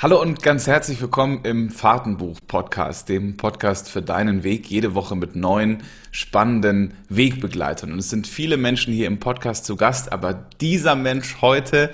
Hallo 0.00 0.22
und 0.22 0.44
ganz 0.44 0.68
herzlich 0.68 1.00
willkommen 1.00 1.40
im 1.42 1.70
Fahrtenbuch-Podcast, 1.70 3.08
dem 3.08 3.36
Podcast 3.36 3.90
für 3.90 4.00
deinen 4.00 4.44
Weg, 4.44 4.70
jede 4.70 4.94
Woche 4.94 5.16
mit 5.16 5.34
neuen, 5.34 5.82
spannenden 6.12 6.94
Wegbegleitern. 7.08 7.90
Und 7.90 7.98
es 7.98 8.08
sind 8.08 8.28
viele 8.28 8.58
Menschen 8.58 8.94
hier 8.94 9.08
im 9.08 9.18
Podcast 9.18 9.64
zu 9.64 9.74
Gast, 9.74 10.12
aber 10.12 10.34
dieser 10.60 10.94
Mensch 10.94 11.38
heute, 11.40 11.90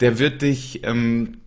der 0.00 0.18
wird 0.18 0.42
dich 0.42 0.84
ähm, 0.84 1.38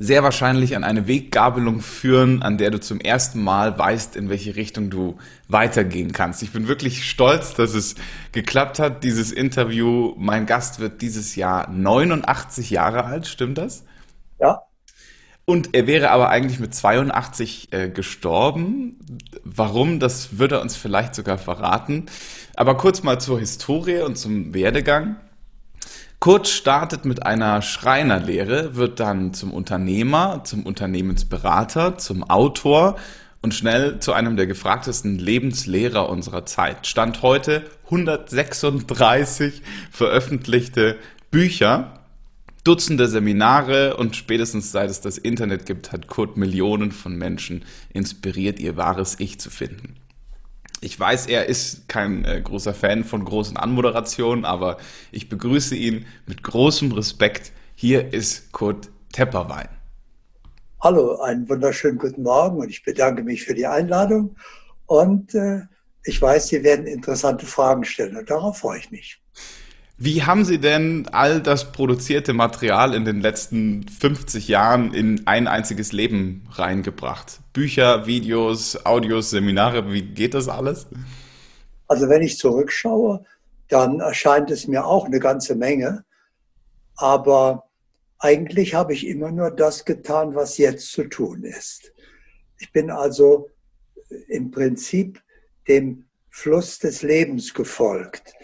sehr 0.00 0.24
wahrscheinlich 0.24 0.74
an 0.74 0.82
eine 0.82 1.06
Weggabelung 1.06 1.80
führen, 1.80 2.42
an 2.42 2.58
der 2.58 2.72
du 2.72 2.80
zum 2.80 2.98
ersten 2.98 3.40
Mal 3.40 3.78
weißt, 3.78 4.16
in 4.16 4.28
welche 4.28 4.56
Richtung 4.56 4.90
du 4.90 5.16
weitergehen 5.46 6.10
kannst. 6.10 6.42
Ich 6.42 6.50
bin 6.50 6.66
wirklich 6.66 7.08
stolz, 7.08 7.54
dass 7.54 7.72
es 7.72 7.94
geklappt 8.32 8.80
hat, 8.80 9.04
dieses 9.04 9.30
Interview. 9.30 10.12
Mein 10.18 10.44
Gast 10.44 10.80
wird 10.80 11.02
dieses 11.02 11.36
Jahr 11.36 11.70
89 11.70 12.70
Jahre 12.70 13.04
alt, 13.04 13.28
stimmt 13.28 13.58
das? 13.58 13.84
Ja. 14.40 14.65
Und 15.48 15.74
er 15.74 15.86
wäre 15.86 16.10
aber 16.10 16.28
eigentlich 16.28 16.58
mit 16.58 16.74
82 16.74 17.72
äh, 17.72 17.88
gestorben. 17.88 18.98
Warum, 19.44 20.00
das 20.00 20.38
würde 20.38 20.56
er 20.56 20.60
uns 20.60 20.74
vielleicht 20.74 21.14
sogar 21.14 21.38
verraten. 21.38 22.06
Aber 22.56 22.76
kurz 22.76 23.04
mal 23.04 23.20
zur 23.20 23.38
Historie 23.38 24.00
und 24.00 24.18
zum 24.18 24.54
Werdegang. 24.54 25.16
Kurt 26.18 26.48
startet 26.48 27.04
mit 27.04 27.24
einer 27.24 27.62
Schreinerlehre, 27.62 28.74
wird 28.74 28.98
dann 28.98 29.34
zum 29.34 29.52
Unternehmer, 29.52 30.42
zum 30.42 30.66
Unternehmensberater, 30.66 31.96
zum 31.96 32.28
Autor 32.28 32.96
und 33.40 33.54
schnell 33.54 34.00
zu 34.00 34.14
einem 34.14 34.36
der 34.36 34.48
gefragtesten 34.48 35.16
Lebenslehrer 35.16 36.08
unserer 36.08 36.44
Zeit. 36.44 36.88
Stand 36.88 37.22
heute 37.22 37.62
136 37.84 39.62
veröffentlichte 39.92 40.96
Bücher 41.30 42.05
Dutzende 42.66 43.06
Seminare 43.06 43.96
und 43.96 44.16
spätestens 44.16 44.72
seit 44.72 44.90
es 44.90 45.00
das 45.00 45.18
Internet 45.18 45.66
gibt, 45.66 45.92
hat 45.92 46.08
Kurt 46.08 46.36
Millionen 46.36 46.90
von 46.90 47.16
Menschen 47.16 47.64
inspiriert, 47.94 48.58
ihr 48.58 48.76
wahres 48.76 49.20
Ich 49.20 49.38
zu 49.38 49.50
finden. 49.50 49.94
Ich 50.80 50.98
weiß, 50.98 51.26
er 51.26 51.46
ist 51.46 51.88
kein 51.88 52.24
äh, 52.24 52.40
großer 52.40 52.74
Fan 52.74 53.04
von 53.04 53.24
großen 53.24 53.56
Anmoderationen, 53.56 54.44
aber 54.44 54.78
ich 55.12 55.28
begrüße 55.28 55.76
ihn 55.76 56.06
mit 56.26 56.42
großem 56.42 56.90
Respekt. 56.90 57.52
Hier 57.76 58.12
ist 58.12 58.50
Kurt 58.50 58.90
Tepperwein. 59.12 59.68
Hallo, 60.80 61.20
einen 61.20 61.48
wunderschönen 61.48 61.98
guten 61.98 62.24
Morgen 62.24 62.58
und 62.58 62.68
ich 62.68 62.82
bedanke 62.82 63.22
mich 63.22 63.44
für 63.44 63.54
die 63.54 63.68
Einladung. 63.68 64.34
Und 64.86 65.36
äh, 65.36 65.60
ich 66.02 66.20
weiß, 66.20 66.48
Sie 66.48 66.64
werden 66.64 66.88
interessante 66.88 67.46
Fragen 67.46 67.84
stellen 67.84 68.16
und 68.16 68.28
darauf 68.28 68.58
freue 68.58 68.80
ich 68.80 68.90
mich. 68.90 69.20
Wie 69.98 70.24
haben 70.24 70.44
Sie 70.44 70.58
denn 70.58 71.08
all 71.10 71.40
das 71.40 71.72
produzierte 71.72 72.34
Material 72.34 72.92
in 72.92 73.06
den 73.06 73.22
letzten 73.22 73.88
50 73.88 74.46
Jahren 74.46 74.92
in 74.92 75.26
ein 75.26 75.48
einziges 75.48 75.92
Leben 75.92 76.46
reingebracht? 76.50 77.40
Bücher, 77.54 78.06
Videos, 78.06 78.84
Audios, 78.84 79.30
Seminare, 79.30 79.90
wie 79.90 80.02
geht 80.02 80.34
das 80.34 80.48
alles? 80.48 80.86
Also 81.88 82.10
wenn 82.10 82.20
ich 82.20 82.36
zurückschaue, 82.36 83.24
dann 83.68 84.00
erscheint 84.00 84.50
es 84.50 84.68
mir 84.68 84.84
auch 84.84 85.06
eine 85.06 85.18
ganze 85.18 85.54
Menge. 85.54 86.04
Aber 86.96 87.64
eigentlich 88.18 88.74
habe 88.74 88.92
ich 88.92 89.06
immer 89.06 89.32
nur 89.32 89.50
das 89.50 89.86
getan, 89.86 90.34
was 90.34 90.58
jetzt 90.58 90.92
zu 90.92 91.04
tun 91.04 91.42
ist. 91.42 91.90
Ich 92.58 92.70
bin 92.70 92.90
also 92.90 93.48
im 94.28 94.50
Prinzip 94.50 95.22
dem 95.68 96.04
Fluss 96.28 96.80
des 96.80 97.00
Lebens 97.00 97.54
gefolgt 97.54 98.34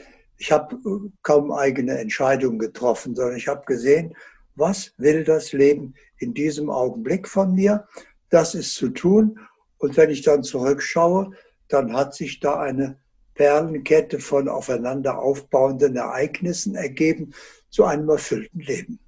ich 0.42 0.50
habe 0.50 0.74
äh, 0.74 1.08
kaum 1.22 1.52
eigene 1.52 1.96
Entscheidungen 1.98 2.58
getroffen, 2.58 3.14
sondern 3.14 3.36
ich 3.36 3.46
habe 3.46 3.64
gesehen, 3.64 4.12
was 4.56 4.92
will 4.96 5.22
das 5.22 5.52
Leben 5.52 5.94
in 6.18 6.34
diesem 6.34 6.68
Augenblick 6.68 7.28
von 7.28 7.54
mir? 7.54 7.86
Das 8.28 8.56
ist 8.56 8.74
zu 8.74 8.88
tun. 8.88 9.38
Und 9.78 9.96
wenn 9.96 10.10
ich 10.10 10.22
dann 10.22 10.42
zurückschaue, 10.42 11.30
dann 11.68 11.94
hat 11.94 12.16
sich 12.16 12.40
da 12.40 12.60
eine 12.60 12.98
Perlenkette 13.34 14.18
von 14.18 14.48
aufeinander 14.48 15.20
aufbauenden 15.20 15.94
Ereignissen 15.94 16.74
ergeben 16.74 17.34
zu 17.70 17.84
einem 17.84 18.08
erfüllten 18.08 18.60
Leben. 18.60 18.98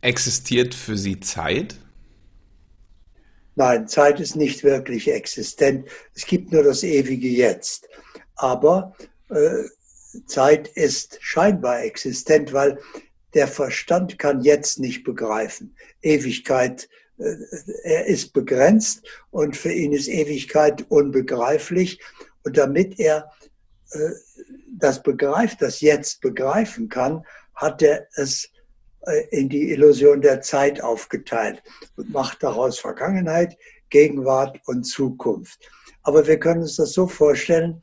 Existiert 0.00 0.74
für 0.74 0.96
Sie 0.96 1.20
Zeit? 1.20 1.78
Nein, 3.54 3.86
Zeit 3.86 4.18
ist 4.18 4.34
nicht 4.34 4.64
wirklich 4.64 5.12
existent. 5.12 5.88
Es 6.12 6.26
gibt 6.26 6.50
nur 6.50 6.64
das 6.64 6.82
ewige 6.82 7.28
Jetzt. 7.28 7.88
Aber 8.34 8.96
äh, 9.30 9.64
Zeit 10.26 10.68
ist 10.68 11.18
scheinbar 11.20 11.82
existent, 11.82 12.52
weil 12.52 12.78
der 13.34 13.48
Verstand 13.48 14.18
kann 14.18 14.40
jetzt 14.40 14.78
nicht 14.78 15.04
begreifen. 15.04 15.76
Ewigkeit, 16.02 16.88
äh, 17.18 17.34
er 17.82 18.06
ist 18.06 18.32
begrenzt 18.32 19.06
und 19.30 19.56
für 19.56 19.72
ihn 19.72 19.92
ist 19.92 20.08
Ewigkeit 20.08 20.86
unbegreiflich. 20.90 22.00
Und 22.44 22.56
damit 22.56 22.98
er 22.98 23.30
äh, 23.90 24.10
das 24.78 25.02
begreift, 25.02 25.60
das 25.62 25.80
jetzt 25.80 26.20
begreifen 26.20 26.88
kann, 26.88 27.24
hat 27.54 27.82
er 27.82 28.06
es 28.14 28.50
äh, 29.02 29.24
in 29.30 29.48
die 29.48 29.70
Illusion 29.70 30.20
der 30.20 30.40
Zeit 30.40 30.80
aufgeteilt 30.80 31.62
und 31.96 32.10
macht 32.10 32.42
daraus 32.42 32.78
Vergangenheit, 32.78 33.56
Gegenwart 33.90 34.60
und 34.66 34.84
Zukunft. 34.84 35.58
Aber 36.02 36.26
wir 36.26 36.38
können 36.38 36.62
uns 36.62 36.76
das 36.76 36.92
so 36.92 37.06
vorstellen, 37.06 37.82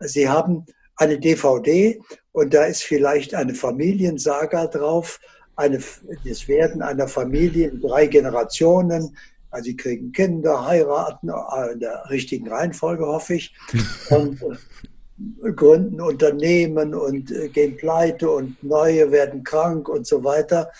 Sie 0.00 0.28
haben 0.28 0.66
eine 0.96 1.18
DVD 1.18 2.00
und 2.32 2.52
da 2.52 2.64
ist 2.64 2.82
vielleicht 2.82 3.34
eine 3.34 3.54
Familiensaga 3.54 4.66
drauf, 4.66 5.20
eine, 5.56 5.82
das 6.24 6.48
Werden 6.48 6.82
einer 6.82 7.08
Familie 7.08 7.68
in 7.68 7.80
drei 7.80 8.06
Generationen. 8.06 9.16
Also 9.50 9.64
sie 9.64 9.76
kriegen 9.76 10.12
Kinder, 10.12 10.66
heiraten 10.66 11.30
äh, 11.30 11.72
in 11.72 11.80
der 11.80 12.04
richtigen 12.10 12.48
Reihenfolge, 12.48 13.06
hoffe 13.06 13.34
ich, 13.34 13.54
und 14.10 14.42
äh, 14.42 15.52
gründen 15.52 16.00
Unternehmen 16.00 16.94
und 16.94 17.30
äh, 17.30 17.48
gehen 17.48 17.76
pleite 17.76 18.30
und 18.30 18.62
neue 18.62 19.10
werden 19.10 19.44
krank 19.44 19.88
und 19.88 20.06
so 20.06 20.24
weiter. 20.24 20.70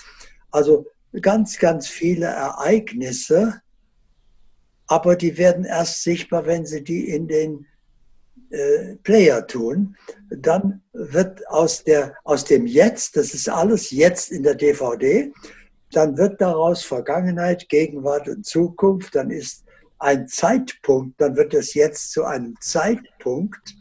Also 0.51 0.87
ganz, 1.23 1.59
ganz 1.59 1.89
viele 1.89 2.27
Ereignisse, 2.27 3.61
aber 4.87 5.17
die 5.17 5.39
werden 5.39 5.65
erst 5.65 6.03
sichtbar, 6.03 6.47
wenn 6.47 6.67
sie 6.67 6.85
die 6.85 7.09
in 7.09 7.29
den 7.29 7.67
Player 9.03 9.47
tun, 9.47 9.97
dann 10.31 10.83
wird 10.93 11.47
aus, 11.49 11.85
der, 11.85 12.15
aus 12.25 12.45
dem 12.45 12.67
Jetzt, 12.67 13.17
das 13.17 13.35
ist 13.35 13.49
alles 13.49 13.91
jetzt 13.91 14.31
in 14.31 14.43
der 14.43 14.55
DVD, 14.55 15.33
dann 15.93 16.17
wird 16.17 16.41
daraus 16.41 16.83
Vergangenheit, 16.83 17.69
Gegenwart 17.69 18.29
und 18.29 18.45
Zukunft, 18.45 19.15
dann 19.15 19.31
ist 19.31 19.65
ein 19.99 20.29
Zeitpunkt, 20.29 21.21
dann 21.21 21.37
wird 21.37 21.55
es 21.55 21.75
jetzt 21.75 22.13
zu 22.13 22.25
einem 22.25 22.55
Zeitpunkt, 22.61 23.75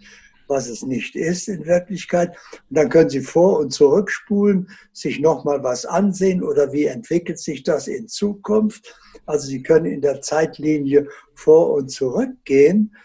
was 0.48 0.70
es 0.70 0.84
nicht 0.84 1.16
ist 1.16 1.48
in 1.48 1.66
Wirklichkeit. 1.66 2.36
Und 2.70 2.78
dann 2.78 2.90
können 2.90 3.10
Sie 3.10 3.22
vor- 3.22 3.60
und 3.60 3.72
zurückspulen, 3.72 4.70
sich 4.94 5.20
nochmal 5.20 5.64
was 5.64 5.86
ansehen 5.86 6.44
oder 6.44 6.72
wie 6.72 6.86
entwickelt 6.86 7.40
sich 7.40 7.64
das 7.64 7.88
in 7.88 8.08
Zukunft. 8.08 8.96
Also 9.26 9.48
Sie 9.48 9.64
können 9.64 9.88
in 9.88 10.02
der 10.02 10.22
Zeitlinie 10.22 11.08
vor 11.34 11.74
und 11.74 11.90
zurückgehen 11.90 12.96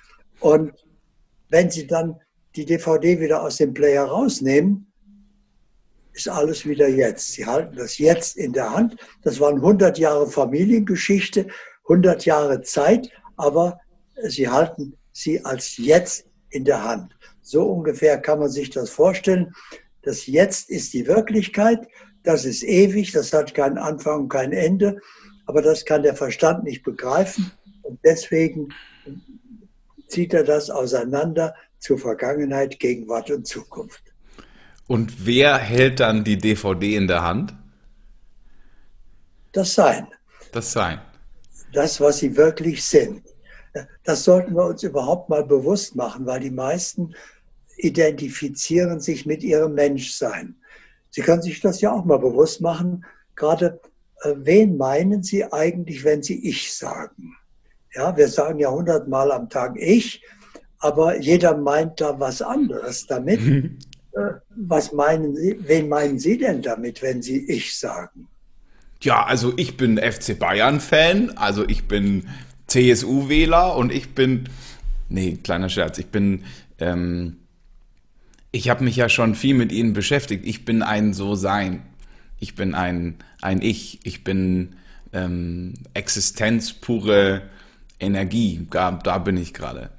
und 0.41 0.73
wenn 1.51 1.71
Sie 1.71 1.87
dann 1.87 2.21
die 2.57 2.65
DVD 2.65 3.21
wieder 3.21 3.43
aus 3.43 3.59
dem 3.59 3.75
Player 3.75 4.05
rausnehmen, 4.05 4.91
ist 6.13 6.29
alles 6.29 6.67
wieder 6.67 6.89
jetzt. 6.89 7.33
Sie 7.33 7.47
halten 7.47 7.77
das 7.77 7.99
jetzt 7.99 8.37
in 8.37 8.53
der 8.53 8.73
Hand. 8.73 8.97
Das 9.23 9.39
waren 9.39 9.57
100 9.57 9.99
Jahre 9.99 10.29
Familiengeschichte, 10.29 11.47
100 11.85 12.25
Jahre 12.25 12.63
Zeit, 12.63 13.11
aber 13.37 13.81
Sie 14.25 14.49
halten 14.49 14.97
sie 15.13 15.45
als 15.45 15.77
jetzt 15.77 16.27
in 16.51 16.65
der 16.65 16.85
Hand. 16.85 17.17
So 17.43 17.65
ungefähr 17.65 18.19
kann 18.19 18.39
man 18.39 18.51
sich 18.51 18.71
das 18.71 18.91
vorstellen. 18.91 19.53
Das 20.03 20.27
Jetzt 20.27 20.71
ist 20.71 20.93
die 20.93 21.07
Wirklichkeit, 21.07 21.87
das 22.23 22.45
ist 22.45 22.63
ewig, 22.63 23.13
das 23.13 23.33
hat 23.33 23.55
keinen 23.55 23.79
Anfang 23.79 24.23
und 24.23 24.29
kein 24.29 24.53
Ende, 24.53 24.99
aber 25.47 25.63
das 25.63 25.85
kann 25.85 26.03
der 26.03 26.15
Verstand 26.15 26.65
nicht 26.65 26.83
begreifen 26.83 27.51
und 27.83 27.99
deswegen 28.05 28.69
zieht 30.11 30.35
er 30.35 30.45
das 30.45 30.71
auseinander 30.71 31.55
zur 31.79 31.99
Vergangenheit, 31.99 32.79
Gegenwart 32.79 33.31
und 33.31 33.47
Zukunft. 33.47 34.03
Und 34.87 35.25
wer 35.25 35.57
hält 35.57 36.01
dann 36.01 36.25
die 36.25 36.37
DVD 36.37 36.97
in 36.97 37.07
der 37.07 37.23
Hand? 37.23 37.55
Das 39.53 39.75
Sein. 39.75 40.09
Das 40.53 40.73
Sein. 40.73 41.01
Das, 41.73 42.01
was 42.01 42.19
sie 42.19 42.37
wirklich 42.37 42.85
sind. 42.85 43.23
Das 44.03 44.25
sollten 44.25 44.55
wir 44.55 44.65
uns 44.65 44.83
überhaupt 44.83 45.29
mal 45.29 45.45
bewusst 45.45 45.95
machen, 45.95 46.27
weil 46.27 46.41
die 46.41 46.51
meisten 46.51 47.15
identifizieren 47.77 49.01
sich 49.01 49.27
mit 49.27 49.43
ihrem 49.43 49.75
Menschsein. 49.75 50.57
Sie 51.11 51.23
können 51.23 51.43
sich 51.43 51.61
das 51.61 51.81
ja 51.81 51.93
auch 51.93 52.05
mal 52.05 52.19
bewusst 52.19 52.61
machen. 52.61 53.05
Gerade, 53.37 53.81
äh, 54.23 54.35
wen 54.37 54.77
meinen 54.77 55.23
Sie 55.23 55.45
eigentlich, 55.45 56.05
wenn 56.05 56.23
Sie 56.23 56.49
Ich 56.49 56.75
sagen? 56.75 57.37
Ja, 57.95 58.17
wir 58.17 58.29
sagen 58.29 58.59
ja 58.59 58.71
hundertmal 58.71 59.33
am 59.33 59.49
Tag 59.49 59.77
ich, 59.77 60.23
aber 60.79 61.19
jeder 61.21 61.57
meint 61.57 62.01
da 62.01 62.19
was 62.19 62.41
anderes 62.43 63.07
damit. 63.07 63.41
Äh, 64.13 64.33
was 64.57 64.93
meinen 64.93 65.37
Sie, 65.37 65.57
wen 65.67 65.89
meinen 65.89 66.19
Sie 66.19 66.37
denn 66.37 66.63
damit, 66.63 67.01
wenn 67.01 67.23
Sie 67.23 67.49
ich 67.49 67.79
sagen? 67.79 68.27
Ja, 69.01 69.25
also 69.25 69.53
ich 69.57 69.77
bin 69.77 69.99
FC 69.99 70.37
Bayern-Fan, 70.37 71.37
also 71.37 71.65
ich 71.67 71.87
bin 71.87 72.29
CSU-Wähler 72.67 73.77
und 73.77 73.93
ich 73.93 74.15
bin, 74.15 74.49
nee, 75.09 75.39
kleiner 75.43 75.69
Scherz, 75.69 75.99
ich 75.99 76.09
bin, 76.09 76.45
ähm, 76.79 77.37
ich 78.53 78.69
habe 78.69 78.85
mich 78.85 78.97
ja 78.97 79.09
schon 79.09 79.35
viel 79.35 79.55
mit 79.55 79.71
ihnen 79.71 79.93
beschäftigt. 79.93 80.45
Ich 80.45 80.65
bin 80.65 80.83
ein 80.83 81.13
So-Sein. 81.13 81.83
Ich 82.41 82.57
bin 82.57 82.75
ein, 82.75 83.17
ein 83.41 83.63
Ich. 83.63 84.01
Ich 84.03 84.25
bin 84.25 84.75
ähm, 85.13 85.75
Existenz, 85.95 86.73
pure 86.73 87.43
Energie. 88.01 88.67
Da, 88.71 88.93
da 88.93 89.19
bin 89.19 89.37
ich 89.37 89.55
gerade. 89.55 89.91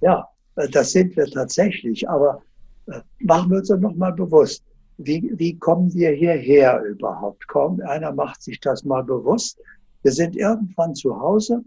Ja, 0.00 0.28
das 0.70 0.92
sind 0.92 1.16
wir 1.16 1.26
tatsächlich. 1.26 2.08
Aber 2.08 2.42
äh, 2.86 3.00
machen 3.20 3.50
wir 3.50 3.58
uns 3.58 3.68
doch 3.68 3.78
nochmal 3.78 4.12
bewusst, 4.12 4.62
wie, 4.98 5.30
wie 5.36 5.58
kommen 5.58 5.92
wir 5.92 6.10
hierher 6.10 6.82
überhaupt? 6.82 7.46
Kaum 7.48 7.80
einer 7.82 8.12
macht 8.12 8.42
sich 8.42 8.60
das 8.60 8.84
mal 8.84 9.02
bewusst. 9.02 9.60
Wir 10.02 10.12
sind 10.12 10.36
irgendwann 10.36 10.94
zu 10.94 11.18
Hause. 11.18 11.62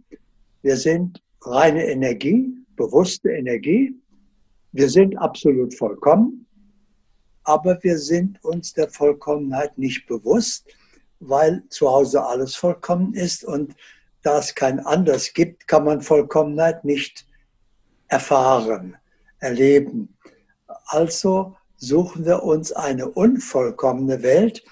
Wir 0.62 0.78
sind 0.78 1.22
reine 1.42 1.86
Energie, 1.86 2.52
bewusste 2.76 3.30
Energie. 3.30 3.96
Wir 4.72 4.90
sind 4.90 5.16
absolut 5.18 5.74
vollkommen. 5.76 6.46
Aber 7.44 7.78
wir 7.84 7.98
sind 7.98 8.44
uns 8.44 8.74
der 8.74 8.90
Vollkommenheit 8.90 9.78
nicht 9.78 10.08
bewusst, 10.08 10.68
weil 11.20 11.64
zu 11.70 11.90
Hause 11.90 12.24
alles 12.24 12.56
vollkommen 12.56 13.14
ist. 13.14 13.44
Und 13.44 13.76
da 14.30 14.38
es 14.38 14.54
kein 14.54 14.80
anders 14.80 15.34
gibt, 15.34 15.68
kann 15.68 15.86
man 15.86 16.02
Vollkommenheit 16.02 16.86
nicht 16.86 17.26
erfahren, 18.10 18.96
erleben. 19.40 20.16
Also 20.86 21.56
suchen 21.78 22.26
wir 22.26 22.44
uns 22.44 22.72
eine 22.72 23.10
unvollkommene 23.10 24.22
Welt, 24.22 24.64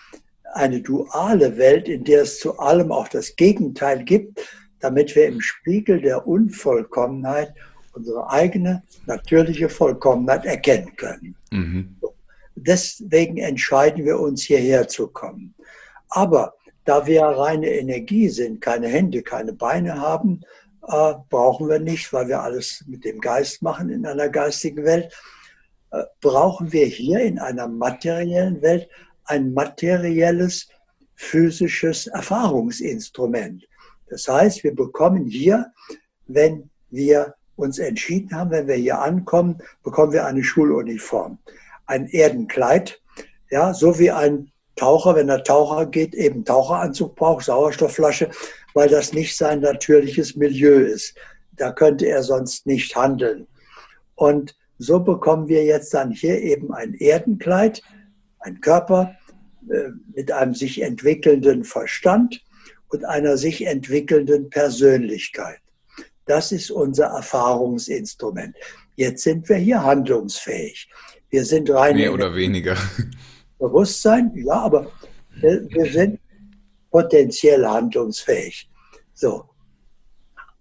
eine 0.53 0.81
duale 0.81 1.57
Welt, 1.57 1.87
in 1.87 2.03
der 2.03 2.21
es 2.21 2.39
zu 2.39 2.59
allem 2.59 2.91
auch 2.91 3.07
das 3.07 3.35
Gegenteil 3.35 4.03
gibt, 4.03 4.45
damit 4.79 5.15
wir 5.15 5.25
im 5.25 5.41
Spiegel 5.41 6.01
der 6.01 6.27
Unvollkommenheit 6.27 7.51
unsere 7.93 8.29
eigene 8.29 8.83
natürliche 9.07 9.69
Vollkommenheit 9.69 10.45
erkennen 10.45 10.95
können. 10.97 11.35
Mhm. 11.49 11.95
Deswegen 12.53 13.37
entscheiden 13.37 14.05
wir 14.05 14.19
uns 14.19 14.43
hierher 14.43 14.87
zu 14.87 15.07
kommen. 15.07 15.55
Aber 16.09 16.53
da 16.87 17.05
wir 17.05 17.23
reine 17.23 17.69
Energie 17.69 18.29
sind, 18.29 18.61
keine 18.61 18.87
Hände, 18.87 19.21
keine 19.21 19.51
Beine 19.51 19.99
haben, 19.99 20.39
äh, 20.87 21.15
brauchen 21.29 21.67
wir 21.67 21.79
nicht, 21.79 22.13
weil 22.13 22.29
wir 22.29 22.41
alles 22.41 22.85
mit 22.87 23.03
dem 23.03 23.19
Geist 23.19 23.61
machen 23.61 23.89
in 23.89 24.05
einer 24.05 24.29
geistigen 24.29 24.85
Welt, 24.85 25.13
äh, 25.91 26.03
brauchen 26.21 26.71
wir 26.71 26.85
hier 26.85 27.19
in 27.19 27.39
einer 27.39 27.67
materiellen 27.67 28.61
Welt 28.61 28.87
ein 29.25 29.53
materielles 29.53 30.69
physisches 31.15 32.07
Erfahrungsinstrument. 32.07 33.67
Das 34.09 34.29
heißt, 34.29 34.63
wir 34.63 34.73
bekommen 34.73 35.25
hier, 35.25 35.73
wenn 36.27 36.69
wir 36.89 37.35
uns 37.57 37.79
entschieden 37.79 38.33
haben, 38.33 38.51
wenn 38.51 38.67
wir 38.67 38.75
hier 38.75 39.01
ankommen, 39.01 39.61
bekommen 39.83 40.13
wir 40.13 40.25
eine 40.25 40.43
Schuluniform, 40.43 41.37
ein 41.85 42.07
Erdenkleid, 42.07 43.01
ja, 43.49 43.73
so 43.73 43.99
wie 43.99 44.11
ein 44.11 44.53
Taucher, 44.77 45.15
wenn 45.15 45.29
er 45.29 45.43
Taucher 45.43 45.85
geht, 45.85 46.15
eben 46.15 46.45
Taucheranzug 46.45 47.15
braucht, 47.15 47.45
Sauerstoffflasche, 47.45 48.29
weil 48.73 48.87
das 48.87 49.13
nicht 49.13 49.35
sein 49.35 49.59
natürliches 49.59 50.35
Milieu 50.35 50.79
ist. 50.79 51.15
Da 51.53 51.71
könnte 51.71 52.05
er 52.05 52.23
sonst 52.23 52.65
nicht 52.65 52.95
handeln. 52.95 53.47
Und 54.15 54.55
so 54.77 54.99
bekommen 54.99 55.47
wir 55.47 55.63
jetzt 55.65 55.93
dann 55.93 56.11
hier 56.11 56.41
eben 56.41 56.73
ein 56.73 56.93
Erdenkleid, 56.93 57.81
ein 58.39 58.61
Körper 58.61 59.15
äh, 59.69 59.89
mit 60.15 60.31
einem 60.31 60.53
sich 60.53 60.81
entwickelnden 60.81 61.63
Verstand 61.63 62.41
und 62.89 63.05
einer 63.05 63.37
sich 63.37 63.65
entwickelnden 63.65 64.49
Persönlichkeit. 64.49 65.59
Das 66.25 66.51
ist 66.51 66.71
unser 66.71 67.05
Erfahrungsinstrument. 67.05 68.55
Jetzt 68.95 69.23
sind 69.23 69.47
wir 69.49 69.57
hier 69.57 69.83
handlungsfähig. 69.83 70.89
Wir 71.29 71.45
sind 71.45 71.69
rein. 71.69 71.95
Mehr 71.95 72.13
oder 72.13 72.35
weniger. 72.35 72.77
Bewusstsein, 73.59 74.31
ja, 74.35 74.53
aber 74.53 74.91
wir 75.41 75.91
sind 75.91 76.19
potenziell 76.91 77.65
handlungsfähig. 77.65 78.69
So. 79.13 79.49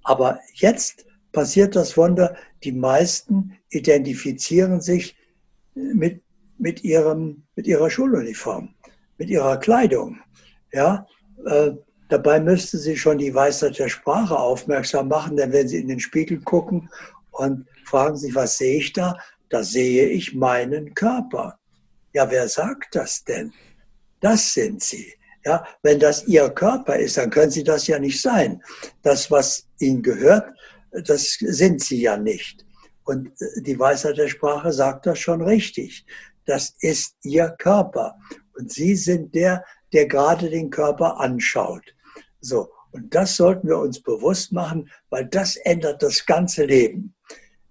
Aber 0.02 0.38
jetzt 0.54 1.06
passiert 1.32 1.76
das 1.76 1.96
Wunder, 1.96 2.36
die 2.64 2.72
meisten 2.72 3.58
identifizieren 3.70 4.80
sich 4.80 5.16
mit, 5.74 6.22
mit, 6.58 6.84
ihrem, 6.84 7.42
mit 7.54 7.66
ihrer 7.66 7.90
Schuluniform, 7.90 8.74
mit 9.18 9.28
ihrer 9.28 9.58
Kleidung. 9.58 10.18
Ja, 10.72 11.06
äh, 11.44 11.72
dabei 12.08 12.40
müsste 12.40 12.78
sie 12.78 12.96
schon 12.96 13.18
die 13.18 13.34
Weisheit 13.34 13.78
der 13.78 13.88
Sprache 13.88 14.38
aufmerksam 14.38 15.08
machen, 15.08 15.36
denn 15.36 15.52
wenn 15.52 15.68
sie 15.68 15.78
in 15.78 15.88
den 15.88 16.00
Spiegel 16.00 16.40
gucken 16.40 16.88
und 17.32 17.66
fragen 17.84 18.16
sich, 18.16 18.34
was 18.34 18.58
sehe 18.58 18.78
ich 18.78 18.92
da? 18.92 19.18
Da 19.48 19.62
sehe 19.62 20.08
ich 20.08 20.34
meinen 20.34 20.94
Körper. 20.94 21.58
Ja, 22.16 22.30
wer 22.30 22.48
sagt 22.48 22.94
das 22.94 23.22
denn? 23.24 23.52
Das 24.20 24.54
sind 24.54 24.82
sie. 24.82 25.12
Ja, 25.44 25.66
wenn 25.82 26.00
das 26.00 26.26
ihr 26.26 26.48
Körper 26.48 26.96
ist, 26.96 27.18
dann 27.18 27.28
können 27.28 27.50
sie 27.50 27.62
das 27.62 27.86
ja 27.88 27.98
nicht 27.98 28.22
sein. 28.22 28.62
Das, 29.02 29.30
was 29.30 29.68
ihnen 29.80 30.02
gehört, 30.02 30.48
das 31.04 31.36
sind 31.38 31.82
sie 31.82 32.00
ja 32.00 32.16
nicht. 32.16 32.64
Und 33.04 33.28
äh, 33.42 33.60
die 33.60 33.78
Weisheit 33.78 34.16
der 34.16 34.28
Sprache 34.28 34.72
sagt 34.72 35.04
das 35.04 35.18
schon 35.18 35.42
richtig. 35.42 36.06
Das 36.46 36.74
ist 36.80 37.16
ihr 37.22 37.54
Körper. 37.58 38.16
Und 38.54 38.72
sie 38.72 38.96
sind 38.96 39.34
der, 39.34 39.62
der 39.92 40.06
gerade 40.06 40.48
den 40.48 40.70
Körper 40.70 41.20
anschaut. 41.20 41.84
So. 42.40 42.70
Und 42.92 43.14
das 43.14 43.36
sollten 43.36 43.68
wir 43.68 43.76
uns 43.76 44.02
bewusst 44.02 44.52
machen, 44.52 44.88
weil 45.10 45.26
das 45.26 45.56
ändert 45.56 46.02
das 46.02 46.24
ganze 46.24 46.64
Leben. 46.64 47.14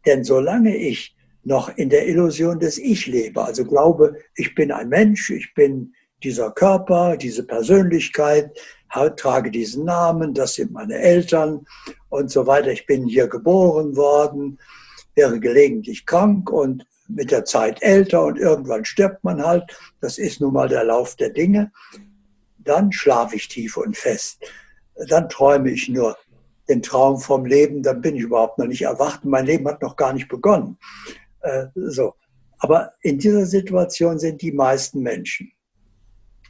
Denn 0.06 0.24
solange 0.24 0.77
ich 0.77 1.14
noch 1.45 1.69
in 1.77 1.89
der 1.89 2.07
Illusion 2.07 2.59
des 2.59 2.77
Ich 2.77 3.06
lebe, 3.06 3.44
also 3.44 3.63
glaube, 3.63 4.18
ich 4.36 4.56
bin 4.56 4.71
ein 4.71 4.89
Mensch, 4.89 5.30
ich 5.30 5.53
bin 5.53 5.94
dieser 6.24 6.51
Körper, 6.51 7.15
diese 7.18 7.45
Persönlichkeit, 7.45 8.51
trage 9.18 9.51
diesen 9.51 9.86
Namen, 9.86 10.33
das 10.33 10.56
sind 10.56 10.71
meine 10.71 10.95
Eltern 10.95 11.65
und 12.09 12.31
so 12.31 12.47
weiter. 12.47 12.71
Ich 12.71 12.86
bin 12.86 13.06
hier 13.06 13.27
geboren 13.27 13.95
worden, 13.95 14.57
wäre 15.13 15.39
gelegentlich 15.39 16.06
krank 16.06 16.50
und 16.50 16.86
mit 17.07 17.30
der 17.30 17.45
Zeit 17.45 17.83
älter 17.83 18.25
und 18.25 18.39
irgendwann 18.39 18.86
stirbt 18.86 19.24
man 19.24 19.44
halt. 19.44 19.63
Das 20.01 20.18
ist 20.18 20.41
nun 20.41 20.53
mal 20.53 20.68
der 20.68 20.83
Lauf 20.83 21.15
der 21.15 21.30
Dinge. 21.30 21.71
Dann 22.57 22.91
schlafe 22.91 23.36
ich 23.36 23.48
tief 23.48 23.77
und 23.77 23.95
fest. 23.95 24.39
Dann 25.07 25.30
träume 25.30 25.69
ich 25.69 25.89
nur 25.89 26.18
den 26.68 26.81
Traum 26.81 27.19
vom 27.19 27.46
Leben, 27.46 27.84
dann 27.84 28.01
bin 28.01 28.15
ich 28.15 28.24
überhaupt 28.24 28.58
noch 28.58 28.65
nicht 28.65 28.81
erwacht. 28.81 29.24
Mein 29.25 29.46
Leben 29.46 29.67
hat 29.67 29.84
noch 29.84 29.96
gar 29.96 30.13
nicht 30.13 30.27
begonnen. 30.27 30.79
Äh, 31.45 31.67
so. 31.75 32.15
Aber 32.57 32.93
in 33.01 33.19
dieser 33.19 33.45
Situation 33.45 34.17
sind 34.17 34.41
die 34.41 34.51
meisten 34.51 35.01
Menschen. 35.01 35.51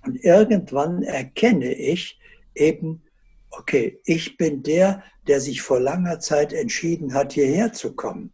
Und 0.05 0.23
irgendwann 0.23 1.03
erkenne 1.03 1.73
ich 1.73 2.17
eben, 2.53 3.03
okay, 3.51 3.99
ich 4.05 4.37
bin 4.37 4.63
der, 4.63 5.03
der 5.27 5.41
sich 5.41 5.61
vor 5.61 5.79
langer 5.79 6.19
Zeit 6.19 6.53
entschieden 6.53 7.13
hat, 7.13 7.33
hierher 7.33 7.73
zu 7.73 7.93
kommen. 7.93 8.31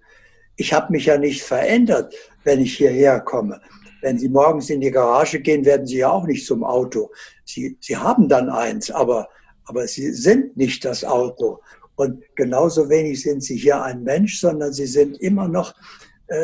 Ich 0.55 0.73
habe 0.73 0.91
mich 0.91 1.05
ja 1.05 1.17
nicht 1.17 1.41
verändert, 1.41 2.13
wenn 2.43 2.61
ich 2.61 2.77
hierher 2.77 3.21
komme. 3.21 3.59
Wenn 4.01 4.19
Sie 4.19 4.29
morgens 4.29 4.69
in 4.69 4.81
die 4.81 4.91
Garage 4.91 5.39
gehen, 5.39 5.65
werden 5.65 5.87
Sie 5.87 5.97
ja 5.97 6.09
auch 6.11 6.25
nicht 6.25 6.45
zum 6.45 6.63
Auto. 6.63 7.11
Sie, 7.45 7.77
Sie 7.79 7.97
haben 7.97 8.27
dann 8.27 8.49
eins, 8.49 8.91
aber, 8.91 9.29
aber 9.65 9.87
Sie 9.87 10.11
sind 10.11 10.57
nicht 10.57 10.83
das 10.85 11.03
Auto. 11.03 11.61
Und 11.95 12.23
genauso 12.35 12.89
wenig 12.89 13.21
sind 13.21 13.43
Sie 13.43 13.55
hier 13.55 13.81
ein 13.81 14.03
Mensch, 14.03 14.39
sondern 14.39 14.73
Sie 14.73 14.87
sind 14.87 15.19
immer 15.21 15.47
noch 15.47 15.73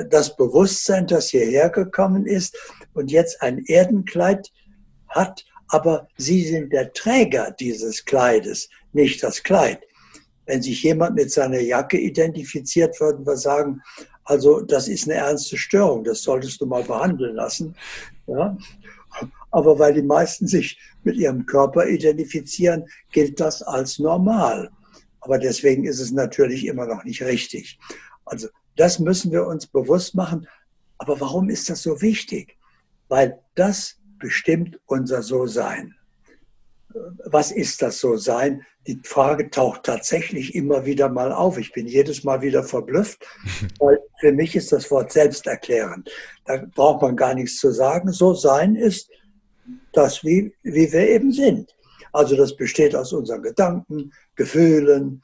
das 0.09 0.35
Bewusstsein, 0.35 1.07
das 1.07 1.29
hierher 1.29 1.69
gekommen 1.69 2.25
ist 2.25 2.57
und 2.93 3.11
jetzt 3.11 3.41
ein 3.41 3.63
Erdenkleid 3.65 4.51
hat, 5.07 5.45
aber 5.69 6.07
Sie 6.17 6.43
sind 6.43 6.71
der 6.73 6.93
Träger 6.93 7.51
dieses 7.51 8.05
Kleides, 8.05 8.69
nicht 8.93 9.23
das 9.23 9.43
Kleid. 9.43 9.81
Wenn 10.45 10.61
sich 10.61 10.83
jemand 10.83 11.15
mit 11.15 11.31
seiner 11.31 11.59
Jacke 11.59 11.97
identifiziert, 11.97 12.99
würden 12.99 13.25
wir 13.25 13.37
sagen, 13.37 13.81
also 14.23 14.61
das 14.61 14.87
ist 14.87 15.05
eine 15.05 15.15
ernste 15.15 15.57
Störung, 15.57 16.03
das 16.03 16.21
solltest 16.21 16.59
du 16.61 16.65
mal 16.65 16.83
behandeln 16.83 17.35
lassen. 17.35 17.75
Ja? 18.27 18.57
Aber 19.51 19.79
weil 19.79 19.93
die 19.93 20.01
meisten 20.01 20.47
sich 20.47 20.79
mit 21.03 21.15
ihrem 21.15 21.45
Körper 21.45 21.87
identifizieren, 21.87 22.85
gilt 23.11 23.39
das 23.39 23.61
als 23.61 23.99
normal. 23.99 24.69
Aber 25.21 25.37
deswegen 25.37 25.85
ist 25.85 25.99
es 25.99 26.11
natürlich 26.11 26.65
immer 26.65 26.85
noch 26.85 27.03
nicht 27.03 27.21
richtig. 27.23 27.79
Also 28.25 28.47
das 28.77 28.99
müssen 28.99 29.31
wir 29.31 29.45
uns 29.45 29.67
bewusst 29.67 30.15
machen. 30.15 30.47
Aber 30.97 31.19
warum 31.19 31.49
ist 31.49 31.69
das 31.69 31.83
so 31.83 32.01
wichtig? 32.01 32.57
Weil 33.09 33.39
das 33.55 33.97
bestimmt 34.19 34.79
unser 34.85 35.21
So-Sein. 35.21 35.95
Was 37.25 37.51
ist 37.51 37.81
das 37.81 37.99
So-Sein? 37.99 38.63
Die 38.87 38.99
Frage 39.03 39.49
taucht 39.49 39.83
tatsächlich 39.83 40.55
immer 40.55 40.85
wieder 40.85 41.09
mal 41.09 41.31
auf. 41.31 41.57
Ich 41.57 41.73
bin 41.73 41.87
jedes 41.87 42.23
Mal 42.23 42.41
wieder 42.41 42.63
verblüfft, 42.63 43.25
weil 43.79 43.99
für 44.19 44.31
mich 44.31 44.55
ist 44.55 44.71
das 44.71 44.89
Wort 44.89 45.11
selbsterklärend. 45.11 46.09
Da 46.45 46.65
braucht 46.73 47.01
man 47.01 47.15
gar 47.15 47.33
nichts 47.33 47.59
zu 47.59 47.71
sagen. 47.71 48.11
So-Sein 48.11 48.75
ist 48.75 49.09
das, 49.93 50.23
wie, 50.23 50.53
wie 50.63 50.91
wir 50.91 51.09
eben 51.09 51.31
sind. 51.31 51.75
Also 52.13 52.35
das 52.35 52.55
besteht 52.55 52.95
aus 52.95 53.13
unseren 53.13 53.43
Gedanken, 53.43 54.11
Gefühlen, 54.35 55.21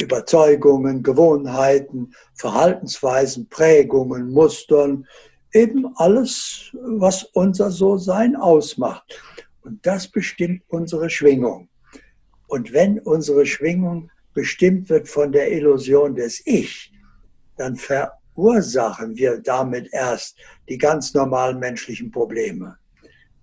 Überzeugungen, 0.00 1.02
Gewohnheiten, 1.02 2.14
Verhaltensweisen, 2.34 3.48
Prägungen, 3.48 4.30
Mustern, 4.30 5.06
eben 5.52 5.86
alles, 5.96 6.70
was 6.74 7.24
unser 7.32 7.70
So-Sein 7.70 8.36
ausmacht. 8.36 9.20
Und 9.62 9.84
das 9.86 10.08
bestimmt 10.08 10.62
unsere 10.68 11.08
Schwingung. 11.08 11.68
Und 12.48 12.72
wenn 12.72 12.98
unsere 12.98 13.46
Schwingung 13.46 14.10
bestimmt 14.34 14.88
wird 14.90 15.08
von 15.08 15.32
der 15.32 15.52
Illusion 15.52 16.14
des 16.14 16.42
Ich, 16.44 16.92
dann 17.56 17.76
verursachen 17.76 19.16
wir 19.16 19.38
damit 19.40 19.88
erst 19.92 20.36
die 20.68 20.78
ganz 20.78 21.14
normalen 21.14 21.58
menschlichen 21.58 22.10
Probleme. 22.10 22.76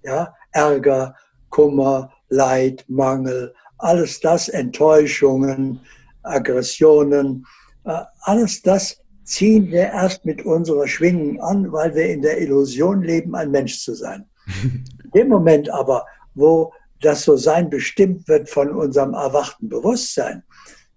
Ja, 0.04 0.34
Ärger, 0.52 1.16
Kummer, 1.50 2.12
Leid, 2.30 2.86
Mangel, 2.88 3.54
alles 3.78 4.20
das, 4.20 4.50
Enttäuschungen, 4.50 5.82
Aggressionen, 6.24 7.46
äh, 7.86 8.02
alles 8.22 8.62
das 8.62 9.00
ziehen 9.24 9.70
wir 9.72 9.92
erst 9.92 10.26
mit 10.26 10.44
unserer 10.46 10.88
Schwingung 10.88 11.40
an, 11.42 11.72
weil 11.72 11.94
wir 11.94 12.08
in 12.08 12.22
der 12.22 12.42
Illusion 12.42 13.04
leben, 13.04 13.36
ein 13.36 13.52
Mensch 13.52 13.80
zu 13.80 13.94
sein. 13.94 14.26
In 14.64 15.12
dem 15.22 15.30
Moment 15.30 15.70
aber, 15.70 16.06
wo 16.34 16.74
das 17.02 17.24
so 17.24 17.38
sein 17.38 17.70
bestimmt 17.70 18.28
wird 18.28 18.50
von 18.50 18.72
unserem 18.72 19.14
erwachten 19.14 19.70
Bewusstsein, 19.70 20.44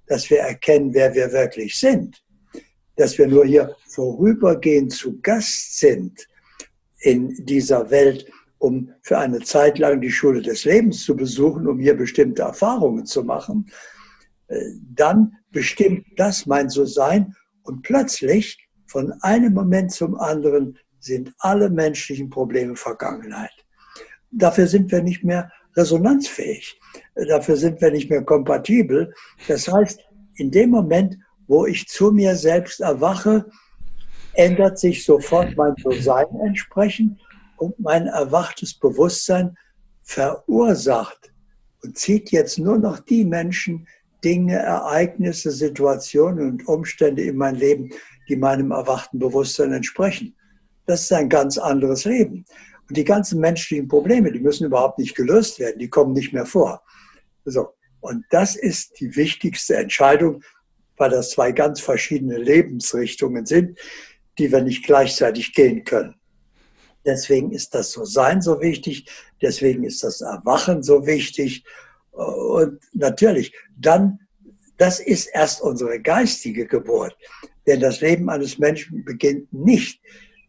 dass 0.07 0.29
wir 0.31 0.41
erkennen, 0.41 0.93
wer 0.95 1.15
wir 1.15 1.33
wirklich 1.33 1.79
sind, 1.79 2.23
dass 2.97 3.17
wir 3.19 3.27
nur 3.27 3.45
hier 3.45 3.75
vorübergehend 3.89 4.93
zu 4.93 5.21
Gast 5.21 5.79
sind 5.79 6.27
in 7.01 7.45
dieser 7.45 7.91
Welt, 7.91 8.27
um 8.59 8.93
für 9.03 9.19
eine 9.19 9.41
Zeit 9.41 9.79
lang 9.79 10.01
die 10.01 10.11
Schule 10.11 10.41
des 10.41 10.65
Lebens 10.65 11.05
zu 11.05 11.17
besuchen, 11.17 11.67
um 11.67 11.79
hier 11.79 11.97
bestimmte 11.97 12.43
Erfahrungen 12.43 13.07
zu 13.07 13.25
machen, 13.25 13.71
dann 14.95 15.33
bestimmt 15.51 16.07
das 16.17 16.47
mein 16.47 16.69
So-Sein 16.69 17.35
und 17.63 17.83
plötzlich 17.83 18.59
von 18.87 19.13
einem 19.23 19.55
Moment 19.55 19.93
zum 19.93 20.17
anderen 20.17 20.79
sind 20.99 21.33
alle 21.39 21.71
menschlichen 21.71 22.31
Probleme 22.31 22.77
Vergangenheit. 22.77 23.53
Dafür 24.31 24.67
sind 24.67 24.91
wir 24.93 25.03
nicht 25.03 25.25
mehr 25.25 25.51
resonanzfähig. 25.77 26.79
Dafür 27.15 27.57
sind 27.57 27.81
wir 27.81 27.91
nicht 27.91 28.11
mehr 28.11 28.23
kompatibel. 28.23 29.13
Das 29.49 29.69
heißt, 29.69 30.01
in 30.37 30.51
dem 30.51 30.71
Moment, 30.71 31.17
wo 31.47 31.67
ich 31.67 31.89
zu 31.89 32.13
mir 32.13 32.37
selbst 32.37 32.81
erwache, 32.81 33.47
ändert 34.35 34.79
sich 34.79 35.05
sofort 35.05 35.57
mein 35.57 35.75
So-Sein 35.83 36.27
entsprechend 36.45 37.21
und 37.57 37.79
mein 37.79 38.07
erwachtes 38.07 38.79
Bewusstsein 38.79 39.57
verursacht 40.03 41.33
und 41.83 41.99
zieht 41.99 42.31
jetzt 42.31 42.59
nur 42.59 42.79
noch 42.79 43.01
die 43.01 43.25
Menschen, 43.25 43.87
Dinge, 44.25 44.57
Ereignisse, 44.57 45.51
Situationen 45.51 46.51
und 46.51 46.69
Umstände 46.69 47.23
in 47.23 47.37
mein 47.37 47.57
Leben, 47.57 47.91
die 48.29 48.37
meinem 48.37 48.71
erwachten 48.71 49.19
Bewusstsein 49.19 49.73
entsprechen. 49.73 50.37
Das 50.87 51.03
ist 51.03 51.13
ein 51.13 51.29
ganz 51.29 51.59
anderes 51.59 52.05
Leben. 52.05 52.45
Und 52.89 52.97
die 52.97 53.05
ganzen 53.05 53.41
menschlichen 53.41 53.89
Probleme, 53.89 54.33
die 54.33 54.41
müssen 54.41 54.67
überhaupt 54.67 54.99
nicht 54.99 55.15
gelöst 55.15 55.59
werden, 55.59 55.79
die 55.79 55.89
kommen 55.89 56.13
nicht 56.13 56.33
mehr 56.33 56.47
vor. 56.47 56.83
So. 57.45 57.75
Und 58.01 58.25
das 58.31 58.57
ist 58.57 58.99
die 59.01 59.15
wichtigste 59.15 59.77
Entscheidung, 59.77 60.43
weil 60.97 61.11
das 61.11 61.31
zwei 61.31 61.53
ganz 61.53 61.81
verschiedene 61.81 62.37
Lebensrichtungen 62.37 63.47
sind, 63.47 63.79
die 64.39 64.51
wir 64.51 64.61
nicht 64.61 64.85
gleichzeitig 64.85 65.55
gehen 65.55 65.85
können. 65.85 66.17
Deswegen 67.05 67.53
ist 67.53 67.75
das 67.75 67.93
So-Sein 67.93 68.43
so 68.43 68.61
wichtig, 68.61 69.07
deswegen 69.41 69.85
ist 69.85 70.05
das 70.05 70.21
Erwachen 70.21 70.83
so 70.83 71.07
wichtig 71.07 71.65
und 72.13 72.81
natürlich, 72.93 73.53
dann, 73.77 74.19
das 74.77 75.01
ist 75.01 75.27
erst 75.33 75.61
unsere 75.63 76.01
geistige 76.01 76.67
Geburt. 76.67 77.17
Denn 77.67 77.81
das 77.81 78.01
Leben 78.01 78.29
eines 78.29 78.59
Menschen 78.59 79.05
beginnt 79.05 79.53
nicht 79.53 80.01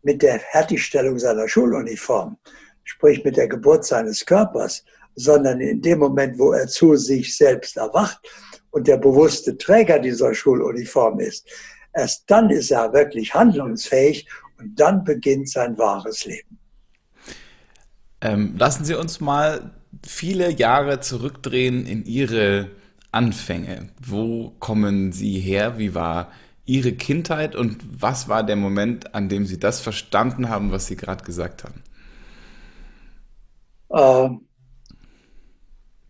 mit 0.02 0.22
der 0.22 0.40
Fertigstellung 0.40 1.18
seiner 1.20 1.48
Schuluniform, 1.48 2.38
sprich 2.84 3.24
mit 3.24 3.38
der 3.38 3.48
Geburt 3.48 3.86
seines 3.86 4.26
Körpers, 4.26 4.84
sondern 5.16 5.62
in 5.62 5.82
dem 5.82 6.00
Moment, 6.00 6.38
wo 6.40 6.52
er 6.52 6.68
zu 6.68 6.96
sich 6.96 7.38
selbst 7.38 7.78
erwacht 7.78 8.20
und 8.72 8.88
der 8.88 8.98
bewusste 8.98 9.58
Träger 9.58 10.00
dieser 10.00 10.34
Schuluniform 10.34 11.20
ist. 11.20 11.48
Erst 11.94 12.24
dann 12.28 12.50
ist 12.50 12.72
er 12.72 12.92
wirklich 12.92 13.34
handlungsfähig 13.34 14.28
und 14.60 14.78
dann 14.80 15.04
beginnt 15.04 15.50
sein 15.50 15.78
wahres 15.78 16.26
Leben. 16.26 16.58
Ähm, 18.22 18.56
lassen 18.58 18.84
Sie 18.84 18.96
uns 18.96 19.20
mal 19.20 19.72
viele 20.06 20.52
Jahre 20.52 21.00
zurückdrehen 21.00 21.86
in 21.86 22.06
Ihre 22.06 22.72
Anfänge. 23.12 23.90
Wo 24.04 24.52
kommen 24.60 25.12
Sie 25.12 25.40
her? 25.40 25.78
Wie 25.78 25.94
war 25.94 26.32
Ihre 26.66 26.94
Kindheit 26.94 27.56
und 27.56 27.78
was 28.02 28.30
war 28.30 28.44
der 28.44 28.56
Moment, 28.56 29.14
an 29.14 29.30
dem 29.30 29.46
Sie 29.46 29.60
das 29.60 29.82
verstanden 29.82 30.50
haben, 30.50 30.72
was 30.72 30.88
Sie 30.88 30.96
gerade 30.96 31.24
gesagt 31.24 31.64
haben? 31.64 31.84
Ähm, 33.92 34.42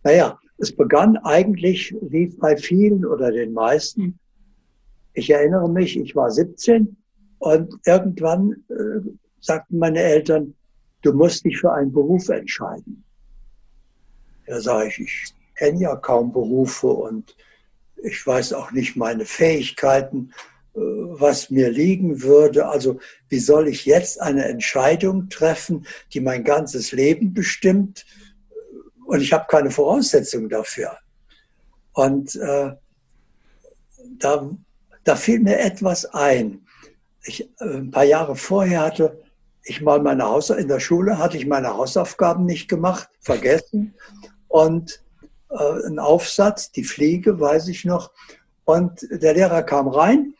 naja, 0.02 0.38
es 0.58 0.74
begann 0.74 1.16
eigentlich 1.18 1.94
wie 2.00 2.28
bei 2.28 2.56
vielen 2.56 3.04
oder 3.04 3.32
den 3.32 3.52
meisten. 3.52 4.18
Ich 5.12 5.30
erinnere 5.30 5.68
mich, 5.68 5.98
ich 5.98 6.14
war 6.14 6.30
17 6.30 6.96
und 7.38 7.74
irgendwann 7.84 8.52
äh, 8.68 9.00
sagten 9.40 9.78
meine 9.78 10.00
Eltern, 10.00 10.54
du 11.02 11.12
musst 11.12 11.44
dich 11.44 11.58
für 11.58 11.72
einen 11.72 11.92
Beruf 11.92 12.28
entscheiden. 12.28 13.04
Da 14.46 14.60
sage 14.60 14.88
ich, 14.88 15.00
ich 15.00 15.34
kenne 15.54 15.80
ja 15.80 15.96
kaum 15.96 16.32
Berufe 16.32 16.88
und 16.88 17.36
ich 18.02 18.26
weiß 18.26 18.52
auch 18.52 18.70
nicht 18.70 18.96
meine 18.96 19.24
Fähigkeiten, 19.24 20.32
äh, 20.74 20.80
was 20.80 21.50
mir 21.50 21.70
liegen 21.70 22.22
würde. 22.22 22.68
Also 22.68 22.98
wie 23.28 23.38
soll 23.38 23.68
ich 23.68 23.86
jetzt 23.86 24.20
eine 24.20 24.44
Entscheidung 24.44 25.28
treffen, 25.28 25.86
die 26.12 26.20
mein 26.20 26.44
ganzes 26.44 26.92
Leben 26.92 27.32
bestimmt? 27.32 28.04
Und 29.06 29.20
ich 29.20 29.32
habe 29.32 29.46
keine 29.48 29.70
Voraussetzungen 29.70 30.48
dafür. 30.48 30.98
Und 31.92 32.36
äh, 32.36 32.72
da, 34.18 34.50
da 35.04 35.16
fiel 35.16 35.40
mir 35.40 35.58
etwas 35.58 36.04
ein. 36.06 36.66
Ich, 37.24 37.48
äh, 37.60 37.64
ein 37.64 37.90
paar 37.90 38.04
Jahre 38.04 38.36
vorher 38.36 38.80
hatte 38.80 39.22
ich 39.66 39.80
mal 39.80 40.00
meine 40.02 40.24
Haus 40.24 40.50
in 40.50 40.68
der 40.68 40.80
Schule 40.80 41.16
hatte 41.16 41.38
ich 41.38 41.46
meine 41.46 41.74
Hausaufgaben 41.74 42.44
nicht 42.44 42.68
gemacht, 42.68 43.08
vergessen 43.20 43.94
und 44.54 45.02
äh, 45.50 45.86
ein 45.88 45.98
Aufsatz, 45.98 46.70
die 46.70 46.84
Fliege, 46.84 47.40
weiß 47.40 47.66
ich 47.66 47.84
noch. 47.84 48.12
Und 48.64 49.04
der 49.10 49.34
Lehrer 49.34 49.64
kam 49.64 49.88
rein. 49.88 50.34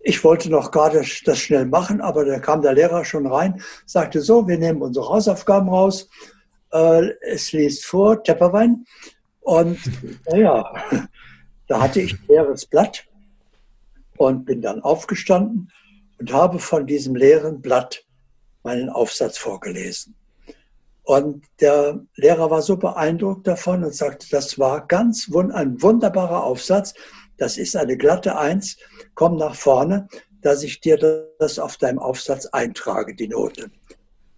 Ich 0.00 0.22
wollte 0.22 0.50
noch 0.50 0.70
gerade 0.70 1.02
das 1.24 1.38
schnell 1.38 1.64
machen, 1.64 2.02
aber 2.02 2.26
da 2.26 2.40
kam 2.40 2.60
der 2.60 2.74
Lehrer 2.74 3.06
schon 3.06 3.26
rein, 3.26 3.62
sagte 3.86 4.20
so, 4.20 4.46
wir 4.46 4.58
nehmen 4.58 4.82
unsere 4.82 5.08
Hausaufgaben 5.08 5.70
raus. 5.70 6.10
Äh, 6.72 7.12
es 7.22 7.52
liest 7.52 7.86
vor, 7.86 8.22
Tepperwein. 8.22 8.84
Und 9.40 9.78
naja, 10.26 10.70
da 11.68 11.80
hatte 11.80 12.02
ich 12.02 12.12
ein 12.12 12.26
leeres 12.28 12.66
Blatt 12.66 13.06
und 14.18 14.44
bin 14.44 14.60
dann 14.60 14.82
aufgestanden 14.82 15.72
und 16.18 16.30
habe 16.34 16.58
von 16.58 16.86
diesem 16.86 17.16
leeren 17.16 17.62
Blatt 17.62 18.04
meinen 18.62 18.90
Aufsatz 18.90 19.38
vorgelesen. 19.38 20.17
Und 21.08 21.46
der 21.62 22.04
Lehrer 22.16 22.50
war 22.50 22.60
so 22.60 22.76
beeindruckt 22.76 23.46
davon 23.46 23.82
und 23.82 23.94
sagte, 23.94 24.26
das 24.30 24.58
war 24.58 24.86
ganz 24.86 25.26
ein 25.32 25.80
wunderbarer 25.80 26.44
Aufsatz. 26.44 26.92
Das 27.38 27.56
ist 27.56 27.76
eine 27.76 27.96
glatte 27.96 28.36
Eins. 28.36 28.76
Komm 29.14 29.36
nach 29.38 29.54
vorne, 29.54 30.06
dass 30.42 30.62
ich 30.62 30.82
dir 30.82 30.98
das 31.38 31.58
auf 31.58 31.78
deinem 31.78 31.98
Aufsatz 31.98 32.44
eintrage, 32.44 33.14
die 33.14 33.28
Note. 33.28 33.70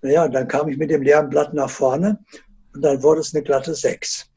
Naja, 0.01 0.27
und 0.27 0.33
dann 0.33 0.47
kam 0.47 0.69
ich 0.69 0.77
mit 0.77 0.93
dem 0.93 1.03
leeren 1.03 1.29
Blatt 1.29 1.55
nach 1.55 1.71
vorne 1.71 2.25
und 2.73 2.83
dann 2.83 3.03
wurde 3.03 3.23
es 3.23 3.35
eine 3.35 3.43
glatte 3.43 3.75
Sechs. 3.75 4.31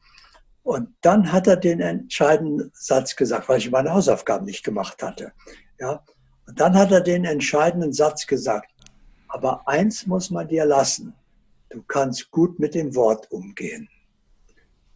Und 0.64 0.88
dann 1.02 1.30
hat 1.30 1.46
er 1.46 1.56
den 1.56 1.78
entscheidenden 1.78 2.72
Satz 2.74 3.14
gesagt, 3.14 3.48
weil 3.48 3.58
ich 3.58 3.70
meine 3.70 3.92
Hausaufgaben 3.92 4.44
nicht 4.44 4.64
gemacht 4.64 5.04
hatte. 5.04 5.30
Ja, 5.78 6.02
und 6.48 6.58
dann 6.58 6.76
hat 6.76 6.90
er 6.90 7.00
den 7.00 7.26
entscheidenden 7.26 7.92
Satz 7.92 8.26
gesagt. 8.26 8.72
Aber 9.28 9.68
eins 9.68 10.04
muss 10.08 10.30
man 10.30 10.48
dir 10.48 10.64
lassen 10.64 11.14
Du 11.74 11.82
kannst 11.82 12.30
gut 12.30 12.60
mit 12.60 12.76
dem 12.76 12.94
Wort 12.94 13.28
umgehen. 13.32 13.88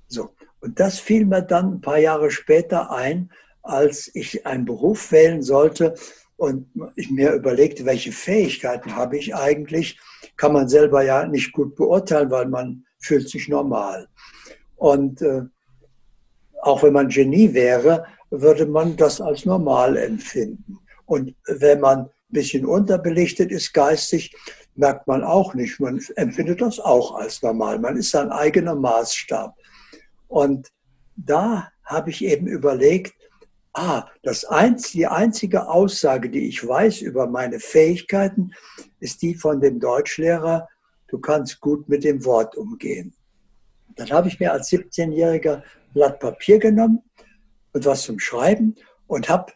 So. 0.06 0.30
Und 0.60 0.78
das 0.78 1.00
fiel 1.00 1.26
mir 1.26 1.42
dann 1.42 1.74
ein 1.74 1.80
paar 1.80 1.98
Jahre 1.98 2.30
später 2.30 2.92
ein, 2.92 3.30
als 3.62 4.08
ich 4.14 4.46
einen 4.46 4.64
Beruf 4.64 5.10
wählen 5.10 5.42
sollte 5.42 5.94
und 6.36 6.68
ich 6.94 7.10
mir 7.10 7.32
überlegte, 7.32 7.84
welche 7.84 8.12
Fähigkeiten 8.12 8.94
habe 8.94 9.18
ich 9.18 9.34
eigentlich, 9.34 9.98
kann 10.36 10.52
man 10.52 10.68
selber 10.68 11.02
ja 11.02 11.26
nicht 11.26 11.52
gut 11.52 11.74
beurteilen, 11.74 12.30
weil 12.30 12.46
man 12.46 12.84
fühlt 13.00 13.28
sich 13.28 13.48
normal. 13.48 14.08
Und 14.76 15.20
äh, 15.20 15.42
auch 16.62 16.84
wenn 16.84 16.92
man 16.92 17.08
Genie 17.08 17.52
wäre, 17.54 18.06
würde 18.30 18.66
man 18.66 18.96
das 18.96 19.20
als 19.20 19.44
normal 19.44 19.96
empfinden. 19.96 20.78
Und 21.06 21.34
wenn 21.46 21.80
man 21.80 22.02
ein 22.02 22.10
bisschen 22.28 22.66
unterbelichtet 22.66 23.50
ist 23.50 23.72
geistig, 23.72 24.32
merkt 24.78 25.06
man 25.08 25.24
auch 25.24 25.54
nicht. 25.54 25.80
Man 25.80 26.00
empfindet 26.16 26.60
das 26.60 26.78
auch 26.78 27.14
als 27.16 27.42
normal. 27.42 27.78
Man 27.78 27.96
ist 27.96 28.10
sein 28.10 28.30
eigener 28.30 28.76
Maßstab. 28.76 29.54
Und 30.28 30.68
da 31.16 31.70
habe 31.84 32.10
ich 32.10 32.24
eben 32.24 32.46
überlegt, 32.46 33.14
ah, 33.72 34.06
das 34.22 34.44
einz, 34.44 34.92
die 34.92 35.06
einzige 35.06 35.68
Aussage, 35.68 36.30
die 36.30 36.48
ich 36.48 36.66
weiß 36.66 37.00
über 37.00 37.26
meine 37.26 37.58
Fähigkeiten, 37.58 38.52
ist 39.00 39.20
die 39.22 39.34
von 39.34 39.60
dem 39.60 39.80
Deutschlehrer, 39.80 40.68
du 41.08 41.18
kannst 41.18 41.60
gut 41.60 41.88
mit 41.88 42.04
dem 42.04 42.24
Wort 42.24 42.56
umgehen. 42.56 43.14
Dann 43.96 44.10
habe 44.10 44.28
ich 44.28 44.38
mir 44.38 44.52
als 44.52 44.70
17-Jähriger 44.70 45.62
Blatt 45.92 46.20
Papier 46.20 46.58
genommen 46.58 47.02
und 47.72 47.84
was 47.84 48.02
zum 48.02 48.20
Schreiben 48.20 48.76
und 49.08 49.28
habe 49.28 49.52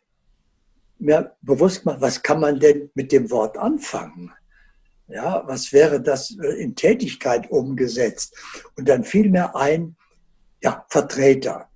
mir 0.98 1.36
bewusst 1.42 1.84
gemacht, 1.84 2.00
was 2.00 2.22
kann 2.22 2.40
man 2.40 2.58
denn 2.58 2.90
mit 2.94 3.12
dem 3.12 3.30
Wort 3.30 3.56
anfangen? 3.56 4.32
Ja, 5.12 5.42
was 5.46 5.74
wäre 5.74 6.00
das 6.00 6.30
in 6.30 6.74
Tätigkeit 6.74 7.50
umgesetzt? 7.50 8.34
Und 8.76 8.88
dann 8.88 9.04
fiel 9.04 9.28
mir 9.28 9.54
ein, 9.54 9.94
ja, 10.62 10.86
Vertreter. 10.88 11.68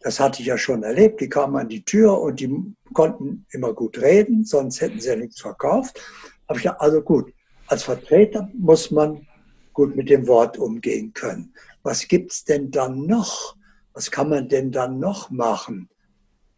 Das 0.00 0.20
hatte 0.20 0.42
ich 0.42 0.46
ja 0.46 0.56
schon 0.56 0.84
erlebt. 0.84 1.20
Die 1.20 1.28
kamen 1.28 1.56
an 1.56 1.68
die 1.68 1.84
Tür 1.84 2.20
und 2.20 2.38
die 2.38 2.74
konnten 2.92 3.46
immer 3.50 3.72
gut 3.72 4.00
reden, 4.00 4.44
sonst 4.44 4.80
hätten 4.80 5.00
sie 5.00 5.08
ja 5.08 5.16
nichts 5.16 5.40
verkauft. 5.40 6.00
Habe 6.48 6.58
ich 6.58 6.64
gedacht, 6.64 6.80
also 6.80 7.02
gut, 7.02 7.32
als 7.66 7.82
Vertreter 7.82 8.48
muss 8.54 8.92
man 8.92 9.26
gut 9.72 9.96
mit 9.96 10.08
dem 10.08 10.28
Wort 10.28 10.56
umgehen 10.56 11.12
können. 11.14 11.52
Was 11.82 12.06
gibt's 12.06 12.44
denn 12.44 12.70
dann 12.70 13.06
noch? 13.06 13.56
Was 13.92 14.08
kann 14.10 14.28
man 14.28 14.48
denn 14.48 14.70
dann 14.70 15.00
noch 15.00 15.30
machen? 15.30 15.88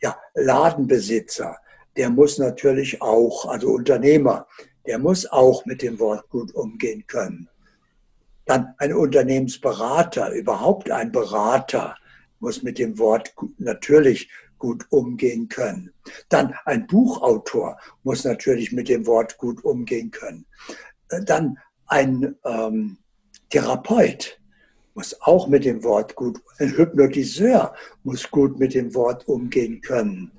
Ja, 0.02 0.18
Ladenbesitzer, 0.34 1.56
der 1.96 2.10
muss 2.10 2.36
natürlich 2.36 3.00
auch, 3.00 3.46
also 3.46 3.68
Unternehmer, 3.68 4.46
der 4.86 4.98
muss 4.98 5.26
auch 5.26 5.64
mit 5.66 5.82
dem 5.82 5.98
Wort 5.98 6.28
gut 6.30 6.54
umgehen 6.54 7.06
können. 7.06 7.48
Dann 8.46 8.74
ein 8.78 8.94
Unternehmensberater, 8.94 10.30
überhaupt 10.32 10.90
ein 10.90 11.10
Berater 11.10 11.96
muss 12.38 12.62
mit 12.62 12.78
dem 12.78 12.98
Wort 12.98 13.34
natürlich 13.58 14.30
gut 14.58 14.86
umgehen 14.90 15.48
können. 15.48 15.92
Dann 16.28 16.54
ein 16.64 16.86
Buchautor 16.86 17.78
muss 18.04 18.24
natürlich 18.24 18.72
mit 18.72 18.88
dem 18.88 19.06
Wort 19.06 19.36
gut 19.38 19.64
umgehen 19.64 20.10
können. 20.10 20.46
Dann 21.08 21.58
ein 21.86 22.36
ähm, 22.44 22.98
Therapeut 23.50 24.40
muss 24.94 25.20
auch 25.22 25.46
mit 25.46 25.64
dem 25.64 25.84
Wort 25.84 26.14
gut, 26.14 26.40
ein 26.58 26.76
Hypnotiseur 26.76 27.74
muss 28.02 28.30
gut 28.30 28.58
mit 28.58 28.74
dem 28.74 28.94
Wort 28.94 29.28
umgehen 29.28 29.80
können. 29.80 30.32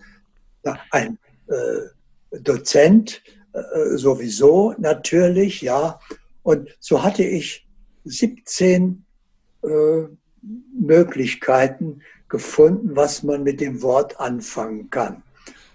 Ein 0.92 1.20
äh, 1.48 2.39
Dozent 2.39 3.22
äh, 3.57 3.97
sowieso 3.97 4.73
natürlich, 4.77 5.61
ja. 5.61 5.99
Und 6.43 6.69
so 6.79 7.03
hatte 7.03 7.23
ich 7.23 7.67
17 8.05 9.05
äh, 9.63 9.67
Möglichkeiten 10.79 12.01
gefunden, 12.29 12.95
was 12.95 13.23
man 13.23 13.43
mit 13.43 13.61
dem 13.61 13.81
Wort 13.81 14.19
anfangen 14.19 14.89
kann. 14.89 15.23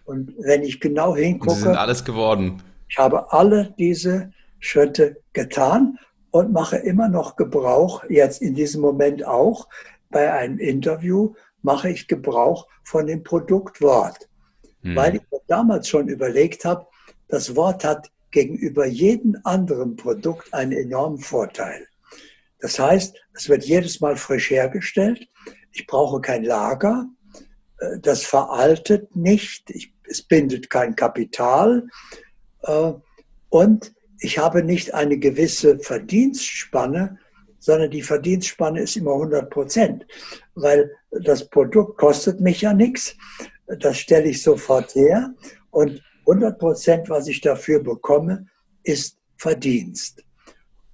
Und 0.05 0.35
wenn 0.39 0.63
ich 0.63 0.81
genau 0.81 1.17
hingucke. 1.17 1.55
Sie 1.55 1.63
sind 1.63 1.77
alles 1.77 2.05
geworden. 2.05 2.63
Ich 2.89 2.99
habe 2.99 3.33
alle 3.33 3.75
diese 3.79 4.33
Schritte 4.61 5.21
getan 5.33 5.99
und 6.31 6.53
mache 6.53 6.77
immer 6.77 7.09
noch 7.09 7.37
Gebrauch, 7.37 8.05
jetzt 8.09 8.43
in 8.43 8.55
diesem 8.55 8.81
Moment 8.81 9.27
auch, 9.27 9.69
bei 10.11 10.33
einem 10.33 10.59
Interview 10.59 11.35
mache 11.63 11.91
ich 11.91 12.09
Gebrauch 12.09 12.67
von 12.85 13.07
dem 13.07 13.23
Produktwort. 13.23 14.29
Hm. 14.83 14.97
Weil 14.97 15.17
ich 15.17 15.23
damals 15.47 15.89
schon 15.89 16.09
überlegt 16.09 16.65
habe, 16.65 16.87
das 17.33 17.57
Wort 17.57 17.83
hat 17.83 18.11
gegenüber 18.31 18.85
jedem 18.85 19.39
anderen 19.45 19.97
Produkt 19.97 20.53
einen 20.53 20.73
enormen 20.73 21.19
Vorteil. 21.19 21.87
Das 22.61 22.79
heißt, 22.79 23.17
es 23.33 23.49
wird 23.49 23.65
jedes 23.65 24.01
Mal 24.01 24.17
frisch 24.17 24.51
hergestellt. 24.51 25.27
Ich 25.73 25.87
brauche 25.87 26.21
kein 26.21 26.45
Lager. 26.45 27.07
Äh, 27.79 28.01
das 28.01 28.25
veraltet 28.25 29.17
nicht. 29.17 29.71
Ich, 29.71 29.95
es 30.05 30.21
bindet 30.21 30.69
kein 30.69 30.95
Kapital. 30.95 31.87
Äh, 32.65 32.93
und 33.49 33.95
ich 34.21 34.37
habe 34.37 34.63
nicht 34.63 34.93
eine 34.93 35.17
gewisse 35.17 35.79
Verdienstspanne, 35.79 37.19
sondern 37.61 37.91
die 37.91 38.03
Verdienstspanne 38.03 38.83
ist 38.83 38.97
immer 38.97 39.15
100 39.15 39.49
Prozent, 39.49 40.07
weil 40.55 40.91
das 41.11 41.49
Produkt 41.49 41.97
kostet 41.97 42.41
mich 42.41 42.61
ja 42.61 42.75
nichts. 42.75 43.17
Das 43.67 43.97
stelle 43.97 44.29
ich 44.29 44.43
sofort 44.43 44.95
her 44.95 45.33
und 45.71 46.03
100 46.33 46.59
Prozent, 46.59 47.11
was 47.11 47.29
ich 47.29 47.41
dafür 47.41 47.83
bekomme, 47.83 48.47
ist 48.83 49.19
Verdienst. 49.37 50.25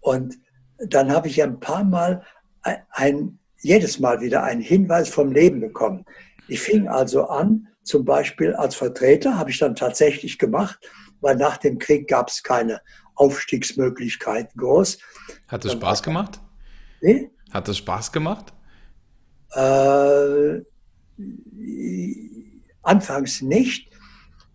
Und 0.01 0.39
dann 0.79 1.13
habe 1.13 1.29
ich 1.29 1.43
ein 1.43 1.61
paar 1.61 1.85
Mal 1.85 2.23
ein, 2.63 2.79
ein, 2.91 3.39
jedes 3.61 3.99
Mal 3.99 4.21
wieder 4.21 4.43
einen 4.43 4.61
Hinweis 4.61 5.09
vom 5.09 5.33
Leben 5.33 5.61
bekommen. 5.61 6.05
Ich 6.49 6.61
fing 6.61 6.89
also 6.89 7.27
an, 7.27 7.69
zum 7.83 8.05
Beispiel 8.05 8.55
als 8.55 8.75
Vertreter, 8.75 9.37
habe 9.37 9.51
ich 9.51 9.59
dann 9.59 9.75
tatsächlich 9.75 10.39
gemacht, 10.39 10.79
weil 11.21 11.37
nach 11.37 11.57
dem 11.57 11.79
Krieg 11.79 12.09
gab 12.09 12.29
es 12.29 12.43
keine 12.43 12.81
Aufstiegsmöglichkeiten 13.15 14.59
groß. 14.59 14.99
Hat 15.49 15.65
es 15.65 15.73
Spaß 15.73 16.03
gemacht? 16.03 16.41
Nee? 17.01 17.31
Hat 17.51 17.69
es 17.69 17.79
Spaß 17.79 18.13
gemacht? 18.13 18.53
Äh, 19.53 20.61
anfangs 22.83 23.43
nicht. 23.43 23.91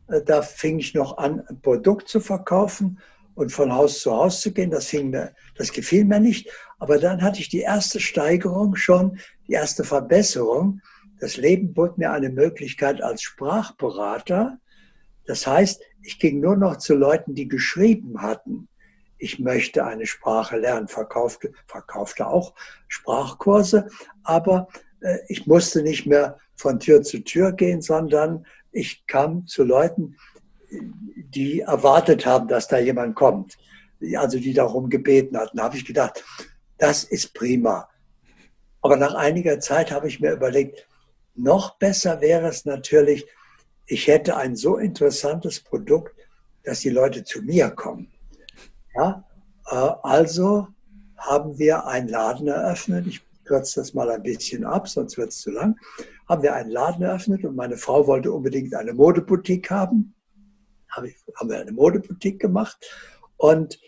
Da 0.07 0.41
fing 0.41 0.79
ich 0.79 0.93
noch 0.93 1.17
an, 1.17 1.43
ein 1.47 1.61
Produkt 1.61 2.07
zu 2.09 2.19
verkaufen 2.19 2.99
und 3.35 3.51
von 3.51 3.73
Haus 3.73 4.01
zu 4.01 4.11
Haus 4.11 4.41
zu 4.41 4.51
gehen. 4.51 4.69
Das, 4.69 4.91
mir, 4.93 5.33
das 5.55 5.71
gefiel 5.71 6.05
mir 6.05 6.19
nicht. 6.19 6.49
Aber 6.79 6.99
dann 6.99 7.21
hatte 7.21 7.39
ich 7.39 7.49
die 7.49 7.61
erste 7.61 7.99
Steigerung 7.99 8.75
schon, 8.75 9.17
die 9.47 9.53
erste 9.53 9.83
Verbesserung. 9.83 10.81
Das 11.19 11.37
Leben 11.37 11.73
bot 11.73 11.97
mir 11.97 12.11
eine 12.11 12.29
Möglichkeit 12.29 13.01
als 13.01 13.21
Sprachberater. 13.21 14.59
Das 15.25 15.47
heißt, 15.47 15.81
ich 16.01 16.19
ging 16.19 16.41
nur 16.41 16.57
noch 16.57 16.77
zu 16.77 16.95
Leuten, 16.95 17.33
die 17.33 17.47
geschrieben 17.47 18.21
hatten. 18.21 18.67
Ich 19.17 19.39
möchte 19.39 19.85
eine 19.85 20.05
Sprache 20.05 20.57
lernen, 20.57 20.89
verkaufte, 20.89 21.53
verkaufte 21.65 22.27
auch 22.27 22.53
Sprachkurse, 22.89 23.87
aber 24.23 24.67
äh, 24.99 25.19
ich 25.29 25.47
musste 25.47 25.81
nicht 25.81 26.05
mehr 26.05 26.37
von 26.55 26.79
Tür 26.79 27.03
zu 27.03 27.23
Tür 27.23 27.53
gehen, 27.53 27.81
sondern 27.81 28.45
ich 28.73 29.05
kam 29.07 29.47
zu 29.47 29.63
Leuten, 29.63 30.17
die 31.15 31.61
erwartet 31.61 32.25
haben, 32.25 32.47
dass 32.47 32.67
da 32.67 32.79
jemand 32.79 33.15
kommt, 33.15 33.57
also 34.17 34.39
die 34.39 34.53
darum 34.53 34.89
gebeten 34.89 35.37
hatten. 35.37 35.57
Da 35.57 35.63
habe 35.63 35.77
ich 35.77 35.85
gedacht, 35.85 36.23
das 36.77 37.03
ist 37.03 37.33
prima. 37.33 37.87
Aber 38.81 38.97
nach 38.97 39.13
einiger 39.13 39.59
Zeit 39.59 39.91
habe 39.91 40.07
ich 40.07 40.19
mir 40.19 40.31
überlegt, 40.31 40.87
noch 41.35 41.77
besser 41.77 42.19
wäre 42.21 42.47
es 42.47 42.65
natürlich, 42.65 43.25
ich 43.85 44.07
hätte 44.07 44.37
ein 44.37 44.55
so 44.55 44.77
interessantes 44.77 45.59
Produkt, 45.59 46.15
dass 46.63 46.81
die 46.81 46.89
Leute 46.89 47.23
zu 47.23 47.41
mir 47.41 47.69
kommen. 47.69 48.11
Ja, 48.95 49.23
äh, 49.67 49.75
also 50.03 50.67
haben 51.17 51.57
wir 51.57 51.85
einen 51.87 52.09
Laden 52.09 52.47
eröffnet. 52.47 53.07
Ich 53.07 53.21
kürze 53.45 53.81
das 53.81 53.93
mal 53.93 54.09
ein 54.09 54.23
bisschen 54.23 54.65
ab, 54.65 54.87
sonst 54.87 55.17
wird 55.17 55.29
es 55.29 55.39
zu 55.39 55.51
lang. 55.51 55.77
Haben 56.27 56.43
wir 56.43 56.53
einen 56.55 56.71
Laden 56.71 57.03
eröffnet 57.03 57.43
und 57.43 57.55
meine 57.55 57.77
Frau 57.77 58.07
wollte 58.07 58.31
unbedingt 58.31 58.73
eine 58.75 58.93
Modeboutique 58.93 59.69
haben. 59.69 60.15
Haben 60.89 61.49
wir 61.49 61.59
eine 61.59 61.71
Modeboutique 61.71 62.39
gemacht 62.39 62.77
und 63.37 63.79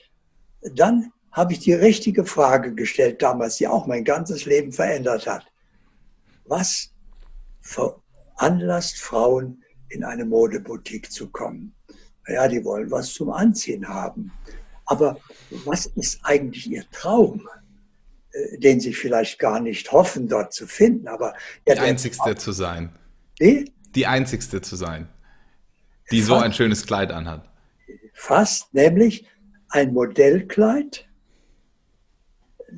dann 0.74 1.12
habe 1.32 1.54
ich 1.54 1.60
die 1.60 1.74
richtige 1.74 2.26
Frage 2.26 2.74
gestellt 2.74 3.22
damals, 3.22 3.58
die 3.58 3.68
auch 3.68 3.88
mein 3.88 4.06
ganzes 4.06 4.46
Leben 4.46 4.72
verändert 4.72 5.28
hat. 5.28 5.46
Was 6.46 6.94
veranlasst 7.62 9.00
Frauen, 9.00 9.62
in 9.90 10.04
eine 10.04 10.26
Modeboutique 10.26 11.12
zu 11.12 11.30
kommen? 11.30 11.76
Naja, 12.28 12.48
die 12.48 12.64
wollen 12.64 12.90
was 12.90 13.14
zum 13.14 13.30
Anziehen 13.32 13.88
haben. 13.88 14.32
Aber 14.86 15.18
was 15.66 15.88
ist 15.88 16.20
eigentlich 16.24 16.70
ihr 16.70 16.90
Traum? 16.92 17.48
Äh, 18.36 18.58
den 18.58 18.80
sie 18.80 18.94
vielleicht 18.94 19.40
gar 19.40 19.60
nicht 19.60 19.92
hoffen, 19.92 20.28
dort 20.28 20.54
zu 20.54 20.68
finden. 20.68 21.08
Aber 21.08 21.34
ja, 21.68 21.76
die 21.76 21.82
einzigste 21.82 22.36
zu 22.36 22.52
sein. 22.52 22.90
Wie? 23.40 23.72
Die 23.96 24.08
einzigste 24.08 24.62
zu 24.62 24.76
sein, 24.76 25.08
die 26.12 26.22
fast, 26.22 26.28
so 26.28 26.36
ein 26.36 26.54
schönes 26.54 26.86
Kleid 26.86 27.12
anhat. 27.12 27.50
Fast, 28.14 28.74
nämlich 28.74 29.26
ein 29.70 29.94
Modellkleid, 29.94 31.08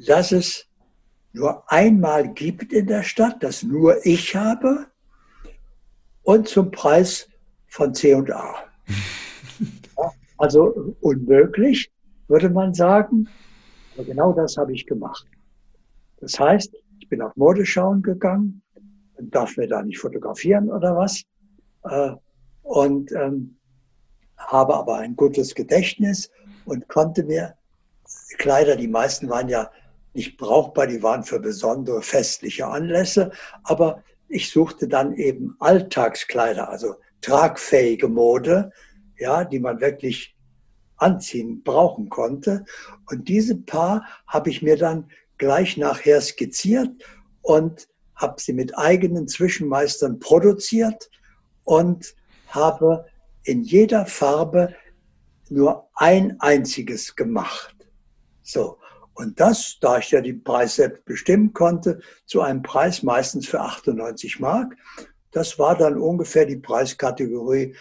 das 0.06 0.32
es 0.32 0.68
nur 1.34 1.72
einmal 1.72 2.34
gibt 2.34 2.72
in 2.72 2.88
der 2.88 3.04
Stadt, 3.04 3.42
das 3.42 3.64
nur 3.64 4.06
ich 4.06 4.36
habe 4.36 4.88
und 6.24 6.48
zum 6.48 6.72
Preis 6.72 7.30
von 7.68 7.94
C 7.94 8.14
und 8.14 8.32
A. 8.32 8.56
also 10.38 10.96
unmöglich, 11.02 11.92
würde 12.28 12.50
man 12.50 12.74
sagen. 12.74 13.28
Aber 13.96 14.04
genau 14.06 14.34
das 14.34 14.58
habe 14.58 14.74
ich 14.74 14.86
gemacht. 14.86 15.26
Das 16.20 16.40
heißt, 16.40 16.76
ich 17.00 17.10
bin 17.10 17.22
auf 17.22 17.36
Modeschauen 17.36 18.02
gegangen 18.02 18.62
und 19.16 19.34
darf 19.34 19.58
mir 19.58 19.68
da 19.68 19.82
nicht 19.82 20.00
fotografieren 20.00 20.70
oder 20.70 20.96
was. 20.96 21.24
Äh, 21.84 22.12
und 22.64 23.12
ähm, 23.12 23.58
habe 24.38 24.76
aber 24.76 24.98
ein 24.98 25.16
gutes 25.16 25.56
Gedächtnis 25.56 26.30
und 26.66 26.88
konnte 26.88 27.24
mir 27.24 27.56
Kleider, 28.38 28.76
die 28.76 28.88
meisten 28.88 29.30
waren 29.30 29.50
ja 29.50 29.72
nicht 30.14 30.38
brauchbar, 30.38 30.88
die 30.88 31.04
waren 31.04 31.24
für 31.24 31.40
besondere 31.40 32.02
festliche 32.02 32.68
Anlässe, 32.68 33.32
aber 33.64 34.04
ich 34.28 34.50
suchte 34.50 34.88
dann 34.88 35.14
eben 35.14 35.56
Alltagskleider, 35.60 36.70
also 36.70 36.96
tragfähige 37.22 38.08
Mode, 38.08 38.72
ja, 39.18 39.44
die 39.44 39.60
man 39.60 39.80
wirklich 39.80 40.36
anziehen, 40.98 41.64
brauchen 41.64 42.10
konnte. 42.10 42.66
Und 43.10 43.30
diese 43.30 43.56
Paar 43.56 44.06
habe 44.26 44.50
ich 44.50 44.62
mir 44.62 44.78
dann 44.78 45.10
gleich 45.38 45.78
nachher 45.78 46.22
skizziert 46.22 46.92
und 47.42 47.88
habe 48.16 48.42
sie 48.42 48.54
mit 48.54 48.78
eigenen 48.78 49.28
Zwischenmeistern 49.28 50.20
produziert 50.20 51.10
und 51.64 52.16
habe 52.48 53.06
in 53.44 53.64
jeder 53.64 54.06
Farbe 54.06 54.76
nur 55.50 55.90
ein 55.94 56.40
einziges 56.40 57.16
gemacht. 57.16 57.76
So. 58.44 58.80
Und 59.14 59.40
das, 59.40 59.78
da 59.82 59.98
ich 59.98 60.12
ja 60.12 60.22
die 60.22 60.34
Preise 60.34 60.76
selbst 60.76 61.06
bestimmen 61.06 61.52
konnte, 61.52 62.02
zu 62.26 62.42
einem 62.42 62.62
Preis 62.62 63.02
meistens 63.02 63.48
für 63.48 63.60
98 63.62 64.40
Mark. 64.40 64.76
Das 65.32 65.58
war 65.58 65.76
dann 65.76 65.98
ungefähr 65.98 66.46
die 66.46 66.58
Preiskategorie 66.58 67.76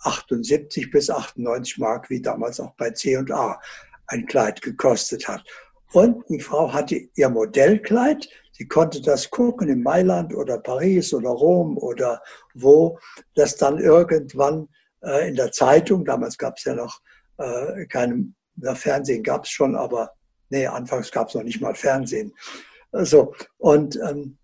78 0.00 0.90
bis 0.90 1.08
98 1.08 1.78
Mark, 1.78 2.10
wie 2.10 2.20
damals 2.20 2.58
auch 2.58 2.74
bei 2.74 2.90
C&A 2.90 3.60
ein 4.08 4.26
Kleid 4.26 4.62
gekostet 4.62 5.28
hat. 5.28 5.44
Und 5.92 6.28
die 6.28 6.40
Frau 6.40 6.72
hatte 6.72 6.96
ihr 7.14 7.28
Modellkleid. 7.28 8.28
Sie 8.52 8.68
konnte 8.68 9.00
das 9.02 9.30
gucken 9.30 9.68
in 9.68 9.82
Mailand 9.82 10.34
oder 10.34 10.58
Paris 10.58 11.12
oder 11.14 11.30
Rom 11.30 11.78
oder 11.78 12.22
wo, 12.54 12.98
das 13.34 13.56
dann 13.56 13.78
irgendwann 13.78 14.68
äh, 15.02 15.28
in 15.28 15.34
der 15.34 15.50
Zeitung, 15.50 16.04
damals 16.04 16.36
gab 16.36 16.58
es 16.58 16.64
ja 16.64 16.74
noch 16.74 17.00
äh, 17.38 17.86
kein 17.86 18.34
Fernsehen 18.74 19.22
gab 19.22 19.44
es 19.44 19.50
schon, 19.50 19.74
aber 19.74 20.12
nee, 20.50 20.66
anfangs 20.66 21.10
gab 21.10 21.28
es 21.28 21.34
noch 21.34 21.42
nicht 21.42 21.60
mal 21.60 21.74
Fernsehen. 21.74 22.34
So, 22.92 23.34
und 23.58 23.98
ähm, 24.06 24.36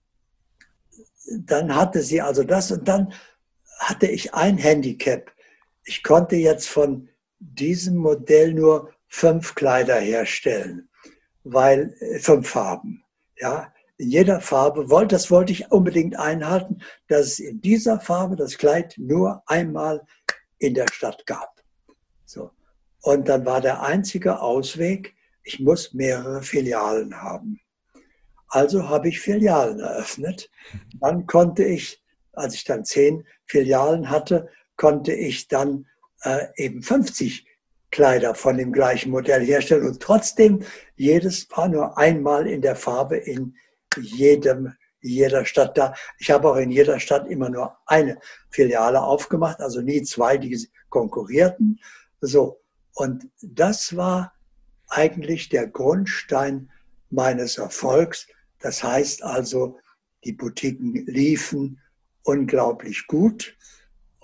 dann 1.40 1.74
hatte 1.74 2.02
sie 2.02 2.20
also 2.20 2.44
das 2.44 2.70
und 2.70 2.86
dann 2.86 3.12
hatte 3.80 4.06
ich 4.06 4.32
ein 4.32 4.56
Handicap. 4.56 5.30
Ich 5.84 6.02
konnte 6.02 6.36
jetzt 6.36 6.68
von 6.68 7.08
diesem 7.38 7.96
Modell 7.96 8.54
nur 8.54 8.92
fünf 9.08 9.54
Kleider 9.54 9.96
herstellen, 9.96 10.88
weil 11.46 11.94
äh, 12.00 12.18
fünf 12.18 12.48
Farben. 12.48 13.02
Ja, 13.38 13.72
in 13.98 14.10
jeder 14.10 14.40
Farbe, 14.40 14.86
das 15.06 15.30
wollte 15.30 15.52
ich 15.52 15.70
unbedingt 15.70 16.18
einhalten, 16.18 16.80
dass 17.08 17.26
es 17.26 17.38
in 17.38 17.60
dieser 17.60 18.00
Farbe 18.00 18.36
das 18.36 18.58
Kleid 18.58 18.94
nur 18.98 19.42
einmal 19.46 20.06
in 20.58 20.74
der 20.74 20.86
Stadt 20.92 21.24
gab. 21.26 21.62
So. 22.24 22.50
Und 23.02 23.28
dann 23.28 23.46
war 23.46 23.60
der 23.60 23.82
einzige 23.82 24.40
Ausweg, 24.40 25.14
ich 25.44 25.60
muss 25.60 25.94
mehrere 25.94 26.42
Filialen 26.42 27.22
haben. 27.22 27.60
Also 28.48 28.88
habe 28.88 29.08
ich 29.08 29.20
Filialen 29.20 29.80
eröffnet. 29.80 30.50
Dann 31.00 31.26
konnte 31.26 31.64
ich, 31.64 32.02
als 32.32 32.54
ich 32.54 32.64
dann 32.64 32.84
zehn 32.84 33.24
Filialen 33.44 34.10
hatte, 34.10 34.48
konnte 34.76 35.12
ich 35.12 35.48
dann 35.48 35.86
äh, 36.22 36.46
eben 36.56 36.82
50 36.82 37.45
Kleider 37.90 38.34
von 38.34 38.58
dem 38.58 38.72
gleichen 38.72 39.10
Modell 39.10 39.44
herstellen 39.44 39.86
und 39.86 40.00
trotzdem 40.00 40.64
jedes 40.96 41.46
Paar 41.46 41.68
nur 41.68 41.96
einmal 41.96 42.46
in 42.46 42.60
der 42.60 42.76
Farbe 42.76 43.16
in 43.16 43.54
jedem, 43.98 44.72
jeder 45.00 45.44
Stadt 45.44 45.78
da. 45.78 45.94
Ich 46.18 46.30
habe 46.30 46.50
auch 46.50 46.56
in 46.56 46.70
jeder 46.70 47.00
Stadt 47.00 47.28
immer 47.28 47.48
nur 47.48 47.76
eine 47.86 48.18
Filiale 48.50 49.00
aufgemacht, 49.00 49.60
also 49.60 49.80
nie 49.80 50.02
zwei, 50.02 50.36
die 50.36 50.68
konkurrierten. 50.88 51.80
So. 52.20 52.60
Und 52.94 53.28
das 53.40 53.96
war 53.96 54.32
eigentlich 54.88 55.48
der 55.48 55.66
Grundstein 55.66 56.70
meines 57.10 57.58
Erfolgs. 57.58 58.26
Das 58.60 58.82
heißt 58.82 59.22
also, 59.22 59.78
die 60.24 60.32
Boutiquen 60.32 61.06
liefen 61.06 61.80
unglaublich 62.22 63.06
gut 63.06 63.56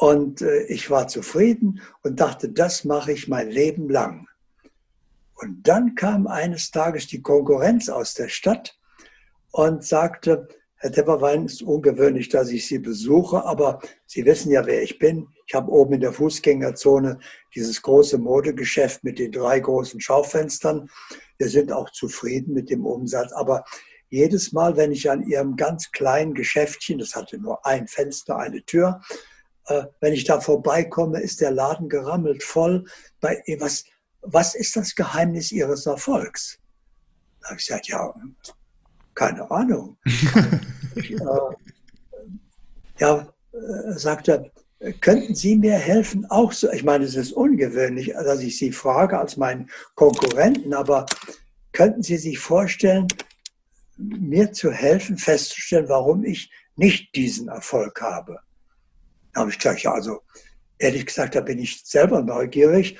und 0.02 0.42
äh, 0.42 0.64
ich 0.64 0.90
war 0.90 1.06
zufrieden 1.06 1.80
und 2.02 2.18
dachte, 2.18 2.48
das 2.48 2.82
mache 2.82 3.12
ich 3.12 3.28
mein 3.28 3.48
Leben 3.48 3.88
lang. 3.88 4.26
Und 5.34 5.62
dann 5.62 5.94
kam 5.94 6.26
eines 6.26 6.72
Tages 6.72 7.06
die 7.06 7.22
Konkurrenz 7.22 7.88
aus 7.88 8.14
der 8.14 8.28
Stadt 8.28 8.76
und 9.52 9.84
sagte, 9.84 10.48
Herr 10.74 10.90
Tepperwein, 10.90 11.44
es 11.44 11.52
ist 11.52 11.62
ungewöhnlich, 11.62 12.28
dass 12.30 12.50
ich 12.50 12.66
Sie 12.66 12.80
besuche, 12.80 13.44
aber 13.44 13.78
Sie 14.04 14.24
wissen 14.24 14.50
ja, 14.50 14.66
wer 14.66 14.82
ich 14.82 14.98
bin. 14.98 15.28
Ich 15.46 15.54
habe 15.54 15.70
oben 15.70 15.92
in 15.92 16.00
der 16.00 16.12
Fußgängerzone 16.12 17.20
dieses 17.54 17.80
große 17.80 18.18
Modegeschäft 18.18 19.04
mit 19.04 19.20
den 19.20 19.30
drei 19.30 19.60
großen 19.60 20.00
Schaufenstern. 20.00 20.90
Wir 21.38 21.48
sind 21.48 21.70
auch 21.70 21.90
zufrieden 21.90 22.54
mit 22.54 22.70
dem 22.70 22.86
Umsatz, 22.86 23.30
aber 23.30 23.64
jedes 24.08 24.50
Mal, 24.50 24.76
wenn 24.76 24.90
ich 24.90 25.08
an 25.08 25.22
Ihrem 25.22 25.54
ganz 25.54 25.92
kleinen 25.92 26.34
Geschäftchen, 26.34 26.98
das 26.98 27.14
hatte 27.14 27.38
nur 27.38 27.64
ein 27.64 27.86
Fenster, 27.86 28.36
eine 28.36 28.64
Tür, 28.64 29.00
wenn 30.00 30.12
ich 30.12 30.24
da 30.24 30.40
vorbeikomme, 30.40 31.20
ist 31.20 31.40
der 31.40 31.50
Laden 31.50 31.88
gerammelt 31.88 32.42
voll. 32.42 32.84
Bei, 33.20 33.42
was, 33.58 33.84
was 34.22 34.54
ist 34.54 34.76
das 34.76 34.94
Geheimnis 34.94 35.52
Ihres 35.52 35.86
Erfolgs? 35.86 36.58
Da 37.40 37.50
habe 37.50 37.60
ich 37.60 37.66
gesagt, 37.66 37.88
ja, 37.88 38.14
keine 39.14 39.50
Ahnung. 39.50 39.96
ich, 40.94 41.12
äh, 41.20 41.26
ja, 42.98 43.32
äh, 43.52 43.98
sagte, 43.98 44.50
könnten 45.00 45.34
Sie 45.34 45.56
mir 45.56 45.74
helfen? 45.74 46.26
Auch 46.30 46.52
so, 46.52 46.70
ich 46.72 46.84
meine, 46.84 47.04
es 47.04 47.14
ist 47.14 47.32
ungewöhnlich, 47.32 48.12
dass 48.12 48.40
ich 48.40 48.58
Sie 48.58 48.72
frage 48.72 49.18
als 49.18 49.36
meinen 49.36 49.70
Konkurrenten, 49.94 50.74
aber 50.74 51.06
könnten 51.72 52.02
Sie 52.02 52.16
sich 52.16 52.38
vorstellen, 52.38 53.06
mir 53.96 54.52
zu 54.52 54.72
helfen, 54.72 55.18
festzustellen, 55.18 55.88
warum 55.88 56.24
ich 56.24 56.50
nicht 56.76 57.14
diesen 57.14 57.48
Erfolg 57.48 58.00
habe? 58.00 58.40
Da 59.32 59.40
habe 59.40 59.50
ich 59.50 59.58
gesagt, 59.58 59.82
ja, 59.82 59.92
also 59.92 60.20
ehrlich 60.78 61.06
gesagt, 61.06 61.34
da 61.34 61.40
bin 61.40 61.58
ich 61.58 61.82
selber 61.84 62.22
neugierig 62.22 62.98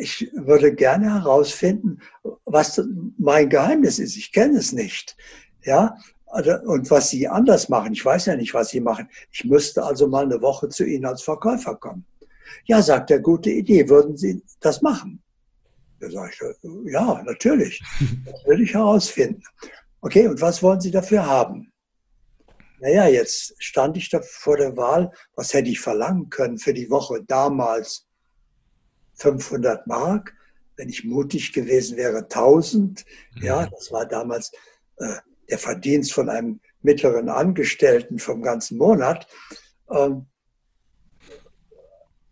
ich 0.00 0.30
würde 0.34 0.74
gerne 0.74 1.14
herausfinden, 1.14 2.00
was 2.44 2.80
mein 3.16 3.48
Geheimnis 3.48 3.98
ist. 3.98 4.16
Ich 4.16 4.32
kenne 4.32 4.58
es 4.58 4.72
nicht. 4.72 5.16
Ja, 5.62 5.96
also, 6.26 6.52
und 6.64 6.90
was 6.90 7.10
Sie 7.10 7.26
anders 7.28 7.68
machen. 7.68 7.92
Ich 7.92 8.04
weiß 8.04 8.26
ja 8.26 8.36
nicht, 8.36 8.54
was 8.54 8.70
Sie 8.70 8.80
machen. 8.80 9.08
Ich 9.30 9.44
müsste 9.44 9.84
also 9.84 10.06
mal 10.08 10.24
eine 10.24 10.40
Woche 10.40 10.68
zu 10.68 10.84
Ihnen 10.84 11.06
als 11.06 11.22
Verkäufer 11.22 11.74
kommen. 11.76 12.04
Ja, 12.64 12.82
sagt 12.82 13.10
er, 13.10 13.20
gute 13.20 13.50
Idee. 13.50 13.88
Würden 13.88 14.16
Sie 14.16 14.42
das 14.60 14.82
machen? 14.82 15.22
Da 16.00 16.10
sage 16.10 16.32
ich, 16.32 16.92
ja, 16.92 17.22
natürlich. 17.24 17.82
Das 18.24 18.44
würde 18.46 18.62
ich 18.62 18.74
herausfinden. 18.74 19.42
Okay, 20.00 20.28
und 20.28 20.40
was 20.40 20.62
wollen 20.62 20.80
Sie 20.80 20.90
dafür 20.90 21.26
haben? 21.26 21.72
Naja, 22.80 23.08
jetzt 23.08 23.54
stand 23.58 23.96
ich 23.96 24.08
da 24.08 24.20
vor 24.22 24.56
der 24.56 24.76
Wahl, 24.76 25.12
was 25.34 25.52
hätte 25.52 25.70
ich 25.70 25.80
verlangen 25.80 26.30
können 26.30 26.58
für 26.58 26.72
die 26.72 26.90
Woche 26.90 27.22
damals? 27.24 28.06
500 29.14 29.86
Mark. 29.86 30.34
Wenn 30.76 30.88
ich 30.88 31.04
mutig 31.04 31.52
gewesen 31.52 31.96
wäre, 31.96 32.18
1000. 32.18 33.04
Ja, 33.40 33.66
mhm. 33.66 33.70
das 33.72 33.90
war 33.90 34.06
damals 34.06 34.52
äh, 34.98 35.16
der 35.50 35.58
Verdienst 35.58 36.12
von 36.12 36.28
einem 36.28 36.60
mittleren 36.82 37.28
Angestellten 37.28 38.18
vom 38.18 38.42
ganzen 38.42 38.78
Monat. 38.78 39.26
Ähm, 39.90 40.26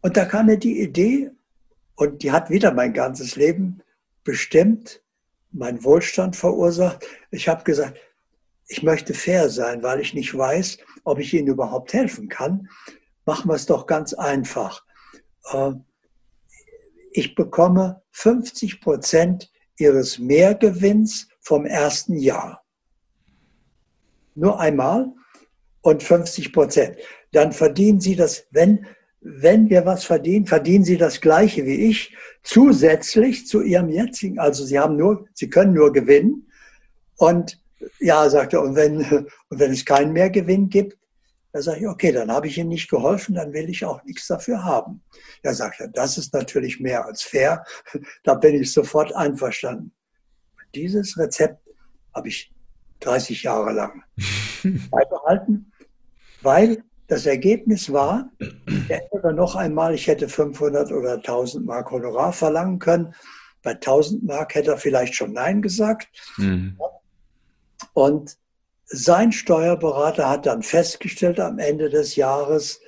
und 0.00 0.16
da 0.16 0.24
kam 0.24 0.46
mir 0.46 0.58
die 0.58 0.80
Idee, 0.80 1.32
und 1.96 2.22
die 2.22 2.30
hat 2.30 2.50
wieder 2.50 2.72
mein 2.72 2.92
ganzes 2.92 3.36
Leben 3.36 3.82
bestimmt, 4.22 5.02
meinen 5.50 5.82
Wohlstand 5.82 6.36
verursacht. 6.36 7.06
Ich 7.30 7.48
habe 7.48 7.64
gesagt, 7.64 7.98
ich 8.68 8.82
möchte 8.82 9.14
fair 9.14 9.48
sein, 9.48 9.82
weil 9.82 10.00
ich 10.00 10.14
nicht 10.14 10.36
weiß, 10.36 10.78
ob 11.04 11.18
ich 11.18 11.32
Ihnen 11.34 11.48
überhaupt 11.48 11.92
helfen 11.92 12.28
kann. 12.28 12.68
Machen 13.24 13.48
wir 13.48 13.54
es 13.54 13.66
doch 13.66 13.86
ganz 13.86 14.12
einfach. 14.12 14.84
Ähm, 15.52 15.84
ich 17.12 17.34
bekomme 17.34 18.02
50 18.10 18.80
Prozent 18.80 19.50
Ihres 19.78 20.18
Mehrgewinns 20.18 21.28
vom 21.40 21.64
ersten 21.64 22.16
Jahr. 22.16 22.64
Nur 24.34 24.60
einmal 24.60 25.12
und 25.80 26.02
50 26.02 26.52
Prozent. 26.52 26.96
Dann 27.32 27.52
verdienen 27.52 28.00
Sie 28.00 28.16
das, 28.16 28.46
wenn, 28.50 28.86
wenn 29.20 29.70
wir 29.70 29.86
was 29.86 30.04
verdienen, 30.04 30.46
verdienen 30.46 30.84
Sie 30.84 30.96
das 30.96 31.20
Gleiche 31.20 31.64
wie 31.64 31.88
ich, 31.88 32.14
zusätzlich 32.42 33.46
zu 33.46 33.62
Ihrem 33.62 33.88
jetzigen. 33.88 34.38
Also 34.38 34.64
Sie 34.64 34.78
haben 34.78 34.96
nur, 34.96 35.26
Sie 35.34 35.48
können 35.48 35.72
nur 35.72 35.92
gewinnen. 35.92 36.50
Und 37.16 37.60
ja, 38.00 38.28
sagt 38.28 38.52
er, 38.52 38.62
und 38.62 38.76
wenn, 38.76 38.98
und 39.48 39.58
wenn 39.58 39.72
es 39.72 39.84
keinen 39.84 40.12
Mehrgewinn 40.12 40.68
gibt, 40.68 40.96
da 41.52 41.62
sage 41.62 41.80
ich, 41.80 41.86
okay, 41.86 42.12
dann 42.12 42.30
habe 42.30 42.48
ich 42.48 42.58
Ihnen 42.58 42.68
nicht 42.68 42.90
geholfen, 42.90 43.34
dann 43.34 43.54
will 43.54 43.70
ich 43.70 43.82
auch 43.84 44.04
nichts 44.04 44.26
dafür 44.26 44.62
haben. 44.62 45.02
Er 45.42 45.54
sagt 45.54 45.80
er, 45.80 45.88
das 45.88 46.18
ist 46.18 46.34
natürlich 46.34 46.80
mehr 46.80 47.06
als 47.06 47.22
fair. 47.22 47.64
Da 48.24 48.34
bin 48.34 48.60
ich 48.60 48.72
sofort 48.72 49.14
einverstanden. 49.14 49.92
Dieses 50.74 51.16
Rezept 51.16 51.58
habe 52.14 52.28
ich 52.28 52.52
30 53.00 53.42
Jahre 53.42 53.72
lang 53.72 54.02
beibehalten, 54.90 55.72
weil 56.42 56.82
das 57.08 57.24
Ergebnis 57.24 57.90
war, 57.90 58.30
er 58.88 59.32
noch 59.32 59.54
einmal, 59.54 59.94
ich 59.94 60.08
hätte 60.08 60.28
500 60.28 60.92
oder 60.92 61.14
1000 61.14 61.64
Mark 61.64 61.90
Honorar 61.90 62.32
verlangen 62.32 62.78
können. 62.78 63.14
Bei 63.62 63.72
1000 63.72 64.24
Mark 64.24 64.54
hätte 64.54 64.72
er 64.72 64.76
vielleicht 64.76 65.14
schon 65.14 65.32
Nein 65.32 65.62
gesagt. 65.62 66.08
Mhm. 66.36 66.76
Und 67.92 68.38
sein 68.86 69.32
Steuerberater 69.32 70.28
hat 70.28 70.46
dann 70.46 70.62
festgestellt 70.62 71.40
am 71.40 71.58
Ende 71.58 71.90
des 71.90 72.14
Jahres, 72.16 72.80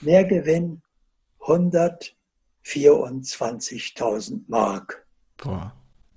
Mehrgewinn 0.00 0.82
124.000 1.40 4.40
Mark. 4.48 5.06
Boah. 5.36 5.74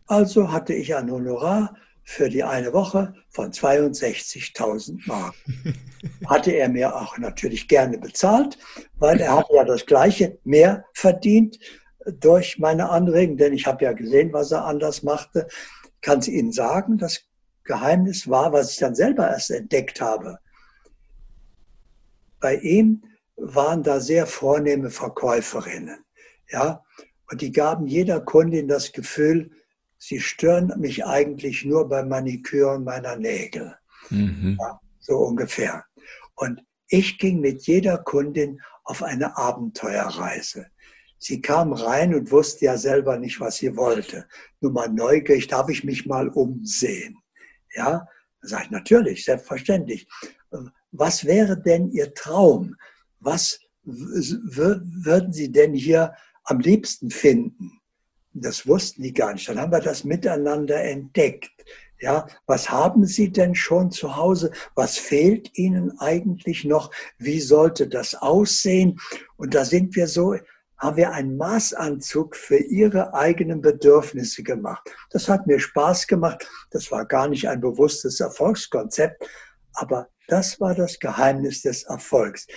Also 0.08 0.52
hatte 0.52 0.74
ich 0.74 0.95
ein 0.95 1.12
Honorar 1.12 1.76
für 2.04 2.30
die 2.30 2.43
eine 2.43 2.71
Woche 2.71 3.15
von 3.30 3.52
62.000 3.52 5.08
Mark. 5.08 5.34
Hatte 6.28 6.52
er 6.52 6.69
mir 6.69 6.95
auch 6.95 7.17
natürlich 7.17 7.67
gerne 7.67 7.98
bezahlt, 7.98 8.60
weil 8.98 9.19
er 9.19 9.38
hat 9.38 9.48
ja 9.52 9.63
das 9.63 9.88
gleiche 9.88 10.38
mehr 10.43 10.86
verdient 10.93 11.58
durch 12.19 12.60
meine 12.60 12.89
Anregung, 12.89 13.38
denn 13.38 13.54
ich 13.54 13.65
habe 13.65 13.86
ja 13.86 13.93
gesehen, 13.93 14.32
was 14.32 14.52
er 14.52 14.65
anders 14.65 15.02
machte. 15.02 15.48
Kann 16.02 16.19
es 16.19 16.28
Ihnen 16.28 16.52
sagen, 16.52 17.00
das 17.00 17.26
Geheimnis 17.65 18.30
war, 18.30 18.54
was 18.54 18.71
ich 18.71 18.78
dann 18.78 18.95
selber 18.95 19.30
erst 19.30 19.51
entdeckt 19.51 19.99
habe. 19.99 20.39
Bei 22.39 22.56
ihm 22.56 23.04
waren 23.36 23.84
da 23.84 23.99
sehr 23.99 24.28
vornehme 24.28 24.89
Verkäuferinnen, 24.89 26.06
ja, 26.49 26.82
und 27.30 27.41
die 27.41 27.51
gaben 27.51 27.88
jeder 27.88 28.21
Kundin 28.21 28.67
das 28.67 28.91
Gefühl, 28.91 29.51
sie 29.97 30.19
stören 30.19 30.73
mich 30.78 31.06
eigentlich 31.06 31.65
nur 31.65 31.89
beim 31.89 32.08
Maniküren 32.08 32.84
meiner 32.84 33.15
Nägel. 33.15 33.75
Mhm. 34.10 34.58
Ja, 34.60 34.80
so 34.99 35.17
ungefähr. 35.17 35.86
Und 36.36 36.62
ich 36.88 37.17
ging 37.17 37.39
mit 37.39 37.65
jeder 37.65 37.97
Kundin 37.97 38.62
auf 38.84 39.01
eine 39.01 39.38
Abenteuerreise. 39.38 40.67
Sie 41.17 41.41
kam 41.41 41.73
rein 41.73 42.13
und 42.13 42.32
wusste 42.32 42.65
ja 42.65 42.78
selber 42.78 43.17
nicht, 43.17 43.39
was 43.39 43.56
sie 43.56 43.75
wollte. 43.75 44.28
Nur 44.62 44.71
mal 44.71 44.89
neugierig, 44.89 45.47
darf 45.47 45.69
ich 45.69 45.84
mich 45.84 46.06
mal 46.06 46.30
umsehen? 46.30 47.17
Ja, 47.75 48.07
da 48.41 48.47
sage 48.47 48.63
ich 48.65 48.71
natürlich, 48.71 49.25
selbstverständlich. 49.25 50.07
Was 50.91 51.25
wäre 51.25 51.61
denn 51.61 51.91
Ihr 51.91 52.13
Traum? 52.13 52.75
Was 53.19 53.59
würden 53.83 55.33
Sie 55.33 55.51
denn 55.51 55.73
hier 55.73 56.13
am 56.43 56.59
liebsten 56.59 57.09
finden? 57.09 57.79
Das 58.33 58.67
wussten 58.67 59.03
die 59.03 59.13
gar 59.13 59.33
nicht. 59.33 59.47
Dann 59.47 59.59
haben 59.59 59.71
wir 59.71 59.79
das 59.79 60.03
miteinander 60.03 60.81
entdeckt. 60.83 61.51
Ja, 61.99 62.27
was 62.45 62.69
haben 62.69 63.05
Sie 63.05 63.31
denn 63.31 63.55
schon 63.55 63.91
zu 63.91 64.17
Hause? 64.17 64.51
Was 64.75 64.97
fehlt 64.97 65.57
Ihnen 65.57 65.97
eigentlich 65.99 66.65
noch? 66.65 66.91
Wie 67.17 67.39
sollte 67.39 67.88
das 67.88 68.15
aussehen? 68.15 68.99
Und 69.38 69.55
da 69.55 69.63
sind 69.63 69.95
wir 69.95 70.07
so, 70.07 70.35
haben 70.77 70.97
wir 70.97 71.11
einen 71.11 71.38
Maßanzug 71.38 72.35
für 72.35 72.57
Ihre 72.57 73.13
eigenen 73.13 73.61
Bedürfnisse 73.61 74.43
gemacht. 74.43 74.89
Das 75.11 75.29
hat 75.29 75.47
mir 75.47 75.59
Spaß 75.59 76.07
gemacht. 76.07 76.47
Das 76.71 76.91
war 76.91 77.05
gar 77.05 77.27
nicht 77.27 77.47
ein 77.47 77.61
bewusstes 77.61 78.19
Erfolgskonzept, 78.19 79.27
aber 79.73 80.09
das 80.27 80.59
war 80.59 80.75
das 80.75 80.99
Geheimnis 80.99 81.61
des 81.61 81.83
Erfolgs. 81.83 82.47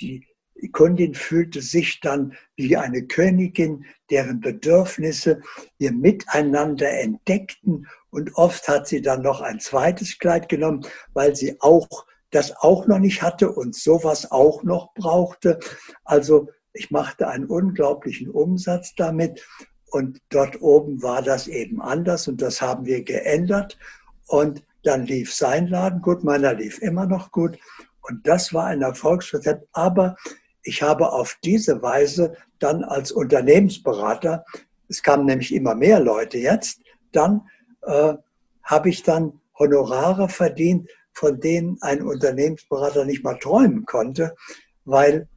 Die 0.00 0.26
Kundin 0.72 1.14
fühlte 1.14 1.62
sich 1.62 2.00
dann 2.00 2.34
wie 2.56 2.76
eine 2.76 3.06
Königin, 3.06 3.84
deren 4.10 4.40
Bedürfnisse 4.40 5.40
wir 5.78 5.92
miteinander 5.92 6.90
entdeckten. 6.90 7.86
Und 8.10 8.34
oft 8.34 8.66
hat 8.66 8.88
sie 8.88 9.02
dann 9.02 9.22
noch 9.22 9.40
ein 9.40 9.60
zweites 9.60 10.18
Kleid 10.18 10.48
genommen, 10.48 10.84
weil 11.12 11.36
sie 11.36 11.60
auch 11.60 12.06
das 12.30 12.54
auch 12.56 12.86
noch 12.86 12.98
nicht 12.98 13.22
hatte 13.22 13.50
und 13.50 13.74
sowas 13.74 14.30
auch 14.30 14.62
noch 14.62 14.92
brauchte. 14.94 15.60
Also 16.04 16.48
ich 16.78 16.90
machte 16.90 17.28
einen 17.28 17.46
unglaublichen 17.46 18.30
Umsatz 18.30 18.94
damit. 18.94 19.44
Und 19.90 20.20
dort 20.28 20.60
oben 20.60 21.02
war 21.02 21.22
das 21.22 21.48
eben 21.48 21.80
anders 21.80 22.28
und 22.28 22.40
das 22.40 22.60
haben 22.60 22.84
wir 22.84 23.02
geändert. 23.02 23.78
Und 24.26 24.62
dann 24.84 25.06
lief 25.06 25.34
sein 25.34 25.66
Laden 25.66 26.02
gut, 26.02 26.24
meiner 26.24 26.54
lief 26.54 26.80
immer 26.80 27.06
noch 27.06 27.32
gut. 27.32 27.58
Und 28.02 28.26
das 28.26 28.54
war 28.54 28.66
ein 28.66 28.82
Erfolgsrezept. 28.82 29.66
Aber 29.72 30.16
ich 30.62 30.82
habe 30.82 31.12
auf 31.12 31.36
diese 31.42 31.82
Weise 31.82 32.36
dann 32.58 32.84
als 32.84 33.10
Unternehmensberater, 33.10 34.44
es 34.88 35.02
kamen 35.02 35.26
nämlich 35.26 35.54
immer 35.54 35.74
mehr 35.74 36.00
Leute 36.00 36.38
jetzt, 36.38 36.80
dann 37.12 37.42
äh, 37.82 38.14
habe 38.62 38.88
ich 38.88 39.02
dann 39.02 39.40
Honorare 39.58 40.28
verdient, 40.28 40.88
von 41.12 41.40
denen 41.40 41.78
ein 41.80 42.02
Unternehmensberater 42.02 43.04
nicht 43.04 43.24
mal 43.24 43.38
träumen 43.38 43.84
konnte, 43.86 44.36
weil 44.84 45.28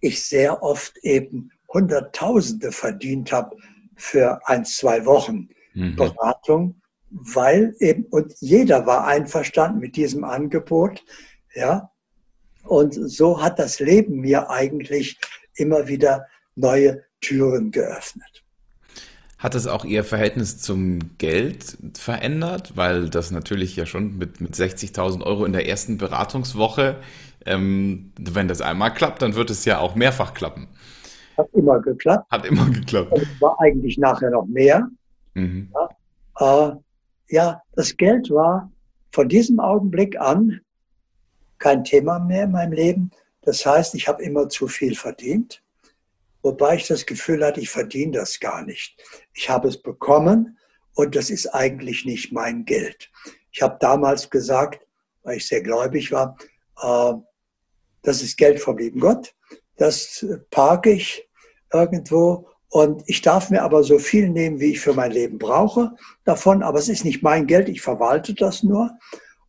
ich 0.00 0.22
sehr 0.24 0.62
oft 0.62 0.96
eben 0.98 1.50
Hunderttausende 1.72 2.72
verdient 2.72 3.32
habe 3.32 3.56
für 3.96 4.40
ein, 4.46 4.64
zwei 4.64 5.04
Wochen 5.06 5.48
mhm. 5.74 5.96
Beratung, 5.96 6.80
weil 7.10 7.74
eben, 7.78 8.04
und 8.04 8.34
jeder 8.40 8.86
war 8.86 9.06
einverstanden 9.06 9.80
mit 9.80 9.96
diesem 9.96 10.24
Angebot, 10.24 11.04
ja, 11.54 11.90
und 12.62 12.94
so 12.94 13.42
hat 13.42 13.58
das 13.58 13.80
Leben 13.80 14.20
mir 14.20 14.50
eigentlich 14.50 15.18
immer 15.54 15.88
wieder 15.88 16.26
neue 16.54 17.02
Türen 17.20 17.70
geöffnet. 17.70 18.44
Hat 19.38 19.54
es 19.54 19.66
auch 19.66 19.86
Ihr 19.86 20.04
Verhältnis 20.04 20.58
zum 20.58 21.16
Geld 21.16 21.78
verändert? 21.94 22.72
Weil 22.76 23.08
das 23.08 23.30
natürlich 23.30 23.74
ja 23.74 23.86
schon 23.86 24.18
mit, 24.18 24.42
mit 24.42 24.54
60.000 24.54 25.22
Euro 25.22 25.46
in 25.46 25.54
der 25.54 25.66
ersten 25.66 25.96
Beratungswoche, 25.96 26.96
ähm, 27.46 28.12
wenn 28.18 28.48
das 28.48 28.60
einmal 28.60 28.92
klappt, 28.92 29.22
dann 29.22 29.34
wird 29.34 29.50
es 29.50 29.64
ja 29.64 29.78
auch 29.78 29.94
mehrfach 29.94 30.34
klappen. 30.34 30.68
Hat 31.36 31.48
immer 31.52 31.80
geklappt. 31.80 32.30
Hat 32.30 32.46
immer 32.46 32.68
geklappt. 32.70 33.12
Und 33.12 33.40
war 33.40 33.58
eigentlich 33.60 33.98
nachher 33.98 34.30
noch 34.30 34.46
mehr. 34.46 34.88
Mhm. 35.34 35.72
Ja, 36.38 36.68
äh, 36.68 36.76
ja, 37.28 37.62
das 37.74 37.96
Geld 37.96 38.30
war 38.30 38.70
von 39.12 39.28
diesem 39.28 39.60
Augenblick 39.60 40.18
an 40.20 40.60
kein 41.58 41.84
Thema 41.84 42.18
mehr 42.18 42.44
in 42.44 42.52
meinem 42.52 42.72
Leben. 42.72 43.10
Das 43.42 43.64
heißt, 43.64 43.94
ich 43.94 44.08
habe 44.08 44.22
immer 44.22 44.48
zu 44.48 44.66
viel 44.66 44.94
verdient, 44.94 45.62
wobei 46.42 46.76
ich 46.76 46.86
das 46.86 47.06
Gefühl 47.06 47.44
hatte, 47.44 47.60
ich 47.60 47.70
verdiene 47.70 48.12
das 48.12 48.40
gar 48.40 48.64
nicht. 48.64 49.00
Ich 49.34 49.48
habe 49.48 49.68
es 49.68 49.80
bekommen 49.80 50.58
und 50.94 51.14
das 51.16 51.30
ist 51.30 51.46
eigentlich 51.46 52.04
nicht 52.04 52.32
mein 52.32 52.64
Geld. 52.64 53.10
Ich 53.52 53.62
habe 53.62 53.76
damals 53.80 54.28
gesagt, 54.30 54.86
weil 55.22 55.36
ich 55.36 55.46
sehr 55.46 55.62
gläubig 55.62 56.12
war, 56.12 56.36
äh, 56.82 57.14
das 58.02 58.22
ist 58.22 58.36
Geld 58.36 58.60
vom 58.60 58.78
lieben 58.78 59.00
Gott, 59.00 59.34
das 59.76 60.26
parke 60.50 60.92
ich 60.92 61.28
irgendwo 61.72 62.48
und 62.68 63.02
ich 63.06 63.20
darf 63.20 63.50
mir 63.50 63.62
aber 63.62 63.82
so 63.82 63.98
viel 63.98 64.28
nehmen, 64.28 64.60
wie 64.60 64.72
ich 64.72 64.80
für 64.80 64.94
mein 64.94 65.10
Leben 65.10 65.38
brauche 65.38 65.96
davon, 66.24 66.62
aber 66.62 66.78
es 66.78 66.88
ist 66.88 67.04
nicht 67.04 67.22
mein 67.22 67.46
Geld, 67.46 67.68
ich 67.68 67.80
verwalte 67.80 68.32
das 68.32 68.62
nur. 68.62 68.96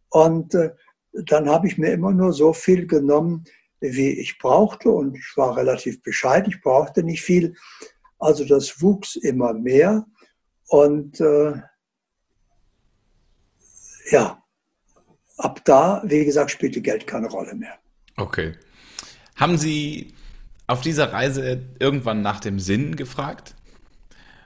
Und 0.09 0.55
äh, 0.55 0.71
dann 1.13 1.47
habe 1.47 1.67
ich 1.67 1.77
mir 1.77 1.91
immer 1.91 2.11
nur 2.11 2.33
so 2.33 2.51
viel 2.51 2.87
genommen, 2.87 3.45
wie 3.79 4.09
ich 4.09 4.39
brauchte. 4.39 4.89
Und 4.89 5.15
ich 5.15 5.33
war 5.35 5.55
relativ 5.55 6.01
bescheiden, 6.01 6.51
ich 6.51 6.61
brauchte 6.61 7.03
nicht 7.03 7.21
viel. 7.21 7.55
Also 8.17 8.43
das 8.43 8.81
wuchs 8.81 9.15
immer 9.15 9.53
mehr. 9.53 10.07
Und 10.69 11.19
äh, 11.19 11.53
ja, 14.09 14.43
ab 15.37 15.61
da, 15.63 16.01
wie 16.05 16.25
gesagt, 16.25 16.49
spielte 16.49 16.81
Geld 16.81 17.05
keine 17.05 17.27
Rolle 17.27 17.53
mehr. 17.53 17.77
Okay. 18.21 18.53
Haben 19.35 19.57
Sie 19.57 20.13
auf 20.67 20.81
dieser 20.81 21.11
Reise 21.11 21.61
irgendwann 21.79 22.21
nach 22.21 22.39
dem 22.39 22.59
Sinn 22.59 22.95
gefragt? 22.95 23.55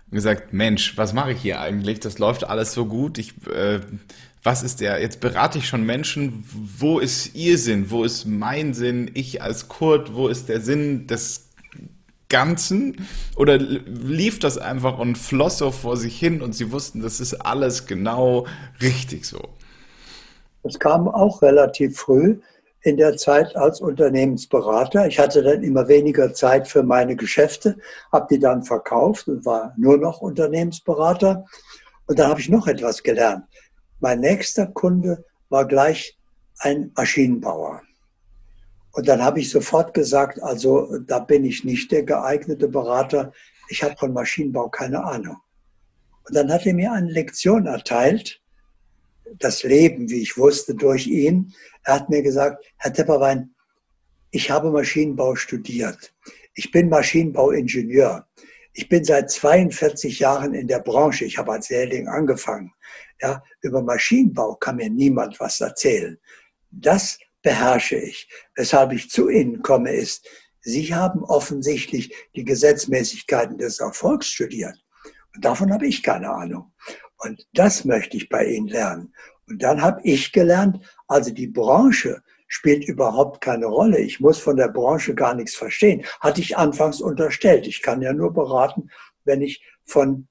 Und 0.09 0.15
gesagt, 0.15 0.53
Mensch, 0.53 0.97
was 0.97 1.13
mache 1.13 1.33
ich 1.33 1.41
hier 1.41 1.59
eigentlich? 1.59 1.99
Das 1.99 2.19
läuft 2.19 2.45
alles 2.45 2.73
so 2.73 2.85
gut. 2.85 3.17
Ich 3.17 3.33
äh, 3.47 3.81
was 4.45 4.61
ist 4.61 4.79
der? 4.79 5.01
Jetzt 5.01 5.19
berate 5.21 5.57
ich 5.57 5.67
schon 5.67 5.85
Menschen, 5.85 6.45
wo 6.53 6.99
ist 6.99 7.35
ihr 7.35 7.57
Sinn? 7.57 7.89
Wo 7.89 8.03
ist 8.03 8.25
mein 8.25 8.75
Sinn? 8.75 9.09
Ich 9.15 9.41
als 9.41 9.67
Kurt, 9.67 10.13
wo 10.13 10.27
ist 10.27 10.49
der 10.49 10.61
Sinn 10.61 11.07
des 11.07 11.49
Ganzen? 12.29 13.07
Oder 13.35 13.57
lief 13.57 14.37
das 14.37 14.59
einfach 14.59 14.99
und 14.99 15.17
floss 15.17 15.57
so 15.57 15.71
vor 15.71 15.97
sich 15.97 16.17
hin 16.19 16.43
und 16.43 16.53
sie 16.53 16.71
wussten, 16.71 17.01
das 17.01 17.19
ist 17.19 17.33
alles 17.33 17.87
genau 17.87 18.45
richtig 18.81 19.25
so? 19.25 19.49
Das 20.61 20.77
kam 20.77 21.07
auch 21.07 21.41
relativ 21.41 21.97
früh 21.97 22.37
in 22.85 22.97
der 22.97 23.17
Zeit 23.17 23.55
als 23.55 23.81
Unternehmensberater. 23.81 25.07
Ich 25.07 25.17
hatte 25.17 25.41
dann 25.41 25.63
immer 25.63 25.87
weniger 25.87 26.33
Zeit 26.35 26.67
für 26.67 26.83
meine 26.83 27.15
Geschäfte, 27.15 27.77
habe 28.11 28.27
die 28.29 28.39
dann 28.39 28.61
verkauft 28.61 29.27
und 29.27 29.43
war 29.43 29.73
nur 29.75 29.97
noch 29.97 30.21
Unternehmensberater. 30.21 31.45
Und 32.05 32.19
dann 32.19 32.29
habe 32.29 32.39
ich 32.39 32.49
noch 32.49 32.67
etwas 32.67 33.01
gelernt. 33.01 33.43
Mein 33.99 34.19
nächster 34.19 34.67
Kunde 34.67 35.25
war 35.49 35.65
gleich 35.65 36.15
ein 36.59 36.91
Maschinenbauer. 36.95 37.81
Und 38.91 39.07
dann 39.07 39.23
habe 39.23 39.39
ich 39.39 39.49
sofort 39.49 39.95
gesagt, 39.95 40.41
also 40.43 40.99
da 41.07 41.17
bin 41.17 41.43
ich 41.43 41.63
nicht 41.63 41.91
der 41.91 42.03
geeignete 42.03 42.67
Berater. 42.67 43.31
Ich 43.69 43.81
habe 43.81 43.97
von 43.97 44.13
Maschinenbau 44.13 44.69
keine 44.69 45.03
Ahnung. 45.03 45.37
Und 46.27 46.35
dann 46.35 46.51
hat 46.51 46.67
er 46.67 46.75
mir 46.75 46.91
eine 46.91 47.11
Lektion 47.11 47.65
erteilt, 47.65 48.41
das 49.39 49.63
Leben, 49.63 50.07
wie 50.11 50.21
ich 50.21 50.37
wusste, 50.37 50.75
durch 50.75 51.07
ihn. 51.07 51.51
Er 51.85 51.95
hat 51.95 52.09
mir 52.09 52.23
gesagt, 52.23 52.65
Herr 52.77 52.93
Tepperwein, 52.93 53.55
ich 54.31 54.51
habe 54.51 54.71
Maschinenbau 54.71 55.35
studiert. 55.35 56.13
Ich 56.55 56.71
bin 56.71 56.89
Maschinenbauingenieur. 56.89 58.27
Ich 58.73 58.89
bin 58.89 59.05
seit 59.05 59.31
42 59.31 60.19
Jahren 60.19 60.53
in 60.53 60.67
der 60.67 60.79
Branche. 60.79 61.25
Ich 61.25 61.37
habe 61.37 61.53
als 61.53 61.69
Lehrling 61.69 62.07
angefangen. 62.07 62.73
Ja, 63.21 63.41
über 63.61 63.81
Maschinenbau 63.81 64.55
kann 64.55 64.77
mir 64.77 64.89
niemand 64.89 65.39
was 65.39 65.61
erzählen. 65.61 66.17
Das 66.71 67.19
beherrsche 67.41 67.97
ich. 67.97 68.27
Weshalb 68.55 68.91
ich 68.91 69.09
zu 69.09 69.29
Ihnen 69.29 69.61
komme, 69.61 69.91
ist, 69.91 70.27
Sie 70.61 70.93
haben 70.93 71.23
offensichtlich 71.23 72.13
die 72.35 72.43
Gesetzmäßigkeiten 72.43 73.59
des 73.59 73.79
Erfolgs 73.79 74.27
studiert. 74.27 74.83
Und 75.35 75.45
davon 75.45 75.71
habe 75.71 75.85
ich 75.85 76.01
keine 76.01 76.31
Ahnung. 76.31 76.73
Und 77.17 77.47
das 77.53 77.85
möchte 77.85 78.17
ich 78.17 78.27
bei 78.27 78.45
Ihnen 78.45 78.67
lernen. 78.67 79.13
Und 79.47 79.61
dann 79.61 79.81
habe 79.81 80.01
ich 80.03 80.31
gelernt, 80.31 80.79
also 81.07 81.31
die 81.31 81.47
Branche 81.47 82.21
spielt 82.47 82.87
überhaupt 82.87 83.41
keine 83.41 83.65
Rolle. 83.65 83.99
Ich 83.99 84.19
muss 84.19 84.39
von 84.39 84.57
der 84.57 84.69
Branche 84.69 85.15
gar 85.15 85.35
nichts 85.35 85.55
verstehen. 85.55 86.05
Hatte 86.19 86.41
ich 86.41 86.57
anfangs 86.57 87.01
unterstellt. 87.01 87.67
Ich 87.67 87.81
kann 87.81 88.01
ja 88.01 88.13
nur 88.13 88.33
beraten, 88.33 88.89
wenn 89.23 89.41
ich 89.41 89.63
von 89.83 90.27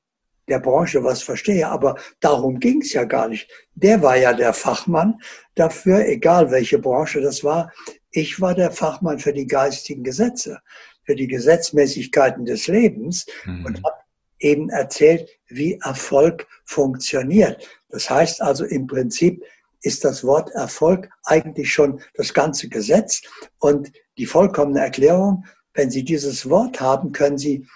der 0.48 0.59
Branche 0.59 1.03
was 1.03 1.22
verstehe. 1.22 1.68
Aber 1.68 1.96
darum 2.20 2.61
ging 2.61 2.83
es 2.83 2.92
ja 2.92 3.05
gar 3.05 3.29
nicht. 3.29 3.50
Der 3.74 4.03
war 4.03 4.16
ja 4.16 4.33
der 4.33 4.53
Fachmann 4.53 5.20
dafür, 5.55 6.07
egal 6.07 6.50
welche 6.50 6.79
Branche 6.79 7.20
das 7.20 7.44
war. 7.44 7.72
Ich 8.11 8.40
war 8.40 8.55
der 8.55 8.70
Fachmann 8.70 9.18
für 9.18 9.33
die 9.33 9.46
geistigen 9.46 10.05
Gesetze, 10.05 10.61
für 11.05 11.16
die 11.16 11.27
Gesetzmäßigkeiten 11.27 12.44
des 12.44 12.68
Lebens 12.68 13.27
mhm. 13.44 13.64
und 13.64 13.85
habe 13.85 14.04
eben 14.45 14.69
erzählt, 14.69 15.29
wie 15.49 15.81
Erfolg 15.83 16.47
funktioniert. 16.65 17.67
Das 17.89 18.11
heißt 18.11 18.43
also 18.43 18.65
im 18.65 18.87
Prinzip 18.87 19.43
ist 19.81 20.05
das 20.05 20.23
Wort 20.23 20.51
Erfolg 20.51 21.09
eigentlich 21.25 21.73
schon 21.73 22.01
das 22.15 22.33
ganze 22.35 22.69
Gesetz 22.69 23.23
und 23.59 23.91
die 24.19 24.27
vollkommene 24.27 24.81
Erklärung, 24.81 25.45
wenn 25.73 25.91
Sie 25.91 26.05
dieses 26.05 26.49
Wort 26.49 26.81
haben, 26.81 27.13
können 27.13 27.39
Sie 27.39 27.67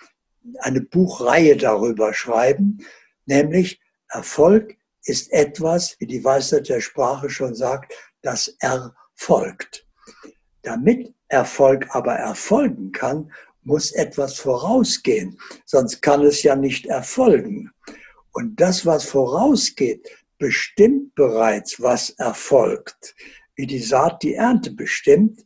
eine 0.61 0.81
Buchreihe 0.81 1.57
darüber 1.57 2.15
schreiben, 2.15 2.79
nämlich 3.27 3.81
Erfolg 4.09 4.77
ist 5.05 5.33
etwas, 5.33 5.97
wie 5.99 6.07
die 6.07 6.25
Weisheit 6.25 6.69
der 6.69 6.81
Sprache 6.81 7.31
schon 7.31 7.55
sagt, 7.55 7.95
das 8.23 8.57
erfolgt. 8.61 9.87
Damit 10.63 11.15
Erfolg 11.29 11.87
aber 11.91 12.15
erfolgen 12.15 12.93
kann, 12.93 13.33
muss 13.69 13.93
etwas 13.93 14.39
vorausgehen, 14.39 15.39
sonst 15.67 16.01
kann 16.03 16.23
es 16.25 16.43
ja 16.43 16.57
nicht 16.57 16.87
erfolgen. 16.87 17.71
Und 18.33 18.61
das, 18.61 18.87
was 18.87 19.05
vorausgeht, 19.05 20.09
bestimmt 20.39 21.15
bereits, 21.15 21.81
was 21.81 22.11
erfolgt, 22.11 23.15
wie 23.57 23.67
die 23.67 23.83
Saat 23.83 24.23
die 24.23 24.35
Ernte 24.35 24.73
bestimmt. 24.73 25.45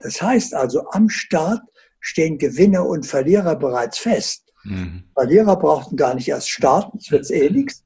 Das 0.00 0.20
heißt 0.20 0.54
also, 0.54 0.88
am 0.90 1.08
Start 1.08 1.62
stehen 2.00 2.36
Gewinner 2.36 2.84
und 2.84 3.06
Verlierer 3.06 3.54
bereits 3.54 3.98
fest. 3.98 4.52
Mhm. 4.64 5.04
Verlierer 5.14 5.56
brauchten 5.56 5.96
gar 5.96 6.14
nicht 6.14 6.28
erst 6.28 6.50
starten, 6.50 6.98
es 6.98 7.10
wird 7.10 7.30
eh 7.30 7.48
nichts. 7.48 7.84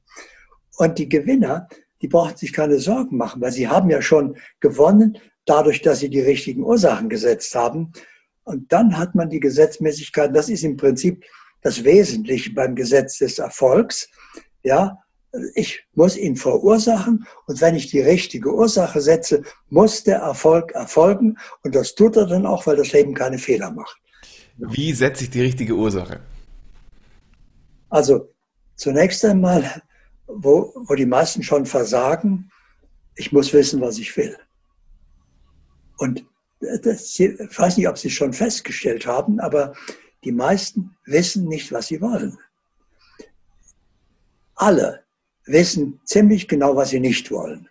Und 0.78 0.98
die 0.98 1.08
Gewinner, 1.08 1.68
die 2.00 2.08
brauchten 2.08 2.38
sich 2.38 2.52
keine 2.52 2.78
Sorgen 2.78 3.16
machen, 3.16 3.42
weil 3.42 3.52
sie 3.52 3.68
haben 3.68 3.90
ja 3.90 4.00
schon 4.00 4.36
gewonnen, 4.60 5.18
dadurch, 5.44 5.82
dass 5.82 6.00
sie 6.00 6.10
die 6.10 6.20
richtigen 6.20 6.62
Ursachen 6.62 7.08
gesetzt 7.08 7.54
haben. 7.54 7.92
Und 8.46 8.70
dann 8.72 8.96
hat 8.96 9.16
man 9.16 9.28
die 9.28 9.40
Gesetzmäßigkeit, 9.40 10.34
das 10.34 10.48
ist 10.48 10.62
im 10.62 10.76
Prinzip 10.76 11.24
das 11.62 11.82
Wesentliche 11.82 12.54
beim 12.54 12.76
Gesetz 12.76 13.18
des 13.18 13.40
Erfolgs. 13.40 14.08
Ja, 14.62 14.98
ich 15.54 15.84
muss 15.94 16.16
ihn 16.16 16.36
verursachen 16.36 17.26
und 17.46 17.60
wenn 17.60 17.74
ich 17.74 17.88
die 17.88 18.00
richtige 18.00 18.54
Ursache 18.54 19.00
setze, 19.00 19.42
muss 19.68 20.04
der 20.04 20.18
Erfolg 20.18 20.70
erfolgen 20.72 21.36
und 21.64 21.74
das 21.74 21.96
tut 21.96 22.16
er 22.16 22.26
dann 22.26 22.46
auch, 22.46 22.66
weil 22.68 22.76
das 22.76 22.92
Leben 22.92 23.14
keine 23.14 23.38
Fehler 23.38 23.72
macht. 23.72 24.00
Wie 24.58 24.92
setze 24.92 25.24
ich 25.24 25.30
die 25.30 25.42
richtige 25.42 25.74
Ursache? 25.74 26.20
Also 27.90 28.32
zunächst 28.76 29.24
einmal, 29.24 29.82
wo, 30.28 30.72
wo 30.86 30.94
die 30.94 31.04
meisten 31.04 31.42
schon 31.42 31.66
versagen, 31.66 32.48
ich 33.16 33.32
muss 33.32 33.52
wissen, 33.52 33.80
was 33.80 33.98
ich 33.98 34.16
will. 34.16 34.36
Und 35.98 36.24
das, 36.60 37.18
ich 37.18 37.58
weiß 37.58 37.76
nicht, 37.76 37.88
ob 37.88 37.98
Sie 37.98 38.08
es 38.08 38.14
schon 38.14 38.32
festgestellt 38.32 39.06
haben, 39.06 39.40
aber 39.40 39.74
die 40.26 40.32
meisten 40.32 40.96
wissen 41.04 41.46
nicht, 41.46 41.70
was 41.70 41.86
sie 41.86 42.00
wollen. 42.00 42.36
Alle 44.56 45.04
wissen 45.44 46.00
ziemlich 46.04 46.48
genau, 46.48 46.74
was 46.74 46.90
sie 46.90 46.98
nicht 46.98 47.30
wollen. 47.30 47.68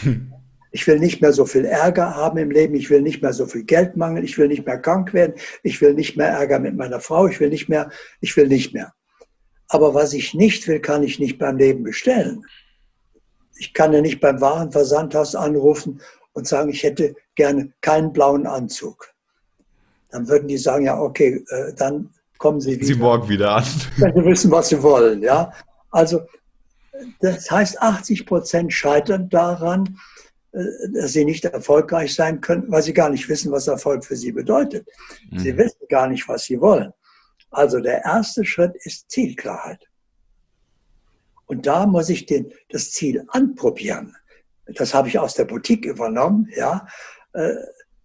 Hm. 0.00 0.32
Ich 0.72 0.84
will 0.86 0.98
nicht 0.98 1.20
mehr 1.20 1.32
so 1.32 1.44
viel 1.44 1.64
Ärger 1.64 2.16
haben 2.16 2.38
im 2.38 2.50
Leben. 2.50 2.74
Ich 2.74 2.90
will 2.90 3.02
nicht 3.02 3.22
mehr 3.22 3.32
so 3.32 3.46
viel 3.46 3.62
Geld 3.62 3.96
mangeln. 3.96 4.24
Ich 4.24 4.36
will 4.36 4.48
nicht 4.48 4.66
mehr 4.66 4.78
krank 4.78 5.12
werden. 5.12 5.34
Ich 5.62 5.80
will 5.80 5.94
nicht 5.94 6.16
mehr 6.16 6.28
Ärger 6.28 6.58
mit 6.58 6.74
meiner 6.74 6.98
Frau. 6.98 7.28
Ich 7.28 7.38
will 7.38 7.50
nicht 7.50 7.68
mehr. 7.68 7.90
Ich 8.20 8.36
will 8.36 8.48
nicht 8.48 8.74
mehr. 8.74 8.92
Aber 9.68 9.94
was 9.94 10.12
ich 10.12 10.34
nicht 10.34 10.66
will, 10.66 10.80
kann 10.80 11.04
ich 11.04 11.20
nicht 11.20 11.38
beim 11.38 11.58
Leben 11.58 11.84
bestellen. 11.84 12.44
Ich 13.58 13.74
kann 13.74 13.92
ja 13.92 14.00
nicht 14.00 14.20
beim 14.20 14.40
Warenversandhaus 14.40 15.36
anrufen 15.36 16.00
und 16.32 16.46
sagen, 16.46 16.70
ich 16.70 16.82
hätte 16.82 17.14
gerne 17.34 17.72
keinen 17.80 18.12
blauen 18.12 18.46
Anzug. 18.46 19.12
Dann 20.10 20.28
würden 20.28 20.48
die 20.48 20.58
sagen, 20.58 20.84
ja, 20.84 20.98
okay, 20.98 21.44
äh, 21.48 21.72
dann 21.74 22.10
kommen 22.38 22.60
Sie 22.60 22.76
wieder. 22.76 22.86
Sie 22.86 22.94
morgen 22.94 23.28
wieder 23.28 23.56
an. 23.56 23.64
Wenn 23.96 24.14
Sie 24.14 24.24
wissen, 24.24 24.50
was 24.50 24.68
Sie 24.68 24.82
wollen, 24.82 25.22
ja. 25.22 25.52
Also, 25.90 26.22
das 27.20 27.50
heißt, 27.50 27.80
80 27.80 28.26
Prozent 28.26 28.72
scheitern 28.72 29.28
daran, 29.28 29.98
äh, 30.52 30.64
dass 30.92 31.14
sie 31.14 31.24
nicht 31.24 31.44
erfolgreich 31.44 32.14
sein 32.14 32.40
können, 32.40 32.70
weil 32.70 32.82
sie 32.82 32.92
gar 32.92 33.08
nicht 33.08 33.28
wissen, 33.28 33.50
was 33.52 33.68
Erfolg 33.68 34.04
für 34.04 34.16
sie 34.16 34.32
bedeutet. 34.32 34.86
Mhm. 35.30 35.38
Sie 35.38 35.56
wissen 35.56 35.86
gar 35.88 36.08
nicht, 36.08 36.28
was 36.28 36.44
sie 36.44 36.60
wollen. 36.60 36.92
Also 37.50 37.80
der 37.80 38.04
erste 38.04 38.44
Schritt 38.44 38.74
ist 38.84 39.10
Zielklarheit. 39.10 39.86
Und 41.46 41.66
da 41.66 41.86
muss 41.86 42.08
ich 42.08 42.26
den, 42.26 42.52
das 42.70 42.90
Ziel 42.92 43.24
anprobieren. 43.28 44.16
Das 44.74 44.94
habe 44.94 45.08
ich 45.08 45.18
aus 45.18 45.34
der 45.34 45.44
Boutique 45.44 45.86
übernommen, 45.86 46.48
ja. 46.54 46.86
Äh, 47.32 47.54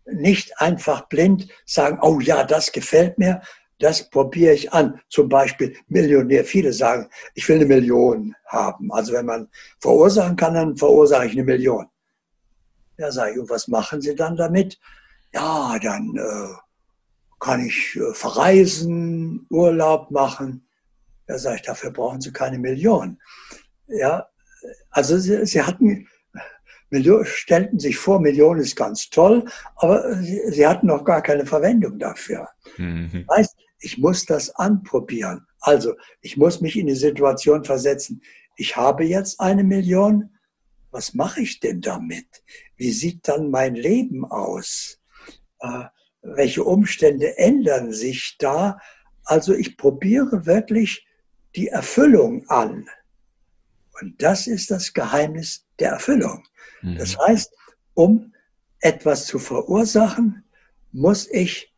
nicht 0.06 0.60
einfach 0.60 1.08
blind 1.10 1.48
sagen, 1.66 2.00
oh 2.02 2.20
ja, 2.20 2.46
das 2.46 2.72
gefällt 2.72 3.18
mir, 3.18 3.42
das 3.80 4.10
probiere 4.10 4.54
ich 4.54 4.74
an. 4.74 5.00
Zum 5.10 5.30
Beispiel 5.30 5.76
Millionär. 5.88 6.46
Viele 6.46 6.74
sagen, 6.74 7.10
ich 7.36 7.48
will 7.48 7.58
eine 7.58 7.66
Million 7.66 8.36
haben. 8.48 8.92
Also 8.92 9.14
wenn 9.14 9.26
man 9.26 9.50
verursachen 9.80 10.36
kann, 10.36 10.56
dann 10.56 10.78
verursache 10.78 11.28
ich 11.28 11.34
eine 11.34 11.44
Million. 11.44 11.88
Ja, 12.98 13.12
sage 13.12 13.34
ich, 13.34 13.40
und 13.40 13.50
was 13.50 13.68
machen 13.68 14.02
Sie 14.02 14.16
dann 14.16 14.36
damit? 14.36 14.80
Ja, 15.34 15.78
dann 15.80 16.16
äh, 16.16 16.54
kann 17.40 17.66
ich 17.66 17.96
äh, 17.96 18.14
verreisen, 18.14 19.46
Urlaub 19.52 20.10
machen. 20.10 20.68
Ja, 21.28 21.38
sage 21.38 21.58
ich, 21.58 21.62
dafür 21.62 21.92
brauchen 21.92 22.22
Sie 22.22 22.32
keine 22.32 22.58
Million. 22.58 23.20
Ja, 23.88 24.28
also 24.90 25.20
Sie, 25.20 25.46
Sie 25.46 25.62
hatten, 25.62 26.08
Stellten 27.24 27.80
sich 27.80 27.98
vor, 27.98 28.20
Millionen 28.20 28.62
ist 28.62 28.76
ganz 28.76 29.10
toll, 29.10 29.46
aber 29.76 30.16
Sie, 30.22 30.42
Sie 30.48 30.66
hatten 30.66 30.88
noch 30.88 31.04
gar 31.04 31.22
keine 31.22 31.46
Verwendung 31.46 32.00
dafür. 32.00 32.48
Mhm. 32.78 33.26
Heißt, 33.36 33.56
ich 33.80 33.98
muss 33.98 34.26
das 34.26 34.56
anprobieren. 34.56 35.46
Also, 35.60 35.96
ich 36.22 36.38
muss 36.38 36.62
mich 36.62 36.78
in 36.78 36.88
die 36.88 36.96
Situation 36.96 37.64
versetzen. 37.64 38.22
Ich 38.56 38.76
habe 38.76 39.04
jetzt 39.04 39.40
eine 39.40 39.64
Million, 39.64 40.32
was 40.92 41.14
mache 41.14 41.42
ich 41.42 41.60
denn 41.60 41.82
damit? 41.82 42.26
Wie 42.76 42.92
sieht 42.92 43.28
dann 43.28 43.52
mein 43.52 43.76
Leben 43.76 44.26
aus? 44.26 45.00
Äh, 45.60 45.86
welche 46.22 46.64
Umstände 46.64 47.38
ändern 47.38 47.94
sich 47.94 48.38
da? 48.40 48.80
Also 49.24 49.54
ich 49.54 49.78
probiere 49.78 50.46
wirklich 50.46 51.06
die 51.56 51.68
Erfüllung 51.68 52.48
an. 52.50 52.90
Und 54.02 54.22
das 54.22 54.48
ist 54.48 54.72
das 54.72 54.94
Geheimnis 54.94 55.66
der 55.80 55.92
Erfüllung. 55.92 56.44
Mhm. 56.82 56.98
Das 56.98 57.18
heißt, 57.18 57.54
um 57.94 58.34
etwas 58.80 59.26
zu 59.26 59.40
verursachen, 59.40 60.44
muss 60.92 61.28
ich 61.30 61.74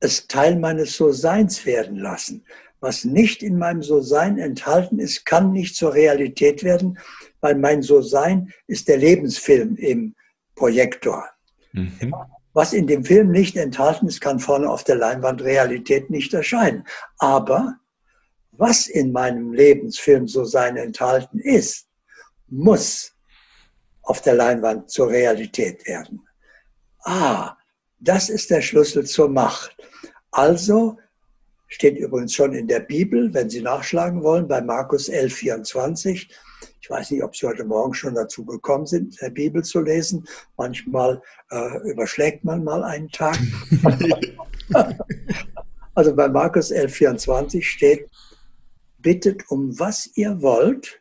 es 0.00 0.26
Teil 0.26 0.56
meines 0.56 0.96
So-Seins 0.96 1.66
werden 1.66 1.96
lassen. 1.96 2.44
Was 2.80 3.04
nicht 3.04 3.42
in 3.42 3.58
meinem 3.58 3.82
So-Sein 3.82 4.38
enthalten 4.38 4.98
ist, 4.98 5.26
kann 5.26 5.52
nicht 5.52 5.76
zur 5.76 5.92
Realität 5.92 6.64
werden, 6.64 6.98
weil 7.40 7.54
mein 7.54 7.82
So-Sein 7.82 8.52
ist 8.66 8.88
der 8.88 8.96
Lebensfilm 8.96 9.76
im 9.76 10.14
Projektor. 10.54 11.28
Mhm. 11.72 12.14
Was 12.52 12.72
in 12.72 12.86
dem 12.86 13.04
Film 13.04 13.30
nicht 13.30 13.56
enthalten 13.56 14.08
ist, 14.08 14.20
kann 14.20 14.40
vorne 14.40 14.68
auf 14.68 14.82
der 14.82 14.96
Leinwand 14.96 15.42
Realität 15.42 16.10
nicht 16.10 16.34
erscheinen. 16.34 16.84
Aber 17.18 17.76
was 18.52 18.88
in 18.88 19.12
meinem 19.12 19.52
Lebensfilm 19.52 20.26
So-Sein 20.26 20.76
enthalten 20.76 21.38
ist, 21.38 21.86
muss 22.48 23.14
auf 24.10 24.22
der 24.22 24.34
Leinwand 24.34 24.90
zur 24.90 25.08
Realität 25.08 25.86
werden. 25.86 26.26
Ah, 27.04 27.56
das 28.00 28.28
ist 28.28 28.50
der 28.50 28.60
Schlüssel 28.60 29.06
zur 29.06 29.28
Macht. 29.28 29.76
Also 30.32 30.98
steht 31.68 31.96
übrigens 31.96 32.34
schon 32.34 32.52
in 32.52 32.66
der 32.66 32.80
Bibel, 32.80 33.32
wenn 33.32 33.48
Sie 33.48 33.62
nachschlagen 33.62 34.24
wollen, 34.24 34.48
bei 34.48 34.60
Markus 34.62 35.08
11, 35.08 35.32
24. 35.32 36.28
Ich 36.80 36.90
weiß 36.90 37.12
nicht, 37.12 37.22
ob 37.22 37.36
Sie 37.36 37.46
heute 37.46 37.62
Morgen 37.62 37.94
schon 37.94 38.16
dazu 38.16 38.44
gekommen 38.44 38.86
sind, 38.86 39.20
der 39.20 39.30
Bibel 39.30 39.62
zu 39.62 39.80
lesen. 39.80 40.26
Manchmal 40.56 41.22
äh, 41.52 41.88
überschlägt 41.88 42.42
man 42.42 42.64
mal 42.64 42.82
einen 42.82 43.10
Tag. 43.10 43.38
Also 45.92 46.14
bei 46.14 46.28
Markus 46.28 46.70
11,24 46.70 47.62
steht, 47.62 48.08
bittet 48.98 49.50
um 49.50 49.78
was 49.78 50.08
ihr 50.14 50.40
wollt, 50.40 50.99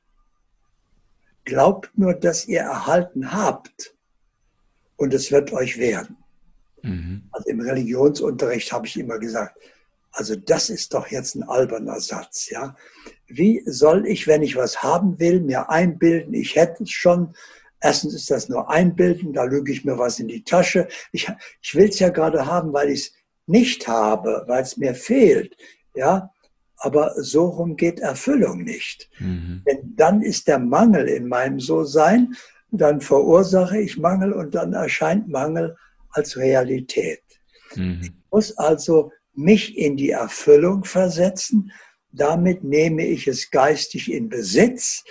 glaubt 1.50 1.90
nur, 1.98 2.14
dass 2.14 2.48
ihr 2.48 2.62
erhalten 2.62 3.34
habt 3.34 3.96
und 4.96 5.14
es 5.14 5.32
wird 5.32 5.52
euch 5.52 5.78
werden. 5.78 6.18
Mhm. 6.84 7.24
Also 7.32 7.50
im 7.50 7.60
Religionsunterricht 7.60 8.72
habe 8.72 8.88
ich 8.88 8.98
immer 8.98 9.20
gesagt, 9.20 9.58
also 10.12 10.36
das 10.36 10.70
ist 10.70 10.94
doch 10.94 11.08
jetzt 11.08 11.36
ein 11.36 11.44
alberner 11.44 12.00
Satz, 12.00 12.50
ja. 12.50 12.76
Wie 13.28 13.62
soll 13.66 14.08
ich, 14.08 14.28
wenn 14.28 14.42
ich 14.42 14.56
was 14.56 14.82
haben 14.82 15.20
will, 15.20 15.42
mir 15.42 15.70
einbilden, 15.70 16.34
ich 16.34 16.56
hätte 16.56 16.84
es 16.84 16.92
schon? 16.92 17.36
Erstens 17.82 18.14
ist 18.14 18.32
das 18.32 18.50
nur 18.50 18.70
einbilden, 18.70 19.34
da 19.34 19.44
lüge 19.44 19.72
ich 19.72 19.86
mir 19.86 19.98
was 19.98 20.20
in 20.20 20.28
die 20.28 20.44
Tasche. 20.44 20.88
Ich, 21.12 21.32
ich 21.62 21.76
will 21.76 21.90
es 21.90 22.00
ja 22.00 22.10
gerade 22.10 22.46
haben, 22.46 22.74
weil 22.74 22.90
ich 22.90 23.02
es 23.02 23.14
nicht 23.46 23.88
habe, 23.88 24.44
weil 24.48 24.64
es 24.64 24.78
mir 24.78 24.96
fehlt, 24.96 25.56
ja. 25.96 26.32
Aber 26.80 27.14
so 27.18 27.46
rum 27.46 27.76
geht 27.76 28.00
Erfüllung 28.00 28.64
nicht. 28.64 29.10
Mhm. 29.20 29.64
Denn 29.68 29.94
dann 29.96 30.22
ist 30.22 30.48
der 30.48 30.60
Mangel 30.60 31.08
in 31.08 31.28
meinem 31.28 31.60
So-Sein, 31.60 32.36
dann 32.72 33.02
verursache 33.02 33.80
ich 33.80 33.98
Mangel 33.98 34.32
und 34.32 34.56
dann 34.56 34.74
erscheint 34.74 35.28
Mangel 35.28 35.76
als 36.12 36.38
Realität. 36.38 37.22
Mhm. 37.76 38.00
Ich 38.02 38.12
muss 38.32 38.58
also 38.58 39.12
mich 39.34 39.78
in 39.78 39.98
die 39.98 40.12
Erfüllung 40.12 40.84
versetzen. 40.84 41.72
Damit 42.12 42.64
nehme 42.64 43.06
ich 43.06 43.28
es 43.28 43.52
geistig 43.52 44.12
in 44.12 44.30
Besitz, 44.30 45.04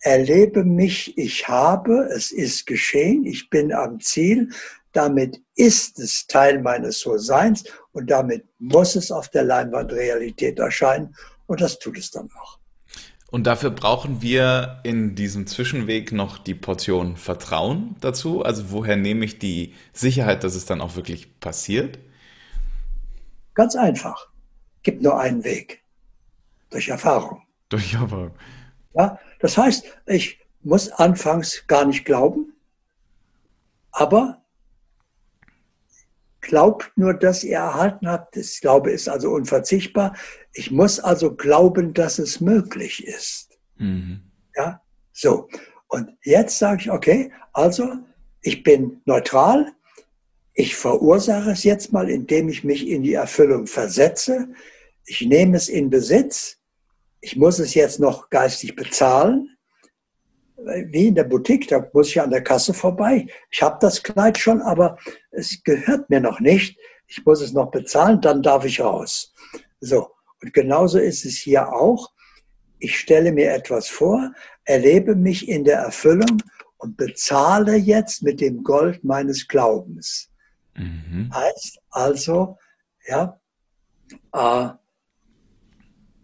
erlebe 0.00 0.64
mich, 0.64 1.16
ich 1.18 1.48
habe, 1.48 2.08
es 2.14 2.30
ist 2.32 2.66
geschehen, 2.66 3.26
ich 3.26 3.50
bin 3.50 3.72
am 3.72 4.00
Ziel, 4.00 4.48
damit 4.92 5.40
ist 5.54 5.98
es 5.98 6.26
Teil 6.26 6.62
meines 6.62 7.00
So-Seins 7.00 7.64
und 7.92 8.10
damit 8.10 8.44
muss 8.58 8.96
es 8.96 9.10
auf 9.10 9.28
der 9.28 9.44
Leinwand 9.44 9.92
Realität 9.92 10.58
erscheinen 10.58 11.14
und 11.46 11.60
das 11.60 11.78
tut 11.78 11.98
es 11.98 12.10
dann 12.10 12.30
auch. 12.40 12.58
Und 13.30 13.46
dafür 13.46 13.70
brauchen 13.70 14.22
wir 14.22 14.80
in 14.82 15.14
diesem 15.14 15.46
Zwischenweg 15.46 16.10
noch 16.10 16.38
die 16.38 16.54
Portion 16.54 17.16
Vertrauen 17.16 17.94
dazu. 18.00 18.42
Also 18.42 18.72
woher 18.72 18.96
nehme 18.96 19.24
ich 19.24 19.38
die 19.38 19.74
Sicherheit, 19.92 20.42
dass 20.42 20.56
es 20.56 20.66
dann 20.66 20.80
auch 20.80 20.96
wirklich 20.96 21.38
passiert? 21.38 22.00
Ganz 23.54 23.76
einfach. 23.76 24.28
Gibt 24.82 25.02
nur 25.02 25.20
einen 25.20 25.44
Weg. 25.44 25.84
Durch 26.70 26.88
Erfahrung. 26.88 27.42
Durch 27.68 27.94
Erfahrung. 27.94 28.32
Ja, 28.94 29.20
das 29.38 29.56
heißt, 29.56 29.84
ich 30.06 30.40
muss 30.62 30.90
anfangs 30.90 31.66
gar 31.68 31.84
nicht 31.84 32.04
glauben, 32.04 32.52
aber 33.92 34.39
glaubt 36.40 36.92
nur, 36.96 37.14
dass 37.14 37.44
ihr 37.44 37.56
erhalten 37.56 38.08
habt. 38.08 38.36
Das 38.36 38.60
Glaube 38.60 38.90
ist 38.90 39.08
also 39.08 39.30
unverzichtbar. 39.30 40.14
Ich 40.52 40.70
muss 40.70 40.98
also 40.98 41.34
glauben, 41.34 41.94
dass 41.94 42.18
es 42.18 42.40
möglich 42.40 43.06
ist. 43.06 43.58
Mhm. 43.76 44.22
Ja, 44.54 44.82
so. 45.12 45.48
Und 45.88 46.10
jetzt 46.22 46.58
sage 46.58 46.82
ich, 46.82 46.90
okay, 46.90 47.32
also 47.52 47.94
ich 48.42 48.62
bin 48.62 49.00
neutral, 49.04 49.72
ich 50.54 50.76
verursache 50.76 51.50
es 51.50 51.64
jetzt 51.64 51.92
mal, 51.92 52.10
indem 52.10 52.48
ich 52.48 52.64
mich 52.64 52.88
in 52.88 53.02
die 53.02 53.14
Erfüllung 53.14 53.66
versetze. 53.66 54.48
Ich 55.06 55.22
nehme 55.22 55.56
es 55.56 55.68
in 55.68 55.90
Besitz. 55.90 56.58
Ich 57.20 57.36
muss 57.36 57.58
es 57.58 57.74
jetzt 57.74 58.00
noch 58.00 58.30
geistig 58.30 58.76
bezahlen. 58.76 59.56
Wie 60.64 61.08
in 61.08 61.14
der 61.14 61.24
Boutique, 61.24 61.68
da 61.68 61.86
muss 61.92 62.08
ich 62.08 62.20
an 62.20 62.30
der 62.30 62.42
Kasse 62.42 62.74
vorbei. 62.74 63.26
Ich 63.50 63.62
habe 63.62 63.78
das 63.80 64.02
Kleid 64.02 64.38
schon, 64.38 64.60
aber 64.60 64.98
es 65.30 65.62
gehört 65.64 66.10
mir 66.10 66.20
noch 66.20 66.40
nicht. 66.40 66.78
Ich 67.06 67.24
muss 67.24 67.40
es 67.40 67.52
noch 67.52 67.70
bezahlen, 67.70 68.20
dann 68.20 68.42
darf 68.42 68.64
ich 68.64 68.80
raus. 68.80 69.32
So. 69.80 70.10
Und 70.42 70.52
genauso 70.54 70.98
ist 70.98 71.24
es 71.24 71.36
hier 71.36 71.72
auch. 71.72 72.12
Ich 72.78 72.98
stelle 72.98 73.32
mir 73.32 73.52
etwas 73.52 73.88
vor, 73.88 74.32
erlebe 74.64 75.14
mich 75.14 75.48
in 75.48 75.64
der 75.64 75.78
Erfüllung 75.78 76.42
und 76.78 76.96
bezahle 76.96 77.76
jetzt 77.76 78.22
mit 78.22 78.40
dem 78.40 78.62
Gold 78.62 79.04
meines 79.04 79.48
Glaubens. 79.48 80.30
Mhm. 80.74 81.30
Heißt 81.34 81.78
also, 81.90 82.58
ja, 83.06 83.38
äh, 84.32 84.68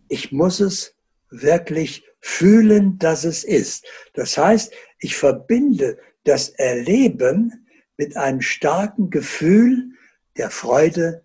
ich 0.08 0.32
muss 0.32 0.60
es 0.60 0.94
wirklich 1.30 2.04
fühlen, 2.26 2.98
dass 2.98 3.22
es 3.24 3.44
ist. 3.44 3.86
Das 4.14 4.36
heißt, 4.36 4.74
ich 4.98 5.16
verbinde 5.16 5.96
das 6.24 6.48
Erleben 6.48 7.66
mit 7.96 8.16
einem 8.16 8.40
starken 8.40 9.10
Gefühl 9.10 9.92
der 10.36 10.50
Freude, 10.50 11.24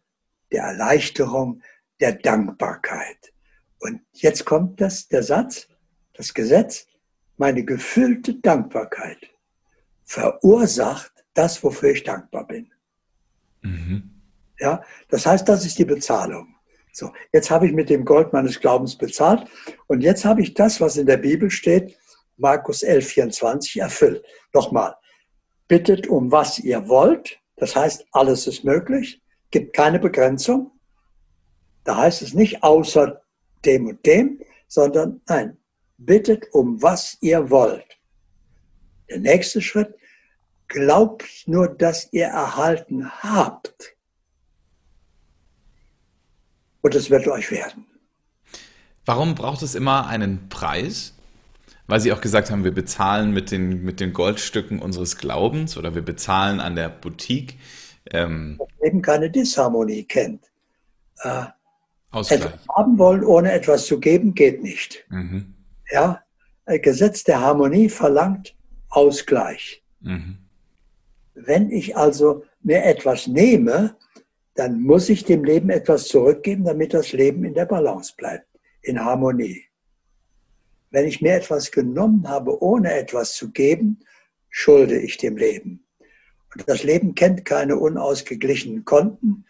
der 0.51 0.63
Erleichterung, 0.63 1.63
der 1.99 2.13
Dankbarkeit. 2.13 3.33
Und 3.79 4.01
jetzt 4.13 4.45
kommt 4.45 4.79
das, 4.79 5.07
der 5.07 5.23
Satz, 5.23 5.67
das 6.13 6.35
Gesetz, 6.35 6.85
meine 7.35 7.65
gefüllte 7.65 8.35
Dankbarkeit 8.35 9.17
verursacht 10.03 11.25
das, 11.33 11.63
wofür 11.63 11.91
ich 11.91 12.03
dankbar 12.03 12.45
bin. 12.45 12.71
Mhm. 13.61 14.21
Ja, 14.59 14.83
das 15.09 15.25
heißt, 15.25 15.49
das 15.49 15.65
ist 15.65 15.79
die 15.79 15.85
Bezahlung. 15.85 16.55
So, 16.91 17.11
jetzt 17.31 17.49
habe 17.49 17.67
ich 17.67 17.73
mit 17.73 17.89
dem 17.89 18.05
Gold 18.05 18.33
meines 18.33 18.59
Glaubens 18.59 18.97
bezahlt 18.97 19.47
und 19.87 20.01
jetzt 20.01 20.25
habe 20.25 20.41
ich 20.41 20.53
das, 20.53 20.81
was 20.81 20.97
in 20.97 21.05
der 21.05 21.17
Bibel 21.17 21.49
steht, 21.49 21.97
Markus 22.37 22.83
11, 22.83 23.07
24 23.07 23.77
erfüllt. 23.77 24.25
Nochmal, 24.53 24.95
bittet 25.67 26.07
um 26.07 26.31
was 26.31 26.59
ihr 26.59 26.87
wollt, 26.87 27.39
das 27.55 27.75
heißt, 27.75 28.05
alles 28.11 28.47
ist 28.47 28.63
möglich, 28.63 29.21
gibt 29.51 29.73
keine 29.73 29.99
Begrenzung. 29.99 30.71
Da 31.83 31.97
heißt 31.97 32.21
es 32.21 32.33
nicht 32.33 32.63
außer 32.63 33.21
dem 33.65 33.87
und 33.87 34.05
dem, 34.05 34.41
sondern 34.67 35.21
nein, 35.27 35.57
bittet 35.97 36.53
um 36.53 36.81
was 36.81 37.17
ihr 37.21 37.49
wollt. 37.49 37.99
Der 39.09 39.19
nächste 39.19 39.61
Schritt, 39.61 39.95
Glaubt 40.73 41.25
nur, 41.47 41.67
dass 41.67 42.07
ihr 42.13 42.27
erhalten 42.27 43.11
habt. 43.21 43.97
Und 46.81 46.95
es 46.95 47.09
wird 47.09 47.27
euch 47.27 47.51
werden. 47.51 47.85
Warum 49.05 49.35
braucht 49.35 49.61
es 49.61 49.75
immer 49.75 50.07
einen 50.07 50.49
Preis? 50.49 51.13
Weil 51.87 51.99
Sie 51.99 52.13
auch 52.13 52.21
gesagt 52.21 52.51
haben, 52.51 52.63
wir 52.63 52.73
bezahlen 52.73 53.31
mit 53.31 53.51
den, 53.51 53.83
mit 53.83 53.99
den 53.99 54.13
Goldstücken 54.13 54.79
unseres 54.79 55.17
Glaubens 55.17 55.77
oder 55.77 55.95
wir 55.95 56.03
bezahlen 56.03 56.59
an 56.59 56.75
der 56.75 56.89
Boutique. 56.89 57.57
Ähm, 58.09 58.57
das 58.59 58.67
Leben 58.81 59.01
keine 59.01 59.29
Disharmonie 59.29 60.03
kennt. 60.03 60.45
Äh, 61.23 61.45
Etwas 62.13 62.59
haben 62.75 62.97
wollen, 62.97 63.23
ohne 63.23 63.51
etwas 63.51 63.85
zu 63.85 63.99
geben, 63.99 64.33
geht 64.33 64.61
nicht. 64.61 65.05
Mhm. 65.09 65.53
Ja, 65.91 66.21
Gesetz 66.65 67.23
der 67.23 67.39
Harmonie 67.41 67.89
verlangt 67.89 68.55
Ausgleich. 68.89 69.83
Mhm. 70.01 70.37
Wenn 71.33 71.71
ich 71.71 71.95
also 71.95 72.43
mir 72.61 72.83
etwas 72.83 73.27
nehme, 73.27 73.95
dann 74.55 74.81
muss 74.81 75.09
ich 75.09 75.23
dem 75.23 75.43
Leben 75.43 75.69
etwas 75.69 76.07
zurückgeben, 76.07 76.65
damit 76.65 76.93
das 76.93 77.13
Leben 77.13 77.45
in 77.45 77.53
der 77.53 77.65
Balance 77.65 78.13
bleibt, 78.17 78.47
in 78.81 79.03
Harmonie. 79.03 79.63
Wenn 80.89 81.05
ich 81.05 81.21
mir 81.21 81.35
etwas 81.35 81.71
genommen 81.71 82.27
habe, 82.27 82.61
ohne 82.61 82.93
etwas 82.93 83.33
zu 83.33 83.51
geben, 83.51 83.99
schulde 84.49 84.99
ich 84.99 85.17
dem 85.17 85.37
Leben. 85.37 85.85
Und 86.53 86.67
das 86.67 86.83
Leben 86.83 87.15
kennt 87.15 87.45
keine 87.45 87.77
unausgeglichenen 87.77 88.83
Konten. 88.83 89.45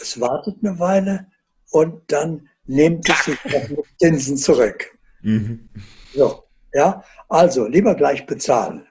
Es 0.00 0.18
wartet 0.18 0.56
eine 0.62 0.78
Weile 0.78 1.26
und 1.70 2.10
dann 2.10 2.48
nimmt 2.64 3.06
es 3.08 3.24
sich 3.24 3.44
mit 3.44 3.84
Zinsen 3.98 4.38
zurück. 4.38 4.96
Mhm. 5.20 5.68
So, 6.14 6.44
ja, 6.72 7.04
also 7.28 7.66
lieber 7.66 7.94
gleich 7.94 8.24
bezahlen. 8.24 8.86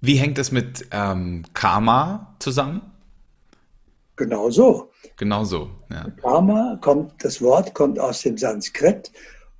Wie 0.00 0.16
hängt 0.16 0.38
es 0.38 0.52
mit 0.52 0.86
ähm, 0.92 1.44
Karma 1.54 2.36
zusammen? 2.38 2.92
Genau 4.18 4.50
so. 4.50 4.90
Genau 5.16 5.44
so. 5.44 5.70
Ja. 5.90 6.10
Karma 6.20 6.76
kommt, 6.82 7.24
das 7.24 7.40
Wort 7.40 7.72
kommt 7.72 7.98
aus 7.98 8.20
dem 8.22 8.36
Sanskrit 8.36 9.10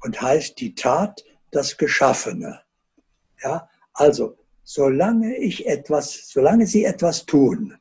und 0.02 0.20
heißt 0.20 0.60
die 0.60 0.74
Tat, 0.74 1.24
das 1.50 1.78
Geschaffene. 1.78 2.60
Ja, 3.42 3.68
also 3.94 4.36
solange 4.64 5.36
ich 5.36 5.66
etwas, 5.66 6.28
solange 6.28 6.66
Sie 6.66 6.84
etwas 6.84 7.24
tun, 7.24 7.78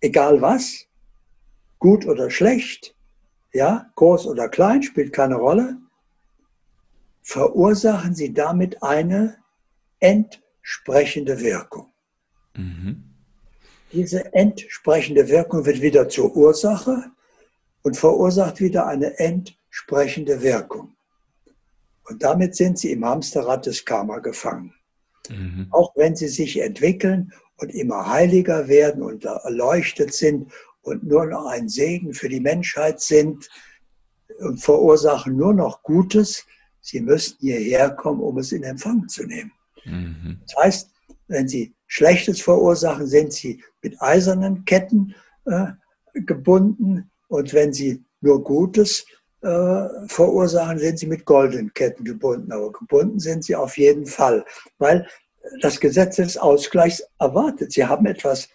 egal 0.00 0.42
was, 0.42 0.86
gut 1.78 2.04
oder 2.04 2.30
schlecht, 2.30 2.94
ja, 3.52 3.90
groß 3.94 4.26
oder 4.26 4.48
klein, 4.48 4.82
spielt 4.82 5.12
keine 5.12 5.36
Rolle, 5.36 5.78
verursachen 7.22 8.14
Sie 8.14 8.34
damit 8.34 8.82
eine 8.82 9.38
Ent 10.00 10.42
entsprechende 10.64 11.40
Wirkung. 11.40 11.92
Mhm. 12.56 13.13
Diese 13.94 14.34
entsprechende 14.34 15.28
Wirkung 15.28 15.64
wird 15.64 15.80
wieder 15.80 16.08
zur 16.08 16.34
Ursache 16.36 17.12
und 17.82 17.96
verursacht 17.96 18.60
wieder 18.60 18.86
eine 18.86 19.18
entsprechende 19.18 20.42
Wirkung. 20.42 20.96
Und 22.08 22.22
damit 22.22 22.56
sind 22.56 22.78
sie 22.78 22.90
im 22.90 23.04
Hamsterrad 23.04 23.66
des 23.66 23.84
Karma 23.84 24.18
gefangen. 24.18 24.74
Mhm. 25.30 25.68
Auch 25.70 25.94
wenn 25.96 26.16
sie 26.16 26.28
sich 26.28 26.60
entwickeln 26.60 27.32
und 27.56 27.70
immer 27.70 28.10
heiliger 28.10 28.68
werden 28.68 29.02
und 29.02 29.24
erleuchtet 29.24 30.12
sind 30.12 30.52
und 30.82 31.04
nur 31.04 31.26
noch 31.26 31.46
ein 31.46 31.68
Segen 31.68 32.12
für 32.12 32.28
die 32.28 32.40
Menschheit 32.40 33.00
sind 33.00 33.48
und 34.38 34.58
verursachen 34.58 35.36
nur 35.36 35.54
noch 35.54 35.82
Gutes, 35.82 36.44
sie 36.80 37.00
müssten 37.00 37.46
hierher 37.46 37.90
kommen, 37.90 38.20
um 38.20 38.38
es 38.38 38.52
in 38.52 38.64
Empfang 38.64 39.08
zu 39.08 39.24
nehmen. 39.24 39.52
Mhm. 39.84 40.40
Das 40.46 40.56
heißt, 40.64 40.90
wenn 41.28 41.48
sie 41.48 41.73
Schlechtes 41.86 42.40
verursachen, 42.40 43.06
sind 43.06 43.32
sie 43.32 43.62
mit 43.82 44.00
eisernen 44.00 44.64
Ketten 44.64 45.14
äh, 45.46 45.66
gebunden 46.14 47.10
und 47.28 47.52
wenn 47.52 47.72
sie 47.72 48.04
nur 48.20 48.42
Gutes 48.42 49.06
äh, 49.42 49.88
verursachen, 50.06 50.78
sind 50.78 50.98
sie 50.98 51.06
mit 51.06 51.24
goldenen 51.24 51.72
Ketten 51.74 52.04
gebunden. 52.04 52.50
Aber 52.52 52.72
gebunden 52.72 53.18
sind 53.18 53.44
sie 53.44 53.54
auf 53.54 53.76
jeden 53.76 54.06
Fall, 54.06 54.44
weil 54.78 55.06
das 55.60 55.78
Gesetz 55.78 56.16
des 56.16 56.38
Ausgleichs 56.38 57.02
erwartet. 57.18 57.72
Sie 57.72 57.84
haben 57.84 58.06
etwas 58.06 58.48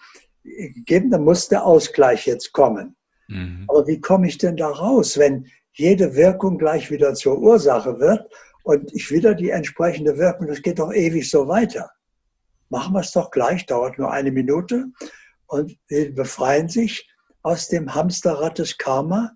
gegeben, 0.43 1.11
dann 1.11 1.23
muss 1.23 1.47
der 1.47 1.65
Ausgleich 1.65 2.25
jetzt 2.25 2.51
kommen. 2.53 2.95
Mhm. 3.27 3.65
Aber 3.67 3.85
wie 3.87 4.01
komme 4.01 4.27
ich 4.27 4.37
denn 4.37 4.57
da 4.57 4.67
raus, 4.67 5.17
wenn 5.17 5.47
jede 5.73 6.15
Wirkung 6.15 6.57
gleich 6.57 6.89
wieder 6.89 7.13
zur 7.13 7.39
Ursache 7.39 7.99
wird 7.99 8.27
und 8.63 8.93
ich 8.93 9.11
wieder 9.11 9.35
die 9.35 9.51
entsprechende 9.51 10.17
Wirkung, 10.17 10.47
das 10.47 10.61
geht 10.61 10.79
doch 10.79 10.91
ewig 10.91 11.29
so 11.29 11.47
weiter. 11.47 11.91
Machen 12.69 12.93
wir 12.93 13.01
es 13.01 13.11
doch 13.11 13.31
gleich, 13.31 13.65
dauert 13.65 13.97
nur 13.97 14.11
eine 14.11 14.31
Minute 14.31 14.85
und 15.47 15.77
wir 15.87 16.13
befreien 16.13 16.69
sich 16.69 17.09
aus 17.41 17.67
dem 17.67 17.93
Hamsterrad 17.95 18.59
des 18.59 18.77
Karma, 18.77 19.33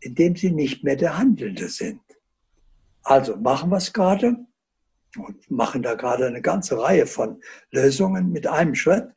indem 0.00 0.36
sie 0.36 0.50
nicht 0.50 0.82
mehr 0.84 0.96
der 0.96 1.16
Handelnde 1.16 1.68
sind. 1.68 2.00
Also 3.02 3.36
machen 3.36 3.70
wir 3.70 3.76
es 3.76 3.92
gerade 3.92 4.36
und 5.16 5.50
machen 5.50 5.82
da 5.82 5.94
gerade 5.94 6.26
eine 6.26 6.42
ganze 6.42 6.80
Reihe 6.80 7.06
von 7.06 7.40
Lösungen 7.70 8.32
mit 8.32 8.46
einem 8.46 8.74
Schritt. 8.74 9.08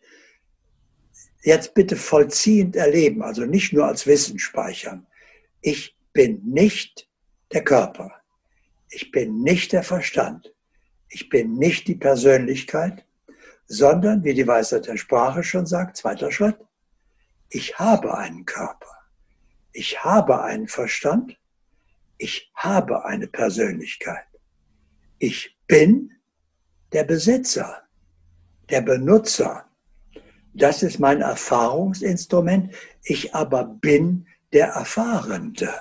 Jetzt 1.41 1.73
bitte 1.73 1.95
vollziehend 1.95 2.75
erleben, 2.75 3.23
also 3.23 3.45
nicht 3.45 3.73
nur 3.73 3.85
als 3.85 4.05
Wissen 4.05 4.37
speichern. 4.37 5.07
Ich 5.61 5.97
bin 6.13 6.41
nicht 6.43 7.09
der 7.53 7.63
Körper. 7.63 8.11
Ich 8.89 9.11
bin 9.11 9.41
nicht 9.41 9.71
der 9.71 9.83
Verstand. 9.83 10.53
Ich 11.09 11.29
bin 11.29 11.53
nicht 11.53 11.87
die 11.87 11.95
Persönlichkeit, 11.95 13.06
sondern, 13.67 14.23
wie 14.23 14.33
die 14.33 14.47
Weisheit 14.47 14.87
der 14.87 14.97
Sprache 14.97 15.43
schon 15.43 15.65
sagt, 15.65 15.97
zweiter 15.97 16.31
Schritt, 16.31 16.57
ich 17.49 17.77
habe 17.77 18.17
einen 18.17 18.45
Körper. 18.45 18.87
Ich 19.73 20.03
habe 20.03 20.43
einen 20.43 20.67
Verstand. 20.67 21.37
Ich 22.17 22.51
habe 22.55 23.05
eine 23.05 23.27
Persönlichkeit. 23.27 24.25
Ich 25.19 25.57
bin 25.67 26.11
der 26.93 27.03
Besitzer, 27.03 27.83
der 28.69 28.81
Benutzer. 28.81 29.65
Das 30.53 30.81
ist 30.81 30.99
mein 30.99 31.21
Erfahrungsinstrument. 31.21 32.73
Ich 33.03 33.35
aber 33.35 33.65
bin 33.65 34.27
der 34.53 34.67
Erfahrende. 34.69 35.73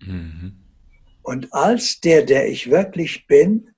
Mhm. 0.00 0.58
Und 1.22 1.52
als 1.52 2.00
der, 2.00 2.24
der 2.24 2.48
ich 2.48 2.70
wirklich 2.70 3.26
bin, 3.26 3.70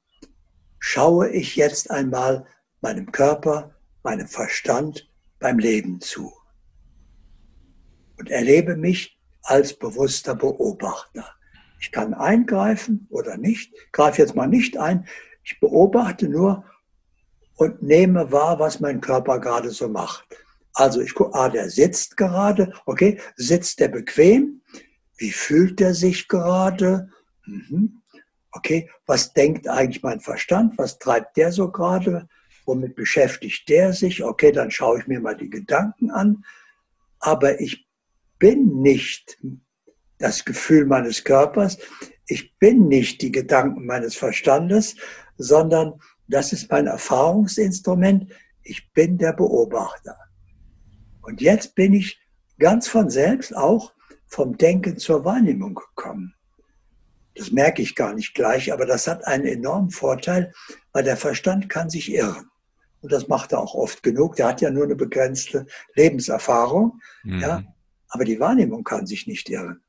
schaue 0.79 1.31
ich 1.31 1.57
jetzt 1.57 1.91
einmal 1.91 2.47
meinem 2.85 3.11
Körper, 3.11 3.75
meinem 4.03 4.29
Verstand 4.29 5.11
beim 5.41 5.59
Leben 5.59 6.03
zu 6.03 6.35
und 8.19 8.31
erlebe 8.31 8.77
mich 8.77 9.19
als 9.43 9.73
bewusster 9.73 10.35
Beobachter. 10.35 11.25
Ich 11.81 11.91
kann 11.93 12.13
eingreifen 12.13 13.07
oder 13.09 13.39
nicht. 13.39 13.73
Ich 13.73 13.93
greife 13.93 14.21
jetzt 14.21 14.37
mal 14.37 14.49
nicht 14.49 14.77
ein. 14.77 15.07
Ich 15.43 15.59
beobachte 15.61 16.29
nur 16.29 16.65
und 17.57 17.83
nehme 17.83 18.31
wahr, 18.31 18.59
was 18.59 18.81
mein 18.81 19.01
Körper 19.01 19.41
gerade 19.41 19.71
so 19.71 19.89
macht. 19.89 20.27
Also 20.75 21.01
ich 21.01 21.15
gucke, 21.15 21.35
ah, 21.39 21.49
der 21.49 21.71
sitzt 21.71 22.19
gerade. 22.19 22.71
Okay, 22.85 23.19
sitzt 23.37 23.81
der 23.81 23.89
bequem? 23.89 24.61
Wie 25.17 25.31
fühlt 25.31 25.81
der 25.81 25.95
sich 25.95 26.29
gerade? 26.29 27.09
Mhm. 27.47 28.03
Okay, 28.53 28.91
was 29.07 29.33
denkt 29.33 29.69
eigentlich 29.69 30.03
mein 30.03 30.21
Verstand? 30.21 30.77
Was 30.77 30.99
treibt 30.99 31.39
der 31.39 31.51
so 31.51 31.71
gerade? 31.71 32.29
Womit 32.67 32.95
beschäftigt 32.95 33.69
der 33.69 33.93
sich? 33.93 34.23
Okay, 34.23 34.53
dann 34.53 34.71
schaue 34.71 35.01
ich 35.01 35.07
mir 35.07 35.21
mal 35.21 35.37
die 35.37 35.51
Gedanken 35.51 36.11
an. 36.11 36.45
Aber 37.19 37.61
ich 37.61 37.87
bin 38.39 38.81
nicht 38.81 39.39
das 40.19 40.45
Gefühl 40.45 40.87
meines 40.87 41.25
Körpers. 41.25 41.79
Ich 42.27 42.57
bin 42.59 42.89
nicht 42.89 43.21
die 43.23 43.33
Gedanken 43.33 43.87
meines 43.87 44.17
Verstandes, 44.17 44.97
sondern 45.37 46.01
das 46.29 46.53
ist 46.53 46.71
mein 46.71 46.87
Erfahrungsinstrument. 46.87 48.33
Ich 48.63 48.93
bin 48.93 49.19
der 49.19 49.33
Beobachter. 49.33 50.17
Und 51.21 51.41
jetzt 51.41 51.75
bin 51.75 51.93
ich 51.93 52.21
ganz 52.59 52.89
von 52.89 53.11
selbst 53.11 53.55
auch 53.55 53.93
vom 54.27 54.57
Denken 54.57 54.97
zur 54.99 55.25
Wahrnehmung 55.25 55.75
gekommen. 55.75 56.35
Das 57.35 57.51
merke 57.51 57.83
ich 57.83 57.95
gar 57.95 58.15
nicht 58.15 58.35
gleich, 58.35 58.73
aber 58.73 58.87
das 58.87 59.07
hat 59.07 59.27
einen 59.27 59.47
enormen 59.47 59.91
Vorteil, 59.91 60.53
weil 60.93 61.03
der 61.03 61.17
Verstand 61.17 61.69
kann 61.69 61.91
sich 61.91 62.13
irren. 62.13 62.49
Und 63.05 63.13
das 63.13 63.29
macht 63.29 63.53
er 63.53 63.61
auch 63.61 63.75
oft 63.75 64.03
genug. 64.03 64.37
Der 64.37 64.49
hat 64.49 64.61
ja 64.61 64.71
nur 64.71 64.85
eine 64.85 64.97
begrenzte 64.97 65.67
Lebenserfahrung. 65.95 67.01
Mhm. 67.23 67.41
Ja, 67.41 67.63
aber 68.09 68.25
die 68.25 68.41
Wahrnehmung 68.41 68.83
kann 68.83 69.07
sich 69.07 69.27
nicht 69.27 69.49
irren. 69.51 69.81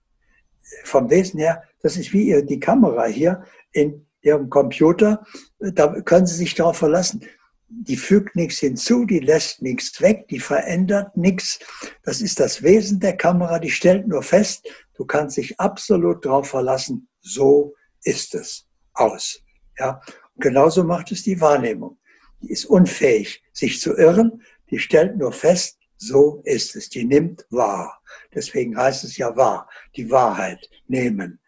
Vom 0.84 1.10
Wesen 1.10 1.40
her, 1.40 1.64
das 1.82 1.98
ist 1.98 2.14
wie 2.14 2.44
die 2.46 2.60
Kamera 2.60 3.06
hier 3.06 3.44
in 3.72 4.06
Ihrem 4.22 4.50
Computer. 4.50 5.26
Da 5.60 6.02
können 6.02 6.28
Sie 6.28 6.36
sich 6.36 6.56
darauf 6.56 6.78
verlassen 6.78 7.26
die 7.68 7.98
fügt 7.98 8.36
nichts 8.36 8.60
hinzu, 8.60 9.06
die 9.06 9.20
lässt 9.20 9.62
nichts 9.62 10.00
weg, 10.02 10.28
die 10.30 10.40
verändert 10.40 11.18
nichts. 11.18 11.60
Das 12.04 12.22
ist 12.22 12.40
das 12.40 12.64
Wesen 12.64 13.00
der 13.00 13.18
Kamera, 13.18 13.60
die 13.60 13.72
stellt 13.72 14.08
nur 14.08 14.24
fest, 14.24 14.68
du 14.94 15.06
kannst 15.06 15.38
dich 15.38 15.60
absolut 15.60 16.26
darauf 16.26 16.50
verlassen, 16.50 17.08
so 17.22 17.74
ist 18.04 18.36
es 18.36 18.68
aus. 18.94 19.42
Ja? 19.78 20.02
Und 20.36 20.42
genauso 20.44 20.84
macht 20.84 21.12
es 21.12 21.24
die 21.24 21.42
Wahrnehmung. 21.42 21.98
Die 22.42 22.52
ist 22.52 22.66
unfähig, 22.66 23.44
sich 23.54 23.80
zu 23.80 23.96
irren, 23.96 24.44
die 24.70 24.80
stellt 24.80 25.18
nur 25.18 25.32
fest, 25.32 25.80
so 25.98 26.42
ist 26.44 26.76
es, 26.76 26.90
die 26.90 27.06
nimmt 27.06 27.46
wahr. 27.50 28.02
Deswegen 28.34 28.78
heißt 28.78 29.04
es 29.04 29.18
ja 29.18 29.36
wahr, 29.36 29.70
die 29.96 30.12
Wahrheit 30.12 30.70
nehmen. 30.88 31.40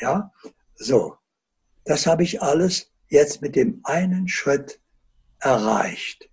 Ja, 0.00 0.32
so. 0.74 1.16
Das 1.84 2.06
habe 2.06 2.22
ich 2.22 2.42
alles 2.42 2.92
jetzt 3.08 3.42
mit 3.42 3.56
dem 3.56 3.80
einen 3.84 4.28
Schritt 4.28 4.80
erreicht. 5.40 6.28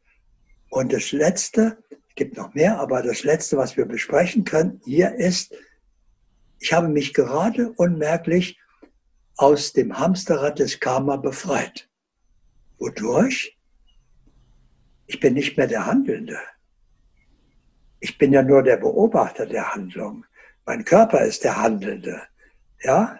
Und 0.70 0.92
das 0.92 1.12
Letzte, 1.12 1.78
es 1.92 2.16
gibt 2.16 2.38
noch 2.38 2.54
mehr, 2.54 2.80
aber 2.80 3.04
das 3.04 3.24
Letzte, 3.24 3.58
was 3.58 3.78
wir 3.78 3.86
besprechen 3.86 4.44
können 4.44 4.82
hier 4.86 5.14
ist, 5.16 5.54
ich 6.60 6.74
habe 6.74 6.88
mich 6.88 7.14
gerade 7.14 7.74
unmerklich 7.74 8.58
aus 9.36 9.74
dem 9.74 10.00
Hamsterrad 10.00 10.60
des 10.60 10.80
Karma 10.80 11.18
befreit. 11.18 11.90
Wodurch? 12.78 13.53
Ich 15.14 15.20
bin 15.20 15.36
nicht 15.36 15.58
mehr 15.58 15.68
der 15.68 15.86
Handelnde. 15.86 16.38
Ich 18.00 18.18
bin 18.18 18.34
ja 18.34 18.44
nur 18.44 18.64
der 18.64 18.78
Beobachter 18.78 19.46
der 19.46 19.74
Handlung. 19.74 20.26
Mein 20.66 20.84
Körper 20.84 21.22
ist 21.22 21.44
der 21.44 21.62
Handelnde. 21.62 22.22
Ja? 22.82 23.20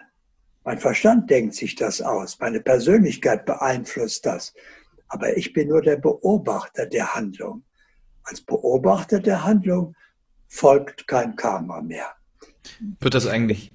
Mein 0.64 0.78
Verstand 0.78 1.30
denkt 1.30 1.54
sich 1.54 1.76
das 1.76 2.02
aus. 2.02 2.38
Meine 2.40 2.60
Persönlichkeit 2.60 3.46
beeinflusst 3.46 4.26
das 4.26 4.54
aber 5.14 5.36
ich 5.36 5.52
bin 5.52 5.68
nur 5.68 5.80
der 5.80 5.96
Beobachter 5.96 6.86
der 6.86 7.14
Handlung. 7.14 7.62
Als 8.24 8.40
Beobachter 8.40 9.20
der 9.20 9.44
Handlung 9.44 9.94
folgt 10.48 11.06
kein 11.06 11.36
Karma 11.36 11.80
mehr. 11.80 12.06
Wird 12.98 13.14
das 13.14 13.28
eigentlich? 13.28 13.72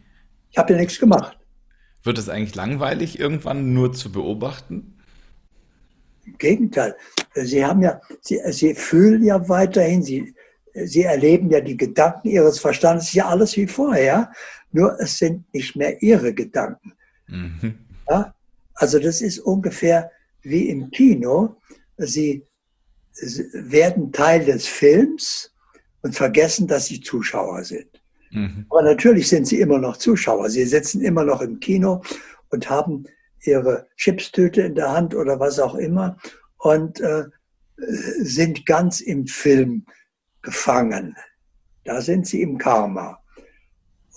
Ich 0.51 0.57
habe 0.57 0.73
ja 0.73 0.79
nichts 0.79 0.99
gemacht. 0.99 1.37
Wird 2.03 2.17
es 2.17 2.27
eigentlich 2.27 2.55
langweilig, 2.55 3.19
irgendwann 3.19 3.73
nur 3.73 3.93
zu 3.93 4.11
beobachten? 4.11 4.98
Im 6.29 6.37
Gegenteil. 6.37 6.95
Sie 7.33 7.63
haben 7.63 7.81
ja, 7.81 8.01
Sie, 8.21 8.39
Sie 8.51 8.73
fühlen 8.75 9.23
ja 9.23 9.47
weiterhin, 9.49 10.03
Sie, 10.03 10.33
Sie 10.73 11.03
erleben 11.03 11.49
ja 11.49 11.61
die 11.61 11.77
Gedanken 11.77 12.29
Ihres 12.29 12.59
Verstandes, 12.59 13.13
ja 13.13 13.27
alles 13.27 13.57
wie 13.57 13.67
vorher, 13.67 14.31
nur 14.71 14.99
es 14.99 15.17
sind 15.17 15.51
nicht 15.53 15.75
mehr 15.75 16.01
Ihre 16.01 16.33
Gedanken. 16.33 16.93
Mhm. 17.27 17.75
Ja? 18.09 18.33
Also 18.75 18.99
das 18.99 19.21
ist 19.21 19.39
ungefähr 19.39 20.11
wie 20.41 20.69
im 20.69 20.89
Kino. 20.91 21.57
Sie 21.97 22.43
werden 23.53 24.11
Teil 24.11 24.45
des 24.45 24.67
Films 24.67 25.51
und 26.01 26.15
vergessen, 26.15 26.67
dass 26.67 26.85
sie 26.85 27.01
Zuschauer 27.01 27.63
sind. 27.63 27.89
Mhm. 28.31 28.65
Aber 28.69 28.83
natürlich 28.83 29.27
sind 29.27 29.47
sie 29.47 29.59
immer 29.59 29.79
noch 29.79 29.97
Zuschauer. 29.97 30.49
Sie 30.49 30.63
sitzen 30.65 31.01
immer 31.01 31.23
noch 31.23 31.41
im 31.41 31.59
Kino 31.59 32.01
und 32.49 32.69
haben 32.69 33.05
ihre 33.43 33.87
Chipstüte 33.95 34.61
in 34.61 34.75
der 34.75 34.91
Hand 34.91 35.15
oder 35.15 35.39
was 35.39 35.59
auch 35.59 35.75
immer 35.75 36.17
und 36.57 36.99
äh, 36.99 37.25
sind 38.21 38.65
ganz 38.65 38.99
im 38.99 39.27
Film 39.27 39.85
gefangen. 40.41 41.15
Da 41.85 42.01
sind 42.01 42.27
sie 42.27 42.41
im 42.41 42.57
Karma. 42.57 43.19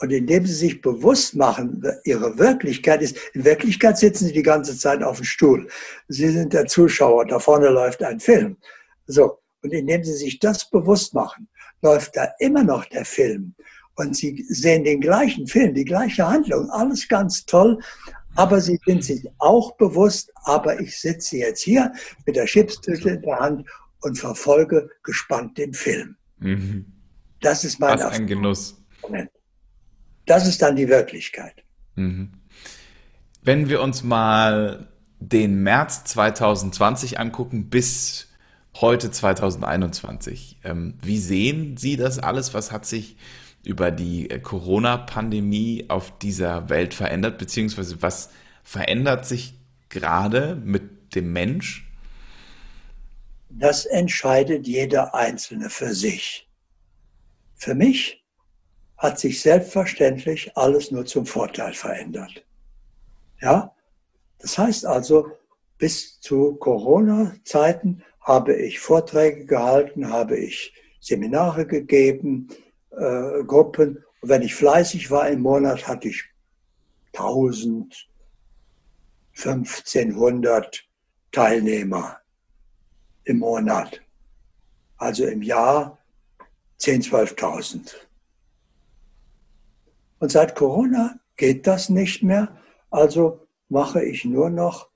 Und 0.00 0.10
indem 0.10 0.44
sie 0.46 0.54
sich 0.54 0.80
bewusst 0.80 1.36
machen, 1.36 1.84
ihre 2.04 2.36
Wirklichkeit 2.36 3.02
ist, 3.02 3.16
in 3.34 3.44
Wirklichkeit 3.44 3.98
sitzen 3.98 4.26
sie 4.26 4.32
die 4.32 4.42
ganze 4.42 4.76
Zeit 4.76 5.02
auf 5.02 5.18
dem 5.18 5.24
Stuhl. 5.24 5.68
Sie 6.08 6.28
sind 6.28 6.52
der 6.52 6.66
Zuschauer, 6.66 7.26
da 7.26 7.38
vorne 7.38 7.68
läuft 7.68 8.02
ein 8.02 8.18
Film. 8.18 8.56
So. 9.06 9.38
Und 9.62 9.72
indem 9.72 10.02
sie 10.02 10.14
sich 10.14 10.40
das 10.40 10.68
bewusst 10.68 11.14
machen, 11.14 11.48
läuft 11.82 12.16
da 12.16 12.30
immer 12.40 12.64
noch 12.64 12.84
der 12.86 13.04
Film. 13.04 13.54
Und 13.94 14.16
Sie 14.16 14.44
sehen 14.48 14.84
den 14.84 15.00
gleichen 15.00 15.46
Film, 15.46 15.74
die 15.74 15.84
gleiche 15.84 16.26
Handlung, 16.26 16.70
alles 16.70 17.06
ganz 17.08 17.44
toll. 17.44 17.78
Aber 18.34 18.60
Sie 18.60 18.78
sind 18.86 19.04
sich 19.04 19.28
auch 19.38 19.76
bewusst, 19.76 20.32
aber 20.44 20.80
ich 20.80 20.98
sitze 20.98 21.36
jetzt 21.36 21.62
hier 21.62 21.92
mit 22.24 22.36
der 22.36 22.46
Chipstüte 22.46 23.10
in 23.10 23.22
der 23.22 23.38
Hand 23.38 23.68
und 24.00 24.18
verfolge 24.18 24.88
gespannt 25.02 25.58
den 25.58 25.74
Film. 25.74 26.16
Mhm. 26.38 26.86
Das 27.40 27.64
ist 27.64 27.78
mein 27.78 27.98
Was 27.98 28.12
ein 28.12 28.26
Genuss. 28.26 28.82
Das 30.26 30.46
ist 30.46 30.62
dann 30.62 30.76
die 30.76 30.88
Wirklichkeit. 30.88 31.64
Mhm. 31.96 32.32
Wenn 33.42 33.68
wir 33.68 33.82
uns 33.82 34.02
mal 34.02 34.88
den 35.18 35.62
März 35.62 36.04
2020 36.04 37.18
angucken 37.18 37.68
bis 37.68 38.28
heute 38.80 39.10
2021, 39.10 40.60
ähm, 40.64 40.94
wie 41.02 41.18
sehen 41.18 41.76
Sie 41.76 41.96
das 41.96 42.18
alles? 42.18 42.54
Was 42.54 42.72
hat 42.72 42.86
sich 42.86 43.16
über 43.64 43.90
die 43.90 44.30
äh, 44.30 44.38
Corona-Pandemie 44.38 45.86
auf 45.88 46.16
dieser 46.18 46.68
Welt 46.68 46.94
verändert? 46.94 47.38
Beziehungsweise 47.38 48.02
was 48.02 48.30
verändert 48.62 49.26
sich 49.26 49.54
gerade 49.88 50.56
mit 50.56 51.14
dem 51.14 51.32
Mensch? 51.32 51.90
Das 53.50 53.84
entscheidet 53.84 54.66
jeder 54.66 55.14
Einzelne 55.14 55.68
für 55.68 55.94
sich. 55.94 56.48
Für 57.54 57.74
mich 57.74 58.24
hat 58.96 59.18
sich 59.18 59.40
selbstverständlich 59.40 60.56
alles 60.56 60.90
nur 60.90 61.04
zum 61.04 61.26
Vorteil 61.26 61.74
verändert. 61.74 62.44
Ja, 63.40 63.74
das 64.38 64.56
heißt 64.56 64.86
also, 64.86 65.30
bis 65.76 66.20
zu 66.20 66.54
Corona-Zeiten 66.54 68.02
habe 68.20 68.54
ich 68.54 68.78
Vorträge 68.78 69.44
gehalten, 69.46 70.08
habe 70.08 70.36
ich 70.38 70.72
Seminare 71.00 71.66
gegeben, 71.66 72.48
äh, 72.97 73.45
Gruppen. 73.45 74.05
Und 74.20 74.28
wenn 74.28 74.43
ich 74.43 74.55
fleißig 74.55 75.11
war 75.11 75.28
im 75.28 75.40
Monat, 75.40 75.86
hatte 75.88 76.09
ich 76.09 76.24
1000, 77.14 78.09
1500 79.36 80.84
Teilnehmer 81.30 82.18
im 83.24 83.38
Monat. 83.38 84.01
Also 84.97 85.26
im 85.26 85.43
Jahr 85.43 85.99
10.000, 86.80 87.36
12.000. 87.36 87.95
Und 90.18 90.30
seit 90.30 90.55
Corona 90.55 91.18
geht 91.36 91.66
das 91.66 91.88
nicht 91.88 92.22
mehr. 92.22 92.57
Also 92.90 93.47
mache 93.68 94.05
ich 94.05 94.24
nur 94.24 94.51
noch 94.51 94.88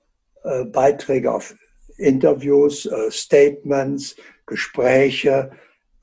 äh, 0.43 0.63
Beiträge 0.63 1.33
auf 1.33 1.55
Interviews, 1.97 2.85
äh, 2.85 3.11
Statements, 3.11 4.15
Gespräche 4.45 5.51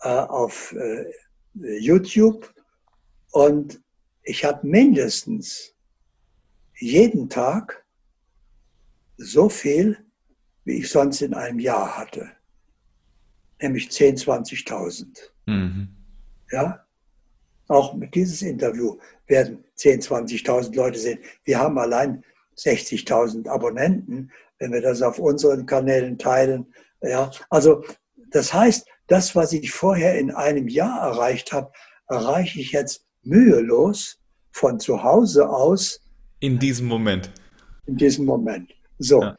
äh, 0.00 0.08
auf 0.08 0.72
äh, 0.72 1.06
YouTube. 1.54 2.52
Und 3.32 3.80
ich 4.22 4.44
habe 4.44 4.66
mindestens 4.66 5.74
jeden 6.78 7.28
Tag 7.28 7.84
so 9.16 9.48
viel, 9.48 9.98
wie 10.64 10.78
ich 10.78 10.90
sonst 10.90 11.20
in 11.22 11.34
einem 11.34 11.58
Jahr 11.58 11.96
hatte. 11.96 12.30
Nämlich 13.60 13.88
10.000, 13.88 14.66
20.000. 14.66 15.06
Mhm. 15.46 15.88
Ja? 16.50 16.84
Auch 17.68 17.94
mit 17.94 18.14
dieses 18.14 18.42
Interview 18.42 18.98
werden 19.26 19.64
10.000, 19.78 20.44
20.000 20.44 20.76
Leute 20.76 20.98
sehen. 20.98 21.18
Wir 21.44 21.58
haben 21.58 21.78
allein 21.78 22.24
60.000 22.56 23.48
Abonnenten, 23.48 24.30
wenn 24.58 24.72
wir 24.72 24.82
das 24.82 25.02
auf 25.02 25.18
unseren 25.18 25.66
Kanälen 25.66 26.18
teilen. 26.18 26.72
Ja, 27.00 27.30
also 27.50 27.84
das 28.30 28.52
heißt, 28.52 28.86
das, 29.06 29.36
was 29.36 29.52
ich 29.52 29.70
vorher 29.70 30.18
in 30.18 30.30
einem 30.30 30.68
Jahr 30.68 31.00
erreicht 31.00 31.52
habe, 31.52 31.72
erreiche 32.08 32.60
ich 32.60 32.72
jetzt 32.72 33.06
mühelos 33.22 34.18
von 34.50 34.78
zu 34.78 35.02
Hause 35.02 35.48
aus. 35.48 36.00
In 36.40 36.58
diesem 36.58 36.86
Moment. 36.86 37.30
In 37.86 37.96
diesem 37.96 38.24
Moment. 38.24 38.72
So. 38.98 39.22
Ja. 39.22 39.36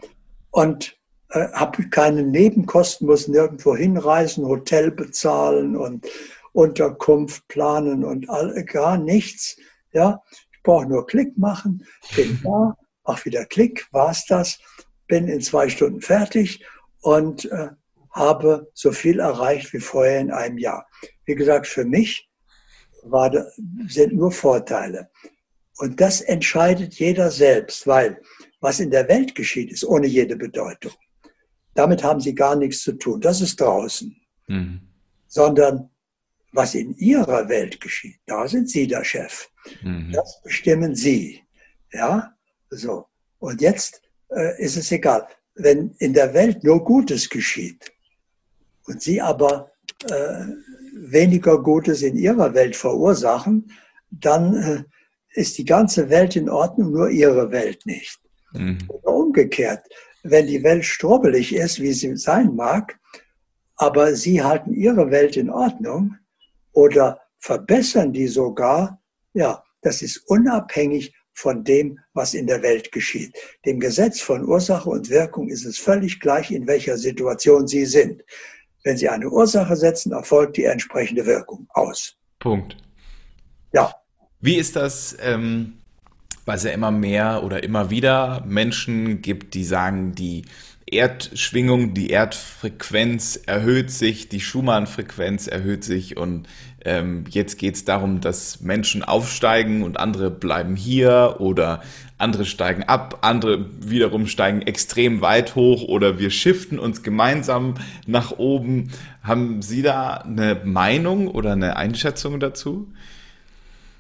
Und 0.52 0.98
äh, 1.30 1.48
habe 1.54 1.90
keine 1.90 2.24
Nebenkosten, 2.24 3.08
muss 3.08 3.28
nirgendwo 3.28 3.76
hinreisen, 3.76 4.46
Hotel 4.46 4.92
bezahlen 4.92 5.76
und 5.76 6.06
Unterkunft 6.54 7.48
planen 7.48 8.04
und 8.04 8.30
all, 8.30 8.64
gar 8.64 8.98
nichts. 8.98 9.58
Ja, 9.92 10.22
ich 10.52 10.64
brauche 10.64 10.86
nur 10.86 11.06
Klick 11.06 11.38
machen, 11.38 11.86
bin 12.16 12.40
da, 12.44 12.78
mach 13.06 13.26
wieder 13.26 13.46
Klick, 13.46 13.88
war's 13.92 14.26
das, 14.28 14.60
bin 15.08 15.28
in 15.28 15.42
zwei 15.42 15.70
Stunden 15.70 16.02
fertig 16.02 16.66
und 17.02 17.46
äh, 17.52 17.70
habe 18.16 18.72
so 18.74 18.92
viel 18.92 19.20
erreicht 19.20 19.74
wie 19.74 19.80
vorher 19.80 20.20
in 20.22 20.32
einem 20.32 20.58
Jahr. 20.58 20.88
Wie 21.26 21.36
gesagt, 21.36 21.68
für 21.68 21.84
mich 21.84 22.30
war, 23.04 23.32
sind 23.88 24.14
nur 24.14 24.32
Vorteile. 24.32 25.10
Und 25.78 26.00
das 26.00 26.22
entscheidet 26.22 26.96
jeder 26.96 27.30
selbst, 27.30 27.86
weil 27.86 28.22
was 28.62 28.80
in 28.80 28.90
der 28.90 29.08
Welt 29.10 29.36
geschieht, 29.36 29.72
ist 29.72 29.84
ohne 29.84 30.08
jede 30.08 30.38
Bedeutung. 30.38 30.94
Damit 31.74 32.04
haben 32.04 32.22
sie 32.22 32.34
gar 32.34 32.56
nichts 32.56 32.82
zu 32.82 32.94
tun. 32.94 33.20
Das 33.20 33.42
ist 33.42 33.60
draußen. 33.60 34.16
Mhm. 34.48 34.80
Sondern 35.28 35.90
was 36.54 36.74
in 36.74 36.96
ihrer 36.96 37.50
Welt 37.50 37.82
geschieht, 37.82 38.20
da 38.26 38.48
sind 38.48 38.70
sie 38.70 38.88
der 38.88 39.04
Chef. 39.04 39.50
Mhm. 39.82 40.14
Das 40.14 40.42
bestimmen 40.42 40.96
sie. 40.96 41.42
Ja, 41.92 42.34
so. 42.70 43.08
Und 43.40 43.60
jetzt 43.60 44.02
äh, 44.30 44.64
ist 44.64 44.78
es 44.78 44.90
egal. 44.94 45.28
Wenn 45.56 45.92
in 46.00 46.14
der 46.14 46.34
Welt 46.34 46.64
nur 46.64 46.82
Gutes 46.84 47.30
geschieht, 47.30 47.92
und 48.88 49.02
sie 49.02 49.22
aber 49.22 49.72
äh, 50.10 50.46
weniger 50.94 51.62
Gutes 51.62 52.02
in 52.02 52.16
ihrer 52.16 52.54
Welt 52.54 52.76
verursachen, 52.76 53.72
dann 54.12 54.56
äh, 54.56 54.84
ist 55.40 55.58
die 55.58 55.66
ganze 55.66 56.10
Welt 56.10 56.36
in 56.36 56.50
Ordnung, 56.50 56.92
nur 56.92 57.10
ihre 57.10 57.52
Welt 57.52 57.86
nicht. 57.86 58.20
Mhm. 58.54 58.78
Oder 58.88 59.14
umgekehrt, 59.14 59.86
wenn 60.24 60.48
die 60.48 60.64
Welt 60.64 60.86
strubbelig 60.86 61.54
ist, 61.54 61.80
wie 61.82 61.94
sie 61.94 62.16
sein 62.16 62.56
mag, 62.56 62.98
aber 63.76 64.16
sie 64.16 64.42
halten 64.42 64.74
ihre 64.74 65.12
Welt 65.12 65.38
in 65.38 65.50
Ordnung 65.50 66.16
oder 66.72 67.20
verbessern 67.40 68.14
die 68.14 68.28
sogar, 68.28 69.02
ja, 69.34 69.64
das 69.82 70.02
ist 70.02 70.18
unabhängig 70.28 71.14
von 71.34 71.64
dem, 71.64 72.00
was 72.14 72.34
in 72.34 72.48
der 72.48 72.62
Welt 72.64 72.92
geschieht. 72.92 73.36
Dem 73.66 73.80
Gesetz 73.80 74.22
von 74.22 74.48
Ursache 74.48 74.90
und 74.90 75.10
Wirkung 75.10 75.50
ist 75.50 75.66
es 75.66 75.78
völlig 75.78 76.20
gleich, 76.22 76.50
in 76.52 76.66
welcher 76.66 76.98
Situation 76.98 77.68
sie 77.68 77.86
sind. 77.86 78.24
Wenn 78.86 78.98
Sie 78.98 79.10
eine 79.10 79.28
Ursache 79.30 79.76
setzen, 79.76 80.12
erfolgt 80.12 80.58
die 80.58 80.66
entsprechende 80.66 81.26
Wirkung 81.26 81.68
aus. 81.74 82.16
Punkt. 82.38 82.78
Ja. 83.74 83.96
Wie 84.40 84.58
ist 84.58 84.76
das, 84.76 85.18
ähm, 85.22 85.80
weil 86.46 86.58
es 86.58 86.64
ja 86.64 86.70
immer 86.70 86.92
mehr 86.92 87.44
oder 87.44 87.64
immer 87.64 87.90
wieder 87.90 88.44
Menschen 88.46 89.24
gibt, 89.24 89.56
die 89.56 89.64
sagen, 89.64 90.14
die 90.14 90.46
Erdschwingung, 90.86 91.96
die 91.96 92.12
Erdfrequenz 92.12 93.40
erhöht 93.48 93.90
sich, 93.90 94.30
die 94.30 94.40
Schumann-Frequenz 94.40 95.48
erhöht 95.48 95.84
sich 95.84 96.16
und 96.16 96.48
ähm, 96.86 97.26
jetzt 97.30 97.58
geht 97.58 97.76
es 97.76 97.84
darum, 97.84 98.22
dass 98.22 98.62
Menschen 98.62 99.04
aufsteigen 99.04 99.84
und 99.84 100.00
andere 100.00 100.30
bleiben 100.30 100.76
hier 100.76 101.38
oder 101.40 101.82
andere 102.18 102.46
steigen 102.46 102.84
ab, 102.84 103.20
andere 103.22 103.66
wiederum 103.82 104.28
steigen 104.28 104.62
extrem 104.62 105.20
weit 105.20 105.56
hoch 105.56 105.84
oder 105.84 106.20
wir 106.20 106.30
shiften 106.30 106.80
uns 106.80 107.04
gemeinsam 107.04 107.74
nach 108.06 108.38
oben. 108.38 108.92
Haben 109.24 109.62
Sie 109.62 109.82
da 109.82 110.18
eine 110.18 110.62
Meinung 110.64 111.28
oder 111.28 111.54
eine 111.54 111.76
Einschätzung 111.76 112.40
dazu? 112.40 112.88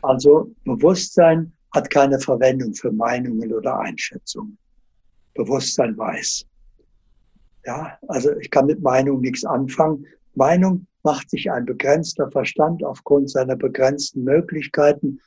Also 0.01 0.51
Bewusstsein 0.63 1.51
hat 1.71 1.89
keine 1.89 2.19
Verwendung 2.19 2.73
für 2.75 2.91
Meinungen 2.91 3.51
oder 3.51 3.79
Einschätzungen. 3.79 4.57
Bewusstsein 5.33 5.97
weiß. 5.97 6.45
Ja, 7.65 7.97
also 8.07 8.31
ich 8.39 8.51
kann 8.51 8.67
mit 8.67 8.81
Meinung 8.81 9.21
nichts 9.21 9.43
anfangen. 9.43 10.05
Meinung 10.36 10.86
macht 11.06 11.30
sich 11.30 11.49
ein 11.49 11.66
begrenzter 11.66 12.30
Verstand 12.32 12.84
aufgrund 12.84 13.30
seiner 13.30 13.56
begrenzten 13.56 14.24
Möglichkeiten 14.24 15.20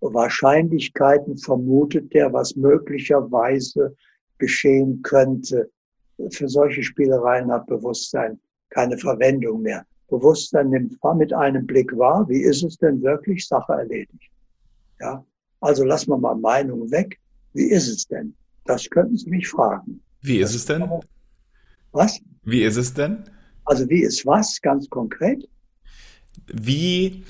Wahrscheinlichkeiten 0.00 1.36
vermutet 1.36 2.12
der, 2.14 2.32
was 2.32 2.56
möglicherweise 2.56 3.94
geschehen 4.38 5.02
könnte. 5.02 5.70
Für 6.30 6.48
solche 6.48 6.82
Spielereien 6.82 7.50
hat 7.50 7.66
Bewusstsein 7.66 8.40
keine 8.70 8.96
Verwendung 8.98 9.62
mehr. 9.62 9.84
Bewusstsein 10.08 10.70
nimmt 10.70 10.96
mit 11.16 11.32
einem 11.32 11.66
Blick 11.66 11.96
wahr, 11.96 12.28
wie 12.28 12.42
ist 12.42 12.62
es 12.62 12.76
denn 12.76 13.02
wirklich, 13.02 13.46
Sache 13.46 13.72
erledigt. 13.72 14.30
Ja, 15.00 15.24
also 15.60 15.84
lassen 15.84 16.10
wir 16.10 16.18
mal 16.18 16.36
Meinungen 16.36 16.90
weg. 16.90 17.18
Wie 17.52 17.70
ist 17.70 17.88
es 17.88 18.06
denn? 18.06 18.34
Das 18.64 18.88
könnten 18.88 19.16
Sie 19.16 19.30
mich 19.30 19.48
fragen. 19.48 20.02
Wie 20.20 20.38
ist 20.38 20.54
es 20.54 20.64
denn? 20.64 20.88
Was? 21.92 22.20
Wie 22.42 22.62
ist 22.62 22.76
es 22.76 22.94
denn? 22.94 23.24
Also 23.64 23.88
wie 23.88 24.02
ist 24.02 24.26
was 24.26 24.60
ganz 24.60 24.88
konkret? 24.90 25.48
Wie 26.46 27.24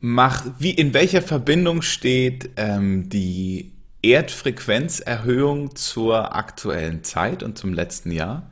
mach, 0.00 0.46
wie, 0.58 0.70
in 0.70 0.94
welcher 0.94 1.22
Verbindung 1.22 1.82
steht 1.82 2.50
ähm, 2.56 3.08
die 3.08 3.72
Erdfrequenzerhöhung 4.02 5.74
zur 5.74 6.36
aktuellen 6.36 7.02
Zeit 7.02 7.42
und 7.42 7.58
zum 7.58 7.72
letzten 7.72 8.12
Jahr? 8.12 8.48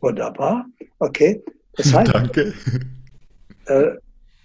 Wunderbar. 0.00 0.66
Okay. 0.98 1.42
Das 1.76 1.92
heißt, 1.92 2.14
Danke. 2.14 2.54
Äh, 3.66 3.96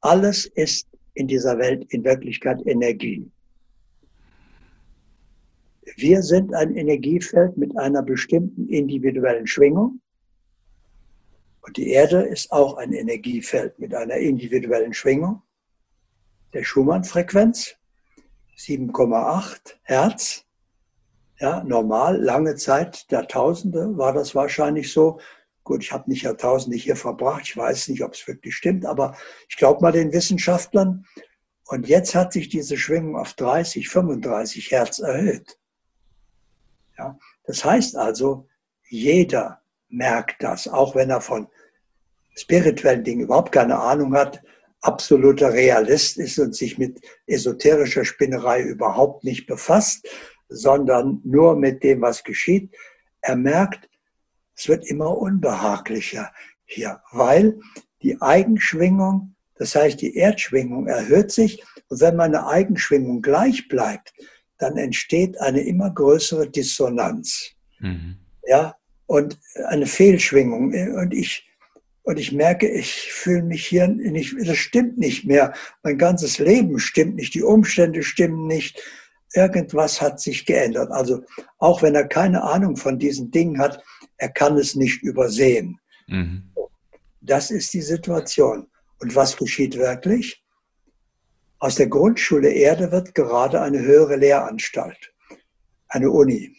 alles 0.01 0.45
ist 0.55 0.87
in 1.13 1.27
dieser 1.27 1.57
Welt 1.57 1.85
in 1.89 2.03
Wirklichkeit 2.03 2.65
Energie. 2.65 3.29
Wir 5.95 6.21
sind 6.21 6.53
ein 6.53 6.75
Energiefeld 6.75 7.57
mit 7.57 7.77
einer 7.77 8.03
bestimmten 8.03 8.67
individuellen 8.67 9.47
Schwingung. 9.47 10.01
Und 11.61 11.77
die 11.77 11.89
Erde 11.89 12.21
ist 12.21 12.51
auch 12.51 12.77
ein 12.77 12.93
Energiefeld 12.93 13.79
mit 13.79 13.93
einer 13.93 14.15
individuellen 14.15 14.93
Schwingung. 14.93 15.41
Der 16.53 16.63
Schumann-Frequenz 16.63 17.75
7,8 18.57 19.75
Hertz. 19.83 20.45
Ja, 21.39 21.63
normal, 21.63 22.21
lange 22.21 22.55
Zeit, 22.55 23.05
Jahrtausende 23.09 23.97
war 23.97 24.11
das 24.11 24.35
wahrscheinlich 24.35 24.91
so. 24.91 25.19
Gut, 25.63 25.83
ich 25.83 25.91
habe 25.91 26.09
nicht 26.09 26.23
Jahrtausende 26.23 26.75
hier 26.75 26.95
verbracht, 26.95 27.43
ich 27.45 27.55
weiß 27.55 27.89
nicht, 27.89 28.03
ob 28.03 28.13
es 28.13 28.27
wirklich 28.27 28.55
stimmt, 28.55 28.85
aber 28.85 29.15
ich 29.47 29.55
glaube 29.55 29.81
mal 29.81 29.91
den 29.91 30.11
Wissenschaftlern. 30.11 31.05
Und 31.67 31.87
jetzt 31.87 32.15
hat 32.15 32.33
sich 32.33 32.49
diese 32.49 32.77
Schwingung 32.77 33.15
auf 33.15 33.35
30, 33.35 33.87
35 33.87 34.71
Hertz 34.71 34.99
erhöht. 34.99 35.58
Ja, 36.99 37.17
das 37.45 37.63
heißt 37.63 37.95
also, 37.95 38.47
jeder 38.89 39.61
merkt 39.87 40.43
das, 40.43 40.67
auch 40.67 40.95
wenn 40.95 41.09
er 41.09 41.21
von 41.21 41.47
spirituellen 42.35 43.05
Dingen 43.05 43.21
überhaupt 43.21 43.53
keine 43.53 43.79
Ahnung 43.79 44.13
hat, 44.13 44.41
absoluter 44.81 45.53
Realist 45.53 46.17
ist 46.17 46.37
und 46.39 46.55
sich 46.55 46.77
mit 46.77 46.99
esoterischer 47.25 48.03
Spinnerei 48.03 48.61
überhaupt 48.61 49.23
nicht 49.23 49.47
befasst, 49.47 50.07
sondern 50.49 51.21
nur 51.23 51.55
mit 51.55 51.83
dem, 51.83 52.01
was 52.01 52.23
geschieht. 52.23 52.75
Er 53.21 53.37
merkt, 53.37 53.89
es 54.55 54.67
wird 54.67 54.85
immer 54.85 55.17
unbehaglicher 55.17 56.33
hier, 56.65 57.01
weil 57.11 57.59
die 58.01 58.21
Eigenschwingung, 58.21 59.35
das 59.55 59.73
heißt 59.75 60.01
die 60.01 60.15
Erdschwingung 60.17 60.87
erhöht 60.87 61.31
sich 61.31 61.63
und 61.87 62.01
wenn 62.01 62.17
meine 62.17 62.45
Eigenschwingung 62.47 63.21
gleich 63.21 63.69
bleibt, 63.69 64.13
dann 64.59 64.77
entsteht 64.77 65.39
eine 65.41 65.61
immer 65.61 65.89
größere 65.89 66.49
Dissonanz. 66.49 67.51
Mhm. 67.79 68.17
Ja, 68.45 68.75
und 69.07 69.39
eine 69.67 69.87
Fehlschwingung. 69.87 70.73
Und 70.95 71.13
ich, 71.13 71.49
und 72.03 72.19
ich 72.19 72.31
merke, 72.31 72.69
ich 72.69 73.11
fühle 73.11 73.43
mich 73.43 73.65
hier 73.65 73.87
nicht, 73.87 74.35
das 74.45 74.57
stimmt 74.57 74.97
nicht 74.97 75.25
mehr. 75.25 75.53
Mein 75.81 75.97
ganzes 75.97 76.37
Leben 76.37 76.77
stimmt 76.77 77.15
nicht, 77.15 77.33
die 77.33 77.43
Umstände 77.43 78.03
stimmen 78.03 78.45
nicht. 78.45 78.79
Irgendwas 79.33 80.01
hat 80.01 80.19
sich 80.19 80.45
geändert. 80.45 80.91
Also 80.91 81.23
auch 81.57 81.81
wenn 81.81 81.95
er 81.95 82.07
keine 82.07 82.43
Ahnung 82.43 82.77
von 82.77 82.99
diesen 82.99 83.31
Dingen 83.31 83.59
hat, 83.59 83.83
er 84.17 84.29
kann 84.29 84.57
es 84.57 84.75
nicht 84.75 85.01
übersehen. 85.01 85.79
Mhm. 86.07 86.51
Das 87.21 87.51
ist 87.51 87.73
die 87.73 87.81
Situation. 87.81 88.67
Und 88.99 89.15
was 89.15 89.37
geschieht 89.37 89.77
wirklich? 89.77 90.43
Aus 91.59 91.75
der 91.75 91.87
Grundschule 91.87 92.51
Erde 92.51 92.91
wird 92.91 93.13
gerade 93.13 93.61
eine 93.61 93.79
höhere 93.79 94.15
Lehranstalt, 94.15 95.13
eine 95.89 96.09
Uni. 96.09 96.55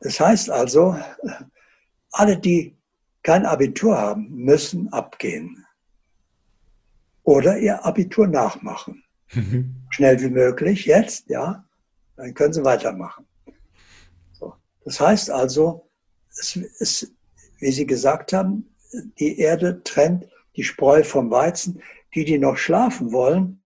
Das 0.00 0.18
heißt 0.18 0.50
also, 0.50 0.98
alle, 2.10 2.36
die 2.36 2.76
kein 3.22 3.46
Abitur 3.46 3.96
haben, 3.96 4.28
müssen 4.34 4.92
abgehen 4.92 5.64
oder 7.22 7.56
ihr 7.58 7.84
Abitur 7.84 8.26
nachmachen. 8.26 9.02
Mhm. 9.32 9.86
Schnell 9.90 10.20
wie 10.20 10.28
möglich, 10.28 10.84
jetzt, 10.84 11.30
ja, 11.30 11.64
dann 12.16 12.34
können 12.34 12.52
sie 12.52 12.64
weitermachen. 12.64 13.26
So. 14.32 14.54
Das 14.84 15.00
heißt 15.00 15.30
also, 15.30 15.88
es 16.30 16.56
ist, 16.56 17.12
wie 17.58 17.72
Sie 17.72 17.86
gesagt 17.86 18.32
haben, 18.32 18.74
die 19.18 19.38
Erde 19.38 19.82
trennt 19.84 20.28
die 20.56 20.64
Spreu 20.64 21.02
vom 21.02 21.30
Weizen. 21.30 21.80
Die, 22.14 22.24
die 22.24 22.38
noch 22.38 22.56
schlafen 22.56 23.10
wollen, 23.10 23.63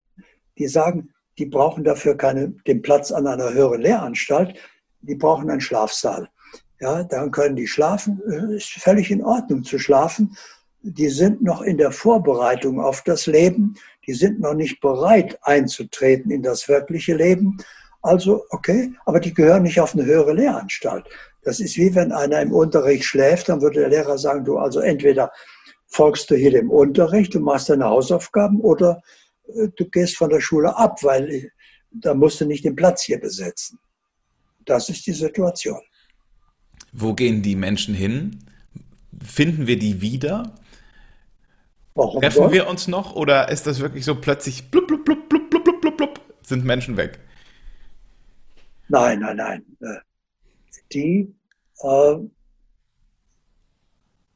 die 0.58 0.68
sagen, 0.68 1.10
die 1.38 1.46
brauchen 1.46 1.84
dafür 1.84 2.16
keine, 2.16 2.54
den 2.66 2.82
Platz 2.82 3.10
an 3.10 3.26
einer 3.26 3.52
höheren 3.52 3.80
Lehranstalt, 3.80 4.54
die 5.00 5.16
brauchen 5.16 5.50
einen 5.50 5.60
Schlafsaal. 5.60 6.28
Ja, 6.80 7.02
dann 7.04 7.30
können 7.30 7.56
die 7.56 7.66
schlafen, 7.66 8.20
ist 8.56 8.70
völlig 8.70 9.10
in 9.10 9.24
Ordnung 9.24 9.64
zu 9.64 9.78
schlafen. 9.78 10.36
Die 10.82 11.08
sind 11.08 11.42
noch 11.42 11.62
in 11.62 11.78
der 11.78 11.92
Vorbereitung 11.92 12.80
auf 12.80 13.02
das 13.02 13.26
Leben, 13.26 13.74
die 14.06 14.12
sind 14.12 14.40
noch 14.40 14.54
nicht 14.54 14.80
bereit 14.80 15.38
einzutreten 15.42 16.30
in 16.30 16.42
das 16.42 16.68
wirkliche 16.68 17.14
Leben. 17.14 17.56
Also, 18.02 18.44
okay, 18.50 18.92
aber 19.06 19.18
die 19.18 19.32
gehören 19.32 19.62
nicht 19.62 19.80
auf 19.80 19.94
eine 19.94 20.04
höhere 20.04 20.34
Lehranstalt. 20.34 21.06
Das 21.42 21.60
ist 21.60 21.76
wie 21.76 21.94
wenn 21.94 22.12
einer 22.12 22.42
im 22.42 22.52
Unterricht 22.52 23.04
schläft, 23.04 23.48
dann 23.48 23.62
würde 23.62 23.80
der 23.80 23.88
Lehrer 23.88 24.18
sagen, 24.18 24.44
du 24.44 24.58
also 24.58 24.80
entweder 24.80 25.32
folgst 25.86 26.30
du 26.30 26.34
hier 26.34 26.50
dem 26.50 26.70
Unterricht 26.70 27.34
und 27.36 27.42
machst 27.42 27.70
deine 27.70 27.86
Hausaufgaben 27.86 28.60
oder 28.60 29.00
du 29.46 29.88
gehst 29.90 30.16
von 30.16 30.30
der 30.30 30.40
Schule 30.40 30.76
ab, 30.76 31.02
weil 31.02 31.30
äh, 31.30 31.48
da 31.90 32.14
musst 32.14 32.40
du 32.40 32.44
nicht 32.44 32.64
den 32.64 32.74
Platz 32.74 33.02
hier 33.04 33.20
besetzen. 33.20 33.78
Das 34.64 34.88
ist 34.88 35.06
die 35.06 35.12
Situation. 35.12 35.80
Wo 36.92 37.14
gehen 37.14 37.42
die 37.42 37.56
Menschen 37.56 37.94
hin? 37.94 38.44
Finden 39.22 39.66
wir 39.66 39.78
die 39.78 40.00
wieder? 40.00 40.54
Warum 41.94 42.22
Treffen 42.22 42.38
dort? 42.38 42.52
wir 42.52 42.66
uns 42.66 42.88
noch 42.88 43.14
oder 43.14 43.48
ist 43.50 43.66
das 43.66 43.78
wirklich 43.78 44.04
so 44.04 44.20
plötzlich 44.20 44.70
blub, 44.70 44.88
blub, 44.88 45.04
blub, 45.04 45.28
blub, 45.28 45.50
blub, 45.50 45.64
blub, 45.64 45.80
blub, 45.80 45.96
blub, 45.96 46.20
sind 46.42 46.64
Menschen 46.64 46.96
weg? 46.96 47.20
Nein, 48.88 49.20
nein, 49.20 49.36
nein. 49.36 49.64
Äh, 49.80 50.00
die 50.92 51.34
äh, 51.82 52.16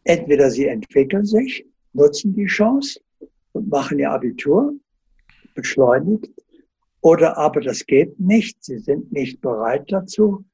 entweder 0.05 0.51
sie 0.51 0.67
entwickeln 0.67 1.25
sich, 1.25 1.65
nutzen 1.93 2.35
die 2.35 2.47
Chance 2.47 3.01
und 3.53 3.69
machen 3.69 3.99
ihr 3.99 4.11
Abitur 4.11 4.73
beschleunigt. 5.59 6.31
Oder 7.01 7.37
aber 7.37 7.61
das 7.61 7.85
geht 7.87 8.19
nicht, 8.21 8.65
sie 8.65 8.79
sind 8.79 9.13
nicht 9.13 9.41
bereit 9.41 9.85
dazu, 9.89 10.45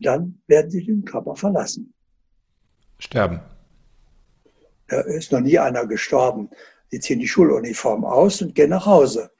dann 0.00 0.40
werden 0.46 0.70
sie 0.70 0.84
den 0.84 1.04
Körper 1.04 1.36
verlassen. 1.36 1.92
Sterben. 2.98 3.40
Da 4.88 5.00
ist 5.02 5.30
noch 5.32 5.40
nie 5.40 5.58
einer 5.58 5.86
gestorben. 5.86 6.50
Sie 6.90 6.98
ziehen 7.00 7.20
die 7.20 7.28
Schuluniform 7.28 8.04
aus 8.04 8.42
und 8.42 8.54
gehen 8.54 8.70
nach 8.70 8.86
Hause. 8.86 9.30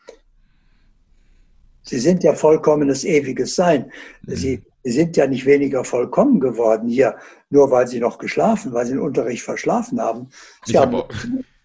Sie 1.83 1.99
sind 1.99 2.23
ja 2.23 2.35
vollkommenes 2.35 3.05
ewiges 3.05 3.57
Sein. 3.57 3.91
Mhm. 4.23 4.37
Sie, 4.37 4.63
sind 4.83 5.17
ja 5.17 5.27
nicht 5.27 5.45
weniger 5.45 5.85
vollkommen 5.85 6.41
geworden 6.41 6.89
hier, 6.89 7.17
nur 7.51 7.71
weil 7.71 7.87
sie 7.87 8.01
noch 8.01 8.17
geschlafen, 8.17 8.73
weil 8.73 8.87
sie 8.87 8.93
den 8.93 9.03
Unterricht 9.03 9.43
verschlafen 9.43 10.01
haben. 10.01 10.31
Sie, 10.65 10.79
haben, 10.79 11.03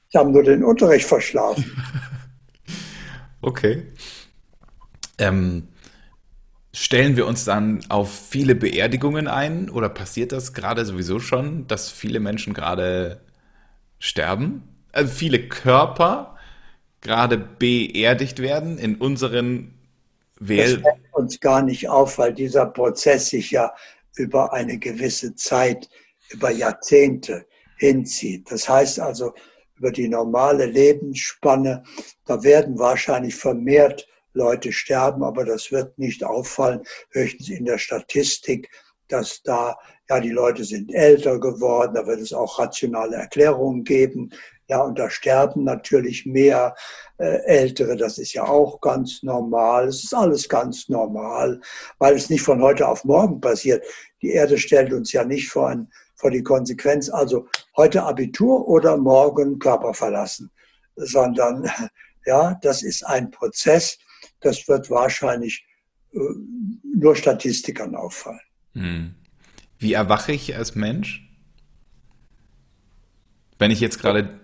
sie 0.10 0.18
haben 0.18 0.32
nur 0.34 0.44
den 0.44 0.66
Unterricht 0.66 1.08
verschlafen. 1.08 1.64
Okay. 3.46 3.84
Ähm, 5.20 5.68
stellen 6.74 7.16
wir 7.16 7.28
uns 7.28 7.46
dann 7.46 7.86
auf 7.90 8.12
viele 8.12 8.56
Beerdigungen 8.56 9.28
ein 9.28 9.70
oder 9.70 9.88
passiert 9.88 10.32
das 10.32 10.54
gerade 10.54 10.84
sowieso 10.84 11.20
schon, 11.20 11.68
dass 11.68 11.92
viele 11.92 12.20
Menschen 12.20 12.56
gerade 12.56 13.22
sterben? 14.00 14.64
Also 14.94 15.14
viele 15.14 15.48
Körper 15.48 16.38
gerade 17.02 17.38
beerdigt 17.38 18.40
werden 18.40 18.80
in 18.80 18.96
unseren 18.96 19.76
Wähl. 20.40 20.82
Das 20.82 20.82
fällt 20.82 21.14
uns 21.14 21.40
gar 21.40 21.62
nicht 21.62 21.88
auf, 21.88 22.18
weil 22.18 22.34
dieser 22.34 22.66
Prozess 22.66 23.28
sich 23.30 23.52
ja 23.52 23.76
über 24.16 24.54
eine 24.54 24.80
gewisse 24.80 25.36
Zeit, 25.36 25.88
über 26.32 26.50
Jahrzehnte 26.50 27.46
hinzieht. 27.78 28.50
Das 28.50 28.68
heißt 28.68 29.00
also, 29.00 29.36
über 29.78 29.92
die 29.92 30.08
normale 30.08 30.66
Lebensspanne. 30.66 31.84
Da 32.26 32.44
werden 32.44 32.80
wahrscheinlich 32.80 33.36
vermehrt 33.36 34.08
Leute 34.34 34.72
sterben, 34.72 35.24
aber 35.24 35.46
das 35.46 35.72
wird 35.72 35.98
nicht 35.98 36.24
auffallen, 36.24 36.82
höchstens 37.12 37.50
in 37.50 37.66
der 37.66 37.78
Statistik, 37.78 38.70
dass 39.08 39.42
da, 39.44 39.78
ja, 40.10 40.20
die 40.20 40.32
Leute 40.32 40.64
sind 40.64 40.94
älter 40.94 41.40
geworden, 41.40 41.94
da 41.96 42.06
wird 42.06 42.20
es 42.20 42.34
auch 42.34 42.60
rationale 42.60 43.16
Erklärungen 43.16 43.84
geben. 43.84 44.32
Ja, 44.68 44.82
und 44.82 44.98
da 44.98 45.12
sterben 45.12 45.64
natürlich 45.64 46.26
mehr 46.26 46.74
äh, 47.20 47.38
Ältere, 47.46 47.96
das 47.96 48.18
ist 48.18 48.34
ja 48.34 48.46
auch 48.46 48.82
ganz 48.82 49.22
normal. 49.22 49.88
Es 49.88 50.04
ist 50.04 50.14
alles 50.14 50.50
ganz 50.50 50.90
normal, 50.90 51.62
weil 52.00 52.16
es 52.16 52.32
nicht 52.32 52.42
von 52.42 52.62
heute 52.64 52.88
auf 52.88 53.04
morgen 53.04 53.40
passiert. 53.40 53.86
Die 54.24 54.32
Erde 54.32 54.58
stellt 54.58 54.92
uns 54.92 55.12
ja 55.12 55.24
nicht 55.24 55.50
vor 55.50 55.70
ein 55.70 55.92
vor 56.16 56.32
die 56.32 56.44
Konsequenz, 56.44 57.10
also 57.10 57.48
heute 57.76 58.04
Abitur 58.04 58.68
oder 58.68 58.98
morgen 58.98 59.60
Körper 59.60 59.94
verlassen, 59.94 60.52
sondern 60.96 61.70
ja, 62.26 62.58
das 62.62 62.82
ist 62.84 63.06
ein 63.06 63.32
Prozess, 63.32 63.98
das 64.42 64.68
wird 64.68 64.90
wahrscheinlich 64.90 65.66
äh, 66.14 66.20
nur 66.96 67.16
Statistikern 67.16 67.96
auffallen. 67.96 68.40
Hm. 68.74 69.16
Wie 69.78 69.94
erwache 69.94 70.32
ich 70.32 70.56
als 70.56 70.76
Mensch? 70.76 71.22
Wenn 73.60 73.72
ich 73.72 73.80
jetzt 73.80 74.00
gerade. 74.00 74.40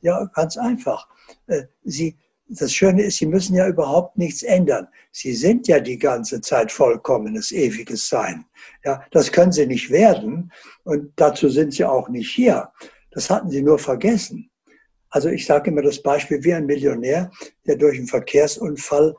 Ja, 0.00 0.24
ganz 0.34 0.56
einfach. 0.56 1.08
Äh, 1.46 1.64
Sie, 1.84 2.18
das 2.58 2.72
Schöne 2.72 3.02
ist, 3.02 3.18
Sie 3.18 3.26
müssen 3.26 3.54
ja 3.54 3.68
überhaupt 3.68 4.18
nichts 4.18 4.42
ändern. 4.42 4.88
Sie 5.12 5.34
sind 5.34 5.68
ja 5.68 5.80
die 5.80 5.98
ganze 5.98 6.40
Zeit 6.40 6.72
vollkommenes, 6.72 7.52
ewiges 7.52 8.08
Sein. 8.08 8.44
Ja, 8.84 9.02
das 9.12 9.30
können 9.30 9.52
Sie 9.52 9.66
nicht 9.66 9.90
werden 9.90 10.52
und 10.84 11.12
dazu 11.16 11.48
sind 11.48 11.72
Sie 11.72 11.84
auch 11.84 12.08
nicht 12.08 12.30
hier. 12.34 12.70
Das 13.10 13.30
hatten 13.30 13.50
sie 13.50 13.62
nur 13.62 13.78
vergessen. 13.78 14.50
Also 15.08 15.28
ich 15.28 15.44
sage 15.44 15.70
immer 15.70 15.82
das 15.82 16.02
Beispiel 16.02 16.42
wie 16.44 16.54
ein 16.54 16.66
Millionär, 16.66 17.30
der 17.66 17.76
durch 17.76 17.98
einen 17.98 18.06
Verkehrsunfall 18.06 19.16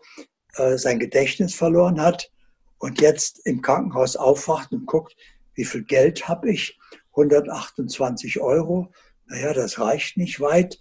äh, 0.56 0.78
sein 0.78 1.00
Gedächtnis 1.00 1.54
verloren 1.54 2.02
hat 2.02 2.32
und 2.78 3.02
jetzt 3.02 3.46
im 3.46 3.62
Krankenhaus 3.62 4.16
aufwacht 4.16 4.72
und 4.72 4.86
guckt, 4.86 5.16
wie 5.56 5.66
viel 5.66 5.84
Geld 5.84 6.28
habe 6.28 6.52
ich? 6.52 6.80
128 7.12 8.40
Euro. 8.40 8.92
Naja, 9.26 9.54
das 9.54 9.80
reicht 9.80 10.16
nicht 10.16 10.40
weit. 10.40 10.80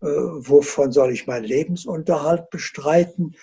Äh, 0.00 0.06
wovon 0.06 0.92
soll 0.92 1.12
ich 1.12 1.26
meinen 1.26 1.44
Lebensunterhalt 1.44 2.50
bestreiten? 2.50 3.36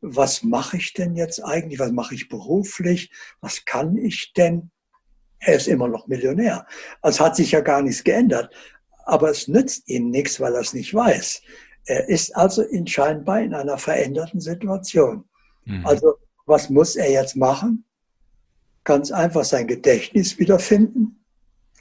Was 0.00 0.42
mache 0.42 0.76
ich 0.76 0.92
denn 0.92 1.14
jetzt 1.14 1.44
eigentlich? 1.44 1.78
Was 1.78 1.92
mache 1.92 2.14
ich 2.14 2.28
beruflich? 2.28 3.10
Was 3.40 3.64
kann 3.64 3.96
ich 3.96 4.32
denn? 4.32 4.70
Er 5.38 5.56
ist 5.56 5.68
immer 5.68 5.88
noch 5.88 6.06
Millionär. 6.06 6.66
Also 7.00 7.24
hat 7.24 7.36
sich 7.36 7.52
ja 7.52 7.60
gar 7.60 7.82
nichts 7.82 8.04
geändert 8.04 8.50
aber 9.04 9.30
es 9.30 9.48
nützt 9.48 9.88
ihm 9.88 10.10
nichts, 10.10 10.40
weil 10.40 10.54
er 10.54 10.60
es 10.60 10.72
nicht 10.72 10.94
weiß. 10.94 11.42
Er 11.86 12.08
ist 12.08 12.34
also 12.36 12.62
in 12.62 12.86
scheinbar 12.86 13.40
in 13.40 13.54
einer 13.54 13.78
veränderten 13.78 14.40
Situation. 14.40 15.24
Mhm. 15.64 15.86
Also 15.86 16.14
was 16.46 16.70
muss 16.70 16.96
er 16.96 17.10
jetzt 17.10 17.36
machen? 17.36 17.84
Ganz 18.84 19.10
einfach 19.10 19.44
sein 19.44 19.66
Gedächtnis 19.66 20.38
wiederfinden. 20.38 21.21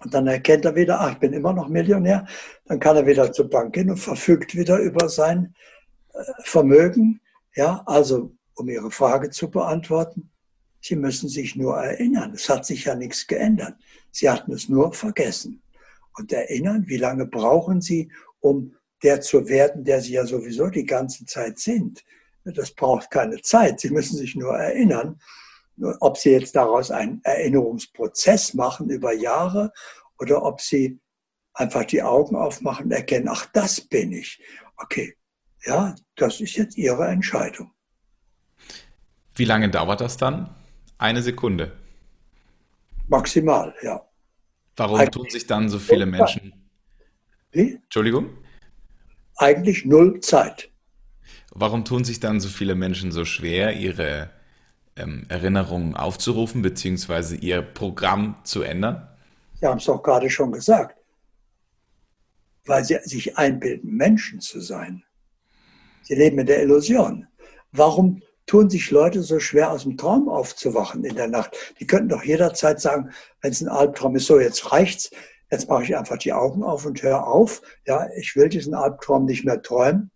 Und 0.04 0.14
dann 0.14 0.28
erkennt 0.28 0.66
er 0.66 0.76
wieder, 0.76 1.00
ach, 1.00 1.14
ich 1.14 1.20
bin 1.20 1.34
immer 1.34 1.54
noch 1.54 1.70
Millionär. 1.70 2.26
Dann 2.66 2.80
kann 2.80 2.96
er 2.96 3.06
wieder 3.06 3.32
zur 3.32 3.50
Bank 3.50 3.74
gehen 3.74 3.90
und 3.90 3.98
verfügt 3.98 4.56
wieder 4.56 4.78
über 4.80 5.10
sein 5.10 5.54
äh, 6.14 6.24
Vermögen. 6.44 7.22
Ja, 7.56 7.84
also 7.86 8.36
um 8.56 8.70
Ihre 8.70 8.92
Frage 8.92 9.30
zu 9.30 9.50
beantworten, 9.50 10.30
Sie 10.82 10.96
müssen 10.96 11.30
sich 11.30 11.56
nur 11.56 11.76
erinnern. 11.78 12.34
Es 12.34 12.50
hat 12.50 12.66
sich 12.66 12.86
ja 12.86 12.96
nichts 12.96 13.28
geändert. 13.28 13.76
Sie 14.12 14.30
hatten 14.30 14.52
es 14.52 14.68
nur 14.68 14.94
vergessen 14.94 15.62
und 16.18 16.32
erinnern, 16.32 16.86
wie 16.88 16.98
lange 16.98 17.28
brauchen 17.28 17.82
Sie, 17.82 18.12
um 18.40 18.76
der 19.04 19.22
zu 19.22 19.48
werden, 19.48 19.84
der 19.84 20.02
Sie 20.02 20.14
ja 20.14 20.26
sowieso 20.26 20.68
die 20.68 20.86
ganze 20.86 21.26
Zeit 21.26 21.60
sind. 21.60 22.04
Das 22.44 22.72
braucht 22.72 23.12
keine 23.12 23.42
Zeit. 23.42 23.80
Sie 23.80 23.92
müssen 23.92 24.18
sich 24.18 24.36
nur 24.36 24.56
erinnern. 24.58 25.20
Ob 26.00 26.18
Sie 26.18 26.32
jetzt 26.32 26.56
daraus 26.56 26.92
einen 26.92 27.22
Erinnerungsprozess 27.24 28.54
machen 28.54 28.90
über 28.90 29.14
Jahre 29.14 29.72
oder 30.20 30.44
ob 30.44 30.62
Sie 30.62 31.00
einfach 31.54 31.86
die 31.86 32.04
Augen 32.04 32.36
aufmachen 32.36 32.86
und 32.86 32.92
erkennen, 32.92 33.28
ach, 33.30 33.46
das 33.54 33.82
bin 33.82 34.12
ich. 34.12 34.42
Okay, 34.78 35.16
ja, 35.66 35.96
das 36.16 36.40
ist 36.40 36.56
jetzt 36.56 36.78
Ihre 36.78 37.08
Entscheidung. 37.08 37.72
Wie 39.36 39.46
lange 39.46 39.70
dauert 39.70 40.02
das 40.02 40.18
dann? 40.18 40.54
Eine 40.98 41.22
Sekunde. 41.22 41.78
Maximal, 43.08 43.74
ja. 43.82 44.06
Warum 44.76 45.00
Eigentlich 45.00 45.12
tun 45.12 45.30
sich 45.30 45.48
dann 45.48 45.70
so 45.70 45.80
viele 45.80 46.06
Menschen? 46.06 46.70
Wie? 47.52 47.76
Entschuldigung? 47.76 48.38
Eigentlich 49.38 49.86
null 49.86 50.20
Zeit. 50.22 50.70
Warum 51.54 51.84
tun 51.84 52.04
sich 52.04 52.20
dann 52.20 52.40
so 52.40 52.48
viele 52.48 52.76
Menschen 52.76 53.12
so 53.12 53.26
schwer, 53.26 53.76
ihre 53.76 54.30
ähm, 55.02 55.26
Erinnerungen 55.30 55.96
aufzurufen, 55.96 56.62
beziehungsweise 56.62 57.36
ihr 57.36 57.62
Programm 57.62 58.36
zu 58.44 58.62
ändern? 58.62 59.08
Sie 59.60 59.66
haben 59.66 59.78
es 59.78 59.86
doch 59.86 60.02
gerade 60.02 60.30
schon 60.30 60.52
gesagt. 60.52 60.98
Weil 62.66 62.86
sie 62.86 63.00
sich 63.04 63.38
einbilden, 63.38 63.96
Menschen 63.96 64.40
zu 64.40 64.60
sein. 64.60 65.04
Sie 66.04 66.16
leben 66.16 66.40
in 66.40 66.46
der 66.46 66.62
Illusion. 66.62 67.28
Warum 67.72 68.22
tun 68.46 68.70
sich 68.70 68.92
Leute 68.92 69.24
so 69.24 69.40
schwer, 69.40 69.72
aus 69.72 69.84
dem 69.84 69.96
Traum 69.96 70.28
aufzuwachen 70.28 71.06
in 71.06 71.16
der 71.16 71.30
Nacht. 71.30 71.56
Die 71.80 71.88
könnten 71.88 72.10
doch 72.10 72.24
jederzeit 72.24 72.82
sagen, 72.82 73.12
wenn 73.42 73.52
es 73.52 73.62
ein 73.62 73.70
Albtraum 73.70 74.16
ist, 74.18 74.26
so 74.26 74.42
jetzt 74.42 74.74
reicht's, 74.74 75.10
jetzt 75.50 75.70
mache 75.70 75.84
ich 75.84 75.96
einfach 75.96 76.18
die 76.18 76.34
Augen 76.34 76.62
auf 76.62 76.86
und 76.86 77.02
höre 77.02 77.26
auf. 77.26 77.62
Ja, 77.88 78.08
ich 78.18 78.36
will 78.36 78.50
diesen 78.50 78.74
Albtraum 78.74 79.24
nicht 79.24 79.46
mehr 79.46 79.62
träumen, 79.62 80.12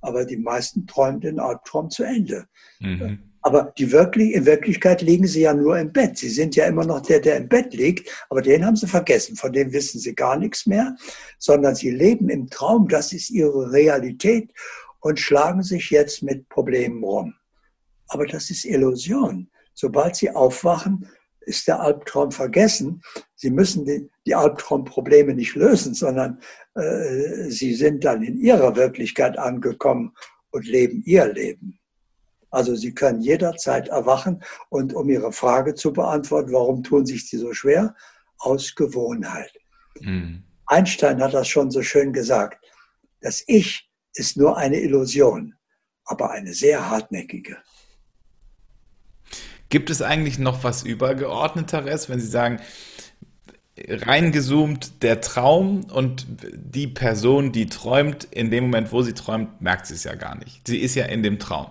aber 0.00 0.24
die 0.24 0.36
meisten 0.36 0.86
träumen 0.86 1.20
den 1.20 1.40
Albtraum 1.40 1.90
zu 1.90 2.04
Ende. 2.04 2.46
Mhm. 2.78 3.31
Aber 3.42 3.72
die 3.76 3.90
wirklich, 3.90 4.32
in 4.34 4.46
Wirklichkeit 4.46 5.02
liegen 5.02 5.26
sie 5.26 5.42
ja 5.42 5.52
nur 5.52 5.76
im 5.78 5.92
Bett. 5.92 6.16
Sie 6.16 6.28
sind 6.28 6.54
ja 6.54 6.66
immer 6.66 6.84
noch 6.84 7.00
der, 7.00 7.20
der 7.20 7.36
im 7.36 7.48
Bett 7.48 7.74
liegt, 7.74 8.08
aber 8.30 8.40
den 8.40 8.64
haben 8.64 8.76
sie 8.76 8.86
vergessen. 8.86 9.36
Von 9.36 9.52
dem 9.52 9.72
wissen 9.72 9.98
sie 9.98 10.14
gar 10.14 10.38
nichts 10.38 10.66
mehr, 10.66 10.94
sondern 11.38 11.74
sie 11.74 11.90
leben 11.90 12.28
im 12.28 12.48
Traum. 12.48 12.88
Das 12.88 13.12
ist 13.12 13.30
ihre 13.30 13.72
Realität 13.72 14.52
und 15.00 15.18
schlagen 15.18 15.62
sich 15.62 15.90
jetzt 15.90 16.22
mit 16.22 16.48
Problemen 16.48 17.02
rum. 17.02 17.34
Aber 18.08 18.26
das 18.26 18.50
ist 18.50 18.64
Illusion. 18.64 19.50
Sobald 19.74 20.16
Sie 20.16 20.30
aufwachen, 20.30 21.08
ist 21.40 21.66
der 21.66 21.80
Albtraum 21.80 22.30
vergessen. 22.30 23.02
Sie 23.34 23.50
müssen 23.50 23.84
die, 23.84 24.08
die 24.26 24.34
Albtraumprobleme 24.34 25.34
nicht 25.34 25.56
lösen, 25.56 25.94
sondern 25.94 26.40
äh, 26.74 27.48
Sie 27.48 27.74
sind 27.74 28.04
dann 28.04 28.22
in 28.22 28.38
Ihrer 28.38 28.76
Wirklichkeit 28.76 29.38
angekommen 29.38 30.14
und 30.50 30.66
leben 30.66 31.02
Ihr 31.04 31.32
Leben. 31.32 31.80
Also 32.52 32.76
Sie 32.76 32.94
können 32.94 33.20
jederzeit 33.20 33.88
erwachen 33.88 34.44
und 34.68 34.94
um 34.94 35.08
Ihre 35.08 35.32
Frage 35.32 35.74
zu 35.74 35.92
beantworten, 35.92 36.52
warum 36.52 36.84
tun 36.84 37.06
sich 37.06 37.28
die 37.28 37.38
so 37.38 37.52
schwer? 37.52 37.94
Aus 38.38 38.74
Gewohnheit. 38.74 39.52
Mhm. 40.00 40.44
Einstein 40.66 41.20
hat 41.22 41.34
das 41.34 41.48
schon 41.48 41.70
so 41.70 41.82
schön 41.82 42.12
gesagt. 42.12 42.64
Das 43.20 43.42
Ich 43.46 43.90
ist 44.14 44.36
nur 44.36 44.56
eine 44.56 44.80
Illusion, 44.80 45.54
aber 46.04 46.30
eine 46.30 46.52
sehr 46.52 46.88
hartnäckige. 46.88 47.56
Gibt 49.70 49.88
es 49.88 50.02
eigentlich 50.02 50.38
noch 50.38 50.62
was 50.64 50.82
übergeordneteres, 50.82 52.10
wenn 52.10 52.20
Sie 52.20 52.26
sagen, 52.26 52.60
reingezoomt 53.78 55.02
der 55.02 55.20
Traum 55.20 55.84
und 55.84 56.26
die 56.54 56.86
Person, 56.86 57.52
die 57.52 57.66
träumt, 57.66 58.24
in 58.24 58.50
dem 58.50 58.64
Moment, 58.64 58.92
wo 58.92 59.02
sie 59.02 59.14
träumt, 59.14 59.60
merkt 59.62 59.86
sie 59.86 59.94
es 59.94 60.04
ja 60.04 60.14
gar 60.14 60.36
nicht. 60.36 60.66
Sie 60.66 60.78
ist 60.78 60.94
ja 60.94 61.06
in 61.06 61.22
dem 61.22 61.38
Traum. 61.38 61.70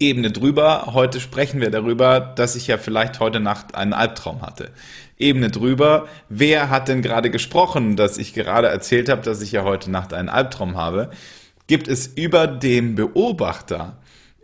Ebene 0.00 0.32
drüber, 0.32 0.90
heute 0.94 1.20
sprechen 1.20 1.60
wir 1.60 1.70
darüber, 1.70 2.20
dass 2.20 2.56
ich 2.56 2.66
ja 2.66 2.78
vielleicht 2.78 3.20
heute 3.20 3.38
Nacht 3.38 3.74
einen 3.74 3.92
Albtraum 3.92 4.42
hatte. 4.42 4.70
Ebene 5.18 5.50
drüber, 5.50 6.08
wer 6.28 6.70
hat 6.70 6.88
denn 6.88 7.02
gerade 7.02 7.30
gesprochen, 7.30 7.96
dass 7.96 8.18
ich 8.18 8.32
gerade 8.32 8.68
erzählt 8.68 9.08
habe, 9.08 9.22
dass 9.22 9.42
ich 9.42 9.52
ja 9.52 9.62
heute 9.62 9.90
Nacht 9.90 10.14
einen 10.14 10.30
Albtraum 10.30 10.76
habe? 10.76 11.10
Gibt 11.66 11.86
es 11.86 12.06
über 12.08 12.46
dem 12.46 12.94
Beobachter 12.96 13.98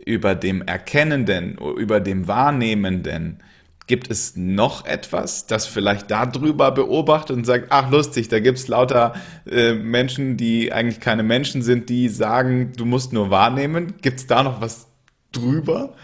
über 0.07 0.35
dem 0.35 0.61
Erkennenden, 0.61 1.57
über 1.57 1.99
dem 1.99 2.27
Wahrnehmenden, 2.27 3.43
gibt 3.87 4.09
es 4.09 4.35
noch 4.35 4.85
etwas, 4.85 5.47
das 5.47 5.65
vielleicht 5.65 6.11
darüber 6.11 6.71
beobachtet 6.71 7.35
und 7.35 7.45
sagt, 7.45 7.67
ach 7.69 7.89
lustig, 7.89 8.27
da 8.27 8.39
gibt 8.39 8.57
es 8.57 8.67
lauter 8.67 9.13
äh, 9.49 9.73
Menschen, 9.73 10.35
die 10.37 10.73
eigentlich 10.73 10.99
keine 10.99 11.23
Menschen 11.23 11.61
sind, 11.61 11.89
die 11.89 12.09
sagen, 12.09 12.73
du 12.75 12.85
musst 12.85 13.13
nur 13.13 13.29
wahrnehmen. 13.29 13.95
Gibt 14.01 14.19
es 14.19 14.27
da 14.27 14.43
noch 14.43 14.59
was 14.59 14.86
drüber? 15.37 15.95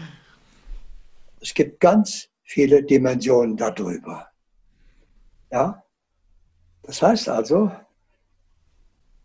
Es 1.40 1.52
gibt 1.54 1.80
ganz 1.80 2.28
viele 2.42 2.82
Dimensionen 2.82 3.56
darüber. 3.56 4.28
Ja? 5.50 5.82
Das 6.82 7.02
heißt 7.02 7.28
also, 7.28 7.70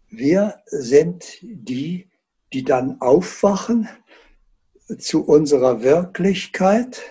wir 0.10 0.62
sind 0.66 1.38
die, 1.42 2.10
die 2.52 2.64
dann 2.64 3.00
aufwachen 3.00 3.88
zu 4.98 5.24
unserer 5.24 5.84
Wirklichkeit 5.84 7.02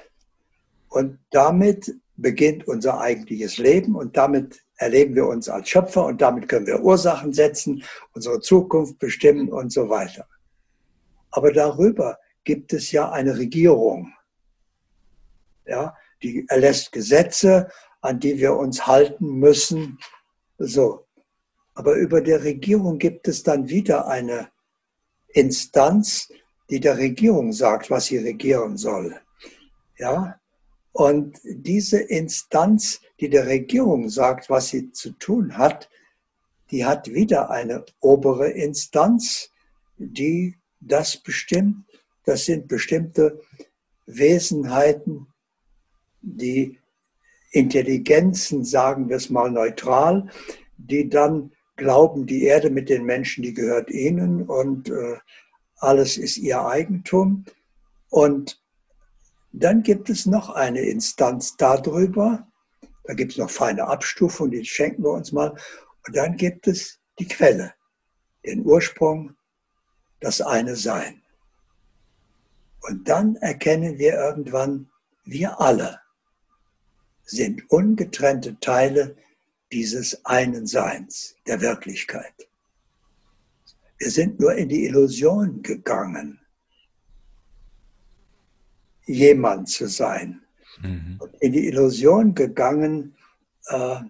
und 0.89 1.19
damit 1.31 1.95
beginnt 2.17 2.67
unser 2.67 3.01
eigentliches 3.01 3.59
Leben 3.59 3.95
und 3.95 4.17
damit 4.17 4.65
erleben 4.77 5.15
wir 5.15 5.27
uns 5.27 5.49
als 5.49 5.69
Schöpfer 5.69 6.07
und 6.07 6.21
damit 6.21 6.49
können 6.49 6.67
wir 6.67 6.83
Ursachen 6.83 7.33
setzen, 7.33 7.85
unsere 8.15 8.41
Zukunft 8.41 8.99
bestimmen 8.99 9.53
und 9.53 9.73
so 9.73 9.89
weiter. 9.89 10.27
Aber 11.31 11.53
darüber 11.53 12.19
gibt 12.49 12.73
es 12.73 12.93
ja 12.93 13.11
eine 13.11 13.37
Regierung. 13.37 14.15
Ja, 15.67 15.95
die 16.23 16.47
erlässt 16.49 16.93
Gesetze, 16.93 17.69
an 18.01 18.21
die 18.21 18.39
wir 18.39 18.57
uns 18.57 18.87
halten 18.87 19.39
müssen. 19.39 19.99
So. 20.57 21.07
Aber 21.75 21.97
über 21.97 22.23
der 22.23 22.43
Regierung 22.43 22.99
gibt 22.99 23.29
es 23.29 23.43
dann 23.43 23.69
wieder 23.69 24.09
eine 24.09 24.49
Instanz, 25.29 26.33
die 26.71 26.81
der 26.81 26.97
Regierung 26.97 27.53
sagt, 27.53 27.91
was 27.91 28.07
sie 28.07 28.17
regieren 28.17 28.79
soll. 28.79 29.21
Ja? 29.99 30.41
Und 30.93 31.39
diese 31.45 32.01
Instanz, 32.01 33.03
die 33.21 33.29
der 33.29 33.47
Regierung 33.47 34.09
sagt, 34.09 34.49
was 34.49 34.69
sie 34.69 34.91
zu 34.93 35.11
tun 35.11 35.59
hat, 35.59 35.91
die 36.71 36.87
hat 36.87 37.13
wieder 37.13 37.51
eine 37.51 37.85
obere 38.01 38.49
Instanz, 38.49 39.51
die 39.99 40.57
das 40.81 41.19
bestimmt. 41.19 41.88
Das 42.29 42.45
sind 42.45 42.69
bestimmte 42.69 43.41
Wesenheiten, 44.05 45.29
die 46.21 46.79
Intelligenzen, 47.53 48.67
sagen 48.67 49.09
wir 49.09 49.17
es 49.17 49.31
mal 49.31 49.51
neutral, 49.51 50.29
die 50.77 51.09
dann 51.09 51.53
glauben, 51.77 52.27
die 52.27 52.43
Erde 52.43 52.69
mit 52.69 52.91
den 52.91 53.07
Menschen, 53.07 53.43
die 53.43 53.55
gehört 53.55 53.89
ihnen 53.91 54.43
und 54.43 54.91
äh, 54.91 55.17
alles 55.79 56.19
ist 56.19 56.37
ihr 56.37 56.61
Eigentum. 56.61 57.47
Und 58.11 58.63
dann 59.53 59.83
gibt 59.83 60.11
es 60.11 60.27
noch 60.27 60.51
eine 60.51 60.83
Instanz 60.83 61.57
darüber, 61.57 62.47
da 63.05 63.15
gibt 63.15 63.33
es 63.33 63.39
noch 63.39 63.49
feine 63.49 63.87
Abstufungen, 63.87 64.51
die 64.51 64.67
schenken 64.67 65.03
wir 65.03 65.13
uns 65.13 65.33
mal. 65.33 65.57
Und 66.07 66.15
dann 66.15 66.37
gibt 66.37 66.69
es 66.69 67.01
die 67.19 67.27
Quelle, 67.27 67.73
den 68.45 68.67
Ursprung, 68.67 69.35
das 70.21 70.43
eine 70.43 70.77
Sein. 70.77 71.23
Und 72.81 73.09
dann 73.09 73.37
erkennen 73.37 73.99
wir 73.99 74.15
irgendwann, 74.15 74.91
wir 75.25 75.61
alle 75.61 76.01
sind 77.25 77.71
ungetrennte 77.71 78.59
Teile 78.61 79.17
dieses 79.71 80.25
einen 80.25 80.67
Seins, 80.67 81.37
der 81.47 81.61
Wirklichkeit. 81.61 82.49
Wir 83.99 84.11
sind 84.11 84.41
nur 84.41 84.55
in 84.55 84.69
die 84.69 84.87
Illusion 84.87 85.63
gegangen, 85.63 86.41
jemand 89.07 89.69
zu 89.69 89.89
sein. 89.89 90.41
Mhm. 90.81 91.21
In 91.41 91.53
die 91.53 91.67
Illusion 91.67 92.35
gegangen, 92.35 93.17
äh, 93.67 94.01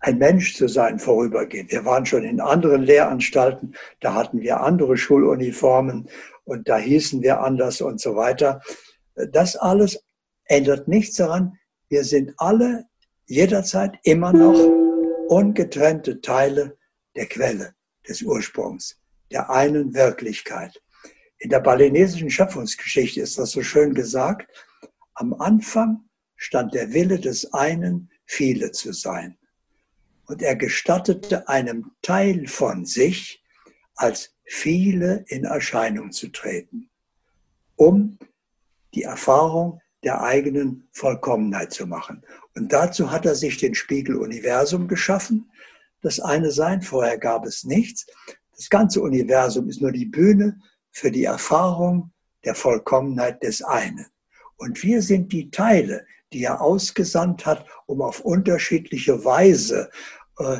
ein 0.00 0.18
Mensch 0.18 0.56
zu 0.56 0.68
sein 0.68 0.98
vorübergehend. 0.98 1.72
Wir 1.72 1.84
waren 1.84 2.06
schon 2.06 2.24
in 2.24 2.40
anderen 2.40 2.82
Lehranstalten, 2.82 3.74
da 4.00 4.14
hatten 4.14 4.40
wir 4.40 4.60
andere 4.60 4.96
Schuluniformen 4.96 6.08
und 6.44 6.68
da 6.68 6.78
hießen 6.78 7.22
wir 7.22 7.40
anders 7.40 7.80
und 7.80 8.00
so 8.00 8.14
weiter. 8.16 8.60
Das 9.32 9.56
alles 9.56 10.04
ändert 10.44 10.88
nichts 10.88 11.16
daran. 11.16 11.58
Wir 11.88 12.04
sind 12.04 12.34
alle 12.36 12.86
jederzeit 13.26 13.98
immer 14.04 14.32
noch 14.32 14.58
ungetrennte 15.28 16.20
Teile 16.20 16.76
der 17.16 17.26
Quelle, 17.26 17.74
des 18.08 18.22
Ursprungs, 18.22 19.00
der 19.32 19.50
einen 19.50 19.94
Wirklichkeit. 19.94 20.80
In 21.38 21.50
der 21.50 21.60
balinesischen 21.60 22.30
Schöpfungsgeschichte 22.30 23.20
ist 23.20 23.38
das 23.38 23.50
so 23.50 23.62
schön 23.62 23.94
gesagt. 23.94 24.50
Am 25.14 25.34
Anfang 25.34 26.08
stand 26.36 26.74
der 26.74 26.92
Wille 26.92 27.18
des 27.18 27.52
einen, 27.52 28.10
viele 28.26 28.70
zu 28.72 28.92
sein. 28.92 29.36
Und 30.26 30.42
er 30.42 30.56
gestattete 30.56 31.48
einem 31.48 31.92
Teil 32.02 32.46
von 32.46 32.84
sich, 32.84 33.42
als 33.94 34.34
viele 34.44 35.24
in 35.28 35.44
Erscheinung 35.44 36.12
zu 36.12 36.28
treten, 36.28 36.90
um 37.76 38.18
die 38.94 39.02
Erfahrung 39.02 39.80
der 40.04 40.22
eigenen 40.22 40.88
Vollkommenheit 40.92 41.72
zu 41.72 41.86
machen. 41.86 42.22
Und 42.54 42.72
dazu 42.72 43.10
hat 43.10 43.26
er 43.26 43.34
sich 43.34 43.56
den 43.58 43.74
Spiegel 43.74 44.16
Universum 44.16 44.88
geschaffen. 44.88 45.50
Das 46.02 46.20
eine 46.20 46.52
Sein, 46.52 46.82
vorher 46.82 47.18
gab 47.18 47.44
es 47.46 47.64
nichts. 47.64 48.06
Das 48.54 48.70
ganze 48.70 49.00
Universum 49.00 49.68
ist 49.68 49.80
nur 49.80 49.92
die 49.92 50.06
Bühne 50.06 50.60
für 50.90 51.10
die 51.10 51.24
Erfahrung 51.24 52.12
der 52.44 52.54
Vollkommenheit 52.54 53.42
des 53.42 53.62
einen. 53.62 54.06
Und 54.56 54.82
wir 54.82 55.02
sind 55.02 55.32
die 55.32 55.50
Teile, 55.50 56.06
die 56.36 56.44
er 56.44 56.60
ausgesandt 56.60 57.46
hat, 57.46 57.64
um 57.86 58.02
auf 58.02 58.20
unterschiedliche 58.20 59.24
Weise 59.24 59.90
äh, 60.38 60.58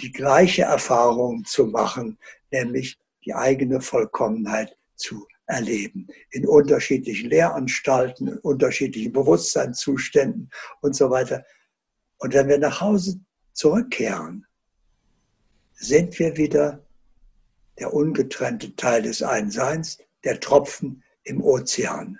die 0.00 0.10
gleiche 0.10 0.62
Erfahrung 0.62 1.44
zu 1.44 1.66
machen, 1.66 2.18
nämlich 2.50 2.98
die 3.26 3.34
eigene 3.34 3.82
Vollkommenheit 3.82 4.74
zu 4.94 5.26
erleben. 5.44 6.06
In 6.30 6.46
unterschiedlichen 6.46 7.28
Lehranstalten, 7.28 8.28
in 8.28 8.38
unterschiedlichen 8.38 9.12
Bewusstseinszuständen 9.12 10.50
und 10.80 10.96
so 10.96 11.10
weiter. 11.10 11.44
Und 12.16 12.32
wenn 12.32 12.48
wir 12.48 12.58
nach 12.58 12.80
Hause 12.80 13.20
zurückkehren, 13.52 14.46
sind 15.74 16.18
wir 16.18 16.38
wieder 16.38 16.82
der 17.78 17.92
ungetrennte 17.92 18.74
Teil 18.76 19.02
des 19.02 19.22
Einseins, 19.22 19.98
der 20.24 20.40
Tropfen 20.40 21.04
im 21.22 21.42
Ozean. 21.42 22.18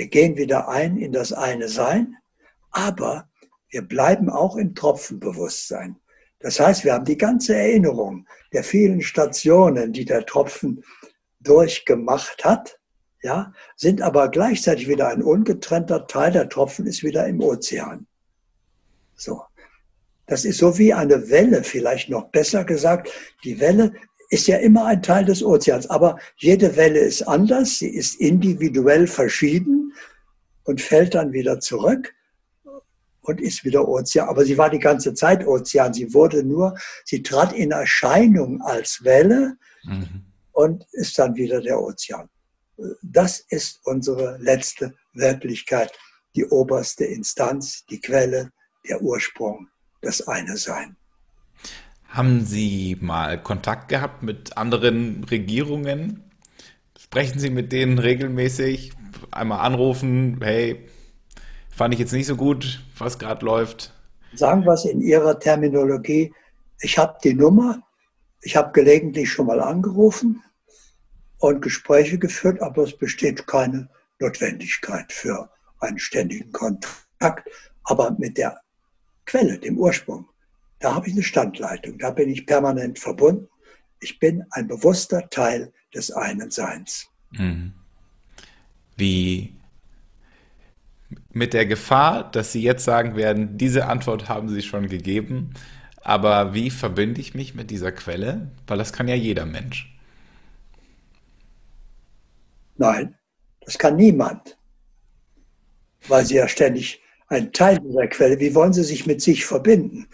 Wir 0.00 0.08
gehen 0.08 0.38
wieder 0.38 0.66
ein 0.66 0.96
in 0.96 1.12
das 1.12 1.30
eine 1.30 1.68
Sein, 1.68 2.16
aber 2.70 3.28
wir 3.68 3.82
bleiben 3.82 4.30
auch 4.30 4.56
im 4.56 4.74
Tropfenbewusstsein. 4.74 5.96
Das 6.38 6.58
heißt, 6.58 6.84
wir 6.84 6.94
haben 6.94 7.04
die 7.04 7.18
ganze 7.18 7.54
Erinnerung 7.54 8.26
der 8.54 8.64
vielen 8.64 9.02
Stationen, 9.02 9.92
die 9.92 10.06
der 10.06 10.24
Tropfen 10.24 10.82
durchgemacht 11.40 12.46
hat, 12.46 12.80
ja, 13.22 13.52
sind 13.76 14.00
aber 14.00 14.30
gleichzeitig 14.30 14.88
wieder 14.88 15.08
ein 15.08 15.22
ungetrennter 15.22 16.06
Teil. 16.06 16.32
Der 16.32 16.48
Tropfen 16.48 16.86
ist 16.86 17.02
wieder 17.02 17.26
im 17.26 17.42
Ozean. 17.42 18.06
So. 19.16 19.42
Das 20.24 20.46
ist 20.46 20.56
so 20.56 20.78
wie 20.78 20.94
eine 20.94 21.28
Welle, 21.28 21.62
vielleicht 21.62 22.08
noch 22.08 22.30
besser 22.30 22.64
gesagt. 22.64 23.10
Die 23.44 23.60
Welle 23.60 23.92
ist 24.30 24.46
ja 24.46 24.58
immer 24.58 24.86
ein 24.86 25.02
Teil 25.02 25.24
des 25.24 25.42
Ozeans, 25.42 25.90
aber 25.90 26.18
jede 26.36 26.76
Welle 26.76 27.00
ist 27.00 27.22
anders, 27.22 27.78
sie 27.78 27.88
ist 27.88 28.20
individuell 28.20 29.06
verschieden 29.06 29.92
und 30.64 30.80
fällt 30.80 31.14
dann 31.14 31.32
wieder 31.32 31.58
zurück 31.58 32.14
und 33.22 33.40
ist 33.40 33.64
wieder 33.64 33.86
Ozean. 33.86 34.28
Aber 34.28 34.44
sie 34.44 34.56
war 34.56 34.70
die 34.70 34.78
ganze 34.78 35.14
Zeit 35.14 35.46
Ozean. 35.46 35.92
Sie 35.92 36.14
wurde 36.14 36.44
nur, 36.44 36.76
sie 37.04 37.22
trat 37.22 37.52
in 37.52 37.72
Erscheinung 37.72 38.62
als 38.62 39.02
Welle 39.02 39.56
mhm. 39.82 40.24
und 40.52 40.86
ist 40.92 41.18
dann 41.18 41.34
wieder 41.34 41.60
der 41.60 41.80
Ozean. 41.80 42.28
Das 43.02 43.40
ist 43.48 43.80
unsere 43.84 44.38
letzte 44.38 44.94
Wirklichkeit, 45.12 45.92
die 46.36 46.46
oberste 46.46 47.04
Instanz, 47.04 47.84
die 47.90 48.00
Quelle, 48.00 48.50
der 48.88 49.02
Ursprung, 49.02 49.68
das 50.00 50.26
eine 50.26 50.56
Sein. 50.56 50.96
Haben 52.10 52.44
Sie 52.44 52.98
mal 53.00 53.40
Kontakt 53.40 53.88
gehabt 53.88 54.24
mit 54.24 54.56
anderen 54.56 55.22
Regierungen? 55.30 56.24
Sprechen 56.98 57.38
Sie 57.38 57.50
mit 57.50 57.70
denen 57.70 58.00
regelmäßig? 58.00 58.92
Einmal 59.30 59.60
anrufen, 59.60 60.40
hey, 60.42 60.88
fand 61.70 61.94
ich 61.94 62.00
jetzt 62.00 62.12
nicht 62.12 62.26
so 62.26 62.34
gut, 62.34 62.84
was 62.98 63.20
gerade 63.20 63.46
läuft. 63.46 63.94
Sagen 64.34 64.64
wir 64.64 64.72
es 64.72 64.84
in 64.84 65.00
Ihrer 65.00 65.38
Terminologie, 65.38 66.34
ich 66.80 66.98
habe 66.98 67.16
die 67.22 67.34
Nummer, 67.34 67.80
ich 68.42 68.56
habe 68.56 68.72
gelegentlich 68.72 69.30
schon 69.30 69.46
mal 69.46 69.60
angerufen 69.60 70.42
und 71.38 71.62
Gespräche 71.62 72.18
geführt, 72.18 72.60
aber 72.60 72.82
es 72.82 72.96
besteht 72.98 73.46
keine 73.46 73.88
Notwendigkeit 74.18 75.12
für 75.12 75.48
einen 75.78 76.00
ständigen 76.00 76.50
Kontakt. 76.50 77.48
Aber 77.84 78.10
mit 78.18 78.36
der 78.36 78.60
Quelle, 79.26 79.58
dem 79.58 79.78
Ursprung, 79.78 80.26
da 80.80 80.94
habe 80.94 81.06
ich 81.06 81.12
eine 81.12 81.22
Standleitung, 81.22 81.98
da 81.98 82.10
bin 82.10 82.28
ich 82.28 82.46
permanent 82.46 82.98
verbunden. 82.98 83.48
Ich 84.00 84.18
bin 84.18 84.44
ein 84.50 84.66
bewusster 84.66 85.28
Teil 85.28 85.72
des 85.94 86.10
einen 86.10 86.50
Seins. 86.50 87.08
Mhm. 87.32 87.74
Wie 88.96 89.54
mit 91.32 91.52
der 91.52 91.66
Gefahr, 91.66 92.30
dass 92.30 92.52
Sie 92.52 92.62
jetzt 92.62 92.84
sagen 92.84 93.14
werden, 93.14 93.58
diese 93.58 93.86
Antwort 93.86 94.28
haben 94.28 94.48
Sie 94.48 94.62
schon 94.62 94.88
gegeben, 94.88 95.52
aber 96.00 96.54
wie 96.54 96.70
verbinde 96.70 97.20
ich 97.20 97.34
mich 97.34 97.54
mit 97.54 97.70
dieser 97.70 97.92
Quelle? 97.92 98.50
Weil 98.66 98.78
das 98.78 98.92
kann 98.92 99.06
ja 99.06 99.14
jeder 99.14 99.44
Mensch. 99.44 99.94
Nein, 102.76 103.16
das 103.60 103.78
kann 103.78 103.96
niemand, 103.96 104.56
weil 106.08 106.24
Sie 106.24 106.36
ja 106.36 106.48
ständig 106.48 107.02
ein 107.30 107.52
Teil 107.52 107.78
dieser 107.78 108.08
Quelle. 108.08 108.38
Wie 108.40 108.54
wollen 108.54 108.72
Sie 108.72 108.82
sich 108.82 109.06
mit 109.06 109.22
sich 109.22 109.46
verbinden? 109.46 110.08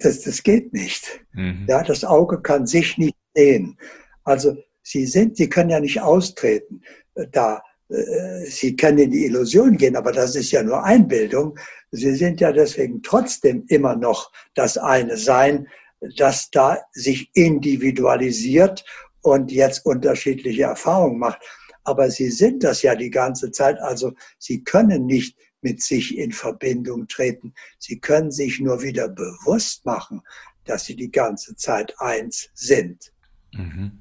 Das, 0.00 0.22
das 0.22 0.42
geht 0.42 0.72
nicht. 0.72 1.20
Mhm. 1.32 1.66
Ja, 1.68 1.82
das 1.84 2.02
Auge 2.04 2.40
kann 2.40 2.66
sich 2.66 2.96
nicht 2.96 3.16
sehen. 3.34 3.78
Also 4.24 4.56
Sie 4.82 5.04
sind, 5.04 5.36
Sie 5.36 5.48
können 5.48 5.70
ja 5.70 5.80
nicht 5.80 6.00
austreten. 6.00 6.80
Da 7.32 7.62
äh, 7.90 8.44
Sie 8.46 8.74
können 8.74 8.98
in 8.98 9.10
die 9.10 9.26
Illusion 9.26 9.76
gehen, 9.76 9.96
aber 9.96 10.12
das 10.12 10.34
ist 10.34 10.50
ja 10.50 10.62
nur 10.62 10.82
Einbildung. 10.82 11.58
Sie 11.90 12.14
sind 12.14 12.40
ja 12.40 12.52
deswegen 12.52 13.02
trotzdem 13.02 13.64
immer 13.68 13.94
noch 13.94 14.32
das 14.54 14.78
eine 14.78 15.18
Sein, 15.18 15.68
das 16.16 16.50
da 16.50 16.78
sich 16.92 17.30
individualisiert 17.34 18.82
und 19.20 19.52
jetzt 19.52 19.84
unterschiedliche 19.84 20.62
Erfahrungen 20.62 21.18
macht. 21.18 21.40
Aber 21.84 22.10
Sie 22.10 22.30
sind 22.30 22.64
das 22.64 22.80
ja 22.80 22.94
die 22.94 23.10
ganze 23.10 23.50
Zeit. 23.50 23.78
Also 23.80 24.12
Sie 24.38 24.64
können 24.64 25.04
nicht 25.04 25.36
mit 25.60 25.82
sich 25.82 26.16
in 26.16 26.32
Verbindung 26.32 27.08
treten. 27.08 27.54
Sie 27.78 27.98
können 27.98 28.30
sich 28.30 28.60
nur 28.60 28.82
wieder 28.82 29.08
bewusst 29.08 29.84
machen, 29.84 30.22
dass 30.64 30.84
Sie 30.84 30.96
die 30.96 31.10
ganze 31.10 31.56
Zeit 31.56 31.94
eins 32.00 32.50
sind. 32.54 33.12
Mhm. 33.52 33.98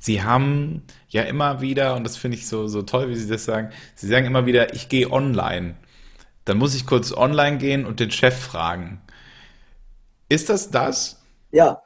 Sie 0.00 0.22
haben 0.22 0.82
ja 1.08 1.22
immer 1.22 1.60
wieder, 1.60 1.94
und 1.94 2.02
das 2.04 2.16
finde 2.16 2.36
ich 2.36 2.48
so, 2.48 2.66
so 2.66 2.82
toll, 2.82 3.08
wie 3.08 3.14
Sie 3.14 3.28
das 3.28 3.44
sagen, 3.44 3.70
Sie 3.94 4.08
sagen 4.08 4.26
immer 4.26 4.46
wieder, 4.46 4.74
ich 4.74 4.88
gehe 4.88 5.10
online. 5.10 5.76
Dann 6.44 6.58
muss 6.58 6.74
ich 6.74 6.86
kurz 6.86 7.12
online 7.12 7.58
gehen 7.58 7.86
und 7.86 8.00
den 8.00 8.10
Chef 8.10 8.36
fragen. 8.36 9.00
Ist 10.28 10.48
das 10.48 10.70
das? 10.70 11.22
Ja, 11.52 11.80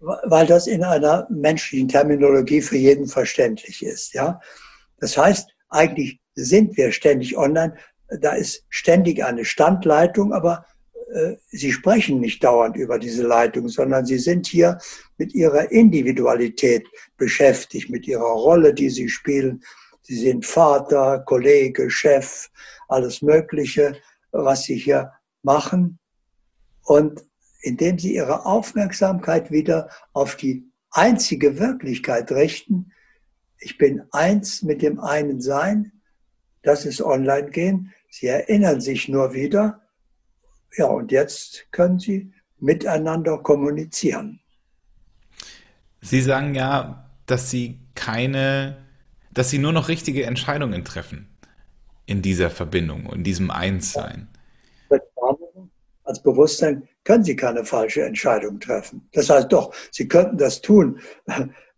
weil 0.00 0.46
das 0.46 0.66
in 0.66 0.82
einer 0.82 1.26
menschlichen 1.28 1.88
Terminologie 1.88 2.62
für 2.62 2.76
jeden 2.76 3.06
verständlich 3.06 3.84
ist. 3.84 4.14
Ja, 4.14 4.40
das 5.00 5.18
heißt, 5.18 5.53
eigentlich 5.74 6.20
sind 6.34 6.76
wir 6.76 6.92
ständig 6.92 7.36
online. 7.36 7.74
Da 8.20 8.32
ist 8.32 8.64
ständig 8.68 9.24
eine 9.24 9.44
Standleitung, 9.44 10.32
aber 10.32 10.64
äh, 11.12 11.34
Sie 11.48 11.72
sprechen 11.72 12.20
nicht 12.20 12.42
dauernd 12.44 12.76
über 12.76 12.98
diese 12.98 13.26
Leitung, 13.26 13.68
sondern 13.68 14.06
Sie 14.06 14.18
sind 14.18 14.46
hier 14.46 14.78
mit 15.18 15.34
Ihrer 15.34 15.70
Individualität 15.70 16.86
beschäftigt, 17.16 17.90
mit 17.90 18.06
Ihrer 18.06 18.22
Rolle, 18.22 18.74
die 18.74 18.90
Sie 18.90 19.08
spielen. 19.08 19.62
Sie 20.02 20.16
sind 20.16 20.44
Vater, 20.44 21.20
Kollege, 21.20 21.90
Chef, 21.90 22.50
alles 22.88 23.22
Mögliche, 23.22 23.96
was 24.32 24.64
Sie 24.64 24.76
hier 24.76 25.12
machen 25.42 25.98
und 26.84 27.24
indem 27.64 27.98
sie 27.98 28.14
ihre 28.14 28.44
Aufmerksamkeit 28.46 29.50
wieder 29.50 29.88
auf 30.12 30.36
die 30.36 30.70
einzige 30.90 31.58
Wirklichkeit 31.58 32.30
richten, 32.30 32.92
ich 33.64 33.78
bin 33.78 34.02
eins 34.12 34.62
mit 34.62 34.82
dem 34.82 35.00
einen 35.00 35.40
Sein, 35.40 35.92
das 36.62 36.84
ist 36.84 37.00
Online-Gehen. 37.00 37.92
Sie 38.10 38.26
erinnern 38.26 38.80
sich 38.80 39.08
nur 39.08 39.32
wieder, 39.32 39.80
ja, 40.76 40.86
und 40.86 41.10
jetzt 41.10 41.66
können 41.72 41.98
Sie 41.98 42.32
miteinander 42.58 43.38
kommunizieren. 43.38 44.40
Sie 46.02 46.20
sagen 46.20 46.54
ja, 46.54 47.10
dass 47.26 47.50
Sie 47.50 47.80
keine, 47.94 48.76
dass 49.32 49.50
Sie 49.50 49.58
nur 49.58 49.72
noch 49.72 49.88
richtige 49.88 50.26
Entscheidungen 50.26 50.84
treffen 50.84 51.28
in 52.06 52.20
dieser 52.20 52.50
Verbindung, 52.50 53.10
in 53.12 53.24
diesem 53.24 53.50
Einssein. 53.50 54.28
Als 56.02 56.22
Bewusstsein 56.22 56.86
können 57.04 57.24
Sie 57.24 57.34
keine 57.34 57.64
falsche 57.64 58.04
Entscheidung 58.04 58.60
treffen. 58.60 59.08
Das 59.12 59.30
heißt 59.30 59.50
doch, 59.50 59.74
Sie 59.90 60.06
könnten 60.06 60.36
das 60.36 60.60
tun. 60.60 61.00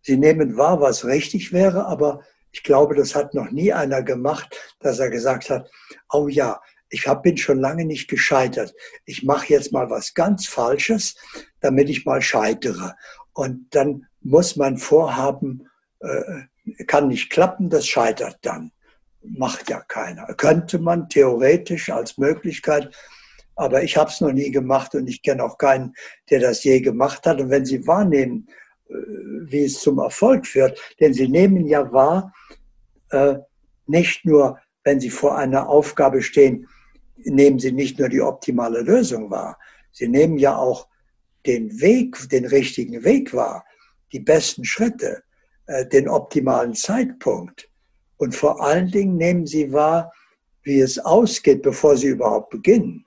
Sie 0.07 0.15
nehmen 0.15 0.55
wahr, 0.55 0.79
was 0.79 1.03
richtig 1.03 1.51
wäre, 1.51 1.85
aber 1.85 2.21
ich 2.53 2.63
glaube, 2.63 2.95
das 2.95 3.13
hat 3.13 3.33
noch 3.33 3.51
nie 3.51 3.73
einer 3.73 4.01
gemacht, 4.01 4.57
dass 4.79 4.99
er 4.99 5.09
gesagt 5.09 5.49
hat, 5.49 5.69
oh 6.09 6.29
ja, 6.29 6.61
ich 6.87 7.09
hab, 7.09 7.23
bin 7.23 7.35
schon 7.35 7.59
lange 7.59 7.83
nicht 7.83 8.09
gescheitert. 8.09 8.73
Ich 9.03 9.23
mache 9.23 9.47
jetzt 9.49 9.73
mal 9.73 9.89
was 9.89 10.13
ganz 10.13 10.47
Falsches, 10.47 11.17
damit 11.59 11.89
ich 11.89 12.05
mal 12.05 12.21
scheitere. 12.21 12.95
Und 13.33 13.75
dann 13.75 14.07
muss 14.21 14.55
mein 14.55 14.77
Vorhaben, 14.77 15.67
äh, 15.99 16.83
kann 16.85 17.09
nicht 17.09 17.29
klappen, 17.29 17.69
das 17.69 17.85
scheitert 17.85 18.37
dann. 18.43 18.71
Macht 19.21 19.69
ja 19.69 19.81
keiner. 19.81 20.25
Könnte 20.35 20.79
man 20.79 21.09
theoretisch 21.09 21.89
als 21.89 22.17
Möglichkeit, 22.17 22.95
aber 23.57 23.83
ich 23.83 23.97
habe 23.97 24.09
es 24.09 24.21
noch 24.21 24.31
nie 24.31 24.51
gemacht 24.51 24.95
und 24.95 25.07
ich 25.07 25.21
kenne 25.21 25.43
auch 25.43 25.57
keinen, 25.57 25.95
der 26.29 26.39
das 26.39 26.63
je 26.63 26.79
gemacht 26.79 27.27
hat. 27.27 27.41
Und 27.41 27.49
wenn 27.49 27.65
Sie 27.65 27.85
wahrnehmen, 27.85 28.47
wie 28.89 29.63
es 29.63 29.79
zum 29.79 29.99
Erfolg 29.99 30.45
führt, 30.45 30.79
denn 30.99 31.13
Sie 31.13 31.27
nehmen 31.27 31.67
ja 31.67 31.91
wahr, 31.91 32.33
äh, 33.09 33.35
nicht 33.85 34.25
nur, 34.25 34.59
wenn 34.83 34.99
Sie 34.99 35.09
vor 35.09 35.37
einer 35.37 35.69
Aufgabe 35.69 36.21
stehen, 36.21 36.67
nehmen 37.17 37.59
Sie 37.59 37.71
nicht 37.71 37.99
nur 37.99 38.09
die 38.09 38.21
optimale 38.21 38.81
Lösung 38.81 39.29
wahr, 39.29 39.57
Sie 39.91 40.07
nehmen 40.07 40.37
ja 40.37 40.55
auch 40.55 40.87
den 41.45 41.79
Weg, 41.81 42.29
den 42.29 42.45
richtigen 42.45 43.03
Weg 43.03 43.33
wahr, 43.33 43.65
die 44.11 44.19
besten 44.19 44.63
Schritte, 44.63 45.23
äh, 45.65 45.85
den 45.87 46.07
optimalen 46.07 46.73
Zeitpunkt. 46.73 47.69
Und 48.17 48.35
vor 48.35 48.63
allen 48.63 48.91
Dingen 48.91 49.17
nehmen 49.17 49.45
Sie 49.45 49.71
wahr, 49.71 50.11
wie 50.63 50.79
es 50.79 50.99
ausgeht, 50.99 51.61
bevor 51.61 51.95
Sie 51.97 52.07
überhaupt 52.07 52.49
beginnen. 52.49 53.05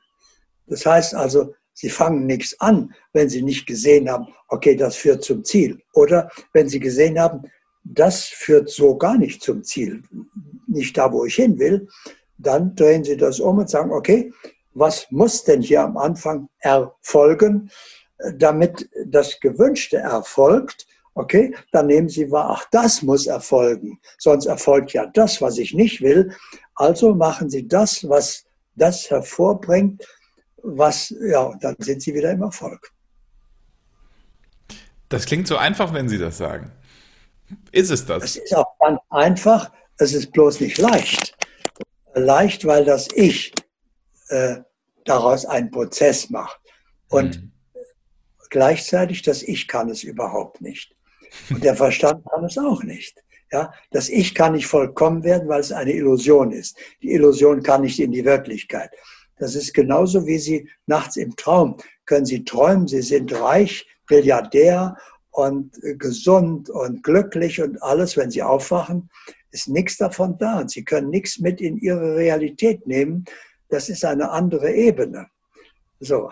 Das 0.67 0.87
heißt 0.87 1.15
also, 1.15 1.55
Sie 1.81 1.89
fangen 1.89 2.27
nichts 2.27 2.61
an, 2.61 2.93
wenn 3.15 3.31
Sie 3.31 3.41
nicht 3.41 3.65
gesehen 3.67 4.11
haben, 4.11 4.27
okay, 4.49 4.77
das 4.77 4.97
führt 4.97 5.25
zum 5.25 5.45
Ziel. 5.45 5.81
Oder 5.95 6.29
wenn 6.53 6.69
Sie 6.69 6.79
gesehen 6.79 7.19
haben, 7.19 7.45
das 7.85 8.25
führt 8.25 8.69
so 8.69 8.99
gar 8.99 9.17
nicht 9.17 9.43
zum 9.43 9.65
Ziel, 9.65 10.03
nicht 10.67 10.99
da, 10.99 11.11
wo 11.11 11.25
ich 11.25 11.37
hin 11.37 11.59
will, 11.59 11.89
dann 12.37 12.75
drehen 12.75 13.03
Sie 13.03 13.17
das 13.17 13.41
um 13.41 13.57
und 13.57 13.71
sagen, 13.71 13.93
okay, 13.93 14.31
was 14.75 15.07
muss 15.11 15.43
denn 15.43 15.63
hier 15.63 15.81
am 15.81 15.97
Anfang 15.97 16.51
erfolgen, 16.59 17.71
damit 18.37 18.91
das 19.07 19.41
Gewünschte 19.41 19.97
erfolgt? 19.97 20.87
Okay, 21.15 21.55
dann 21.73 21.87
nehmen 21.87 22.11
Sie 22.11 22.31
wahr, 22.31 22.59
ach, 22.59 22.67
das 22.71 23.01
muss 23.01 23.27
erfolgen, 23.27 23.99
sonst 24.19 24.45
erfolgt 24.45 24.93
ja 24.93 25.07
das, 25.07 25.41
was 25.41 25.57
ich 25.57 25.73
nicht 25.73 26.03
will. 26.03 26.35
Also 26.75 27.15
machen 27.15 27.49
Sie 27.49 27.67
das, 27.67 28.07
was 28.07 28.45
das 28.77 29.09
hervorbringt, 29.11 30.07
was, 30.63 31.15
ja, 31.21 31.53
dann 31.61 31.77
sind 31.79 32.03
Sie 32.03 32.15
wieder 32.15 32.31
im 32.31 32.43
Erfolg. 32.43 32.91
Das 35.09 35.27
klingt 35.27 35.47
so 35.47 35.57
einfach, 35.57 35.93
wenn 35.93 36.09
Sie 36.09 36.19
das 36.19 36.39
sagen. 36.39 36.71
Ist 37.73 37.91
es 37.91 38.07
das? 38.07 38.23
Es 38.23 38.37
ist 38.37 38.55
auch 38.55 38.79
ganz 38.79 39.01
einfach, 39.11 39.73
es 39.99 40.15
ist 40.15 40.31
bloß 40.33 40.61
nicht 40.61 40.79
leicht 40.79 41.37
leicht, 42.15 42.65
weil 42.65 42.85
das 42.85 43.09
Ich 43.15 43.53
äh, 44.29 44.57
daraus 45.05 45.45
einen 45.47 45.71
Prozess 45.71 46.31
macht. 46.31 46.61
Und 47.09 47.41
mhm. 47.41 47.53
gleichzeitig 48.51 49.23
das 49.23 49.43
Ich 49.43 49.69
kann 49.69 49.89
es 49.89 50.03
überhaupt 50.03 50.61
nicht. 50.61 50.95
Und 51.51 51.65
der 51.65 51.77
Verstand 51.77 52.25
kann 52.29 52.45
es 52.45 52.59
auch 52.59 52.83
nicht. 52.83 53.23
Ja, 53.53 53.73
das 53.91 54.09
Ich 54.09 54.35
kann 54.35 54.53
nicht 54.53 54.67
vollkommen 54.67 55.25
werden, 55.25 55.49
weil 55.49 55.61
es 55.61 55.73
eine 55.73 55.93
Illusion 55.93 56.53
ist. 56.53 56.77
Die 57.03 57.13
Illusion 57.13 57.63
kann 57.63 57.83
nicht 57.83 57.99
in 57.99 58.13
die 58.13 58.25
Wirklichkeit. 58.25 58.91
Das 59.41 59.57
ist 59.57 59.75
genauso 59.75 60.27
wie 60.27 60.39
Sie 60.39 60.69
nachts 60.87 61.17
im 61.17 61.35
Traum 61.35 61.77
können 62.07 62.27
Sie 62.27 62.45
träumen, 62.45 62.87
Sie 62.87 63.03
sind 63.03 63.33
reich, 63.33 63.87
Milliardär 64.09 64.97
und 65.31 65.73
gesund 65.99 66.69
und 66.71 67.03
glücklich 67.03 67.63
und 67.63 67.83
alles, 67.83 68.17
wenn 68.17 68.31
Sie 68.31 68.43
aufwachen 68.43 69.09
ist 69.53 69.69
nichts 69.69 69.97
davon 69.97 70.39
da. 70.39 70.61
Und 70.61 70.71
Sie 70.71 70.85
können 70.85 71.11
nichts 71.11 71.39
mit 71.39 71.61
in 71.61 71.77
Ihre 71.79 72.17
Realität 72.17 72.87
nehmen. 72.87 73.25
Das 73.69 73.89
ist 73.89 74.05
eine 74.05 74.31
andere 74.31 74.73
Ebene. 74.73 75.29
So. 76.01 76.31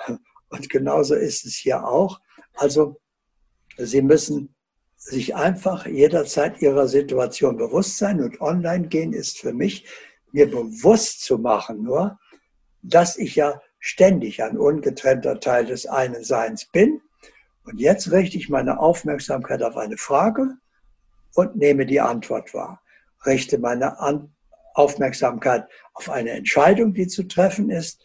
Und 0.51 0.71
genauso 0.71 1.15
ist 1.15 1.45
es 1.45 1.57
hier 1.57 1.85
auch. 1.87 2.21
Also, 2.55 3.01
Sie 3.77 4.03
müssen 4.03 4.55
sich 4.97 5.37
einfach 5.37 5.87
jederzeit 5.87 6.61
Ihrer 6.63 6.89
Situation 6.89 7.57
bewusst 7.57 7.99
sein. 7.99 8.21
Und 8.21 8.41
online 8.41 8.89
gehen 8.89 9.13
ist 9.13 9.39
für 9.39 9.53
mich, 9.53 9.87
mir 10.33 10.51
bewusst 10.51 11.23
zu 11.23 11.39
machen 11.39 11.83
nur, 11.83 12.19
dass 12.83 13.17
ich 13.17 13.37
ja 13.37 13.61
ständig 13.79 14.43
ein 14.43 14.59
ungetrennter 14.59 15.41
Teil 15.41 15.67
des 15.67 15.87
einen 15.87 16.25
Seins 16.25 16.67
bin. 16.67 17.01
Und 17.65 17.81
jetzt 17.81 18.11
richte 18.11 18.39
ich 18.39 18.49
meine 18.49 18.81
Aufmerksamkeit 18.81 19.63
auf 19.63 19.77
eine 19.77 19.97
Frage 19.97 20.55
und 21.35 21.57
nehme 21.57 21.87
die 21.87 22.01
Antwort 22.01 22.55
wahr 22.55 22.81
richte 23.27 23.59
meine 23.59 23.99
An 23.99 24.33
Aufmerksamkeit 24.75 25.67
auf 25.95 26.09
eine 26.09 26.31
Entscheidung, 26.31 26.95
die 26.95 27.09
zu 27.09 27.25
treffen 27.25 27.71
ist 27.71 28.01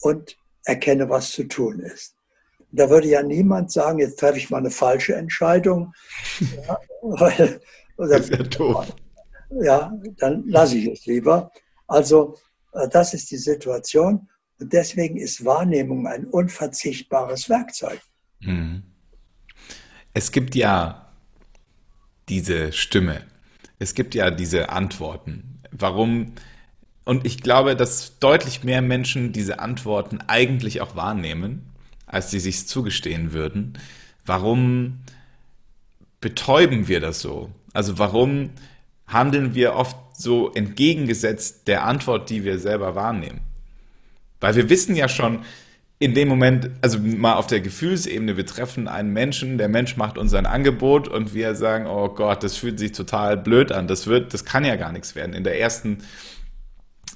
und 0.00 0.36
erkenne, 0.64 1.08
was 1.08 1.30
zu 1.30 1.44
tun 1.44 1.80
ist. 1.80 2.14
Da 2.70 2.90
würde 2.90 3.08
ja 3.08 3.22
niemand 3.22 3.72
sagen, 3.72 3.98
jetzt 3.98 4.20
treffe 4.20 4.36
ich 4.36 4.50
mal 4.50 4.58
eine 4.58 4.70
falsche 4.70 5.14
Entscheidung. 5.14 5.92
Ja, 6.66 6.78
weil, 7.00 7.60
das 7.96 8.28
ist 8.28 8.30
ja 8.30 8.42
doof. 8.42 8.94
Ja, 9.62 9.92
dann 10.18 10.46
lasse 10.48 10.76
ich 10.76 10.86
es 10.88 11.06
lieber. 11.06 11.50
Also, 11.86 12.36
das 12.86 13.14
ist 13.14 13.30
die 13.30 13.38
Situation. 13.38 14.28
Und 14.60 14.72
deswegen 14.72 15.16
ist 15.16 15.44
Wahrnehmung 15.44 16.06
ein 16.06 16.24
unverzichtbares 16.26 17.48
Werkzeug. 17.48 18.00
Mhm. 18.40 18.82
Es 20.14 20.32
gibt 20.32 20.54
ja 20.54 21.12
diese 22.28 22.72
Stimme, 22.72 23.22
es 23.78 23.94
gibt 23.94 24.14
ja 24.14 24.30
diese 24.30 24.70
Antworten. 24.70 25.62
Warum? 25.70 26.32
Und 27.04 27.24
ich 27.24 27.40
glaube, 27.40 27.76
dass 27.76 28.18
deutlich 28.18 28.64
mehr 28.64 28.82
Menschen 28.82 29.32
diese 29.32 29.60
Antworten 29.60 30.18
eigentlich 30.26 30.80
auch 30.80 30.96
wahrnehmen, 30.96 31.70
als 32.06 32.30
sie 32.30 32.40
sich 32.40 32.66
zugestehen 32.66 33.32
würden. 33.32 33.78
Warum 34.26 35.00
betäuben 36.20 36.88
wir 36.88 37.00
das 37.00 37.20
so? 37.20 37.50
Also 37.72 37.98
warum 37.98 38.50
handeln 39.06 39.54
wir 39.54 39.74
oft 39.74 39.96
so 40.18 40.52
entgegengesetzt 40.52 41.68
der 41.68 41.84
Antwort, 41.84 42.28
die 42.30 42.44
wir 42.44 42.58
selber 42.58 42.94
wahrnehmen? 42.94 43.40
Weil 44.40 44.56
wir 44.56 44.68
wissen 44.68 44.94
ja 44.94 45.08
schon, 45.08 45.40
in 46.00 46.14
dem 46.14 46.28
Moment, 46.28 46.70
also 46.80 46.98
mal 47.00 47.34
auf 47.34 47.48
der 47.48 47.60
Gefühlsebene, 47.60 48.36
wir 48.36 48.46
treffen 48.46 48.86
einen 48.86 49.12
Menschen, 49.12 49.58
der 49.58 49.68
Mensch 49.68 49.96
macht 49.96 50.16
uns 50.16 50.32
ein 50.32 50.46
Angebot 50.46 51.08
und 51.08 51.34
wir 51.34 51.56
sagen, 51.56 51.86
oh 51.86 52.08
Gott, 52.08 52.44
das 52.44 52.56
fühlt 52.56 52.78
sich 52.78 52.92
total 52.92 53.36
blöd 53.36 53.72
an, 53.72 53.88
das 53.88 54.06
wird, 54.06 54.32
das 54.32 54.44
kann 54.44 54.64
ja 54.64 54.76
gar 54.76 54.92
nichts 54.92 55.16
werden 55.16 55.32
in 55.32 55.42
der 55.42 55.58
ersten, 55.58 55.98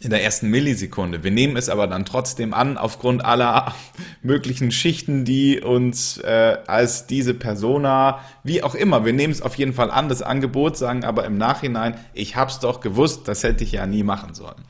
in 0.01 0.10
der 0.10 0.23
ersten 0.23 0.48
Millisekunde. 0.48 1.23
Wir 1.23 1.31
nehmen 1.31 1.56
es 1.56 1.69
aber 1.69 1.86
dann 1.86 2.05
trotzdem 2.05 2.55
an, 2.55 2.77
aufgrund 2.77 3.24
aller 3.24 3.73
möglichen 4.23 4.70
Schichten, 4.70 5.24
die 5.24 5.60
uns 5.60 6.19
äh, 6.19 6.59
als 6.66 7.06
diese 7.06 7.35
Persona, 7.35 8.20
wie 8.43 8.62
auch 8.62 8.74
immer, 8.74 9.05
wir 9.05 9.12
nehmen 9.12 9.32
es 9.32 9.43
auf 9.43 9.55
jeden 9.55 9.73
Fall 9.73 9.90
an, 9.90 10.09
das 10.09 10.23
Angebot, 10.23 10.77
sagen 10.77 11.05
aber 11.05 11.24
im 11.24 11.39
Nachhinein, 11.39 11.94
ich 12.14 12.36
hab's 12.36 12.59
doch 12.59 12.81
gewusst, 12.81 13.28
das 13.28 13.44
hätte 13.44 13.64
ich 13.64 13.73
ja 13.73 13.86
nie 13.86 14.02
machen 14.02 14.35
sollen. 14.35 14.64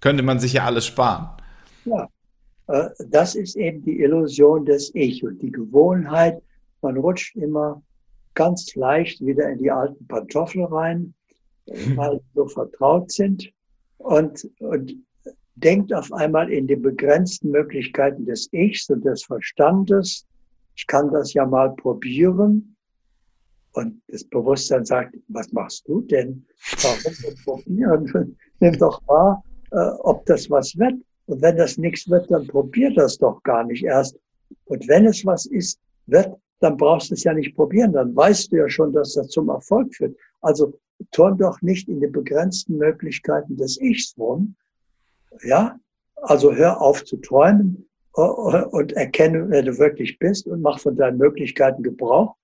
Könnte 0.00 0.22
man 0.22 0.40
sich 0.40 0.54
ja 0.54 0.64
alles 0.64 0.86
sparen. 0.86 1.28
Ja. 1.84 2.08
Äh, 2.66 2.88
das 3.08 3.36
ist 3.36 3.56
eben 3.56 3.82
die 3.84 4.00
Illusion 4.00 4.64
des 4.64 4.90
Ich 4.94 5.24
und 5.24 5.40
die 5.40 5.52
Gewohnheit. 5.52 6.42
Man 6.82 6.96
rutscht 6.96 7.36
immer 7.36 7.82
ganz 8.34 8.74
leicht 8.74 9.24
wieder 9.24 9.48
in 9.48 9.58
die 9.58 9.70
alten 9.70 10.06
Pantoffeln 10.08 10.64
rein, 10.64 11.14
weil 11.94 12.18
sie 12.18 12.34
so 12.34 12.48
vertraut 12.48 13.12
sind 13.12 13.53
und, 14.04 14.48
und 14.58 14.94
denkt 15.54 15.92
auf 15.94 16.12
einmal 16.12 16.50
in 16.52 16.66
die 16.66 16.76
begrenzten 16.76 17.50
Möglichkeiten 17.50 18.26
des 18.26 18.52
Ichs 18.52 18.90
und 18.90 19.04
des 19.04 19.24
Verstandes. 19.24 20.26
Ich 20.76 20.86
kann 20.86 21.10
das 21.10 21.32
ja 21.32 21.46
mal 21.46 21.74
probieren. 21.74 22.76
Und 23.72 24.00
das 24.08 24.24
Bewusstsein 24.24 24.84
sagt, 24.84 25.16
was 25.28 25.50
machst 25.52 25.88
du 25.88 26.02
denn? 26.02 26.46
Warum 26.82 27.34
probieren? 27.44 28.36
Nimm 28.60 28.78
doch 28.78 29.00
wahr, 29.08 29.42
äh, 29.72 29.88
ob 30.00 30.24
das 30.26 30.48
was 30.48 30.76
wird 30.78 30.94
Und 31.26 31.42
wenn 31.42 31.56
das 31.56 31.76
nichts 31.78 32.08
wird, 32.08 32.30
dann 32.30 32.46
probier 32.46 32.92
das 32.94 33.18
doch 33.18 33.42
gar 33.42 33.64
nicht 33.64 33.84
erst. 33.84 34.16
Und 34.66 34.86
wenn 34.86 35.06
es 35.06 35.24
was 35.24 35.46
ist, 35.46 35.80
wird, 36.06 36.36
dann 36.60 36.76
brauchst 36.76 37.10
du 37.10 37.14
es 37.14 37.24
ja 37.24 37.32
nicht 37.32 37.56
probieren. 37.56 37.92
Dann 37.92 38.14
weißt 38.14 38.52
du 38.52 38.56
ja 38.56 38.68
schon, 38.68 38.92
dass 38.92 39.14
das 39.14 39.28
zum 39.28 39.48
Erfolg 39.48 39.94
führt. 39.94 40.16
Also 40.40 40.78
turn 41.10 41.38
doch 41.38 41.60
nicht 41.62 41.88
in 41.88 42.00
den 42.00 42.12
begrenzten 42.12 42.76
Möglichkeiten 42.78 43.56
des 43.56 43.80
Ichs 43.80 44.14
rum. 44.18 44.54
Ja, 45.42 45.78
also 46.16 46.54
hör 46.54 46.80
auf 46.80 47.04
zu 47.04 47.16
träumen 47.16 47.88
äh, 48.16 48.20
und 48.20 48.92
erkenne, 48.92 49.48
wer 49.50 49.62
du 49.62 49.78
wirklich 49.78 50.18
bist 50.18 50.46
und 50.46 50.62
mach 50.62 50.78
von 50.78 50.96
deinen 50.96 51.18
Möglichkeiten 51.18 51.82
Gebrauch. 51.82 52.36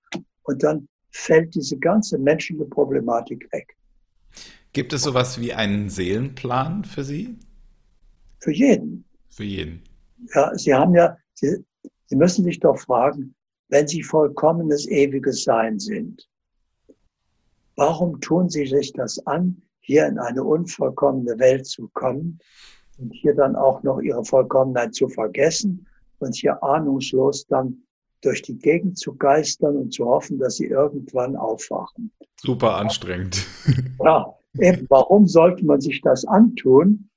Und 0.43 0.63
dann 0.63 0.87
fällt 1.11 1.55
diese 1.55 1.77
ganze 1.77 2.17
menschliche 2.17 2.65
Problematik 2.65 3.51
weg. 3.51 3.75
Gibt 4.73 4.93
es 4.93 5.03
sowas 5.03 5.39
wie 5.39 5.53
einen 5.53 5.89
Seelenplan 5.89 6.85
für 6.85 7.03
Sie? 7.03 7.37
Für 8.39 8.51
jeden. 8.51 9.05
Für 9.29 9.43
jeden. 9.43 9.83
Ja, 10.33 10.55
Sie 10.57 10.73
haben 10.73 10.95
ja, 10.95 11.17
Sie, 11.33 11.63
Sie 12.05 12.15
müssen 12.15 12.45
sich 12.45 12.59
doch 12.59 12.77
fragen, 12.77 13.35
wenn 13.69 13.87
Sie 13.87 14.03
vollkommenes 14.03 14.87
ewiges 14.87 15.43
Sein 15.43 15.79
sind, 15.79 16.27
warum 17.81 18.21
tun 18.21 18.47
Sie 18.47 18.67
sich 18.67 18.93
das 18.93 19.25
an, 19.25 19.59
hier 19.79 20.05
in 20.05 20.19
eine 20.19 20.43
unvollkommene 20.43 21.39
Welt 21.39 21.65
zu 21.65 21.89
kommen 21.93 22.37
und 22.99 23.11
hier 23.11 23.33
dann 23.33 23.55
auch 23.55 23.81
noch 23.81 23.99
Ihre 23.99 24.23
Vollkommenheit 24.23 24.93
zu 24.93 25.09
vergessen 25.09 25.87
und 26.19 26.35
hier 26.35 26.61
ahnungslos 26.63 27.47
dann 27.47 27.81
durch 28.21 28.43
die 28.43 28.55
Gegend 28.55 28.99
zu 28.99 29.15
geistern 29.15 29.77
und 29.77 29.91
zu 29.91 30.05
hoffen, 30.05 30.37
dass 30.37 30.57
Sie 30.57 30.67
irgendwann 30.67 31.35
aufwachen? 31.35 32.11
Super 32.37 32.77
anstrengend. 32.77 33.47
Ja, 34.03 34.31
eben, 34.59 34.85
warum 34.89 35.25
sollte 35.27 35.65
man 35.65 35.81
sich 35.81 36.01
das 36.01 36.23
antun? 36.25 37.09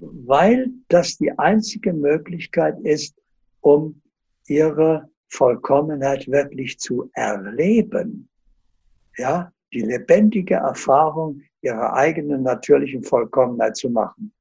Weil 0.00 0.70
das 0.88 1.16
die 1.16 1.30
einzige 1.38 1.92
Möglichkeit 1.92 2.80
ist, 2.80 3.14
um 3.60 4.00
ihre 4.48 5.08
Vollkommenheit 5.28 6.26
wirklich 6.26 6.78
zu 6.78 7.08
erleben. 7.14 8.28
Ja, 9.16 9.52
die 9.72 9.80
lebendige 9.80 10.54
Erfahrung 10.54 11.42
ihrer 11.62 11.94
eigenen 11.94 12.42
natürlichen 12.42 13.02
Vollkommenheit 13.02 13.76
zu 13.76 13.90
machen. 13.90 14.32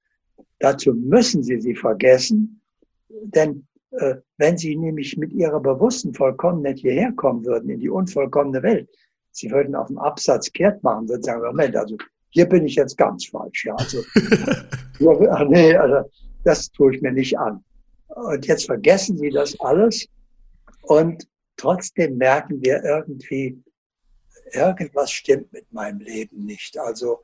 Dazu 0.59 0.93
müssen 0.93 1.43
sie 1.43 1.59
sie 1.59 1.75
vergessen, 1.75 2.61
denn 3.09 3.67
äh, 3.91 4.15
wenn 4.37 4.57
sie 4.57 4.75
nämlich 4.75 5.17
mit 5.17 5.33
ihrer 5.33 5.59
bewussten 5.59 6.13
Vollkommenheit 6.13 6.79
hierher 6.79 7.11
kommen 7.13 7.45
würden, 7.45 7.69
in 7.69 7.79
die 7.79 7.89
unvollkommene 7.89 8.61
Welt, 8.63 8.89
sie 9.31 9.49
würden 9.51 9.75
auf 9.75 9.87
dem 9.87 9.97
Absatz 9.97 10.51
kehrt 10.51 10.83
machen, 10.83 11.07
würden 11.09 11.23
sagen, 11.23 11.41
Moment, 11.45 11.75
also 11.75 11.97
hier 12.29 12.47
bin 12.47 12.65
ich 12.65 12.75
jetzt 12.75 12.97
ganz 12.97 13.25
falsch. 13.25 13.65
Ja, 13.65 13.75
also, 13.75 14.03
ja, 14.99 15.43
nee, 15.45 15.75
also 15.75 16.09
das 16.43 16.71
tue 16.71 16.95
ich 16.95 17.01
mir 17.01 17.11
nicht 17.11 17.37
an. 17.37 17.63
Und 18.07 18.45
jetzt 18.45 18.65
vergessen 18.65 19.17
Sie 19.17 19.29
das 19.29 19.59
alles 19.59 20.07
und 20.83 21.27
trotzdem 21.57 22.17
merken 22.17 22.61
wir 22.61 22.83
irgendwie, 22.83 23.61
irgendwas 24.51 25.11
stimmt 25.11 25.53
mit 25.53 25.71
meinem 25.71 25.99
Leben 25.99 26.45
nicht. 26.45 26.77
Also 26.77 27.23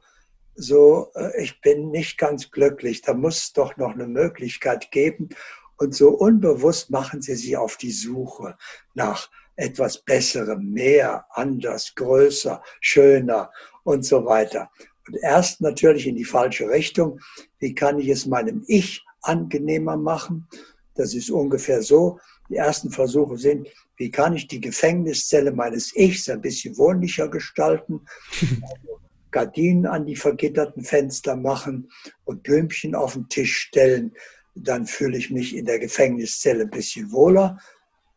so, 0.55 1.11
äh, 1.15 1.41
ich 1.41 1.61
bin 1.61 1.91
nicht 1.91 2.17
ganz 2.17 2.51
glücklich. 2.51 3.01
Da 3.01 3.13
muss 3.13 3.37
es 3.37 3.53
doch 3.53 3.77
noch 3.77 3.93
eine 3.93 4.07
Möglichkeit 4.07 4.91
geben. 4.91 5.29
Und 5.77 5.95
so 5.95 6.09
unbewusst 6.09 6.91
machen 6.91 7.21
Sie 7.21 7.35
sich 7.35 7.57
auf 7.57 7.77
die 7.77 7.91
Suche 7.91 8.57
nach 8.93 9.29
etwas 9.55 9.99
Besserem, 9.99 10.71
mehr, 10.71 11.25
anders, 11.31 11.93
größer, 11.95 12.63
schöner 12.79 13.51
und 13.83 14.05
so 14.05 14.25
weiter. 14.25 14.71
Und 15.07 15.17
erst 15.21 15.61
natürlich 15.61 16.07
in 16.07 16.15
die 16.15 16.25
falsche 16.25 16.69
Richtung. 16.69 17.19
Wie 17.59 17.75
kann 17.75 17.99
ich 17.99 18.09
es 18.09 18.25
meinem 18.25 18.63
Ich 18.67 19.03
angenehmer 19.21 19.97
machen? 19.97 20.47
Das 20.95 21.13
ist 21.13 21.29
ungefähr 21.29 21.81
so. 21.81 22.19
Die 22.53 22.59
ersten 22.59 22.91
Versuche 22.91 23.35
sind, 23.35 23.67
wie 23.97 24.11
kann 24.11 24.35
ich 24.35 24.47
die 24.47 24.61
Gefängniszelle 24.61 25.51
meines 25.51 25.95
Ichs 25.95 26.29
ein 26.29 26.39
bisschen 26.39 26.77
wohnlicher 26.77 27.27
gestalten? 27.27 28.01
Also 28.39 28.99
Gardinen 29.31 29.87
an 29.87 30.05
die 30.05 30.15
vergitterten 30.15 30.83
Fenster 30.83 31.35
machen 31.35 31.89
und 32.25 32.43
Blümchen 32.43 32.93
auf 32.93 33.13
den 33.13 33.27
Tisch 33.27 33.57
stellen. 33.57 34.13
Dann 34.53 34.85
fühle 34.85 35.17
ich 35.17 35.31
mich 35.31 35.55
in 35.55 35.65
der 35.65 35.79
Gefängniszelle 35.79 36.65
ein 36.65 36.69
bisschen 36.69 37.11
wohler, 37.11 37.57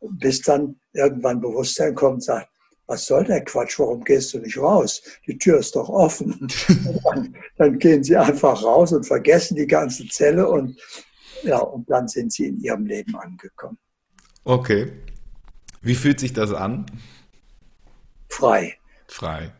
bis 0.02 0.42
dann 0.42 0.78
irgendwann 0.92 1.40
Bewusstsein 1.40 1.94
kommt 1.94 2.16
und 2.16 2.24
sagt, 2.24 2.50
was 2.86 3.06
soll 3.06 3.24
der 3.24 3.42
Quatsch, 3.42 3.78
warum 3.78 4.04
gehst 4.04 4.34
du 4.34 4.38
nicht 4.38 4.58
raus? 4.58 5.02
Die 5.26 5.38
Tür 5.38 5.60
ist 5.60 5.74
doch 5.76 5.88
offen. 5.88 6.46
Dann, 7.04 7.34
dann, 7.56 7.78
gehen 7.78 8.04
sie 8.04 8.18
einfach 8.18 8.62
raus 8.62 8.92
und 8.92 9.06
vergessen 9.06 9.56
die 9.56 9.66
ganze 9.66 10.06
Zelle 10.08 10.46
und, 10.46 10.78
ja, 11.42 11.56
und 11.58 11.88
dann 11.90 12.06
sind 12.06 12.32
sie 12.32 12.48
in 12.48 12.60
ihrem 12.60 12.84
Leben 12.84 13.16
angekommen. 13.16 13.78
Okay. 14.46 14.92
Wie 15.80 15.96
fühlt 15.96 16.20
sich 16.20 16.32
das 16.32 16.52
an? 16.52 16.86
Frei. 18.28 18.78
Frei. 19.08 19.52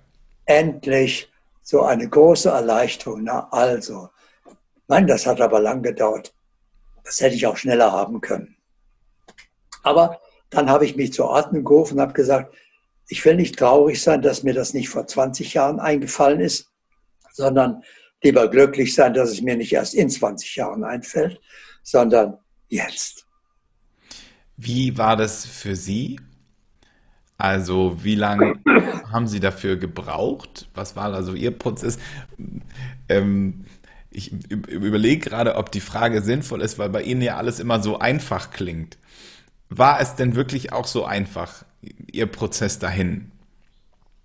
Endlich 0.45 1.29
so 1.65 1.83
eine 1.83 2.09
große 2.09 2.51
Erleichterung. 2.51 3.25
Na 3.25 3.49
also, 3.51 4.11
nein, 4.87 5.09
das 5.09 5.27
hat 5.27 5.41
aber 5.41 5.59
lang 5.59 5.83
gedauert. 5.83 6.33
Das 7.03 7.21
hätte 7.21 7.35
ich 7.35 7.49
auch 7.49 7.57
schneller 7.57 7.91
haben 7.91 8.21
können. 8.21 8.57
Aber 9.83 10.21
dann 10.51 10.71
habe 10.71 10.85
ich 10.85 10.95
mich 10.95 11.13
zur 11.13 11.31
Ordnung 11.31 11.65
gerufen 11.65 11.95
und 11.95 12.03
habe 12.03 12.13
gesagt, 12.13 12.55
ich 13.09 13.25
will 13.25 13.35
nicht 13.35 13.59
traurig 13.59 14.01
sein, 14.01 14.23
dass 14.23 14.45
mir 14.45 14.55
das 14.55 14.73
nicht 14.73 14.89
vor 14.89 15.05
20 15.05 15.53
Jahren 15.55 15.81
eingefallen 15.81 16.39
ist, 16.39 16.71
sondern 17.33 17.83
lieber 18.23 18.49
glücklich 18.49 18.95
sein, 18.95 19.15
dass 19.15 19.31
es 19.31 19.43
mir 19.43 19.57
nicht 19.57 19.73
erst 19.73 19.95
in 19.95 20.09
20 20.09 20.55
Jahren 20.55 20.85
einfällt, 20.85 21.41
sondern 21.83 22.39
jetzt. 22.69 23.26
Wie 24.57 24.97
war 24.97 25.17
das 25.17 25.47
für 25.47 25.77
Sie? 25.77 26.19
Also, 27.39 28.03
wie 28.03 28.15
lange 28.15 28.55
haben 29.13 29.27
Sie 29.27 29.41
dafür 29.41 29.77
gebraucht? 29.77 30.69
Was 30.75 30.97
war 30.97 31.13
also 31.13 31.35
Ihr 31.35 31.51
Prozess? 31.51 31.99
Ähm, 33.09 33.67
ich 34.11 34.33
überlege 34.51 35.29
gerade, 35.29 35.57
ob 35.57 35.71
die 35.71 35.81
Frage 35.81 36.23
sinnvoll 36.23 36.63
ist, 36.63 36.79
weil 36.79 36.89
bei 36.89 37.03
Ihnen 37.03 37.21
ja 37.21 37.37
alles 37.37 37.61
immer 37.61 37.83
so 37.83 37.99
einfach 37.99 38.51
klingt. 38.51 38.97
War 39.69 40.01
es 40.01 40.15
denn 40.15 40.35
wirklich 40.35 40.73
auch 40.73 40.87
so 40.87 41.05
einfach, 41.05 41.65
Ihr 42.11 42.27
Prozess 42.27 42.79
dahin? 42.79 43.31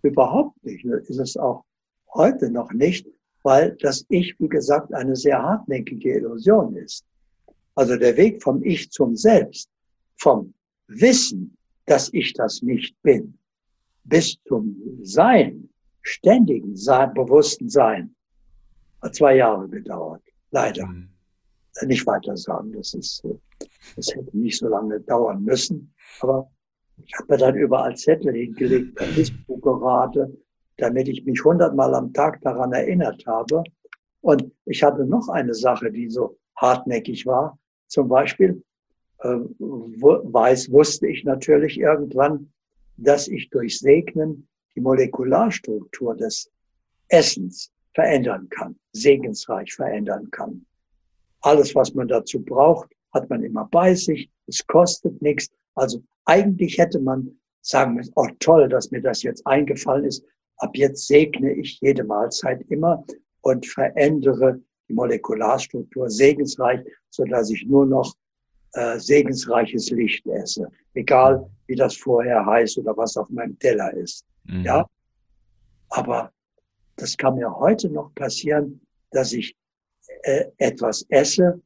Überhaupt 0.02 0.64
nicht. 0.64 0.86
Ist 0.86 1.20
es 1.20 1.36
auch 1.36 1.66
heute 2.14 2.50
noch 2.50 2.72
nicht, 2.72 3.06
weil 3.44 3.76
das 3.82 4.06
Ich, 4.08 4.36
wie 4.40 4.48
gesagt, 4.48 4.94
eine 4.94 5.16
sehr 5.16 5.42
hartnäckige 5.42 6.16
Illusion 6.18 6.76
ist. 6.78 7.04
Also 7.76 7.98
der 7.98 8.16
Weg 8.18 8.42
vom 8.42 8.64
Ich 8.64 8.92
zum 8.92 9.16
Selbst, 9.16 9.70
vom 10.22 10.54
Wissen, 10.88 11.58
dass 11.86 12.14
ich 12.14 12.34
das 12.34 12.62
nicht 12.62 12.96
bin, 13.02 13.38
bis 14.04 14.38
zum 14.48 14.76
Sein, 15.02 15.70
ständigen 16.04 16.76
Sein, 16.76 17.14
bewussten 17.14 17.70
Sein, 17.70 18.16
hat 19.02 19.16
zwei 19.16 19.38
Jahre 19.38 19.68
gedauert. 19.68 20.22
Leider. 20.52 20.86
Mhm. 20.86 21.10
Nicht 21.86 22.06
weiter 22.06 22.36
sagen, 22.36 22.74
das 22.74 22.94
ist, 22.94 23.24
das 23.96 24.14
hätte 24.14 24.38
nicht 24.38 24.60
so 24.60 24.68
lange 24.68 25.00
dauern 25.00 25.44
müssen. 25.44 25.94
Aber 26.20 26.52
ich 27.04 27.14
habe 27.18 27.34
mir 27.34 27.38
dann 27.38 27.56
überall 27.56 27.96
Zettel 27.96 28.36
hingelegt, 28.36 29.00
gerade, 29.48 30.38
damit 30.78 31.08
ich 31.08 31.26
mich 31.26 31.44
hundertmal 31.44 31.96
am 31.96 32.12
Tag 32.14 32.42
daran 32.42 32.74
erinnert 32.74 33.26
habe. 33.26 33.64
Und 34.20 34.52
ich 34.66 34.84
hatte 34.84 35.06
noch 35.06 35.30
eine 35.30 35.54
Sache, 35.54 35.92
die 35.92 36.10
so 36.10 36.38
hartnäckig 36.58 37.26
war. 37.26 37.58
Zum 37.88 38.10
Beispiel 38.10 38.52
äh, 38.52 38.71
weiß, 39.24 40.72
wusste 40.72 41.08
ich 41.08 41.24
natürlich 41.24 41.80
irgendwann, 41.80 42.52
dass 42.98 43.28
ich 43.28 43.50
durch 43.50 43.80
Segnen 43.80 44.48
die 44.76 44.82
Molekularstruktur 44.82 46.16
des 46.16 46.50
Essens 47.08 47.72
verändern 47.94 48.48
kann, 48.50 48.76
segensreich 48.94 49.74
verändern 49.74 50.30
kann. 50.32 50.66
Alles, 51.42 51.76
was 51.76 51.94
man 51.94 52.08
dazu 52.08 52.42
braucht, 52.42 52.92
hat 53.14 53.30
man 53.30 53.44
immer 53.44 53.68
bei 53.72 53.94
sich. 53.96 54.30
Es 54.48 54.66
kostet 54.66 55.22
nichts. 55.22 55.50
Also 55.76 56.02
eigentlich 56.26 56.78
hätte 56.78 57.00
man 57.00 57.38
sagen 57.62 57.96
müssen, 57.96 58.14
oh 58.16 58.28
toll, 58.40 58.70
dass 58.70 58.92
mir 58.92 59.02
das 59.02 59.24
jetzt 59.24 59.46
eingefallen 59.46 60.06
ist. 60.06 60.24
Ab 60.58 60.72
jetzt 60.76 61.08
segne 61.08 61.54
ich 61.54 61.80
jede 61.82 62.04
Mahlzeit 62.04 62.62
immer 62.70 63.04
und 63.42 63.66
verändere 63.66 64.62
die 64.88 64.94
Molekularstruktur 64.94 66.10
segensreich, 66.10 66.82
so 67.10 67.24
dass 67.26 67.50
ich 67.50 67.66
nur 67.66 67.86
noch 67.86 68.14
äh, 68.74 69.00
segensreiches 69.00 69.90
Licht 69.90 70.26
esse. 70.28 70.68
Egal, 70.94 71.50
wie 71.68 71.76
das 71.76 71.96
vorher 71.96 72.46
heißt 72.46 72.78
oder 72.78 72.96
was 72.98 73.18
auf 73.18 73.30
meinem 73.30 73.58
Teller 73.60 73.94
ist. 73.94 74.26
Mhm. 74.44 74.64
Ja. 74.64 74.86
Aber 75.90 76.32
das 76.96 77.18
kann 77.18 77.36
mir 77.36 77.54
heute 77.54 77.90
noch 77.90 78.14
passieren, 78.16 78.82
dass 79.12 79.34
ich 79.34 79.56
äh, 80.24 80.46
etwas 80.58 81.06
esse 81.10 81.62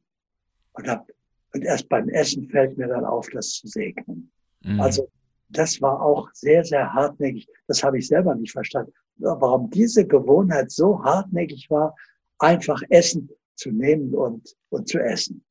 und 0.72 0.88
hab 0.88 1.06
und 1.52 1.64
erst 1.64 1.88
beim 1.88 2.08
Essen 2.10 2.48
fällt 2.50 2.76
mir 2.76 2.88
dann 2.88 3.06
auf, 3.06 3.28
das 3.30 3.52
zu 3.52 3.66
segnen. 3.66 4.30
Mhm. 4.62 4.78
Also 4.78 5.08
das 5.48 5.80
war 5.80 6.02
auch 6.02 6.28
sehr, 6.34 6.64
sehr 6.64 6.92
hartnäckig. 6.92 7.48
Das 7.66 7.82
habe 7.82 7.98
ich 7.98 8.08
selber 8.08 8.34
nicht 8.34 8.52
verstanden. 8.52 8.92
Warum 9.16 9.70
diese 9.70 10.06
Gewohnheit 10.06 10.70
so 10.70 11.02
hartnäckig 11.02 11.70
war, 11.70 11.94
einfach 12.38 12.82
Essen 12.90 13.30
zu 13.54 13.70
nehmen 13.70 14.14
und, 14.14 14.54
und 14.68 14.88
zu 14.88 14.98
essen. 14.98 15.42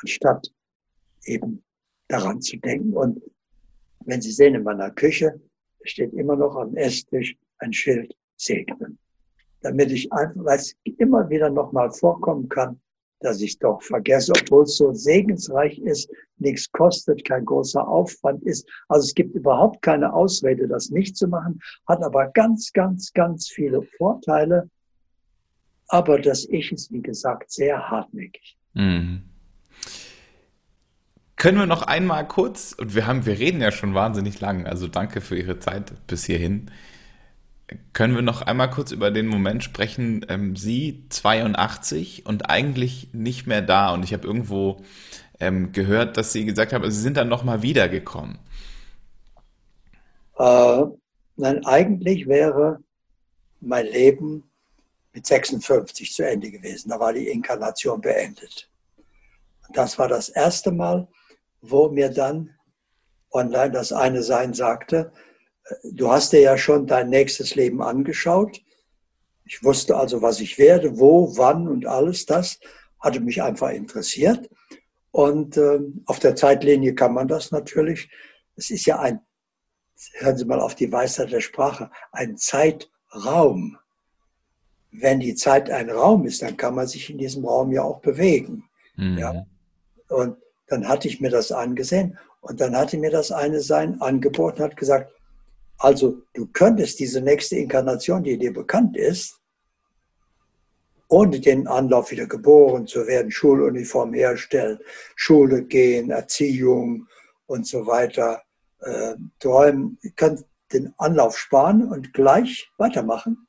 anstatt 0.00 0.50
eben 1.24 1.62
daran 2.08 2.40
zu 2.40 2.56
denken. 2.58 2.92
Und 2.94 3.22
wenn 4.04 4.20
Sie 4.20 4.32
sehen, 4.32 4.54
in 4.54 4.62
meiner 4.62 4.90
Küche 4.90 5.40
steht 5.84 6.12
immer 6.12 6.36
noch 6.36 6.56
am 6.56 6.76
Esstisch 6.76 7.36
ein 7.58 7.72
Schild 7.72 8.14
segnen. 8.36 8.98
Damit 9.62 9.92
ich 9.92 10.12
einfach, 10.12 10.44
weil 10.44 10.58
es 10.58 10.74
immer 10.98 11.28
wieder 11.30 11.50
nochmal 11.50 11.90
vorkommen 11.90 12.48
kann, 12.48 12.80
dass 13.20 13.40
ich 13.40 13.58
doch 13.58 13.80
vergesse, 13.82 14.32
obwohl 14.36 14.64
es 14.64 14.76
so 14.76 14.92
segensreich 14.92 15.78
ist, 15.78 16.10
nichts 16.38 16.70
kostet, 16.72 17.24
kein 17.24 17.44
großer 17.44 17.86
Aufwand 17.86 18.42
ist. 18.42 18.68
Also 18.88 19.06
es 19.06 19.14
gibt 19.14 19.34
überhaupt 19.34 19.80
keine 19.82 20.12
Ausrede, 20.12 20.66
das 20.66 20.90
nicht 20.90 21.16
zu 21.16 21.28
machen, 21.28 21.60
hat 21.86 22.02
aber 22.02 22.28
ganz, 22.32 22.72
ganz, 22.72 23.12
ganz 23.12 23.48
viele 23.48 23.82
Vorteile. 23.82 24.68
Aber 25.88 26.18
das 26.18 26.46
Ich 26.48 26.72
ist, 26.72 26.92
wie 26.92 27.02
gesagt, 27.02 27.52
sehr 27.52 27.90
hartnäckig. 27.90 28.56
Mhm. 28.74 29.31
Können 31.42 31.58
wir 31.58 31.66
noch 31.66 31.82
einmal 31.82 32.28
kurz, 32.28 32.72
und 32.72 32.94
wir 32.94 33.08
haben, 33.08 33.26
wir 33.26 33.36
reden 33.36 33.60
ja 33.60 33.72
schon 33.72 33.94
wahnsinnig 33.94 34.38
lang, 34.38 34.64
also 34.64 34.86
danke 34.86 35.20
für 35.20 35.36
Ihre 35.36 35.58
Zeit 35.58 35.92
bis 36.06 36.24
hierhin. 36.24 36.70
Können 37.92 38.14
wir 38.14 38.22
noch 38.22 38.42
einmal 38.42 38.70
kurz 38.70 38.92
über 38.92 39.10
den 39.10 39.26
Moment 39.26 39.64
sprechen, 39.64 40.24
ähm, 40.28 40.54
Sie 40.54 41.04
82 41.08 42.26
und 42.26 42.48
eigentlich 42.48 43.08
nicht 43.12 43.48
mehr 43.48 43.60
da 43.60 43.92
und 43.92 44.04
ich 44.04 44.12
habe 44.12 44.24
irgendwo 44.24 44.84
ähm, 45.40 45.72
gehört, 45.72 46.16
dass 46.16 46.32
Sie 46.32 46.44
gesagt 46.44 46.72
haben, 46.72 46.84
also 46.84 46.94
Sie 46.94 47.02
sind 47.02 47.16
dann 47.16 47.28
nochmal 47.28 47.62
wiedergekommen. 47.62 48.38
Äh, 50.38 50.84
nein, 51.34 51.66
eigentlich 51.66 52.28
wäre 52.28 52.78
mein 53.60 53.86
Leben 53.86 54.44
mit 55.12 55.26
56 55.26 56.12
zu 56.12 56.24
Ende 56.24 56.52
gewesen. 56.52 56.90
Da 56.90 57.00
war 57.00 57.12
die 57.12 57.26
Inkarnation 57.26 58.00
beendet. 58.00 58.70
Und 59.66 59.76
das 59.76 59.98
war 59.98 60.06
das 60.06 60.28
erste 60.28 60.70
Mal, 60.70 61.08
wo 61.62 61.88
mir 61.88 62.10
dann 62.10 62.50
online 63.30 63.70
das 63.70 63.92
eine 63.92 64.22
Sein 64.22 64.52
sagte, 64.52 65.12
du 65.84 66.10
hast 66.10 66.32
dir 66.32 66.40
ja 66.40 66.58
schon 66.58 66.86
dein 66.86 67.08
nächstes 67.08 67.54
Leben 67.54 67.82
angeschaut. 67.82 68.60
Ich 69.44 69.62
wusste 69.64 69.96
also, 69.96 70.22
was 70.22 70.40
ich 70.40 70.58
werde, 70.58 70.98
wo, 70.98 71.36
wann 71.36 71.68
und 71.68 71.86
alles 71.86 72.26
das 72.26 72.58
hatte 73.00 73.20
mich 73.20 73.42
einfach 73.42 73.70
interessiert. 73.70 74.48
Und 75.10 75.56
äh, 75.56 75.80
auf 76.06 76.18
der 76.18 76.36
Zeitlinie 76.36 76.94
kann 76.94 77.12
man 77.12 77.28
das 77.28 77.50
natürlich. 77.50 78.10
Es 78.56 78.70
ist 78.70 78.86
ja 78.86 78.98
ein, 78.98 79.20
hören 80.14 80.36
Sie 80.36 80.44
mal 80.44 80.60
auf 80.60 80.74
die 80.74 80.90
Weisheit 80.90 81.32
der 81.32 81.40
Sprache, 81.40 81.90
ein 82.12 82.36
Zeitraum. 82.36 83.78
Wenn 84.90 85.20
die 85.20 85.34
Zeit 85.34 85.70
ein 85.70 85.90
Raum 85.90 86.26
ist, 86.26 86.42
dann 86.42 86.56
kann 86.56 86.74
man 86.74 86.86
sich 86.86 87.10
in 87.10 87.18
diesem 87.18 87.44
Raum 87.44 87.72
ja 87.72 87.82
auch 87.82 88.00
bewegen. 88.00 88.64
Mhm. 88.96 89.18
Ja? 89.18 89.46
Und 90.08 90.36
dann 90.72 90.88
hatte 90.88 91.06
ich 91.06 91.20
mir 91.20 91.30
das 91.30 91.52
angesehen 91.52 92.18
und 92.40 92.60
dann 92.60 92.74
hatte 92.74 92.96
mir 92.96 93.10
das 93.10 93.30
eine 93.30 93.60
sein 93.60 94.00
angeboten, 94.00 94.62
hat 94.62 94.76
gesagt, 94.76 95.12
also 95.76 96.22
du 96.32 96.46
könntest 96.46 96.98
diese 96.98 97.20
nächste 97.20 97.56
Inkarnation, 97.56 98.22
die 98.22 98.38
dir 98.38 98.54
bekannt 98.54 98.96
ist, 98.96 99.38
ohne 101.08 101.40
den 101.40 101.68
Anlauf 101.68 102.10
wieder 102.10 102.26
geboren 102.26 102.86
zu 102.86 103.06
werden, 103.06 103.30
Schuluniform 103.30 104.14
herstellen, 104.14 104.78
Schule 105.14 105.62
gehen, 105.62 106.10
Erziehung 106.10 107.06
und 107.46 107.66
so 107.66 107.86
weiter, 107.86 108.42
äh, 108.80 109.14
träumen, 109.40 109.98
kannst 110.16 110.46
den 110.72 110.94
Anlauf 110.96 111.36
sparen 111.36 111.86
und 111.86 112.14
gleich 112.14 112.70
weitermachen, 112.78 113.46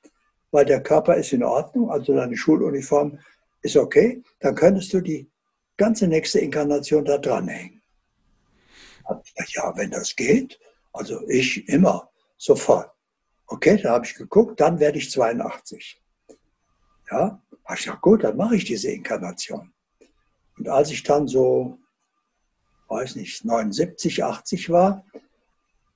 weil 0.52 0.66
der 0.66 0.84
Körper 0.84 1.16
ist 1.16 1.32
in 1.32 1.44
Ordnung, 1.44 1.90
also 1.90 2.14
deine 2.14 2.36
Schuluniform 2.36 3.18
ist 3.62 3.78
okay, 3.78 4.22
dann 4.42 4.56
könntest 4.56 4.92
du 4.92 5.00
die 5.00 5.30
ganze 5.78 6.08
nächste 6.08 6.40
Inkarnation 6.40 7.06
da 7.06 7.18
dranhängen. 7.18 7.82
Ja, 9.50 9.76
wenn 9.76 9.92
das 9.92 10.16
geht, 10.16 10.60
also 10.94 11.28
ich 11.28 11.68
immer, 11.68 12.10
sofort. 12.38 12.92
Okay, 13.48 13.78
da 13.82 13.92
habe 13.92 14.06
ich 14.06 14.16
geguckt, 14.16 14.60
dann 14.60 14.80
werde 14.80 14.98
ich 14.98 15.12
82. 15.12 16.02
Ja, 17.12 17.42
habe 17.66 17.78
ich 17.78 17.84
gesagt, 17.84 18.02
gut, 18.02 18.24
dann 18.24 18.38
mache 18.38 18.56
ich 18.56 18.66
diese 18.66 18.92
Inkarnation. 18.92 19.74
Und 20.58 20.70
als 20.70 20.92
ich 20.92 21.04
dann 21.04 21.28
so, 21.28 21.80
weiß 22.88 23.16
nicht, 23.16 23.44
79, 23.44 24.24
80 24.24 24.70
war, 24.70 25.06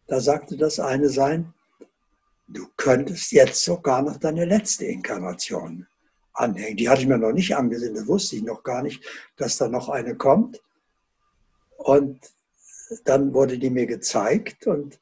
da 0.07 0.19
sagte 0.19 0.57
das 0.57 0.79
eine 0.79 1.09
sein, 1.09 1.53
du 2.47 2.67
könntest 2.77 3.31
jetzt 3.31 3.63
sogar 3.63 4.01
noch 4.01 4.17
deine 4.17 4.45
letzte 4.45 4.85
Inkarnation 4.85 5.87
anhängen. 6.37 6.77
Die 6.77 6.89
hatte 6.89 7.01
ich 7.01 7.07
mir 7.07 7.17
noch 7.17 7.31
nicht 7.31 7.55
angesehen, 7.55 7.95
das 7.95 8.07
wusste 8.07 8.35
ich 8.35 8.43
noch 8.43 8.63
gar 8.63 8.83
nicht, 8.83 9.03
dass 9.37 9.57
da 9.57 9.67
noch 9.67 9.89
eine 9.89 10.15
kommt. 10.15 10.61
Und 11.77 12.19
dann 13.05 13.33
wurde 13.33 13.57
die 13.57 13.69
mir 13.69 13.85
gezeigt 13.85 14.67
und 14.67 14.99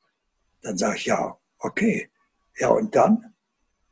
dann 0.62 0.78
sage 0.78 0.98
ich, 0.98 1.06
ja, 1.06 1.38
okay. 1.60 2.10
Ja, 2.58 2.70
und 2.70 2.96
dann? 2.96 3.34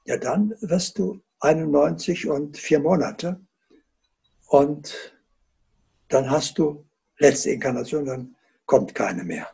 Ja, 0.06 0.18
dann 0.18 0.56
wirst 0.62 0.98
du 0.98 1.22
91 1.42 2.28
und 2.28 2.58
vier 2.58 2.80
Monate. 2.80 3.40
Und 4.48 5.14
dann 6.10 6.30
hast 6.30 6.58
du 6.58 6.86
letzte 7.18 7.52
Inkarnation, 7.52 8.06
dann 8.06 8.36
kommt 8.66 8.96
keine 8.96 9.24
mehr. 9.24 9.48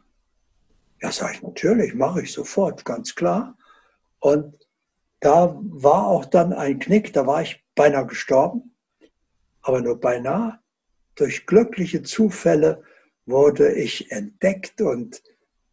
Ja, 1.01 1.11
sage 1.11 1.33
ich, 1.35 1.41
natürlich, 1.41 1.93
mache 1.93 2.21
ich 2.21 2.33
sofort, 2.33 2.85
ganz 2.85 3.15
klar. 3.15 3.57
Und 4.19 4.67
da 5.19 5.57
war 5.61 6.07
auch 6.07 6.25
dann 6.25 6.53
ein 6.53 6.79
Knick, 6.79 7.13
da 7.13 7.25
war 7.25 7.41
ich 7.41 7.63
beinahe 7.79 8.07
gestorben, 8.07 8.75
aber 9.61 9.79
nur 9.79 10.01
beinahe. 10.01 10.59
Durch 11.15 11.45
glückliche 11.45 12.03
Zufälle 12.03 12.83
wurde 13.25 13.71
ich 13.71 14.11
entdeckt 14.11 14.81
und 14.81 15.23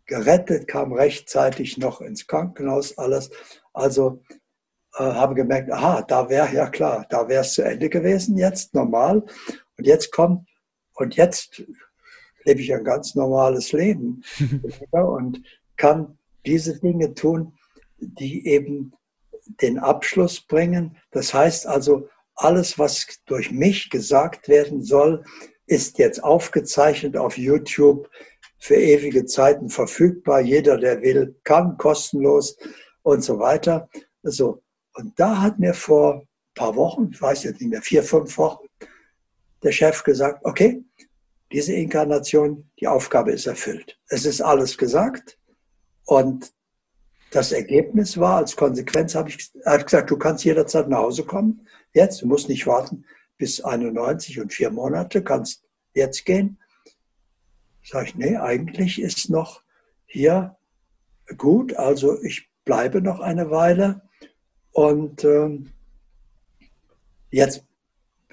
gerettet, 0.05 0.69
kam 0.69 0.93
rechtzeitig 0.93 1.79
noch 1.79 2.01
ins 2.01 2.29
Krankenhaus, 2.29 2.97
alles. 2.97 3.31
Also 3.73 4.23
äh, 4.95 5.03
habe 5.03 5.35
gemerkt, 5.35 5.73
aha, 5.73 6.03
da 6.03 6.29
wäre 6.29 6.55
ja 6.55 6.71
klar, 6.71 7.07
da 7.11 7.29
wäre 7.29 7.41
es 7.41 7.55
zu 7.55 7.63
Ende 7.63 7.89
gewesen, 7.89 8.39
jetzt 8.39 8.73
normal. 8.73 9.25
Und 9.77 9.85
jetzt 9.85 10.13
kommt, 10.13 10.49
und 10.95 11.17
jetzt 11.17 11.65
lebe 12.45 12.61
ich 12.61 12.73
ein 12.73 12.85
ganz 12.85 13.17
normales 13.17 13.73
Leben 13.73 14.23
und 14.93 15.43
kann 15.77 16.19
diese 16.47 16.79
Dinge 16.79 17.15
tun, 17.15 17.59
die 17.99 18.47
eben 18.47 18.93
den 19.61 19.79
Abschluss 19.79 20.41
bringen. 20.41 20.97
Das 21.11 21.33
heißt 21.33 21.67
also, 21.67 22.09
alles, 22.35 22.79
was 22.79 23.07
durch 23.27 23.51
mich 23.51 23.91
gesagt 23.91 24.49
werden 24.49 24.83
soll, 24.83 25.25
ist 25.67 25.99
jetzt 25.99 26.23
aufgezeichnet 26.23 27.17
auf 27.17 27.39
YouTube, 27.39 28.09
für 28.59 28.77
ewige 28.77 29.27
Zeiten 29.27 29.69
verfügbar. 29.69 30.41
Jeder, 30.41 30.79
der 30.79 31.03
will, 31.03 31.37
kann 31.45 31.77
kostenlos 31.77 32.57
und 33.03 33.23
so 33.23 33.39
weiter. 33.39 33.89
So. 34.23 34.63
Und 34.95 35.19
da 35.21 35.41
hat 35.41 35.59
mir 35.59 35.75
vor 35.75 36.15
ein 36.15 36.29
paar 36.55 36.75
Wochen, 36.75 37.11
ich 37.13 37.21
weiß 37.21 37.45
jetzt 37.45 37.61
nicht 37.61 37.71
mehr, 37.71 37.83
vier, 37.83 38.03
fünf 38.03 38.37
Wochen, 38.39 38.67
der 39.63 39.73
Chef 39.73 40.03
gesagt, 40.03 40.45
okay, 40.45 40.83
diese 41.53 41.75
Inkarnation, 41.75 42.69
die 42.81 42.89
Aufgabe 42.89 43.33
ist 43.33 43.47
erfüllt. 43.47 43.99
Es 44.09 44.25
ist 44.25 44.41
alles 44.41 44.77
gesagt. 44.77 45.39
Und 46.05 46.53
das 47.37 47.53
Ergebnis 47.53 48.19
war, 48.19 48.37
als 48.37 48.57
Konsequenz 48.57 49.15
habe 49.15 49.29
ich 49.29 49.51
hab 49.67 49.85
gesagt, 49.85 50.11
du 50.11 50.17
kannst 50.17 50.45
jederzeit 50.45 50.89
nach 50.89 51.01
Hause 51.01 51.23
kommen. 51.23 51.67
Jetzt, 51.93 52.23
du 52.23 52.27
musst 52.27 52.49
nicht 52.49 52.67
warten 52.67 53.05
bis 53.37 53.61
91 53.61 54.41
und 54.41 54.55
vier 54.55 54.71
Monate, 54.71 55.23
kannst 55.23 55.63
jetzt 55.93 56.25
gehen. 56.25 56.59
Sag 57.85 58.07
ich, 58.07 58.15
nee, 58.15 58.37
eigentlich 58.37 59.01
ist 59.01 59.29
noch 59.29 59.63
hier 60.07 60.57
gut, 61.37 61.77
also 61.77 62.23
ich 62.23 62.49
bleibe 62.65 63.03
noch 63.03 63.21
eine 63.21 63.51
Weile. 63.51 64.01
Und 64.73 65.23
ähm, 65.25 65.73
jetzt 67.31 67.65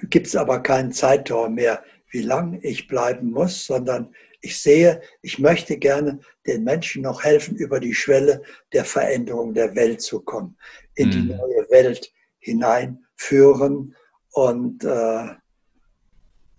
gibt 0.03 0.27
es 0.27 0.35
aber 0.37 0.61
keinen 0.61 0.93
Zeitraum 0.93 1.55
mehr, 1.55 1.83
wie 2.09 2.21
lange 2.21 2.59
ich 2.63 2.87
bleiben 2.87 3.31
muss, 3.31 3.65
sondern 3.65 4.15
ich 4.43 4.61
sehe, 4.61 5.01
ich 5.21 5.39
möchte 5.39 5.77
gerne 5.77 6.19
den 6.45 6.65
Menschen 6.65 7.03
noch 7.03 7.23
helfen, 7.23 7.55
über 7.55 7.79
die 7.79 7.93
Schwelle 7.93 8.43
der 8.73 8.83
Veränderung 8.83 9.53
der 9.53 9.73
Welt 9.73 10.01
zu 10.01 10.19
kommen, 10.19 10.57
in 10.95 11.07
mhm. 11.07 11.11
die 11.11 11.21
neue 11.29 11.69
Welt 11.69 12.11
hineinführen. 12.39 13.95
Und 14.33 14.83
äh, 14.83 15.29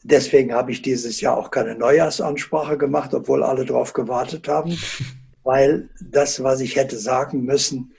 deswegen 0.03 0.55
habe 0.55 0.73
ich 0.73 0.81
dieses 0.81 1.21
Jahr 1.21 1.37
auch 1.37 1.51
keine 1.51 1.75
Neujahrsansprache 1.75 2.79
gemacht, 2.79 3.13
obwohl 3.13 3.43
alle 3.43 3.67
darauf 3.67 3.93
gewartet 3.93 4.49
haben, 4.49 4.79
weil 5.43 5.91
das, 6.01 6.43
was 6.43 6.61
ich 6.61 6.77
hätte 6.77 6.99
sagen 6.99 7.45
müssen, 7.45 7.95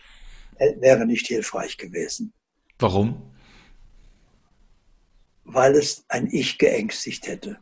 äh, 0.56 0.74
wäre 0.82 1.06
nicht 1.06 1.28
hilfreich 1.28 1.78
gewesen. 1.78 2.34
Warum? 2.80 3.22
Weil 5.44 5.76
es 5.76 6.06
ein 6.08 6.28
Ich 6.32 6.58
geängstigt 6.58 7.28
hätte. 7.28 7.60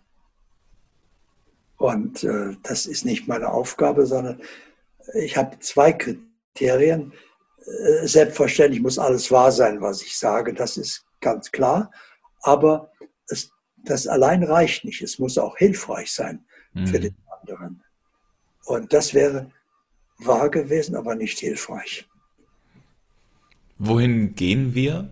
Und 1.83 2.23
äh, 2.23 2.55
das 2.63 2.85
ist 2.85 3.03
nicht 3.03 3.27
meine 3.27 3.49
Aufgabe, 3.49 4.05
sondern 4.05 4.41
ich 5.15 5.35
habe 5.35 5.59
zwei 5.59 5.91
Kriterien. 5.91 7.11
Äh, 7.57 8.07
selbstverständlich 8.07 8.81
muss 8.81 8.97
alles 8.97 9.29
wahr 9.31 9.51
sein, 9.51 9.81
was 9.81 10.01
ich 10.01 10.17
sage, 10.17 10.53
das 10.53 10.77
ist 10.77 11.05
ganz 11.19 11.51
klar. 11.51 11.91
Aber 12.41 12.89
es 13.27 13.51
das 13.83 14.07
allein 14.07 14.43
reicht 14.43 14.85
nicht. 14.85 15.01
Es 15.01 15.19
muss 15.19 15.37
auch 15.37 15.57
hilfreich 15.57 16.13
sein 16.13 16.45
mhm. 16.71 16.87
für 16.87 17.01
den 17.01 17.17
anderen. 17.41 17.83
Und 18.63 18.93
das 18.93 19.13
wäre 19.13 19.51
wahr 20.19 20.49
gewesen, 20.49 20.95
aber 20.95 21.15
nicht 21.15 21.39
hilfreich. 21.39 22.07
Wohin 23.77 24.35
gehen 24.35 24.73
wir? 24.73 25.09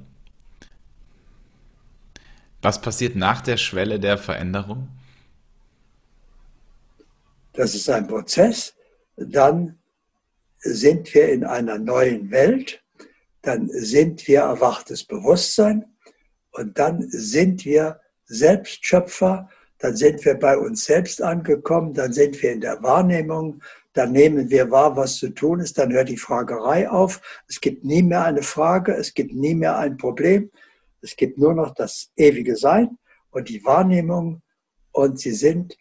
Was 2.61 2.81
passiert 2.81 3.17
nach 3.17 3.41
der 3.41 3.57
Schwelle 3.57 3.99
der 3.99 4.17
Veränderung? 4.17 4.87
Das 7.53 7.75
ist 7.75 7.89
ein 7.89 8.07
Prozess. 8.07 8.73
Dann 9.17 9.79
sind 10.59 11.13
wir 11.13 11.29
in 11.29 11.43
einer 11.43 11.77
neuen 11.77 12.31
Welt. 12.31 12.83
Dann 13.41 13.67
sind 13.69 14.27
wir 14.27 14.41
erwachtes 14.41 15.03
Bewusstsein. 15.03 15.85
Und 16.51 16.77
dann 16.77 17.01
sind 17.09 17.65
wir 17.65 17.99
Selbstschöpfer. 18.25 19.49
Dann 19.79 19.95
sind 19.95 20.23
wir 20.23 20.35
bei 20.35 20.57
uns 20.57 20.85
selbst 20.85 21.21
angekommen. 21.21 21.93
Dann 21.93 22.13
sind 22.13 22.41
wir 22.41 22.51
in 22.53 22.61
der 22.61 22.81
Wahrnehmung. 22.83 23.61
Dann 23.93 24.13
nehmen 24.13 24.49
wir 24.49 24.71
wahr, 24.71 24.95
was 24.95 25.17
zu 25.17 25.29
tun 25.29 25.59
ist. 25.59 25.77
Dann 25.77 25.91
hört 25.91 26.09
die 26.09 26.17
Fragerei 26.17 26.89
auf. 26.89 27.21
Es 27.47 27.59
gibt 27.59 27.83
nie 27.83 28.03
mehr 28.03 28.23
eine 28.23 28.43
Frage. 28.43 28.93
Es 28.93 29.13
gibt 29.13 29.33
nie 29.33 29.55
mehr 29.55 29.77
ein 29.77 29.97
Problem. 29.97 30.51
Es 31.01 31.15
gibt 31.15 31.37
nur 31.37 31.53
noch 31.53 31.73
das 31.73 32.11
ewige 32.15 32.55
Sein 32.55 32.97
und 33.31 33.49
die 33.49 33.63
Wahrnehmung. 33.65 34.41
Und 34.91 35.19
sie 35.19 35.33
sind 35.33 35.75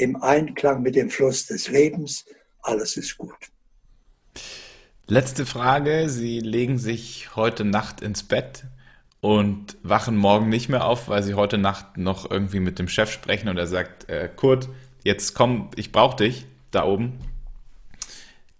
im 0.00 0.22
Einklang 0.22 0.82
mit 0.82 0.94
dem 0.96 1.10
Fluss 1.10 1.46
des 1.46 1.68
Lebens. 1.68 2.24
Alles 2.62 2.96
ist 2.96 3.18
gut. 3.18 3.36
Letzte 5.06 5.44
Frage. 5.44 6.08
Sie 6.08 6.40
legen 6.40 6.78
sich 6.78 7.36
heute 7.36 7.64
Nacht 7.64 8.00
ins 8.00 8.22
Bett 8.22 8.64
und 9.20 9.76
wachen 9.82 10.16
morgen 10.16 10.48
nicht 10.48 10.68
mehr 10.68 10.86
auf, 10.86 11.08
weil 11.08 11.22
Sie 11.22 11.34
heute 11.34 11.58
Nacht 11.58 11.98
noch 11.98 12.30
irgendwie 12.30 12.60
mit 12.60 12.78
dem 12.78 12.88
Chef 12.88 13.12
sprechen 13.12 13.48
und 13.48 13.58
er 13.58 13.66
sagt, 13.66 14.08
äh, 14.08 14.30
Kurt, 14.34 14.68
jetzt 15.04 15.34
komm, 15.34 15.70
ich 15.76 15.92
brauche 15.92 16.16
dich 16.16 16.46
da 16.70 16.84
oben. 16.84 17.18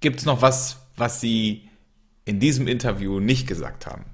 Gibt 0.00 0.20
es 0.20 0.26
noch 0.26 0.42
was, 0.42 0.78
was 0.96 1.20
Sie 1.20 1.68
in 2.26 2.40
diesem 2.40 2.68
Interview 2.68 3.20
nicht 3.20 3.46
gesagt 3.46 3.86
haben? 3.86 4.04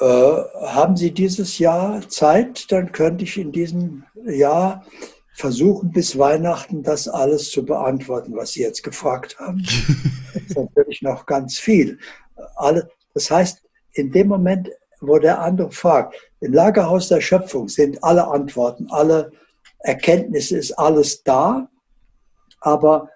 Äh, 0.00 0.04
haben 0.04 0.96
Sie 0.96 1.12
dieses 1.12 1.58
Jahr 1.58 2.08
Zeit, 2.08 2.72
dann 2.72 2.90
könnte 2.90 3.24
ich 3.24 3.36
in 3.36 3.52
diesem 3.52 4.04
Jahr 4.24 4.86
versuchen, 5.34 5.92
bis 5.92 6.18
Weihnachten 6.18 6.82
das 6.82 7.06
alles 7.06 7.50
zu 7.50 7.66
beantworten, 7.66 8.34
was 8.34 8.52
Sie 8.52 8.62
jetzt 8.62 8.82
gefragt 8.82 9.38
haben. 9.38 9.62
das 10.34 10.42
ist 10.42 10.56
natürlich 10.56 11.02
noch 11.02 11.26
ganz 11.26 11.58
viel. 11.58 11.98
Alle, 12.56 12.88
das 13.12 13.30
heißt, 13.30 13.62
in 13.92 14.10
dem 14.10 14.28
Moment, 14.28 14.70
wo 15.02 15.18
der 15.18 15.40
andere 15.40 15.70
fragt, 15.70 16.14
im 16.40 16.54
Lagerhaus 16.54 17.08
der 17.08 17.20
Schöpfung 17.20 17.68
sind 17.68 18.02
alle 18.02 18.26
Antworten, 18.26 18.86
alle 18.90 19.32
Erkenntnisse, 19.80 20.56
ist 20.56 20.72
alles 20.72 21.22
da, 21.22 21.68
aber 22.60 23.10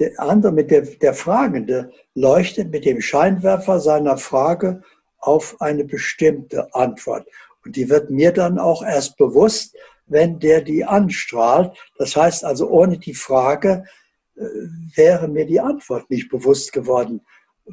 der 0.00 0.18
andere, 0.18 0.52
mit 0.52 0.72
der, 0.72 0.82
der 0.82 1.14
Fragende, 1.14 1.90
leuchtet 2.14 2.70
mit 2.70 2.84
dem 2.84 3.00
Scheinwerfer 3.00 3.78
seiner 3.78 4.16
Frage 4.18 4.82
auf 5.18 5.60
eine 5.60 5.84
bestimmte 5.84 6.74
Antwort. 6.74 7.26
Und 7.64 7.76
die 7.76 7.88
wird 7.88 8.10
mir 8.10 8.32
dann 8.32 8.58
auch 8.58 8.82
erst 8.82 9.16
bewusst, 9.16 9.76
wenn 10.06 10.38
der 10.38 10.62
die 10.62 10.84
anstrahlt. 10.84 11.76
Das 11.98 12.16
heißt 12.16 12.44
also, 12.44 12.68
ohne 12.68 12.98
die 12.98 13.14
Frage 13.14 13.84
äh, 14.36 14.42
wäre 14.94 15.28
mir 15.28 15.46
die 15.46 15.60
Antwort 15.60 16.08
nicht 16.10 16.28
bewusst 16.28 16.72
geworden. 16.72 17.20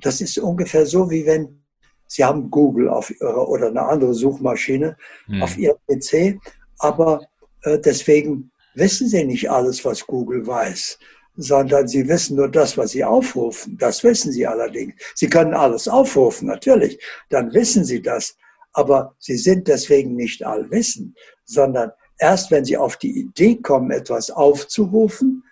Das 0.02 0.22
ist 0.22 0.38
ungefähr 0.40 0.86
so, 0.86 1.10
wie 1.10 1.26
wenn 1.26 1.60
Sie 2.08 2.24
haben 2.24 2.52
Google 2.52 2.90
auf 2.90 3.10
Ihrer 3.10 3.48
oder 3.48 3.68
eine 3.68 3.82
andere 3.84 4.14
Suchmaschine 4.14 4.98
hm. 5.26 5.42
auf 5.42 5.58
Ihrem 5.58 5.78
PC, 5.88 6.40
aber 6.78 7.26
äh, 7.64 7.80
deswegen 7.80 8.52
wissen 8.76 9.08
Sie 9.08 9.24
nicht 9.24 9.50
alles, 9.50 9.84
was 9.84 10.06
Google 10.06 10.46
weiß 10.46 11.00
sondern 11.36 11.88
sie 11.88 12.08
wissen 12.08 12.38
nur 12.38 12.50
das, 12.50 12.78
was 12.78 12.92
sie 12.92 13.04
aufrufen. 13.04 13.78
Das 13.78 14.04
wissen 14.04 14.32
sie 14.32 14.46
allerdings. 14.46 14.94
Sie 15.16 15.28
können 15.28 15.54
alles 15.54 15.88
aufrufen, 15.88 16.48
natürlich. 16.48 17.00
Dann 17.30 17.54
wissen 17.54 17.86
sie 17.86 18.02
das. 18.02 18.38
Aber 18.74 19.16
sie 19.20 19.38
sind 19.38 19.68
deswegen 19.68 20.16
nicht 20.16 20.46
allwissend, 20.46 21.18
sondern 21.46 21.92
erst 22.18 22.52
wenn 22.52 22.66
sie 22.66 22.78
auf 22.78 22.98
die 22.98 23.20
Idee 23.20 23.58
kommen, 23.58 23.92
etwas 23.92 24.32
aufzurufen, 24.32 25.44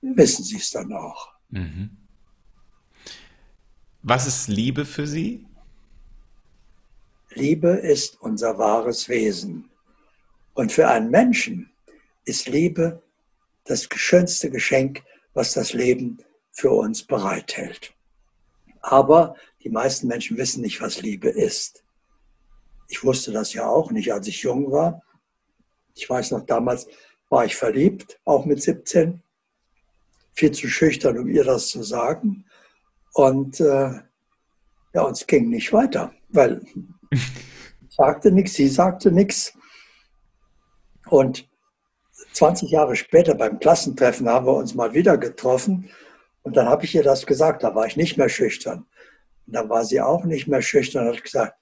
wissen 0.00 0.44
sie 0.44 0.56
es 0.56 0.70
dann 0.70 0.92
auch. 0.92 1.32
Mhm. 1.50 1.90
Was 4.02 4.26
ist 4.26 4.48
Liebe 4.48 4.84
für 4.84 5.06
Sie? 5.06 5.44
Liebe 7.30 7.70
ist 7.70 8.20
unser 8.20 8.56
wahres 8.56 9.08
Wesen. 9.08 9.68
Und 10.54 10.72
für 10.72 10.88
einen 10.88 11.10
Menschen 11.10 11.70
ist 12.24 12.48
Liebe 12.48 13.02
das 13.66 13.88
schönste 13.94 14.50
Geschenk, 14.50 15.02
was 15.34 15.52
das 15.52 15.72
Leben 15.72 16.18
für 16.50 16.70
uns 16.70 17.02
bereithält. 17.02 17.92
Aber 18.80 19.36
die 19.62 19.68
meisten 19.68 20.06
Menschen 20.06 20.36
wissen 20.36 20.62
nicht, 20.62 20.80
was 20.80 21.02
Liebe 21.02 21.28
ist. 21.28 21.84
Ich 22.88 23.04
wusste 23.04 23.32
das 23.32 23.52
ja 23.52 23.66
auch 23.66 23.90
nicht, 23.90 24.12
als 24.12 24.28
ich 24.28 24.42
jung 24.42 24.70
war. 24.70 25.02
Ich 25.94 26.08
weiß 26.08 26.30
noch, 26.30 26.46
damals 26.46 26.86
war 27.28 27.44
ich 27.44 27.56
verliebt, 27.56 28.20
auch 28.24 28.44
mit 28.44 28.62
17. 28.62 29.22
Viel 30.34 30.52
zu 30.52 30.68
schüchtern, 30.68 31.18
um 31.18 31.28
ihr 31.28 31.44
das 31.44 31.68
zu 31.68 31.82
sagen. 31.82 32.44
Und 33.14 33.60
äh, 33.60 34.00
ja, 34.94 35.02
uns 35.02 35.26
ging 35.26 35.48
nicht 35.48 35.72
weiter, 35.72 36.12
weil 36.28 36.62
ich 37.10 37.94
sagte 37.96 38.30
nichts, 38.30 38.54
sie 38.54 38.68
sagte 38.68 39.10
nichts. 39.10 39.52
Und 41.08 41.48
20 42.36 42.70
Jahre 42.70 42.96
später 42.96 43.34
beim 43.34 43.58
Klassentreffen 43.58 44.28
haben 44.28 44.46
wir 44.46 44.54
uns 44.54 44.74
mal 44.74 44.92
wieder 44.92 45.16
getroffen 45.16 45.88
und 46.42 46.56
dann 46.56 46.68
habe 46.68 46.84
ich 46.84 46.94
ihr 46.94 47.02
das 47.02 47.26
gesagt, 47.26 47.62
da 47.62 47.74
war 47.74 47.86
ich 47.86 47.96
nicht 47.96 48.18
mehr 48.18 48.28
schüchtern. 48.28 48.86
Und 49.46 49.56
dann 49.56 49.68
war 49.68 49.84
sie 49.84 50.00
auch 50.00 50.24
nicht 50.24 50.46
mehr 50.46 50.62
schüchtern 50.62 51.08
und 51.08 51.16
hat 51.16 51.24
gesagt, 51.24 51.54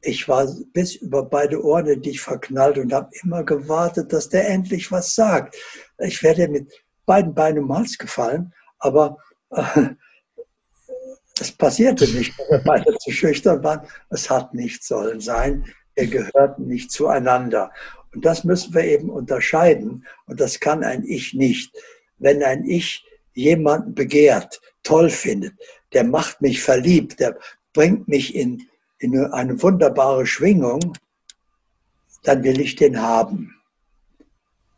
ich 0.00 0.28
war 0.28 0.46
bis 0.72 0.94
über 0.94 1.24
beide 1.24 1.62
Ohren 1.62 1.86
in 1.86 2.00
dich 2.00 2.20
verknallt 2.20 2.78
und 2.78 2.92
habe 2.92 3.10
immer 3.22 3.42
gewartet, 3.42 4.12
dass 4.12 4.28
der 4.28 4.48
endlich 4.48 4.92
was 4.92 5.14
sagt. 5.14 5.56
Ich 5.98 6.22
werde 6.22 6.48
mit 6.48 6.72
beiden 7.04 7.34
Beinen 7.34 7.64
um 7.64 7.68
den 7.68 7.76
Hals 7.78 7.98
gefallen, 7.98 8.54
aber 8.78 9.18
äh, 9.50 9.88
es 11.40 11.50
passierte 11.52 12.04
nicht, 12.04 12.38
weil 12.38 12.50
wir 12.50 12.64
beide 12.64 12.98
zu 12.98 13.10
schüchtern 13.10 13.62
waren. 13.64 13.86
Es 14.10 14.30
hat 14.30 14.54
nicht 14.54 14.84
sollen 14.84 15.20
sein. 15.20 15.66
Wir 15.94 16.06
gehörten 16.06 16.66
nicht 16.68 16.92
zueinander. 16.92 17.72
Und 18.18 18.24
das 18.24 18.42
müssen 18.42 18.74
wir 18.74 18.82
eben 18.82 19.10
unterscheiden. 19.10 20.04
Und 20.26 20.40
das 20.40 20.58
kann 20.58 20.82
ein 20.82 21.04
Ich 21.04 21.34
nicht. 21.34 21.72
Wenn 22.18 22.42
ein 22.42 22.64
Ich 22.64 23.06
jemanden 23.32 23.94
begehrt, 23.94 24.60
toll 24.82 25.08
findet, 25.08 25.54
der 25.92 26.02
macht 26.02 26.42
mich 26.42 26.60
verliebt, 26.60 27.20
der 27.20 27.38
bringt 27.72 28.08
mich 28.08 28.34
in, 28.34 28.66
in 28.98 29.16
eine 29.26 29.62
wunderbare 29.62 30.26
Schwingung, 30.26 30.94
dann 32.24 32.42
will 32.42 32.60
ich 32.60 32.74
den 32.74 33.00
haben. 33.00 33.54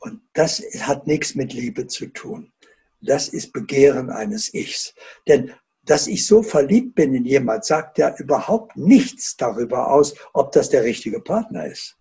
Und 0.01 0.21
das 0.35 0.63
hat 0.81 1.07
nichts 1.07 1.35
mit 1.35 1.55
Liebe 1.55 1.87
zu 1.87 2.09
tun. 2.09 2.53
Das 3.01 3.29
ist 3.29 3.55
Begehren 3.55 4.11
eines 4.11 4.53
Ichs. 4.53 4.95
Denn 5.27 5.55
dass 5.87 6.07
ich 6.07 6.27
so 6.27 6.43
verliebt 6.43 6.95
bin 6.95 7.15
in 7.15 7.25
jemand, 7.25 7.65
sagt 7.65 7.97
ja 7.97 8.15
überhaupt 8.19 8.77
nichts 8.77 9.39
darüber 9.39 9.91
aus, 9.91 10.15
ob 10.35 10.53
das 10.53 10.69
der 10.69 10.85
richtige 10.85 11.21
Partner 11.21 11.65
ist 11.65 11.97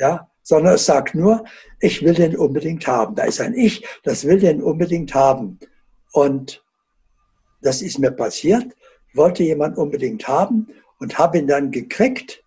ja, 0.00 0.28
sondern 0.42 0.74
es 0.74 0.86
sagt 0.86 1.14
nur, 1.14 1.44
ich 1.78 2.02
will 2.02 2.14
den 2.14 2.36
unbedingt 2.36 2.86
haben. 2.86 3.14
Da 3.14 3.24
ist 3.24 3.40
ein 3.40 3.54
Ich, 3.54 3.86
das 4.02 4.24
will 4.24 4.40
den 4.40 4.62
unbedingt 4.62 5.14
haben. 5.14 5.60
Und 6.12 6.64
das 7.60 7.82
ist 7.82 7.98
mir 7.98 8.10
passiert. 8.10 8.74
Wollte 9.14 9.44
jemand 9.44 9.76
unbedingt 9.76 10.26
haben 10.26 10.68
und 10.98 11.18
habe 11.18 11.38
ihn 11.38 11.46
dann 11.46 11.70
gekriegt. 11.70 12.42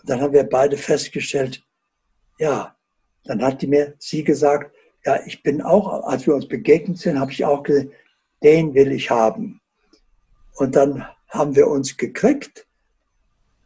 Und 0.00 0.08
dann 0.08 0.20
haben 0.20 0.32
wir 0.32 0.44
beide 0.44 0.76
festgestellt, 0.76 1.62
ja, 2.38 2.76
dann 3.24 3.42
hat 3.42 3.60
die 3.60 3.66
mir 3.66 3.94
sie 3.98 4.24
gesagt, 4.24 4.74
ja, 5.04 5.20
ich 5.26 5.42
bin 5.42 5.60
auch, 5.60 6.04
als 6.04 6.26
wir 6.26 6.34
uns 6.34 6.46
begegnet 6.46 6.98
sind, 6.98 7.18
habe 7.18 7.32
ich 7.32 7.44
auch 7.44 7.62
gesagt, 7.64 7.90
den 8.42 8.74
will 8.74 8.92
ich 8.92 9.10
haben. 9.10 9.60
Und 10.54 10.76
dann 10.76 11.06
haben 11.28 11.54
wir 11.56 11.68
uns 11.68 11.96
gekriegt 11.96 12.66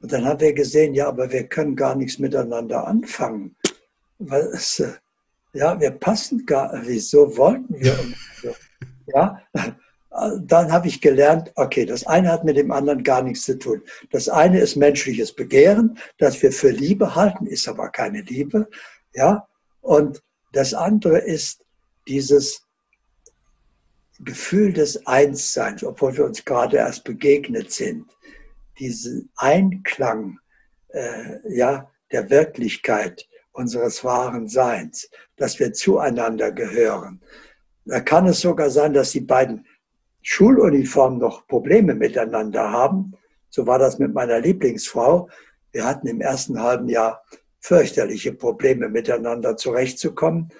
und 0.07 0.13
dann 0.13 0.25
haben 0.25 0.39
wir 0.39 0.53
gesehen, 0.53 0.95
ja, 0.95 1.09
aber 1.09 1.33
wir 1.33 1.49
können 1.49 1.75
gar 1.75 1.97
nichts 1.97 2.21
miteinander 2.21 2.87
anfangen. 2.87 3.57
Weil 4.21 4.43
es, 4.53 4.79
äh, 4.79 4.93
ja, 5.53 5.81
wir 5.81 5.91
passen 5.91 6.47
gar, 6.47 6.81
wieso 6.85 7.37
wollten 7.37 7.75
wir? 7.81 7.99
Ja, 9.09 9.41
dann 10.41 10.73
habe 10.73 10.89
ich 10.89 11.01
gelernt, 11.01 11.53
okay, 11.55 11.87
das 11.87 12.07
eine 12.07 12.31
hat 12.31 12.45
mit 12.45 12.57
dem 12.57 12.73
anderen 12.73 13.05
gar 13.05 13.23
nichts 13.23 13.45
zu 13.45 13.57
tun. 13.57 13.83
Das 14.11 14.29
eine 14.29 14.61
ist 14.61 14.77
menschliches 14.77 15.33
Begehren, 15.33 15.99
das 16.19 16.43
wir 16.43 16.51
für 16.51 16.71
Liebe 16.71 17.15
halten, 17.15 17.47
ist 17.47 17.69
aber 17.69 17.89
keine 17.91 18.23
Liebe. 18.23 18.69
Ja, 19.15 19.47
und 19.81 20.23
das 20.53 20.75
andere 20.75 21.19
ist 21.19 21.65
dieses 22.09 22.63
Gefühl 24.19 24.73
des 24.73 25.07
Einsseins, 25.07 25.85
obwohl 25.85 26.17
wir 26.17 26.25
uns 26.25 26.45
gerade 26.45 26.79
erst 26.79 27.05
begegnet 27.05 27.73
sind 27.73 28.16
diesen 28.79 29.31
Einklang 29.37 30.39
äh, 30.89 31.39
ja, 31.49 31.91
der 32.13 32.31
Wirklichkeit 32.31 33.29
unseres 33.53 34.05
wahren 34.05 34.49
Seins, 34.49 35.11
dass 35.37 35.59
wir 35.59 35.73
zueinander 35.73 36.53
gehören. 36.53 37.21
Da 37.85 38.01
kann 38.01 38.27
es 38.27 38.41
sogar 38.41 38.71
sein, 38.71 38.93
dass 38.93 39.13
die 39.13 39.21
beiden 39.21 39.67
Schuluniformen 40.23 41.19
noch 41.19 41.47
Probleme 41.47 41.95
miteinander 41.95 42.71
haben. 42.71 43.15
So 43.49 43.67
war 43.67 43.79
das 43.79 43.99
mit 43.99 44.13
meiner 44.13 44.41
Lieblingsfrau. 44.41 45.29
Wir 45.73 45.85
hatten 45.85 46.09
im 46.09 46.21
ersten 46.21 46.61
halben 46.61 46.89
Jahr 46.89 47.23
fürchterliche 47.61 48.33
Probleme 48.33 48.89
miteinander 48.89 49.57
zurechtzukommen. 49.57 50.51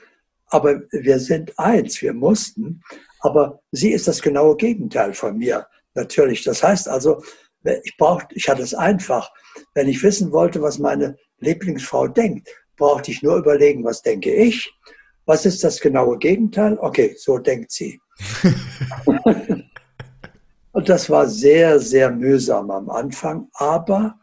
Aber 0.49 0.83
wir 0.91 1.19
sind 1.19 1.59
eins, 1.59 2.01
wir 2.01 2.15
mussten. 2.15 2.83
Aber 3.21 3.61
sie 3.73 3.91
ist 3.91 4.07
das 4.07 4.23
genaue 4.23 4.57
Gegenteil 4.57 5.15
von 5.15 5.37
mir, 5.37 5.67
natürlich. 5.95 6.45
Das 6.45 6.63
heißt 6.63 6.89
also, 6.89 7.23
ich 7.85 7.97
brauchte, 7.97 8.35
ich 8.35 8.49
hatte 8.49 8.63
es 8.63 8.75
einfach. 8.75 9.31
Wenn 9.75 9.89
ich 9.89 10.03
wissen 10.03 10.33
wollte, 10.33 10.63
was 10.63 10.79
meine 10.79 11.17
Lieblingsfrau 11.39 12.09
denkt, 12.09 12.49
brauchte 12.77 13.11
ich 13.11 13.23
nur 13.23 13.37
überlegen, 13.37 13.85
was 13.85 14.03
denke 14.03 14.33
ich? 14.33 14.73
Was 15.25 15.47
ist 15.47 15.65
das 15.65 15.81
genaue 15.81 16.19
Gegenteil? 16.19 16.79
Okay, 16.79 17.15
so 17.19 17.39
denkt 17.39 17.73
sie. 17.73 18.01
Und 20.73 20.89
das 20.89 21.09
war 21.09 21.27
sehr, 21.27 21.81
sehr 21.81 22.11
mühsam 22.11 22.71
am 22.71 22.91
Anfang, 22.91 23.49
aber 23.55 24.19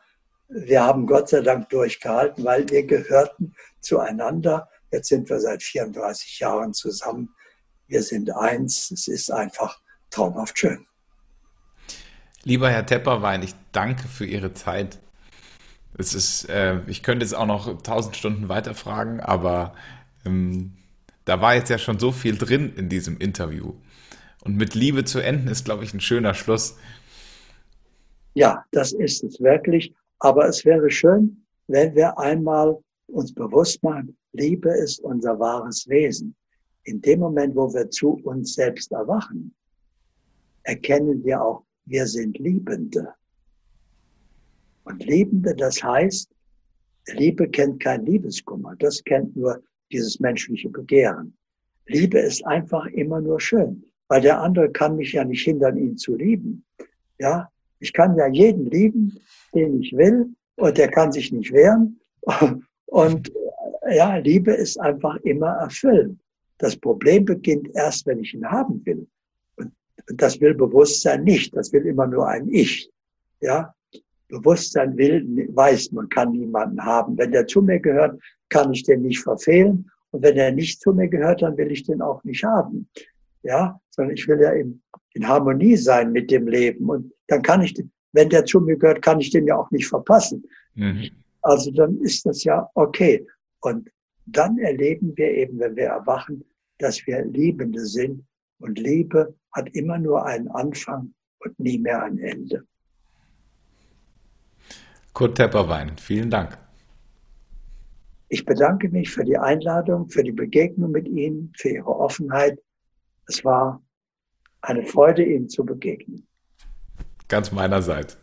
wir 0.48 0.84
haben 0.84 1.08
Gott 1.08 1.30
sei 1.30 1.42
Dank 1.42 1.70
durchgehalten, 1.70 2.44
weil 2.44 2.70
wir 2.70 2.86
gehörten 2.86 3.56
zueinander. 3.80 4.70
Jetzt 4.92 5.10
sind 5.10 5.28
wir 5.30 5.40
seit 5.40 5.64
34 5.64 6.40
Jahren 6.40 6.74
zusammen. 6.74 7.34
Wir 7.88 8.04
sind 8.04 8.30
eins. 8.30 8.92
Es 8.92 9.08
ist 9.08 9.32
einfach 9.32 9.80
traumhaft 10.12 10.60
schön. 10.60 10.86
Lieber 12.46 12.70
Herr 12.70 12.86
Tepperwein, 12.86 13.42
ich 13.42 13.56
danke 13.72 14.08
für 14.08 14.26
Ihre 14.26 14.54
Zeit. 14.54 15.00
Es 15.98 16.14
ist, 16.14 16.50
äh, 16.50 16.82
ich 16.88 17.02
könnte 17.02 17.24
jetzt 17.24 17.34
auch 17.34 17.46
noch 17.46 17.82
tausend 17.84 18.18
Stunden 18.18 18.50
weiterfragen, 18.50 19.22
aber 19.22 19.74
ähm, 20.26 20.74
da 21.24 21.40
war 21.40 21.56
jetzt 21.56 21.70
ja 21.70 21.78
schon 21.78 22.00
so 22.00 22.12
viel 22.12 22.38
drin 22.38 22.74
in 22.76 22.90
diesem 22.90 23.18
Interview. 23.18 23.74
Und 24.44 24.58
mit 24.58 24.76
Liebe 24.76 25.06
zu 25.06 25.20
enden 25.20 25.48
ist, 25.48 25.64
glaube 25.64 25.86
ich, 25.86 25.94
ein 25.94 26.02
schöner 26.02 26.34
Schluss. 26.34 26.76
Ja, 28.34 28.66
das 28.72 28.92
ist 28.92 29.24
es 29.24 29.40
wirklich. 29.40 29.94
Aber 30.20 30.46
es 30.46 30.66
wäre 30.66 30.90
schön, 30.92 31.46
wenn 31.68 31.96
wir 31.96 32.18
einmal 32.18 32.78
uns 33.08 33.34
bewusst 33.34 33.82
machen, 33.84 34.18
Liebe 34.34 34.70
ist 34.70 35.00
unser 35.00 35.40
wahres 35.40 35.88
Wesen. 35.88 36.36
In 36.84 37.02
dem 37.02 37.20
Moment, 37.20 37.56
wo 37.56 37.74
wir 37.74 37.90
zu 37.90 38.20
uns 38.26 38.56
selbst 38.56 38.92
erwachen, 38.92 39.54
erkennen 40.64 41.24
wir 41.24 41.42
auch, 41.42 41.64
wir 41.86 42.08
sind 42.08 42.38
Liebende. 42.40 43.14
Und 44.84 45.06
Liebende, 45.06 45.56
das 45.56 45.82
heißt, 45.84 46.30
Liebe 47.14 47.50
kennt 47.50 47.82
kein 47.82 48.06
Liebeskummer, 48.06 48.76
das 48.78 49.04
kennt 49.04 49.36
nur 49.36 49.62
dieses 49.92 50.20
menschliche 50.20 50.70
Begehren. 50.70 51.36
Liebe 51.88 52.20
ist 52.20 52.46
einfach 52.46 52.86
immer 52.88 53.20
nur 53.22 53.40
schön, 53.40 53.84
weil 54.08 54.22
der 54.22 54.42
andere 54.42 54.72
kann 54.72 54.96
mich 54.96 55.14
ja 55.14 55.26
nicht 55.26 55.44
hindern, 55.44 55.78
ihn 55.78 55.98
zu 55.98 56.16
lieben. 56.16 56.66
Ja, 57.20 57.50
ich 57.80 57.92
kann 57.92 58.16
ja 58.18 58.28
jeden 58.28 58.70
lieben, 58.70 59.20
den 59.54 59.82
ich 59.82 59.96
will, 59.96 60.34
und 60.56 60.78
der 60.78 60.90
kann 60.90 61.12
sich 61.12 61.32
nicht 61.32 61.52
wehren. 61.52 62.00
Und 62.86 63.32
ja, 63.90 64.18
Liebe 64.18 64.54
ist 64.54 64.80
einfach 64.80 65.18
immer 65.24 65.54
erfüllend. 65.54 66.20
Das 66.60 66.78
Problem 66.78 67.26
beginnt 67.26 67.70
erst, 67.74 68.06
wenn 68.06 68.20
ich 68.20 68.34
ihn 68.36 68.46
haben 68.46 68.86
will. 68.86 69.08
Und 70.10 70.22
das 70.22 70.40
will 70.42 70.54
Bewusstsein 70.54 71.24
nicht. 71.24 71.56
Das 71.56 71.72
will 71.72 71.86
immer 71.86 72.08
nur 72.08 72.28
ein 72.28 72.48
Ich. 72.50 72.90
Ja, 73.42 73.74
Bewusstsein 74.30 74.98
will, 74.98 75.48
weiß, 75.54 75.92
man 75.92 76.10
kann 76.10 76.32
niemanden 76.32 76.84
haben. 76.84 77.18
Wenn 77.18 77.32
der 77.32 77.46
zu 77.46 77.62
mir 77.62 77.80
gehört, 77.80 78.20
kann 78.50 78.74
ich 78.74 78.84
den 78.84 79.04
nicht 79.04 79.22
verfehlen. 79.22 79.90
Und 80.12 80.24
wenn 80.24 80.38
er 80.38 80.52
nicht 80.52 80.82
zu 80.82 80.94
mir 80.94 81.08
gehört, 81.08 81.42
dann 81.42 81.58
will 81.58 81.72
ich 81.72 81.84
den 81.84 82.02
auch 82.02 82.24
nicht 82.24 82.44
haben. 82.44 82.88
Ja, 83.44 83.80
sondern 83.90 84.16
ich 84.16 84.28
will 84.28 84.40
ja 84.42 84.52
in, 84.52 84.82
in 85.14 85.28
Harmonie 85.28 85.76
sein 85.76 86.12
mit 86.12 86.32
dem 86.32 86.48
Leben. 86.48 86.90
Und 86.90 87.12
dann 87.28 87.42
kann 87.42 87.62
ich, 87.62 87.74
wenn 88.14 88.30
der 88.30 88.46
zu 88.46 88.60
mir 88.62 88.78
gehört, 88.78 89.02
kann 89.02 89.20
ich 89.20 89.30
den 89.32 89.48
ja 89.48 89.58
auch 89.58 89.70
nicht 89.72 89.88
verpassen. 89.88 90.44
Mhm. 90.76 91.10
Also 91.42 91.72
dann 91.72 92.00
ist 92.00 92.26
das 92.26 92.44
ja 92.44 92.70
okay. 92.74 93.26
Und 93.60 93.90
dann 94.26 94.58
erleben 94.58 95.14
wir 95.16 95.30
eben, 95.30 95.60
wenn 95.60 95.76
wir 95.76 95.88
erwachen, 95.88 96.44
dass 96.80 97.06
wir 97.06 97.26
Liebende 97.26 97.86
sind. 97.86 98.24
Und 98.60 98.80
Liebe 98.80 99.36
hat 99.54 99.70
immer 99.76 99.98
nur 100.00 100.26
einen 100.26 100.48
Anfang 100.50 101.14
und 101.40 101.60
nie 101.60 101.78
mehr 101.78 102.04
ein 102.04 102.18
Ende. 102.18 102.66
Kurt 105.14 105.36
Tepperwein, 105.36 105.98
vielen 105.98 106.30
Dank. 106.30 106.58
Ich 108.30 108.46
bedanke 108.46 108.90
mich 108.90 109.12
für 109.12 109.24
die 109.24 109.38
Einladung, 109.38 110.10
für 110.10 110.24
die 110.24 110.32
Begegnung 110.32 110.92
mit 110.92 111.08
Ihnen, 111.08 111.54
für 111.56 111.70
Ihre 111.70 111.96
Offenheit. 111.96 112.60
Es 113.28 113.46
war 113.46 113.80
eine 114.62 114.84
Freude, 114.84 115.24
Ihnen 115.24 115.50
zu 115.50 115.64
begegnen. 115.64 116.26
Ganz 117.28 117.52
meinerseits. 117.52 118.18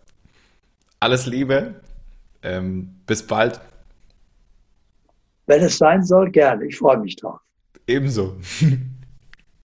Alles 0.98 1.26
Liebe. 1.26 1.80
Ähm, 2.42 2.96
bis 3.06 3.24
bald. 3.24 3.60
Wenn 5.46 5.62
es 5.62 5.78
sein 5.78 6.02
soll, 6.02 6.30
gerne. 6.30 6.66
Ich 6.66 6.78
freue 6.78 6.98
mich 6.98 7.16
drauf. 7.16 7.40
Ebenso. 7.86 8.36